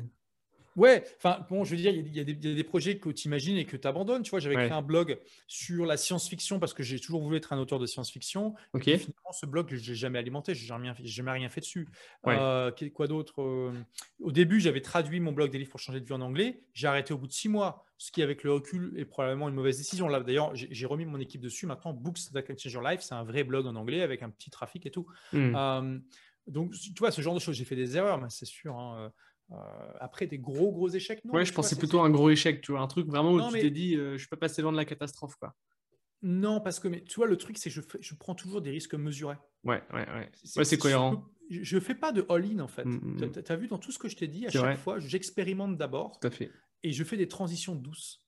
Ouais, 0.76 1.04
enfin, 1.18 1.46
bon, 1.48 1.64
je 1.64 1.70
veux 1.70 1.76
dire, 1.76 1.92
il 1.92 2.14
y, 2.14 2.20
a 2.20 2.24
des 2.24 2.64
projets 2.64 2.98
que 2.98 3.08
tu 3.10 3.28
imagines 3.28 3.56
et 3.56 3.64
que 3.64 3.76
tu 3.76 3.86
abandonnes. 3.86 4.22
Tu 4.22 4.30
vois, 4.30 4.40
j'avais 4.40 4.56
créé 4.56 4.72
un 4.72 4.82
blog 4.82 5.18
sur 5.46 5.86
la 5.86 5.96
science-fiction 5.96 6.58
parce 6.58 6.74
que 6.74 6.82
j'ai 6.82 6.98
toujours 6.98 7.22
voulu 7.22 7.36
être 7.36 7.52
un 7.52 7.58
auteur 7.58 7.78
de 7.78 7.86
science-fiction. 7.86 8.54
Ok. 8.72 8.88
Et 8.88 8.98
finalement, 8.98 9.32
ce 9.32 9.46
blog, 9.46 9.72
je 9.72 9.90
n'ai 9.90 9.96
jamais 9.96 10.18
alimenté, 10.18 10.54
je 10.54 10.62
n'ai 10.62 11.06
jamais, 11.06 11.30
rien 11.30 11.48
fait 11.48 11.60
dessus. 11.60 11.88
Euh, 12.26 12.70
quoi 12.92 13.06
d'autre 13.06 13.42
euh, 13.42 13.72
Au 14.20 14.32
début, 14.32 14.60
j'avais 14.60 14.80
traduit 14.80 15.20
mon 15.20 15.32
blog 15.32 15.50
des 15.50 15.58
livres 15.58 15.70
pour 15.70 15.80
changer 15.80 16.00
de 16.00 16.06
vie 16.06 16.12
en 16.12 16.20
anglais. 16.20 16.62
J'ai 16.72 16.88
arrêté 16.88 17.14
au 17.14 17.18
bout 17.18 17.28
de 17.28 17.32
six 17.32 17.48
mois, 17.48 17.84
ce 17.98 18.10
qui, 18.10 18.22
avec 18.22 18.42
le 18.42 18.52
recul, 18.52 18.94
est 18.96 19.04
probablement 19.04 19.48
une 19.48 19.54
mauvaise 19.54 19.78
décision. 19.78 20.08
Là, 20.08 20.20
d'ailleurs, 20.20 20.52
j'ai 20.54 20.86
remis 20.86 21.04
mon 21.04 21.20
équipe 21.20 21.40
dessus. 21.40 21.66
Maintenant, 21.66 21.92
Books 21.92 22.32
That 22.32 22.42
Can 22.42 22.54
Change 22.58 22.72
Your 22.72 22.82
Life, 22.82 23.00
c'est 23.02 23.14
un 23.14 23.24
vrai 23.24 23.44
blog 23.44 23.66
en 23.66 23.76
anglais 23.76 24.02
avec 24.02 24.22
un 24.22 24.30
petit 24.30 24.50
trafic 24.50 24.86
et 24.86 24.90
tout. 24.90 25.06
Hmm. 25.32 25.54
Euh, 25.54 25.98
donc, 26.48 26.72
tu 26.72 26.98
vois, 26.98 27.10
ce 27.10 27.22
genre 27.22 27.34
de 27.34 27.40
choses, 27.40 27.56
j'ai 27.56 27.64
fait 27.64 27.76
des 27.76 27.96
erreurs, 27.96 28.20
mais 28.20 28.28
c'est 28.28 28.44
sûr. 28.44 28.76
Hein, 28.76 29.12
euh, 29.52 29.56
après, 30.00 30.26
des 30.26 30.38
gros, 30.38 30.72
gros 30.72 30.88
échecs, 30.88 31.24
non 31.24 31.34
Ouais, 31.34 31.44
je 31.44 31.52
pensais 31.52 31.76
plutôt 31.76 32.00
à 32.00 32.06
un 32.06 32.10
gros 32.10 32.30
échec, 32.30 32.60
tu 32.60 32.72
vois, 32.72 32.80
un 32.80 32.86
truc 32.86 33.06
vraiment 33.06 33.32
où 33.32 33.52
tu 33.52 33.60
t'es 33.60 33.70
dit, 33.70 33.96
euh, 33.96 34.16
je 34.16 34.28
peux 34.28 34.36
passer 34.36 34.62
loin 34.62 34.72
de 34.72 34.76
la 34.76 34.84
catastrophe, 34.84 35.36
quoi. 35.36 35.54
Non, 36.22 36.60
parce 36.60 36.80
que, 36.80 36.88
mais, 36.88 37.04
tu 37.04 37.16
vois, 37.16 37.26
le 37.26 37.36
truc, 37.36 37.58
c'est 37.58 37.68
que 37.68 37.76
je, 37.76 37.82
je 38.00 38.14
prends 38.14 38.34
toujours 38.34 38.62
des 38.62 38.70
risques 38.70 38.94
mesurés. 38.94 39.36
Ouais, 39.62 39.82
ouais, 39.92 40.06
ouais. 40.08 40.30
C'est 40.42 40.78
cohérent. 40.78 41.24
Je 41.50 41.74
ne 41.74 41.80
fais 41.80 41.94
pas 41.94 42.12
de 42.12 42.24
all-in, 42.30 42.60
en 42.60 42.68
fait. 42.68 42.86
Mm, 42.86 43.00
mm, 43.02 43.24
mm. 43.26 43.42
Tu 43.42 43.52
as 43.52 43.56
vu 43.56 43.68
dans 43.68 43.78
tout 43.78 43.92
ce 43.92 43.98
que 43.98 44.08
je 44.08 44.16
t'ai 44.16 44.28
dit, 44.28 44.46
à 44.46 44.50
chaque 44.50 44.78
fois, 44.78 44.98
j'expérimente 44.98 45.76
d'abord. 45.76 46.18
Tout 46.18 46.28
à 46.28 46.30
fait. 46.30 46.50
Et 46.82 46.92
je 46.92 47.04
fais 47.04 47.18
des 47.18 47.28
transitions 47.28 47.74
douces. 47.74 48.24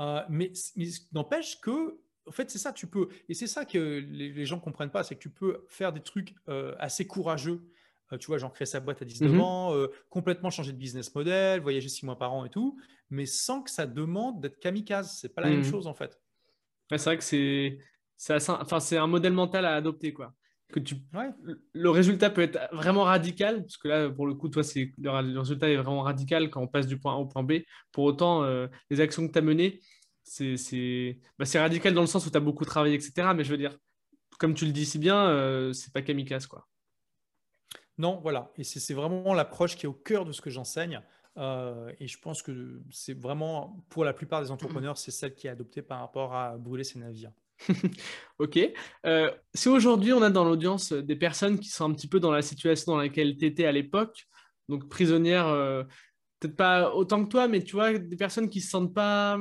Euh, 0.00 0.22
mais, 0.28 0.52
mais 0.76 0.86
n'empêche 1.12 1.60
que 1.60 2.00
en 2.26 2.32
fait, 2.32 2.50
c'est 2.50 2.58
ça, 2.58 2.72
tu 2.72 2.86
peux. 2.86 3.08
Et 3.28 3.34
c'est 3.34 3.46
ça 3.46 3.64
que 3.64 3.78
les, 3.78 4.44
gens 4.44 4.56
ne 4.56 4.60
comprennent 4.60 4.90
pas, 4.90 5.02
c'est 5.02 5.14
que 5.16 5.20
tu 5.20 5.30
peux 5.30 5.64
faire 5.68 5.92
des 5.92 6.02
trucs 6.02 6.34
assez 6.78 7.06
courageux 7.06 7.54
euh, 7.54 7.79
tu 8.18 8.26
vois, 8.26 8.38
j'en 8.38 8.50
crée 8.50 8.66
sa 8.66 8.80
boîte 8.80 9.02
à 9.02 9.04
19 9.04 9.32
mmh 9.32 9.40
ans, 9.40 9.74
euh, 9.74 9.88
complètement 10.08 10.50
changer 10.50 10.72
de 10.72 10.78
business 10.78 11.14
model, 11.14 11.60
voyager 11.60 11.88
six 11.88 12.04
mois 12.04 12.18
par 12.18 12.32
an 12.32 12.44
et 12.44 12.50
tout, 12.50 12.78
mais 13.10 13.26
sans 13.26 13.62
que 13.62 13.70
ça 13.70 13.86
demande 13.86 14.40
d'être 14.40 14.58
kamikaze. 14.58 15.18
C'est 15.20 15.34
pas 15.34 15.42
la 15.42 15.50
même 15.50 15.60
mmh 15.60 15.64
chose 15.64 15.86
en 15.86 15.94
fait. 15.94 16.18
c'est 16.90 17.04
vrai 17.04 17.18
que 17.18 17.24
c'est, 17.24 17.78
enfin, 18.30 18.80
c'est 18.80 18.96
un 18.96 19.06
modèle 19.06 19.32
mental 19.32 19.64
à 19.64 19.74
adopter 19.74 20.12
quoi. 20.12 20.34
Que 20.72 20.78
tu, 20.78 20.94
le 21.72 21.90
résultat 21.90 22.30
peut 22.30 22.42
être 22.42 22.58
vraiment 22.72 23.02
radical, 23.02 23.62
parce 23.62 23.76
que 23.76 23.88
là, 23.88 24.08
pour 24.08 24.24
le 24.24 24.34
coup, 24.34 24.48
toi, 24.48 24.62
c'est 24.62 24.92
le, 24.98 25.10
résultat 25.10 25.68
est 25.68 25.76
vraiment 25.76 26.02
radical 26.02 26.48
quand 26.48 26.62
on 26.62 26.68
passe 26.68 26.86
du 26.86 26.96
point 26.96 27.14
A 27.14 27.16
au 27.16 27.26
point 27.26 27.42
B. 27.42 27.54
Pour 27.90 28.04
autant, 28.04 28.44
euh, 28.44 28.68
les 28.88 29.00
actions 29.00 29.26
que 29.26 29.32
tu 29.32 29.38
as 29.38 29.42
menées, 29.42 29.80
c'est, 30.22 30.56
c'est, 30.56 31.18
bah, 31.40 31.44
c'est 31.44 31.58
radical 31.58 31.92
dans 31.92 32.02
le 32.02 32.06
sens 32.06 32.24
où 32.24 32.30
tu 32.30 32.36
as 32.36 32.40
beaucoup 32.40 32.64
travaillé, 32.64 32.94
etc. 32.94 33.32
Mais 33.34 33.42
je 33.42 33.50
veux 33.50 33.56
dire, 33.56 33.76
comme 34.38 34.54
tu 34.54 34.64
le 34.64 34.70
dis 34.70 34.86
si 34.86 35.00
bien, 35.00 35.72
c'est 35.72 35.92
pas 35.92 36.02
kamikaze 36.02 36.46
quoi. 36.46 36.69
Non, 38.00 38.18
voilà. 38.22 38.50
Et 38.56 38.64
c'est 38.64 38.94
vraiment 38.94 39.34
l'approche 39.34 39.76
qui 39.76 39.84
est 39.84 39.88
au 39.88 39.92
cœur 39.92 40.24
de 40.24 40.32
ce 40.32 40.40
que 40.40 40.48
j'enseigne. 40.48 41.02
Euh, 41.36 41.92
et 42.00 42.08
je 42.08 42.18
pense 42.18 42.40
que 42.42 42.80
c'est 42.90 43.12
vraiment, 43.12 43.84
pour 43.90 44.06
la 44.06 44.14
plupart 44.14 44.40
des 44.40 44.50
entrepreneurs, 44.50 44.96
c'est 44.96 45.10
celle 45.10 45.34
qui 45.34 45.48
est 45.48 45.50
adoptée 45.50 45.82
par 45.82 46.00
rapport 46.00 46.34
à 46.34 46.56
brûler 46.56 46.82
ses 46.82 46.98
navires. 46.98 47.32
ok. 48.38 48.58
Euh, 49.04 49.30
si 49.52 49.68
aujourd'hui 49.68 50.14
on 50.14 50.22
a 50.22 50.30
dans 50.30 50.44
l'audience 50.44 50.94
des 50.94 51.14
personnes 51.14 51.60
qui 51.60 51.68
sont 51.68 51.90
un 51.90 51.92
petit 51.92 52.08
peu 52.08 52.20
dans 52.20 52.32
la 52.32 52.40
situation 52.40 52.92
dans 52.92 52.98
laquelle 52.98 53.36
tu 53.36 53.44
étais 53.44 53.66
à 53.66 53.72
l'époque, 53.72 54.26
donc 54.70 54.88
prisonnières, 54.88 55.48
euh, 55.48 55.84
peut-être 56.38 56.56
pas 56.56 56.94
autant 56.94 57.22
que 57.22 57.28
toi, 57.28 57.48
mais 57.48 57.62
tu 57.62 57.72
vois, 57.72 57.98
des 57.98 58.16
personnes 58.16 58.48
qui 58.48 58.60
ne 58.60 58.64
se 58.64 58.70
sentent 58.70 58.94
pas, 58.94 59.38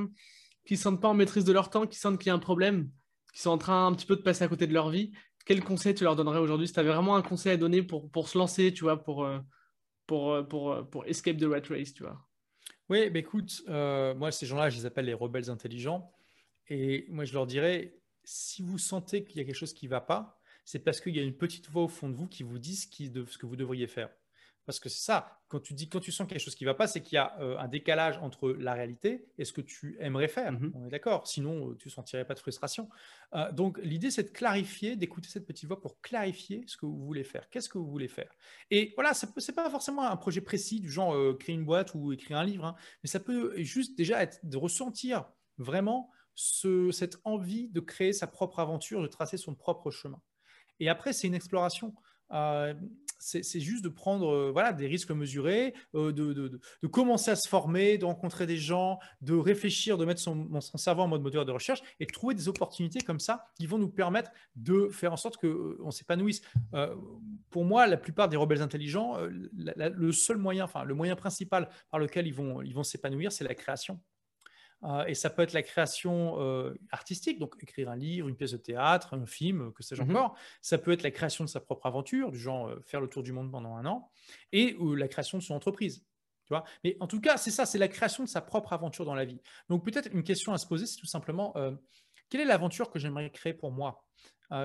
sentent 0.76 1.02
pas 1.02 1.08
en 1.08 1.14
maîtrise 1.14 1.46
de 1.46 1.54
leur 1.54 1.70
temps, 1.70 1.88
qui 1.88 1.98
sentent 1.98 2.20
qu'il 2.20 2.28
y 2.28 2.32
a 2.32 2.36
un 2.36 2.40
problème, 2.40 2.90
qui 3.34 3.42
sont 3.42 3.52
en 3.52 3.58
train 3.58 3.88
un 3.88 3.94
petit 3.94 4.06
peu 4.06 4.18
de 4.18 4.22
passer 4.22 4.44
à 4.44 4.50
côté 4.50 4.68
de 4.68 4.74
leur 4.74 4.90
vie, 4.90 5.14
quel 5.50 5.64
conseil 5.64 5.96
tu 5.96 6.04
leur 6.04 6.16
donnerais 6.16 6.38
aujourd'hui? 6.38 6.68
Si 6.68 6.74
tu 6.74 6.80
avais 6.80 6.94
vraiment 6.94 7.16
un 7.16 7.24
conseil 7.24 7.54
à 7.54 7.58
donner 7.58 7.82
pour, 7.82 8.12
pour 8.12 8.30
se 8.30 8.38
lancer, 8.38 8.72
tu 8.72 8.84
vois, 8.84 9.04
pour, 9.04 9.26
euh, 9.26 9.40
pour, 10.06 10.32
euh, 10.32 10.44
pour, 10.44 10.72
euh, 10.72 10.84
pour 10.84 11.08
escape 11.08 11.38
the 11.38 11.46
rat 11.46 11.68
race, 11.72 11.92
tu 11.92 12.04
vois? 12.04 12.24
Oui, 12.88 13.10
bah 13.10 13.18
écoute, 13.18 13.64
moi, 13.68 14.32
ces 14.32 14.46
gens-là, 14.46 14.70
je 14.70 14.78
les 14.78 14.86
appelle 14.86 15.06
les 15.06 15.16
rebelles 15.16 15.50
intelligents. 15.50 16.14
Et 16.68 17.08
moi, 17.10 17.26
je 17.26 17.34
leur 17.34 17.48
dirais, 17.48 17.96
si 18.24 18.62
vous 18.62 18.78
sentez 18.78 19.24
qu'il 19.24 19.38
y 19.38 19.40
a 19.40 19.44
quelque 19.44 19.56
chose 19.56 19.74
qui 19.74 19.88
ne 19.88 19.90
va 19.90 20.02
pas, 20.02 20.40
c'est 20.66 20.78
parce 20.78 21.02
qu'il 21.02 21.16
y 21.16 21.20
a 21.20 21.24
une 21.24 21.36
petite 21.36 21.68
voix 21.68 21.82
au 21.82 21.88
fond 21.88 22.10
de 22.10 22.16
vous 22.16 22.28
qui 22.28 22.44
vous 22.44 22.60
dit 22.60 22.76
ce 22.76 22.86
que 22.86 23.46
vous 23.48 23.56
devriez 23.56 23.88
faire. 23.88 24.12
Parce 24.70 24.80
que 24.80 24.88
c'est 24.88 25.04
ça, 25.04 25.42
quand 25.48 25.60
tu 25.60 25.74
dis, 25.74 25.90
quand 25.90 26.00
tu 26.00 26.12
sens 26.12 26.28
quelque 26.28 26.42
chose 26.42 26.54
qui 26.54 26.64
ne 26.64 26.70
va 26.70 26.76
pas, 26.76 26.86
c'est 26.86 27.02
qu'il 27.02 27.16
y 27.16 27.18
a 27.18 27.36
euh, 27.40 27.58
un 27.58 27.68
décalage 27.68 28.20
entre 28.20 28.52
la 28.52 28.76
réalité 28.76 29.26
et 29.40 29.44
ce 29.44 29.52
que 29.52 29.62
tu 29.62 29.98
aimerais 30.00 30.28
faire. 30.28 30.52
Mhm. 30.52 30.74
On 30.76 30.86
est 30.86 30.92
d'accord 30.92 31.26
Sinon, 31.26 31.72
euh, 31.72 31.76
tu 31.76 31.88
ne 31.88 31.92
sentirais 31.92 32.24
pas 32.24 32.36
de 32.36 32.40
frustration. 32.40 32.88
Euh, 33.34 33.52
donc, 33.52 33.80
l'idée, 33.82 34.12
c'est 34.12 34.22
de 34.22 34.30
clarifier, 34.30 34.96
d'écouter 34.96 35.28
cette 35.28 35.48
petite 35.48 35.66
voix 35.66 35.82
pour 35.82 36.00
clarifier 36.02 36.64
ce 36.68 36.78
que 36.78 36.86
vous 36.86 37.04
voulez 37.04 37.24
faire. 37.24 37.50
Qu'est-ce 37.50 37.68
que 37.68 37.80
vous 37.80 37.90
voulez 37.90 38.08
faire? 38.08 38.32
Et 38.70 38.94
voilà, 38.94 39.16
ce 39.16 39.26
n'est 39.26 39.56
pas 39.56 39.72
forcément 39.72 40.04
un 40.04 40.18
projet 40.18 40.42
précis 40.42 40.80
du 40.80 40.92
genre 40.92 41.16
créer 41.40 41.56
une 41.56 41.66
boîte 41.66 41.96
ou 41.96 42.14
écrire 42.14 42.38
un 42.38 42.44
livre, 42.44 42.66
hein, 42.66 42.76
mais 43.02 43.10
ça 43.10 43.20
peut 43.20 43.60
juste 43.64 43.98
déjà 43.98 44.22
être 44.22 44.38
de 44.44 44.56
ressentir 44.56 45.26
vraiment 45.58 46.12
cette 46.36 47.18
envie 47.24 47.70
de 47.70 47.80
créer 47.80 48.14
sa 48.14 48.28
propre 48.28 48.60
aventure, 48.60 49.02
de 49.02 49.08
tracer 49.08 49.38
son 49.38 49.56
propre 49.56 49.90
chemin. 49.90 50.22
Et 50.80 50.90
après, 50.90 51.12
c'est 51.12 51.26
une 51.26 51.34
exploration 51.34 51.96
c'est 53.20 53.60
juste 53.60 53.84
de 53.84 53.90
prendre 53.90 54.30
euh, 54.30 54.52
voilà, 54.52 54.74
des 54.74 54.88
risques 54.88 55.12
mesurés, 55.12 55.74
euh, 55.94 56.12
de, 56.12 56.88
commencer 56.88 57.32
à 57.32 57.36
se 57.36 57.48
former, 57.48 57.98
de 57.98 58.06
rencontrer 58.06 58.46
des 58.46 58.58
gens, 58.58 59.00
de 59.22 59.36
réfléchir, 59.36 59.98
de 59.98 60.06
mettre 60.06 60.22
son, 60.22 60.50
son, 60.62 60.78
cerveau 60.78 61.04
en 61.04 61.08
mode 61.08 61.22
moteur 61.22 61.46
de 61.46 61.52
recherche 61.52 61.82
et 62.00 62.06
de 62.06 62.12
trouver 62.12 62.34
des 62.34 62.48
opportunités 62.48 63.02
comme 63.02 63.20
ça 63.20 63.46
qui 63.56 63.68
vont 63.68 63.78
nous 63.78 63.90
permettre 63.90 64.32
de 64.56 64.90
faire 64.90 65.14
en 65.14 65.18
sorte 65.18 65.38
qu'on 65.38 65.48
euh, 65.48 65.92
s'épanouisse. 65.92 66.42
pour 67.50 67.66
moi, 67.66 67.88
la 67.88 67.98
plupart 67.98 68.30
des 68.30 68.38
rebelles 68.38 68.62
intelligents, 68.62 69.18
le 69.54 70.12
seul 70.12 70.38
moyen, 70.38 70.64
enfin 70.64 70.84
le 70.84 70.94
moyen 70.94 71.16
principal 71.16 71.70
par 71.90 72.00
lequel 72.00 72.28
ils 72.28 72.34
vont 72.34 72.62
ils 72.62 72.74
vont 72.74 72.84
s'épanouir, 72.84 73.32
c'est 73.32 73.44
la 73.44 73.56
création. 73.56 74.00
Euh, 74.84 75.06
et 75.06 75.14
ça 75.14 75.30
peut 75.30 75.42
être 75.42 75.54
la 75.54 75.64
création 75.64 76.40
euh, 76.40 76.74
artistique, 76.92 77.40
donc 77.40 77.56
écrire 77.62 77.90
un 77.90 77.96
livre, 77.96 78.28
une 78.28 78.36
pièce 78.36 78.52
de 78.52 78.58
théâtre, 78.58 79.14
un 79.14 79.26
film, 79.26 79.74
que 79.74 79.84
sais-je 79.84 80.02
mmh 80.02 80.10
encore. 80.10 80.38
Ça 80.62 80.78
peut 80.78 80.92
être 80.92 81.04
la 81.04 81.12
création 81.12 81.44
de 81.44 81.50
sa 81.50 81.60
propre 81.60 81.86
aventure, 81.86 82.32
du 82.32 82.40
genre 82.40 82.70
euh, 82.70 82.80
faire 82.86 83.02
le 83.02 83.08
tour 83.08 83.24
du 83.24 83.34
monde 83.34 83.52
pendant 83.52 83.76
un 83.76 83.86
an, 83.86 84.10
et 84.52 84.78
la 84.80 85.08
création 85.08 85.38
de 85.38 85.44
son 85.44 85.56
entreprise. 85.56 86.06
Tu 86.46 86.54
vois 86.54 86.64
Mais 86.84 86.96
en 87.00 87.08
tout 87.08 87.20
cas, 87.20 87.38
c'est 87.38 87.52
ça, 87.52 87.66
c'est 87.66 87.78
la 87.78 87.88
création 87.88 88.24
de 88.24 88.30
sa 88.30 88.42
propre 88.42 88.74
aventure 88.74 89.06
dans 89.06 89.16
la 89.16 89.26
vie. 89.26 89.42
Donc 89.68 89.84
peut-être 89.84 90.10
une 90.14 90.24
question 90.24 90.54
à 90.54 90.58
se 90.58 90.66
poser, 90.66 90.86
c'est 90.86 90.98
tout 90.98 91.06
simplement, 91.06 91.54
quelle 92.30 92.42
est 92.42 92.46
l'aventure 92.46 92.90
que 92.90 92.98
j'aimerais 92.98 93.30
créer 93.30 93.54
pour 93.54 93.72
moi? 93.72 94.04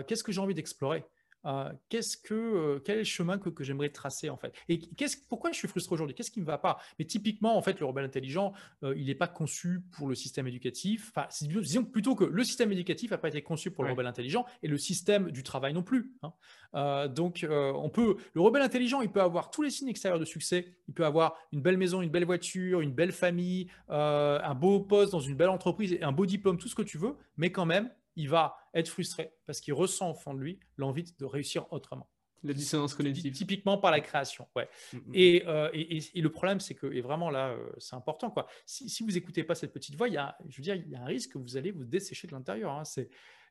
Qu'est-ce 0.07 0.25
que 0.25 0.33
j'ai 0.33 0.41
envie 0.41 0.55
d'explorer? 0.55 1.05
Euh, 1.47 1.71
qu'est-ce 1.89 2.17
que, 2.17 2.35
euh, 2.35 2.81
quel 2.85 2.97
est 2.97 3.01
le 3.01 3.05
chemin 3.05 3.39
que, 3.39 3.65
j'aimerais 3.65 3.91
tracer 3.91 4.31
en 4.31 4.37
fait? 4.37 4.55
Et 4.69 4.79
qu'est-ce, 4.79 5.17
pourquoi 5.29 5.53
je 5.53 5.59
suis 5.59 5.69
frustré 5.69 5.95
aujourd'hui? 5.95 6.15
Qu'est-ce 6.15 6.31
qui 6.31 6.41
ne 6.41 6.45
me 6.45 6.51
va 6.51 6.59
pas? 6.59 6.79
Mais 6.99 7.05
typiquement, 7.05 7.57
en 7.57 7.63
fait, 7.63 7.81
le 7.81 7.87
rebelle 7.87 8.05
intelligent, 8.05 8.53
euh, 8.83 8.95
il 8.97 9.07
n'est 9.07 9.15
pas 9.15 9.29
conçu 9.29 9.83
pour 9.93 10.09
le 10.09 10.15
système 10.15 10.47
éducatif. 10.47 11.13
Enfin, 11.15 11.29
disons 11.43 11.85
plutôt 11.85 12.15
que 12.15 12.25
le 12.25 12.45
système 12.45 12.73
éducatif 12.73 13.11
n'a 13.11 13.19
pas 13.19 13.29
été 13.29 13.43
conçu 13.43 13.71
pour 13.71 13.85
le 13.85 13.91
rebelle 13.91 14.07
intelligent 14.07 14.47
et 14.63 14.69
le 14.69 14.79
système 14.79 15.31
du 15.31 15.43
travail 15.43 15.75
non 15.75 15.83
plus. 15.83 16.15
Hein. 16.23 17.09
donc, 17.09 17.47
on 17.49 17.89
peut, 17.89 18.17
le 18.35 18.41
rebelle 18.41 18.63
intelligent, 18.63 19.01
il 19.01 19.11
peut 19.11 19.21
avoir 19.21 19.51
tous 19.51 19.63
les 19.63 19.71
signes 19.71 19.89
extérieurs 19.89 20.21
de 20.21 20.25
succès. 20.25 20.77
Il 20.89 20.95
peut 20.95 21.05
avoir 21.05 21.37
une 21.53 21.61
belle 21.61 21.77
maison, 21.77 22.03
une 22.03 22.11
belle 22.11 22.25
voiture, 22.25 22.81
une 22.81 22.93
belle 22.93 23.13
famille, 23.13 23.69
un 23.89 24.55
beau 24.55 24.81
poste 24.81 25.13
dans 25.13 25.21
une 25.21 25.37
belle 25.37 25.49
entreprise, 25.49 25.97
un 26.01 26.13
beau 26.13 26.27
diplôme, 26.27 26.59
tout 26.59 26.69
ce 26.69 26.75
que 26.75 26.83
tu 26.83 26.99
veux, 26.99 27.17
mais 27.37 27.53
quand 27.53 27.67
même, 27.67 27.91
il 28.17 28.29
va 28.29 28.57
être 28.75 28.89
frustré 28.89 29.33
parce 29.47 29.61
qu'il 29.61 29.75
ressent 29.75 30.11
au 30.11 30.15
fond 30.15 30.35
de 30.35 30.41
lui 30.41 30.61
l'envie 30.77 31.05
de 31.19 31.25
réussir 31.25 31.73
autrement. 31.73 32.09
La 32.45 32.53
dissonance 32.53 32.95
cognitive. 32.95 33.33
Typiquement 33.33 33.79
par 33.79 33.91
la 33.91 34.01
création. 34.01 34.47
Ouais. 34.55 34.69
Mm, 34.93 34.97
mm. 34.97 35.13
Euh, 35.47 35.71
et, 35.73 35.99
et, 36.15 36.21
le 36.21 36.31
problème, 36.31 36.61
c'est 36.61 36.75
que, 36.75 36.87
et 36.93 37.01
vraiment 37.01 37.31
là, 37.31 37.49
euh, 37.49 37.71
c'est 37.79 37.97
important. 37.97 38.31
Quoi. 38.31 38.47
Si, 38.67 38.89
si 38.89 39.03
vous 39.03 39.13
n'écoutez 39.13 39.45
pas 39.45 39.55
cette 39.55 39.73
petite 39.73 39.97
voix, 39.97 40.09
il 40.09 40.15
y 40.15 40.19
a, 40.19 40.37
je 40.49 40.59
veux 40.59 40.63
dire, 40.63 40.75
il 40.75 40.91
y 40.91 40.95
a 40.95 41.01
un 41.01 41.07
risque 41.07 41.33
que 41.33 41.39
vous 41.39 41.57
allez 41.57 41.71
vous 41.71 41.85
dessécher 41.85 42.27
de 42.29 42.33
l'intérieur. 42.33 42.73
Hein. 42.73 42.83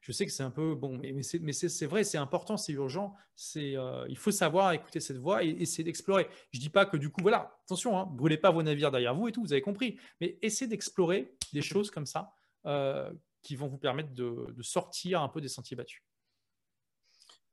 je 0.01 0.11
sais 0.11 0.25
que 0.27 0.31
c'est 0.31 0.43
un 0.43 0.51
peu 0.51 0.75
bon, 0.75 0.99
mais, 0.99 1.11
mais 1.41 1.53
c'est 1.53 1.85
vrai, 1.87 2.03
c'est 2.03 2.19
important, 2.19 2.55
c'est 2.55 2.73
urgent. 2.73 3.15
C'est, 3.35 3.75
euh, 3.75 4.05
il 4.09 4.17
faut 4.17 4.31
savoir 4.31 4.73
écouter 4.73 4.99
cette 4.99 5.17
voix 5.17 5.43
et 5.43 5.49
essayer 5.49 5.83
d'explorer. 5.83 6.27
Je 6.51 6.59
dis 6.59 6.69
pas 6.69 6.85
que 6.85 6.97
du 6.97 7.09
coup, 7.09 7.21
voilà, 7.23 7.57
attention, 7.63 7.97
hein, 7.97 8.07
brûlez 8.11 8.37
pas 8.37 8.51
vos 8.51 8.61
navires 8.61 8.91
derrière 8.91 9.15
vous 9.15 9.27
et 9.27 9.31
tout, 9.31 9.41
vous 9.41 9.53
avez 9.53 9.61
compris. 9.63 9.97
Mais 10.21 10.37
essayez 10.43 10.69
d'explorer 10.69 11.35
des 11.51 11.63
choses 11.63 11.89
comme 11.89 12.05
ça 12.05 12.31
qui 13.43 13.55
vont 13.55 13.67
vous 13.67 13.77
permettre 13.77 14.11
de, 14.13 14.55
sortir 14.61 15.21
un 15.21 15.29
peu 15.29 15.41
des 15.41 15.49
sentiers 15.49 15.77
battus. 15.77 16.01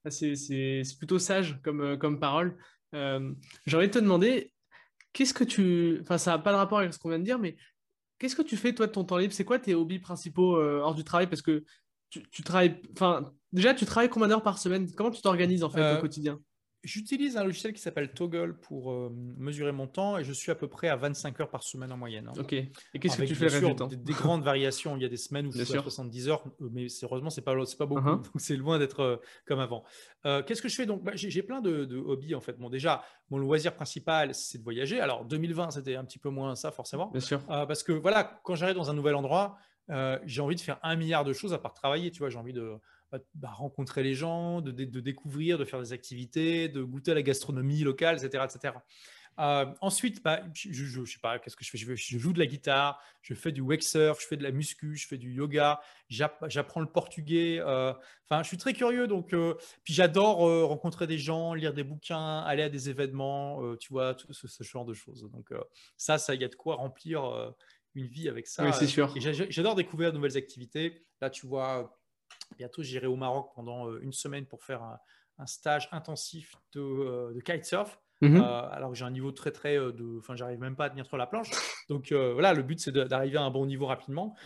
Ah, 0.04 0.10
c'est 0.10 0.82
plutôt 0.96 1.18
sage 1.18 1.60
comme, 1.62 1.82
euh, 1.82 1.96
comme 1.96 2.18
parole. 2.18 2.56
Euh, 2.94 3.34
J'ai 3.66 3.76
envie 3.76 3.88
de 3.88 3.92
te 3.92 3.98
demander, 3.98 4.52
qu'est-ce 5.12 5.34
que 5.34 5.44
tu... 5.44 5.98
Enfin, 6.00 6.16
ça 6.16 6.30
n'a 6.30 6.38
pas 6.38 6.52
de 6.52 6.56
rapport 6.56 6.78
avec 6.78 6.94
ce 6.94 6.98
qu'on 6.98 7.10
vient 7.10 7.18
de 7.18 7.24
dire, 7.24 7.38
mais 7.38 7.56
qu'est-ce 8.18 8.36
que 8.36 8.42
tu 8.42 8.56
fais 8.56 8.74
toi 8.74 8.86
de 8.86 8.92
ton 8.92 9.04
temps 9.04 9.18
libre? 9.18 9.34
C'est 9.34 9.44
quoi 9.44 9.58
tes 9.58 9.74
hobbies 9.74 9.98
principaux 9.98 10.56
euh, 10.56 10.80
hors 10.80 10.94
du 10.94 11.04
travail? 11.04 11.26
Parce 11.26 11.42
que 11.42 11.64
tu, 12.08 12.22
tu, 12.30 12.42
travailles... 12.42 12.80
Enfin, 12.92 13.30
déjà, 13.52 13.74
tu 13.74 13.84
travailles 13.84 14.08
combien 14.08 14.28
d'heures 14.28 14.42
par 14.42 14.58
semaine? 14.58 14.90
Comment 14.92 15.10
tu 15.10 15.20
t'organises 15.20 15.64
en 15.64 15.70
fait 15.70 15.80
au 15.80 15.96
euh, 15.96 16.00
quotidien? 16.00 16.40
J'utilise 16.82 17.36
un 17.36 17.44
logiciel 17.44 17.74
qui 17.74 17.80
s'appelle 17.80 18.10
Toggle 18.12 18.54
pour 18.54 18.90
euh, 18.90 19.14
mesurer 19.36 19.70
mon 19.70 19.86
temps 19.86 20.16
et 20.16 20.24
je 20.24 20.32
suis 20.32 20.50
à 20.50 20.54
peu 20.54 20.66
près 20.66 20.88
à 20.88 20.96
25 20.96 21.38
heures 21.40 21.50
par 21.50 21.62
semaine 21.62 21.92
en 21.92 21.98
moyenne. 21.98 22.28
Hein. 22.28 22.40
Ok. 22.40 22.54
Et 22.54 22.70
qu'est-ce 22.98 23.18
que 23.18 23.24
tu 23.24 23.34
fais 23.34 23.74
temps? 23.74 23.86
des, 23.86 23.96
des, 23.96 24.12
grandes 24.14 24.42
variations. 24.42 24.96
Il 24.96 25.02
y 25.02 25.04
a 25.04 25.08
des 25.10 25.18
semaines 25.18 25.46
où 25.46 25.52
je 25.52 25.62
suis 25.62 25.76
à 25.76 25.82
70 25.82 26.28
heures, 26.30 26.42
euh, 26.62 26.70
mais 26.72 26.86
heureusement, 27.02 27.28
c'est 27.28 27.42
pas, 27.42 27.54
pas 27.54 27.86
beaucoup. 27.86 28.00
Uh-huh. 28.00 28.22
Donc, 28.32 28.32
c'est 28.36 28.56
loin 28.56 28.78
d'être 28.78 29.00
euh, 29.00 29.16
comme 29.46 29.60
avant. 29.60 29.84
qu'est-ce 30.24 30.62
que 30.62 30.68
je 30.68 30.74
fais 30.74 30.86
donc? 30.86 31.04
Bah, 31.04 31.12
J'ai 31.14 31.42
plein 31.42 31.60
de, 31.60 31.96
hobbies 31.96 32.34
en 32.34 32.40
fait. 32.40 32.58
Bon, 32.58 32.70
déjà, 32.70 33.04
mon 33.28 33.36
loisir 33.36 33.74
principal, 33.74 34.34
c'est 34.34 34.58
de 34.58 34.64
voyager. 34.64 35.00
Alors, 35.00 35.26
2020, 35.26 35.72
c'était 35.72 35.96
un 35.96 36.04
petit 36.04 36.18
peu 36.18 36.30
moins 36.30 36.54
ça, 36.54 36.70
forcément. 36.70 37.10
Bien 37.10 37.20
sûr. 37.20 37.44
parce 37.46 37.82
que 37.82 37.92
voilà, 37.92 38.40
quand 38.42 38.54
j'arrive 38.54 38.76
dans 38.76 38.90
un 38.90 38.94
nouvel 38.94 39.14
endroit, 39.16 39.58
j'ai 40.24 40.40
envie 40.40 40.56
de 40.56 40.60
faire 40.60 40.78
un 40.82 40.96
milliard 40.96 41.24
de 41.24 41.34
choses 41.34 41.52
à 41.52 41.58
part 41.58 41.74
travailler. 41.74 42.10
Tu 42.10 42.20
vois, 42.20 42.30
j'ai 42.30 42.38
envie 42.38 42.54
de 42.54 42.78
bah, 43.12 43.50
rencontrer 43.50 44.02
les 44.02 44.14
gens, 44.14 44.60
de, 44.60 44.70
découvrir, 45.00 45.58
de 45.58 45.64
faire 45.64 45.80
des 45.80 45.92
activités, 45.92 46.68
de 46.68 46.82
goûter 46.82 47.10
à 47.10 47.14
la 47.14 47.22
gastronomie 47.22 47.82
locale, 47.82 48.16
etc. 48.16 48.44
etc. 48.44 48.74
Euh, 49.38 49.66
ensuite, 49.80 50.22
bah, 50.22 50.42
je, 50.54 50.70
je, 50.70 51.04
sais 51.04 51.18
pas, 51.18 51.38
qu'est-ce 51.38 51.56
que 51.56 51.64
je 51.64 51.70
fais? 51.70 51.78
Je, 51.78 51.94
je, 51.94 52.18
joue 52.18 52.32
de 52.32 52.38
la 52.38 52.46
guitare, 52.46 53.00
je 53.22 53.34
fais 53.34 53.52
du 53.52 53.62
wake 53.62 53.82
surf, 53.82 54.20
je 54.20 54.26
fais 54.26 54.36
de 54.36 54.42
la 54.42 54.50
muscu, 54.50 54.96
je 54.96 55.06
fais 55.06 55.16
du 55.16 55.32
yoga, 55.32 55.80
j'apprends 56.08 56.80
le 56.80 56.86
portugais. 56.86 57.58
Euh, 57.60 57.92
enfin, 58.28 58.42
je 58.42 58.48
suis 58.48 58.58
très 58.58 58.74
curieux, 58.74 59.06
donc 59.06 59.32
euh, 59.32 59.54
puis 59.82 59.94
j'adore 59.94 60.38
rencontrer 60.68 61.06
des 61.06 61.18
gens, 61.18 61.54
lire 61.54 61.72
des 61.72 61.84
bouquins, 61.84 62.40
aller 62.40 62.62
à 62.62 62.68
des 62.68 62.90
événements, 62.90 63.76
tu 63.76 63.92
vois, 63.92 64.14
tout 64.14 64.32
ce, 64.32 64.62
genre 64.62 64.84
de 64.84 64.94
choses. 64.94 65.28
Donc 65.32 65.52
ça, 65.96 66.18
ça, 66.18 66.34
il 66.34 66.40
y 66.42 66.44
a 66.44 66.48
de 66.48 66.54
quoi 66.54 66.74
remplir 66.74 67.54
une 67.94 68.06
vie 68.06 68.28
avec 68.28 68.46
ça. 68.46 68.64
Oui, 68.64 68.70
c'est 68.78 68.86
sûr. 68.86 69.14
J'adore 69.48 69.74
découvrir 69.74 70.12
de 70.12 70.16
nouvelles 70.16 70.36
activités. 70.36 71.06
Là, 71.20 71.30
tu 71.30 71.46
vois, 71.46 71.99
Bientôt, 72.58 72.82
j'irai 72.82 73.06
au 73.06 73.16
Maroc 73.16 73.50
pendant 73.54 73.88
euh, 73.88 74.00
une 74.02 74.12
semaine 74.12 74.46
pour 74.46 74.64
faire 74.64 74.82
un, 74.82 74.98
stage 75.46 75.88
intensif 75.90 76.54
de, 76.74 76.80
euh, 76.80 77.40
kitesurf. 77.44 77.98
Mhm. 78.20 78.36
Euh, 78.36 78.70
alors 78.70 78.90
que 78.90 78.96
j'ai 78.96 79.06
un 79.06 79.10
niveau 79.10 79.32
très 79.32 79.50
très 79.50 79.76
de, 79.76 80.18
enfin 80.18 80.36
j'arrive 80.36 80.58
même 80.58 80.76
pas 80.76 80.84
à 80.84 80.90
tenir 80.90 81.06
sur 81.06 81.16
la 81.16 81.26
planche. 81.26 81.50
Donc 81.88 82.12
voilà, 82.12 82.52
le 82.52 82.62
but 82.62 82.78
c'est 82.78 82.92
d'arriver 82.92 83.38
à 83.38 83.42
un 83.42 83.50
bon 83.50 83.64
niveau 83.64 83.86
rapidement. 83.86 84.36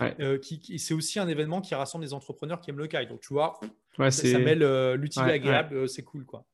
qui, 0.41 0.79
c'est 0.79 0.95
aussi 0.95 1.19
un 1.19 1.27
événement 1.27 1.61
qui 1.61 1.75
rassemble 1.75 2.05
des 2.05 2.15
entrepreneurs 2.15 2.61
qui 2.61 2.71
aiment 2.71 2.79
le 2.79 2.87
kite. 2.87 3.09
Donc 3.09 3.21
tu 3.21 3.35
vois, 3.35 3.59
ça, 4.11 4.39
mêle 4.39 4.95
l'utile 4.95 5.25
et 5.25 5.27
l'agréable, 5.27 5.89
c'est 5.89 6.05
cool 6.05 6.25
quoi. 6.25 6.45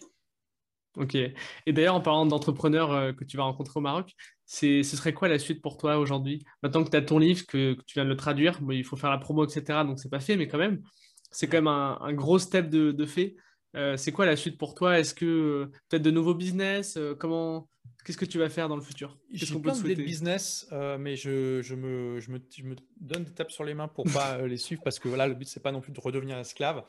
Ok. 0.97 1.15
Et 1.15 1.73
d'ailleurs, 1.73 1.95
en 1.95 2.01
parlant 2.01 2.27
d'entrepreneurs 2.27 3.15
que 3.15 3.25
tu 3.25 3.37
vas 3.37 3.45
rencontrer 3.45 3.75
au 3.77 3.83
Maroc, 3.83 4.17
ce 4.51 4.83
serait 4.83 5.13
quoi 5.13 5.29
la 5.29 5.39
suite 5.39 5.63
pour 5.63 5.77
toi 5.77 5.99
aujourd'hui? 5.99 6.45
Maintenant 6.63 6.83
que 6.83 6.91
tu 6.91 6.97
as 6.97 7.03
ton 7.03 7.19
livre, 7.19 7.47
que, 7.47 7.75
tu 7.87 7.95
viens 7.95 8.05
de 8.05 8.09
le 8.09 8.17
traduire, 8.17 8.59
il 8.71 8.85
faut 8.85 8.97
faire 8.97 9.11
la 9.11 9.19
promo, 9.19 9.45
etc. 9.45 9.81
Donc 9.85 10.01
c'est 10.01 10.09
pas 10.09 10.19
fait, 10.19 10.37
mais 10.37 10.49
quand 10.49 10.59
même, 10.59 10.83
c'est 11.31 11.47
quand 11.47 11.59
même 11.59 11.69
un, 11.69 12.13
gros 12.13 12.39
step 12.39 12.69
de, 12.69 13.07
fait. 13.07 13.37
Euh, 13.77 13.97
c'est 13.97 14.13
quoi 14.13 14.27
la 14.27 14.37
suite 14.37 14.59
pour 14.59 14.75
toi? 14.75 14.99
Est-ce 14.99 15.15
que 15.15 15.25
euh, 15.25 15.73
peut-être 15.89 16.03
de 16.03 16.11
nouveaux 16.11 16.35
business? 16.35 16.97
Euh, 16.97 17.15
Comment 17.15 17.69
Qu'est-ce 18.05 18.17
que 18.17 18.25
tu 18.25 18.39
vas 18.39 18.49
faire 18.49 18.69
dans 18.69 18.77
le 18.77 18.83
futur? 18.83 19.19
J'ai 19.31 19.47
plein 19.59 19.77
de 19.77 19.95
business, 19.95 20.67
mais 20.99 21.17
je, 21.17 21.61
je, 21.61 21.75
me, 21.75 22.19
je, 22.19 22.31
me, 22.31 22.41
je, 22.51 22.65
me, 22.65 22.77
donne 22.99 23.25
des 23.25 23.33
tapes 23.33 23.51
sur 23.51 23.63
les 23.63 23.75
mains 23.75 23.89
pour 23.89 24.07
pas 24.11 24.39
les 24.47 24.57
suivre 24.57 24.81
parce 24.83 24.99
que 24.99 25.09
voilà, 25.09 25.29
le 25.29 25.35
but 25.35 25.47
c'est 25.47 25.61
pas 25.61 25.71
non 25.71 25.83
plus 25.83 25.93
de 25.93 26.01
redevenir 26.01 26.39
esclave. 26.39 26.83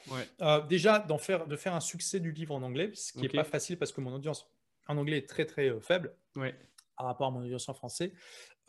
déjà, 0.70 1.00
d'en 1.00 1.18
faire, 1.18 1.48
de 1.48 1.56
faire 1.58 1.76
un 1.76 1.82
succès 1.82 2.22
du 2.22 2.32
livre 2.32 2.56
en 2.56 2.64
anglais, 2.64 2.92
ce 2.94 3.12
qui 3.12 3.20
n'est 3.20 3.30
pas 3.30 3.44
facile 3.44 3.78
parce 3.78 3.92
que 3.92 4.00
mon 4.00 4.14
audience 4.14 4.48
en 4.88 4.98
anglais 4.98 5.18
est 5.18 5.30
très 5.30 5.46
très 5.46 5.70
faible 5.82 6.16
par 6.34 7.06
rapport 7.06 7.28
à 7.28 7.32
mon 7.32 7.42
audience 7.42 7.68
en 7.68 7.74
français. 7.74 8.14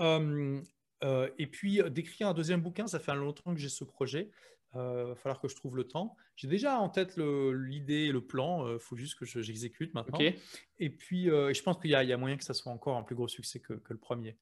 et 0.01 1.47
puis 1.47 1.81
d'écrire 1.91 2.29
un 2.29 2.35
deuxième 2.35 2.61
bouquin, 2.61 2.89
ça 2.89 2.99
fait 2.99 3.15
longtemps 3.15 3.55
que 3.55 3.61
j'ai 3.61 3.69
ce 3.69 3.85
projet. 3.85 4.33
Il 4.75 4.79
euh, 4.81 5.05
va 5.09 5.15
falloir 5.15 5.39
que 5.39 5.49
je 5.49 5.55
trouve 5.55 5.77
le 5.77 5.85
temps. 5.85 6.17
J'ai 6.35 6.49
déjà 6.49 6.79
en 6.79 6.89
tête 6.89 7.19
l'idée 7.19 8.05
et 8.07 8.13
le 8.13 8.23
plan. 8.23 8.67
Il 8.67 8.73
euh, 8.73 8.79
faut 8.79 8.97
juste 8.97 9.19
que 9.19 9.27
j'exécute 9.27 9.93
maintenant. 9.93 10.19
Et 10.79 10.89
puis, 10.89 11.31
euh, 11.31 11.53
je 11.53 11.63
pense 11.63 11.79
qu'il 11.79 11.91
y, 11.91 11.95
a 11.95 12.17
moyen 12.17 12.39
que 12.39 12.45
ça 12.45 12.55
soit 12.55 12.73
encore 12.73 12.97
un 12.97 13.03
plus 13.03 13.15
gros 13.15 13.29
succès 13.29 13.61
que, 13.61 13.75
le 13.75 13.99
premier. 13.99 14.37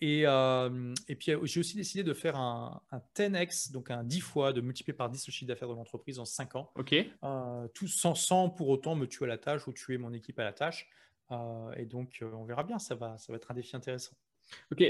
Et, 0.00 0.22
et, 0.22 1.16
puis, 1.16 1.32
j'ai 1.44 1.60
aussi 1.60 1.76
décidé 1.76 2.04
de 2.04 2.12
faire 2.12 2.36
un, 2.36 2.82
10x, 3.16 3.72
donc 3.72 3.90
un 3.90 4.04
10 4.04 4.20
fois, 4.20 4.52
de 4.52 4.60
multiplier 4.60 4.94
par 4.94 5.08
10 5.08 5.26
le 5.26 5.32
chiffre 5.32 5.48
d'affaires 5.48 5.68
de 5.68 5.74
l'entreprise 5.74 6.18
en 6.18 6.26
5 6.26 6.56
ans. 6.56 6.70
Tout 7.74 7.88
sans, 7.88 8.14
sans, 8.14 8.50
pour 8.50 8.68
autant 8.68 8.94
me 8.94 9.06
tuer 9.06 9.24
à 9.24 9.28
la 9.28 9.38
tâche 9.38 9.66
ou 9.66 9.72
tuer 9.72 9.96
mon 9.96 10.12
équipe 10.12 10.38
à 10.38 10.44
la 10.44 10.52
tâche. 10.52 10.90
et 11.76 11.86
donc, 11.86 12.22
on 12.34 12.44
verra 12.44 12.64
bien. 12.64 12.78
Ça 12.78 12.94
va, 12.94 13.16
ça 13.16 13.32
va 13.32 13.38
être 13.38 13.50
un 13.50 13.54
défi 13.54 13.74
intéressant. 13.76 14.14
Ok. 14.70 14.82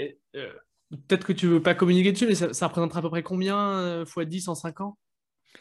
Peut-être 1.09 1.25
que 1.25 1.33
tu 1.33 1.47
veux 1.47 1.63
pas 1.63 1.75
communiquer 1.75 2.13
dessus, 2.13 2.27
mais 2.27 2.35
ça, 2.35 2.67
représentera 2.67 2.99
à 2.99 3.03
peu 3.03 3.09
près 3.09 3.23
combien 3.23 4.03
x 4.03 4.19
10 4.19 4.49
en 4.49 4.55
5 4.55 4.81
ans? 4.83 4.99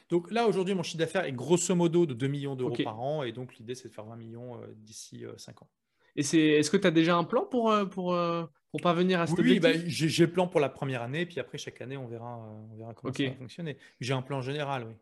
Donc 0.10 0.30
là, 0.32 0.48
aujourd'hui, 0.48 0.74
mon 0.74 0.84
chiffre 0.84 0.98
d'affaires 0.98 1.26
est 1.26 1.32
grosso 1.32 1.74
modo 1.74 2.06
de 2.06 2.14
2 2.14 2.28
millions 2.28 2.56
d'euros 2.56 2.76
par 2.84 3.00
an. 3.00 3.24
Et 3.24 3.32
donc, 3.32 3.56
l'idée, 3.58 3.76
c'est 3.76 3.88
de 3.88 3.94
faire 3.94 4.06
20 4.06 4.18
millions 4.18 4.62
euh, 4.62 4.68
d'ici 4.76 5.24
5 5.38 5.56
euh, 5.56 5.66
ans. 5.66 5.70
Et 6.18 6.24
c'est, 6.24 6.40
est-ce 6.40 6.70
que 6.70 6.78
tu 6.78 6.86
as 6.86 6.92
déjà 6.92 7.16
un 7.16 7.24
plan 7.24 7.46
pour, 7.46 7.74
pour, 7.90 8.18
pour 8.72 8.82
parvenir 8.82 9.22
à 9.22 9.28
cet 9.28 9.40
oui, 9.40 9.62
bah, 9.62 9.70
j'ai 9.86 10.26
le 10.26 10.32
plan 10.32 10.48
pour 10.48 10.60
la 10.60 10.68
première 10.68 11.02
année, 11.02 11.26
puis 11.26 11.40
après 11.40 11.58
chaque 11.58 11.80
année, 11.80 11.96
on 11.96 12.08
verra, 12.08 12.38
on 12.38 12.76
verra 12.76 12.94
comment 12.94 13.14
ça 13.14 13.24
va 13.24 13.32
fonctionner. 13.32 13.78
J'ai 14.02 14.14
un 14.14 14.22
plan 14.22 14.42
général, 14.42 14.86
oui. 14.88 14.94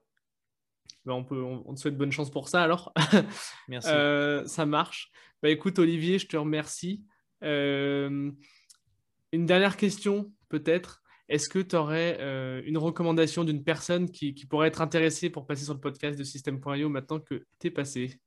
Ben, 1.05 1.13
on, 1.13 1.23
peut, 1.23 1.41
on, 1.41 1.73
te 1.73 1.79
souhaite 1.79 1.97
bonne 1.97 2.11
chance 2.11 2.29
pour 2.29 2.49
ça 2.49 2.61
alors. 2.61 2.93
Merci. 3.67 3.89
ça 4.45 4.65
marche. 4.67 5.11
Bah, 5.41 5.49
écoute, 5.49 5.79
Olivier, 5.79 6.19
je 6.19 6.27
te 6.27 6.37
remercie. 6.37 7.03
Une 9.31 9.45
dernière 9.45 9.77
question, 9.77 10.31
peut-être. 10.49 11.01
Est-ce 11.29 11.47
que 11.47 11.59
tu 11.59 11.75
aurais 11.75 12.17
euh, 12.19 12.61
une 12.65 12.77
recommandation 12.77 13.43
d'une 13.43 13.63
personne 13.63 14.09
qui, 14.09 14.33
pourrait 14.49 14.67
être 14.67 14.81
intéressée 14.81 15.29
pour 15.29 15.45
passer 15.45 15.63
sur 15.63 15.75
le 15.75 15.79
podcast 15.79 16.17
de 16.17 16.23
System.io 16.23 16.89
maintenant 16.89 17.19
que 17.19 17.45
tu 17.59 17.67
es 17.67 17.71
passé? 17.71 18.19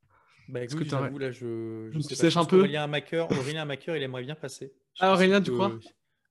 Bah, 0.49 0.63
écoute, 0.63 0.89
que 0.89 1.19
là, 1.19 1.31
je, 1.33 1.91
je 1.93 2.01
sais 2.01 2.31
pas, 2.31 2.41
un 2.41 2.45
peu? 2.45 2.61
Aurélien 2.61 2.87
Macker, 2.87 3.31
Aurélien 3.31 3.65
Macker, 3.65 3.97
il 3.97 4.03
aimerait 4.03 4.23
bien 4.23 4.35
passer. 4.37 4.73
ah, 5.01 5.13
Aurélien, 5.13 5.41
tu 5.41 5.51
crois? 5.51 5.73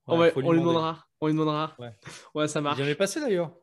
on, 0.08 0.52
lui 0.52 0.60
demandera. 0.60 1.06
On 1.20 1.28
lui 1.28 1.34
demandera. 1.34 1.76
Ouais, 2.34 2.48
ça 2.48 2.62
marche. 2.62 2.78
Il 2.78 2.84
jamais 2.84 2.96
passé 2.96 3.20
d'ailleurs. 3.20 3.54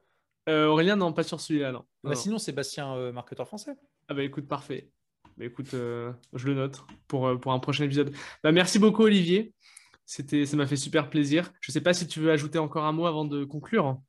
Euh, 0.48 0.66
Aurélien, 0.66 0.96
non, 0.96 1.12
pas 1.12 1.22
sur 1.22 1.40
celui-là. 1.40 1.72
Non. 1.72 1.84
Bah, 2.04 2.14
sinon, 2.14 2.38
Sébastien, 2.38 2.94
euh, 2.94 3.12
marketeur 3.12 3.46
français. 3.46 3.72
Ah, 4.08 4.14
bah 4.14 4.22
écoute, 4.22 4.48
parfait. 4.48 4.90
Bah, 5.38 5.46
écoute, 5.46 5.68
je 5.70 6.46
le 6.46 6.54
note 6.54 6.82
pour, 7.06 7.38
pour 7.40 7.52
un 7.52 7.58
prochain 7.58 7.84
épisode. 7.84 8.14
Bah, 8.42 8.52
merci 8.52 8.78
beaucoup, 8.78 9.04
Olivier. 9.04 9.54
C'était, 10.10 10.46
ça 10.46 10.56
m'a 10.56 10.66
fait 10.66 10.76
super 10.76 11.10
plaisir. 11.10 11.52
Je 11.60 11.70
ne 11.70 11.74
sais 11.74 11.82
pas 11.82 11.92
si 11.92 12.06
tu 12.06 12.18
veux 12.18 12.30
ajouter 12.30 12.58
encore 12.58 12.86
un 12.86 12.92
mot 12.92 13.04
avant 13.04 13.26
de 13.26 13.44
conclure. 13.44 14.00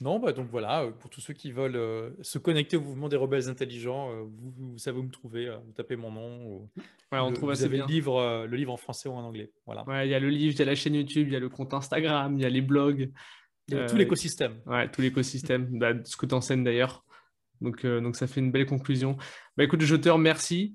Non, 0.00 0.18
bah 0.18 0.32
donc 0.32 0.48
voilà, 0.50 0.82
euh, 0.82 0.90
pour 0.90 1.10
tous 1.10 1.20
ceux 1.20 1.32
qui 1.32 1.52
veulent 1.52 1.76
euh, 1.76 2.10
se 2.22 2.38
connecter 2.38 2.76
au 2.76 2.80
mouvement 2.80 3.08
des 3.08 3.16
rebelles 3.16 3.48
intelligents, 3.48 4.10
euh, 4.10 4.24
vous, 4.26 4.76
savez 4.78 4.98
où 4.98 5.04
me 5.04 5.10
trouver, 5.10 5.48
vous 5.64 5.72
tapez 5.72 5.94
mon 5.94 6.10
nom. 6.10 6.68
on 7.12 7.32
trouve 7.32 7.52
vous 7.52 7.64
avez 7.64 7.78
Le, 7.78 7.86
livre, 7.86 8.46
le 8.50 8.56
livre 8.56 8.72
en 8.72 8.76
français 8.76 9.08
ou 9.08 9.12
en 9.12 9.22
anglais. 9.22 9.52
Voilà. 9.64 10.04
il 10.04 10.10
y 10.10 10.14
a 10.14 10.18
le 10.18 10.28
livre, 10.28 10.54
il 10.54 10.58
y 10.58 10.62
a 10.62 10.64
la 10.64 10.74
chaîne 10.74 10.96
YouTube, 10.96 11.28
il 11.28 11.32
y 11.32 11.36
a 11.36 11.40
le 11.40 11.48
compte 11.48 11.72
Instagram, 11.72 12.36
il 12.36 12.42
y 12.42 12.44
a 12.44 12.50
les 12.50 12.60
blogs. 12.60 13.12
tout 13.68 13.96
l'écosystème. 13.96 14.60
Ouais, 14.66 14.90
tout 14.90 15.02
l'écosystème, 15.02 15.68
bah, 15.78 15.92
ce 16.02 16.16
que 16.16 16.26
tu 16.26 16.34
enseignes 16.34 16.64
d'ailleurs. 16.64 17.04
Donc, 17.60 17.86
donc 17.86 18.16
ça 18.16 18.26
fait 18.26 18.40
une 18.40 18.50
belle 18.50 18.66
conclusion. 18.66 19.16
Bah, 19.56 19.62
écoute, 19.62 19.82
je 19.82 19.94
te 19.94 20.08
remercie. 20.08 20.74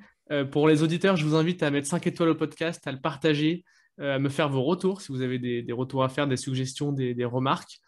pour 0.51 0.69
les 0.69 0.83
auditeurs, 0.83 1.17
je 1.17 1.25
vous 1.25 1.35
invite 1.35 1.63
à 1.63 1.69
mettre 1.69 1.87
5 1.89 2.07
étoiles 2.07 2.29
au 2.29 2.35
podcast, 2.35 2.87
à 2.87 2.93
le 2.93 3.01
partager, 3.01 3.65
à 3.99 4.19
me 4.19 4.29
faire 4.29 4.49
vos 4.49 4.63
retours 4.63 5.01
si 5.01 5.11
vous 5.11 5.21
avez 5.21 5.39
des, 5.39 5.71
retours 5.71 6.03
à 6.03 6.09
faire, 6.09 6.27
des 6.27 6.37
suggestions, 6.37 6.91
des, 6.91 7.13
des 7.13 7.25
remarques. 7.25 7.79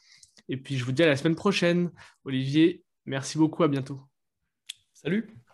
Et 0.50 0.58
puis 0.58 0.78
je 0.78 0.86
vous 0.86 0.92
dis 0.92 1.04
à 1.04 1.08
la 1.08 1.16
semaine 1.16 1.36
prochaine. 1.36 1.92
Olivier, 2.24 2.84
merci 3.06 3.38
beaucoup, 3.38 3.64
à 3.64 3.68
bientôt. 3.68 4.02
Salut 4.94 5.45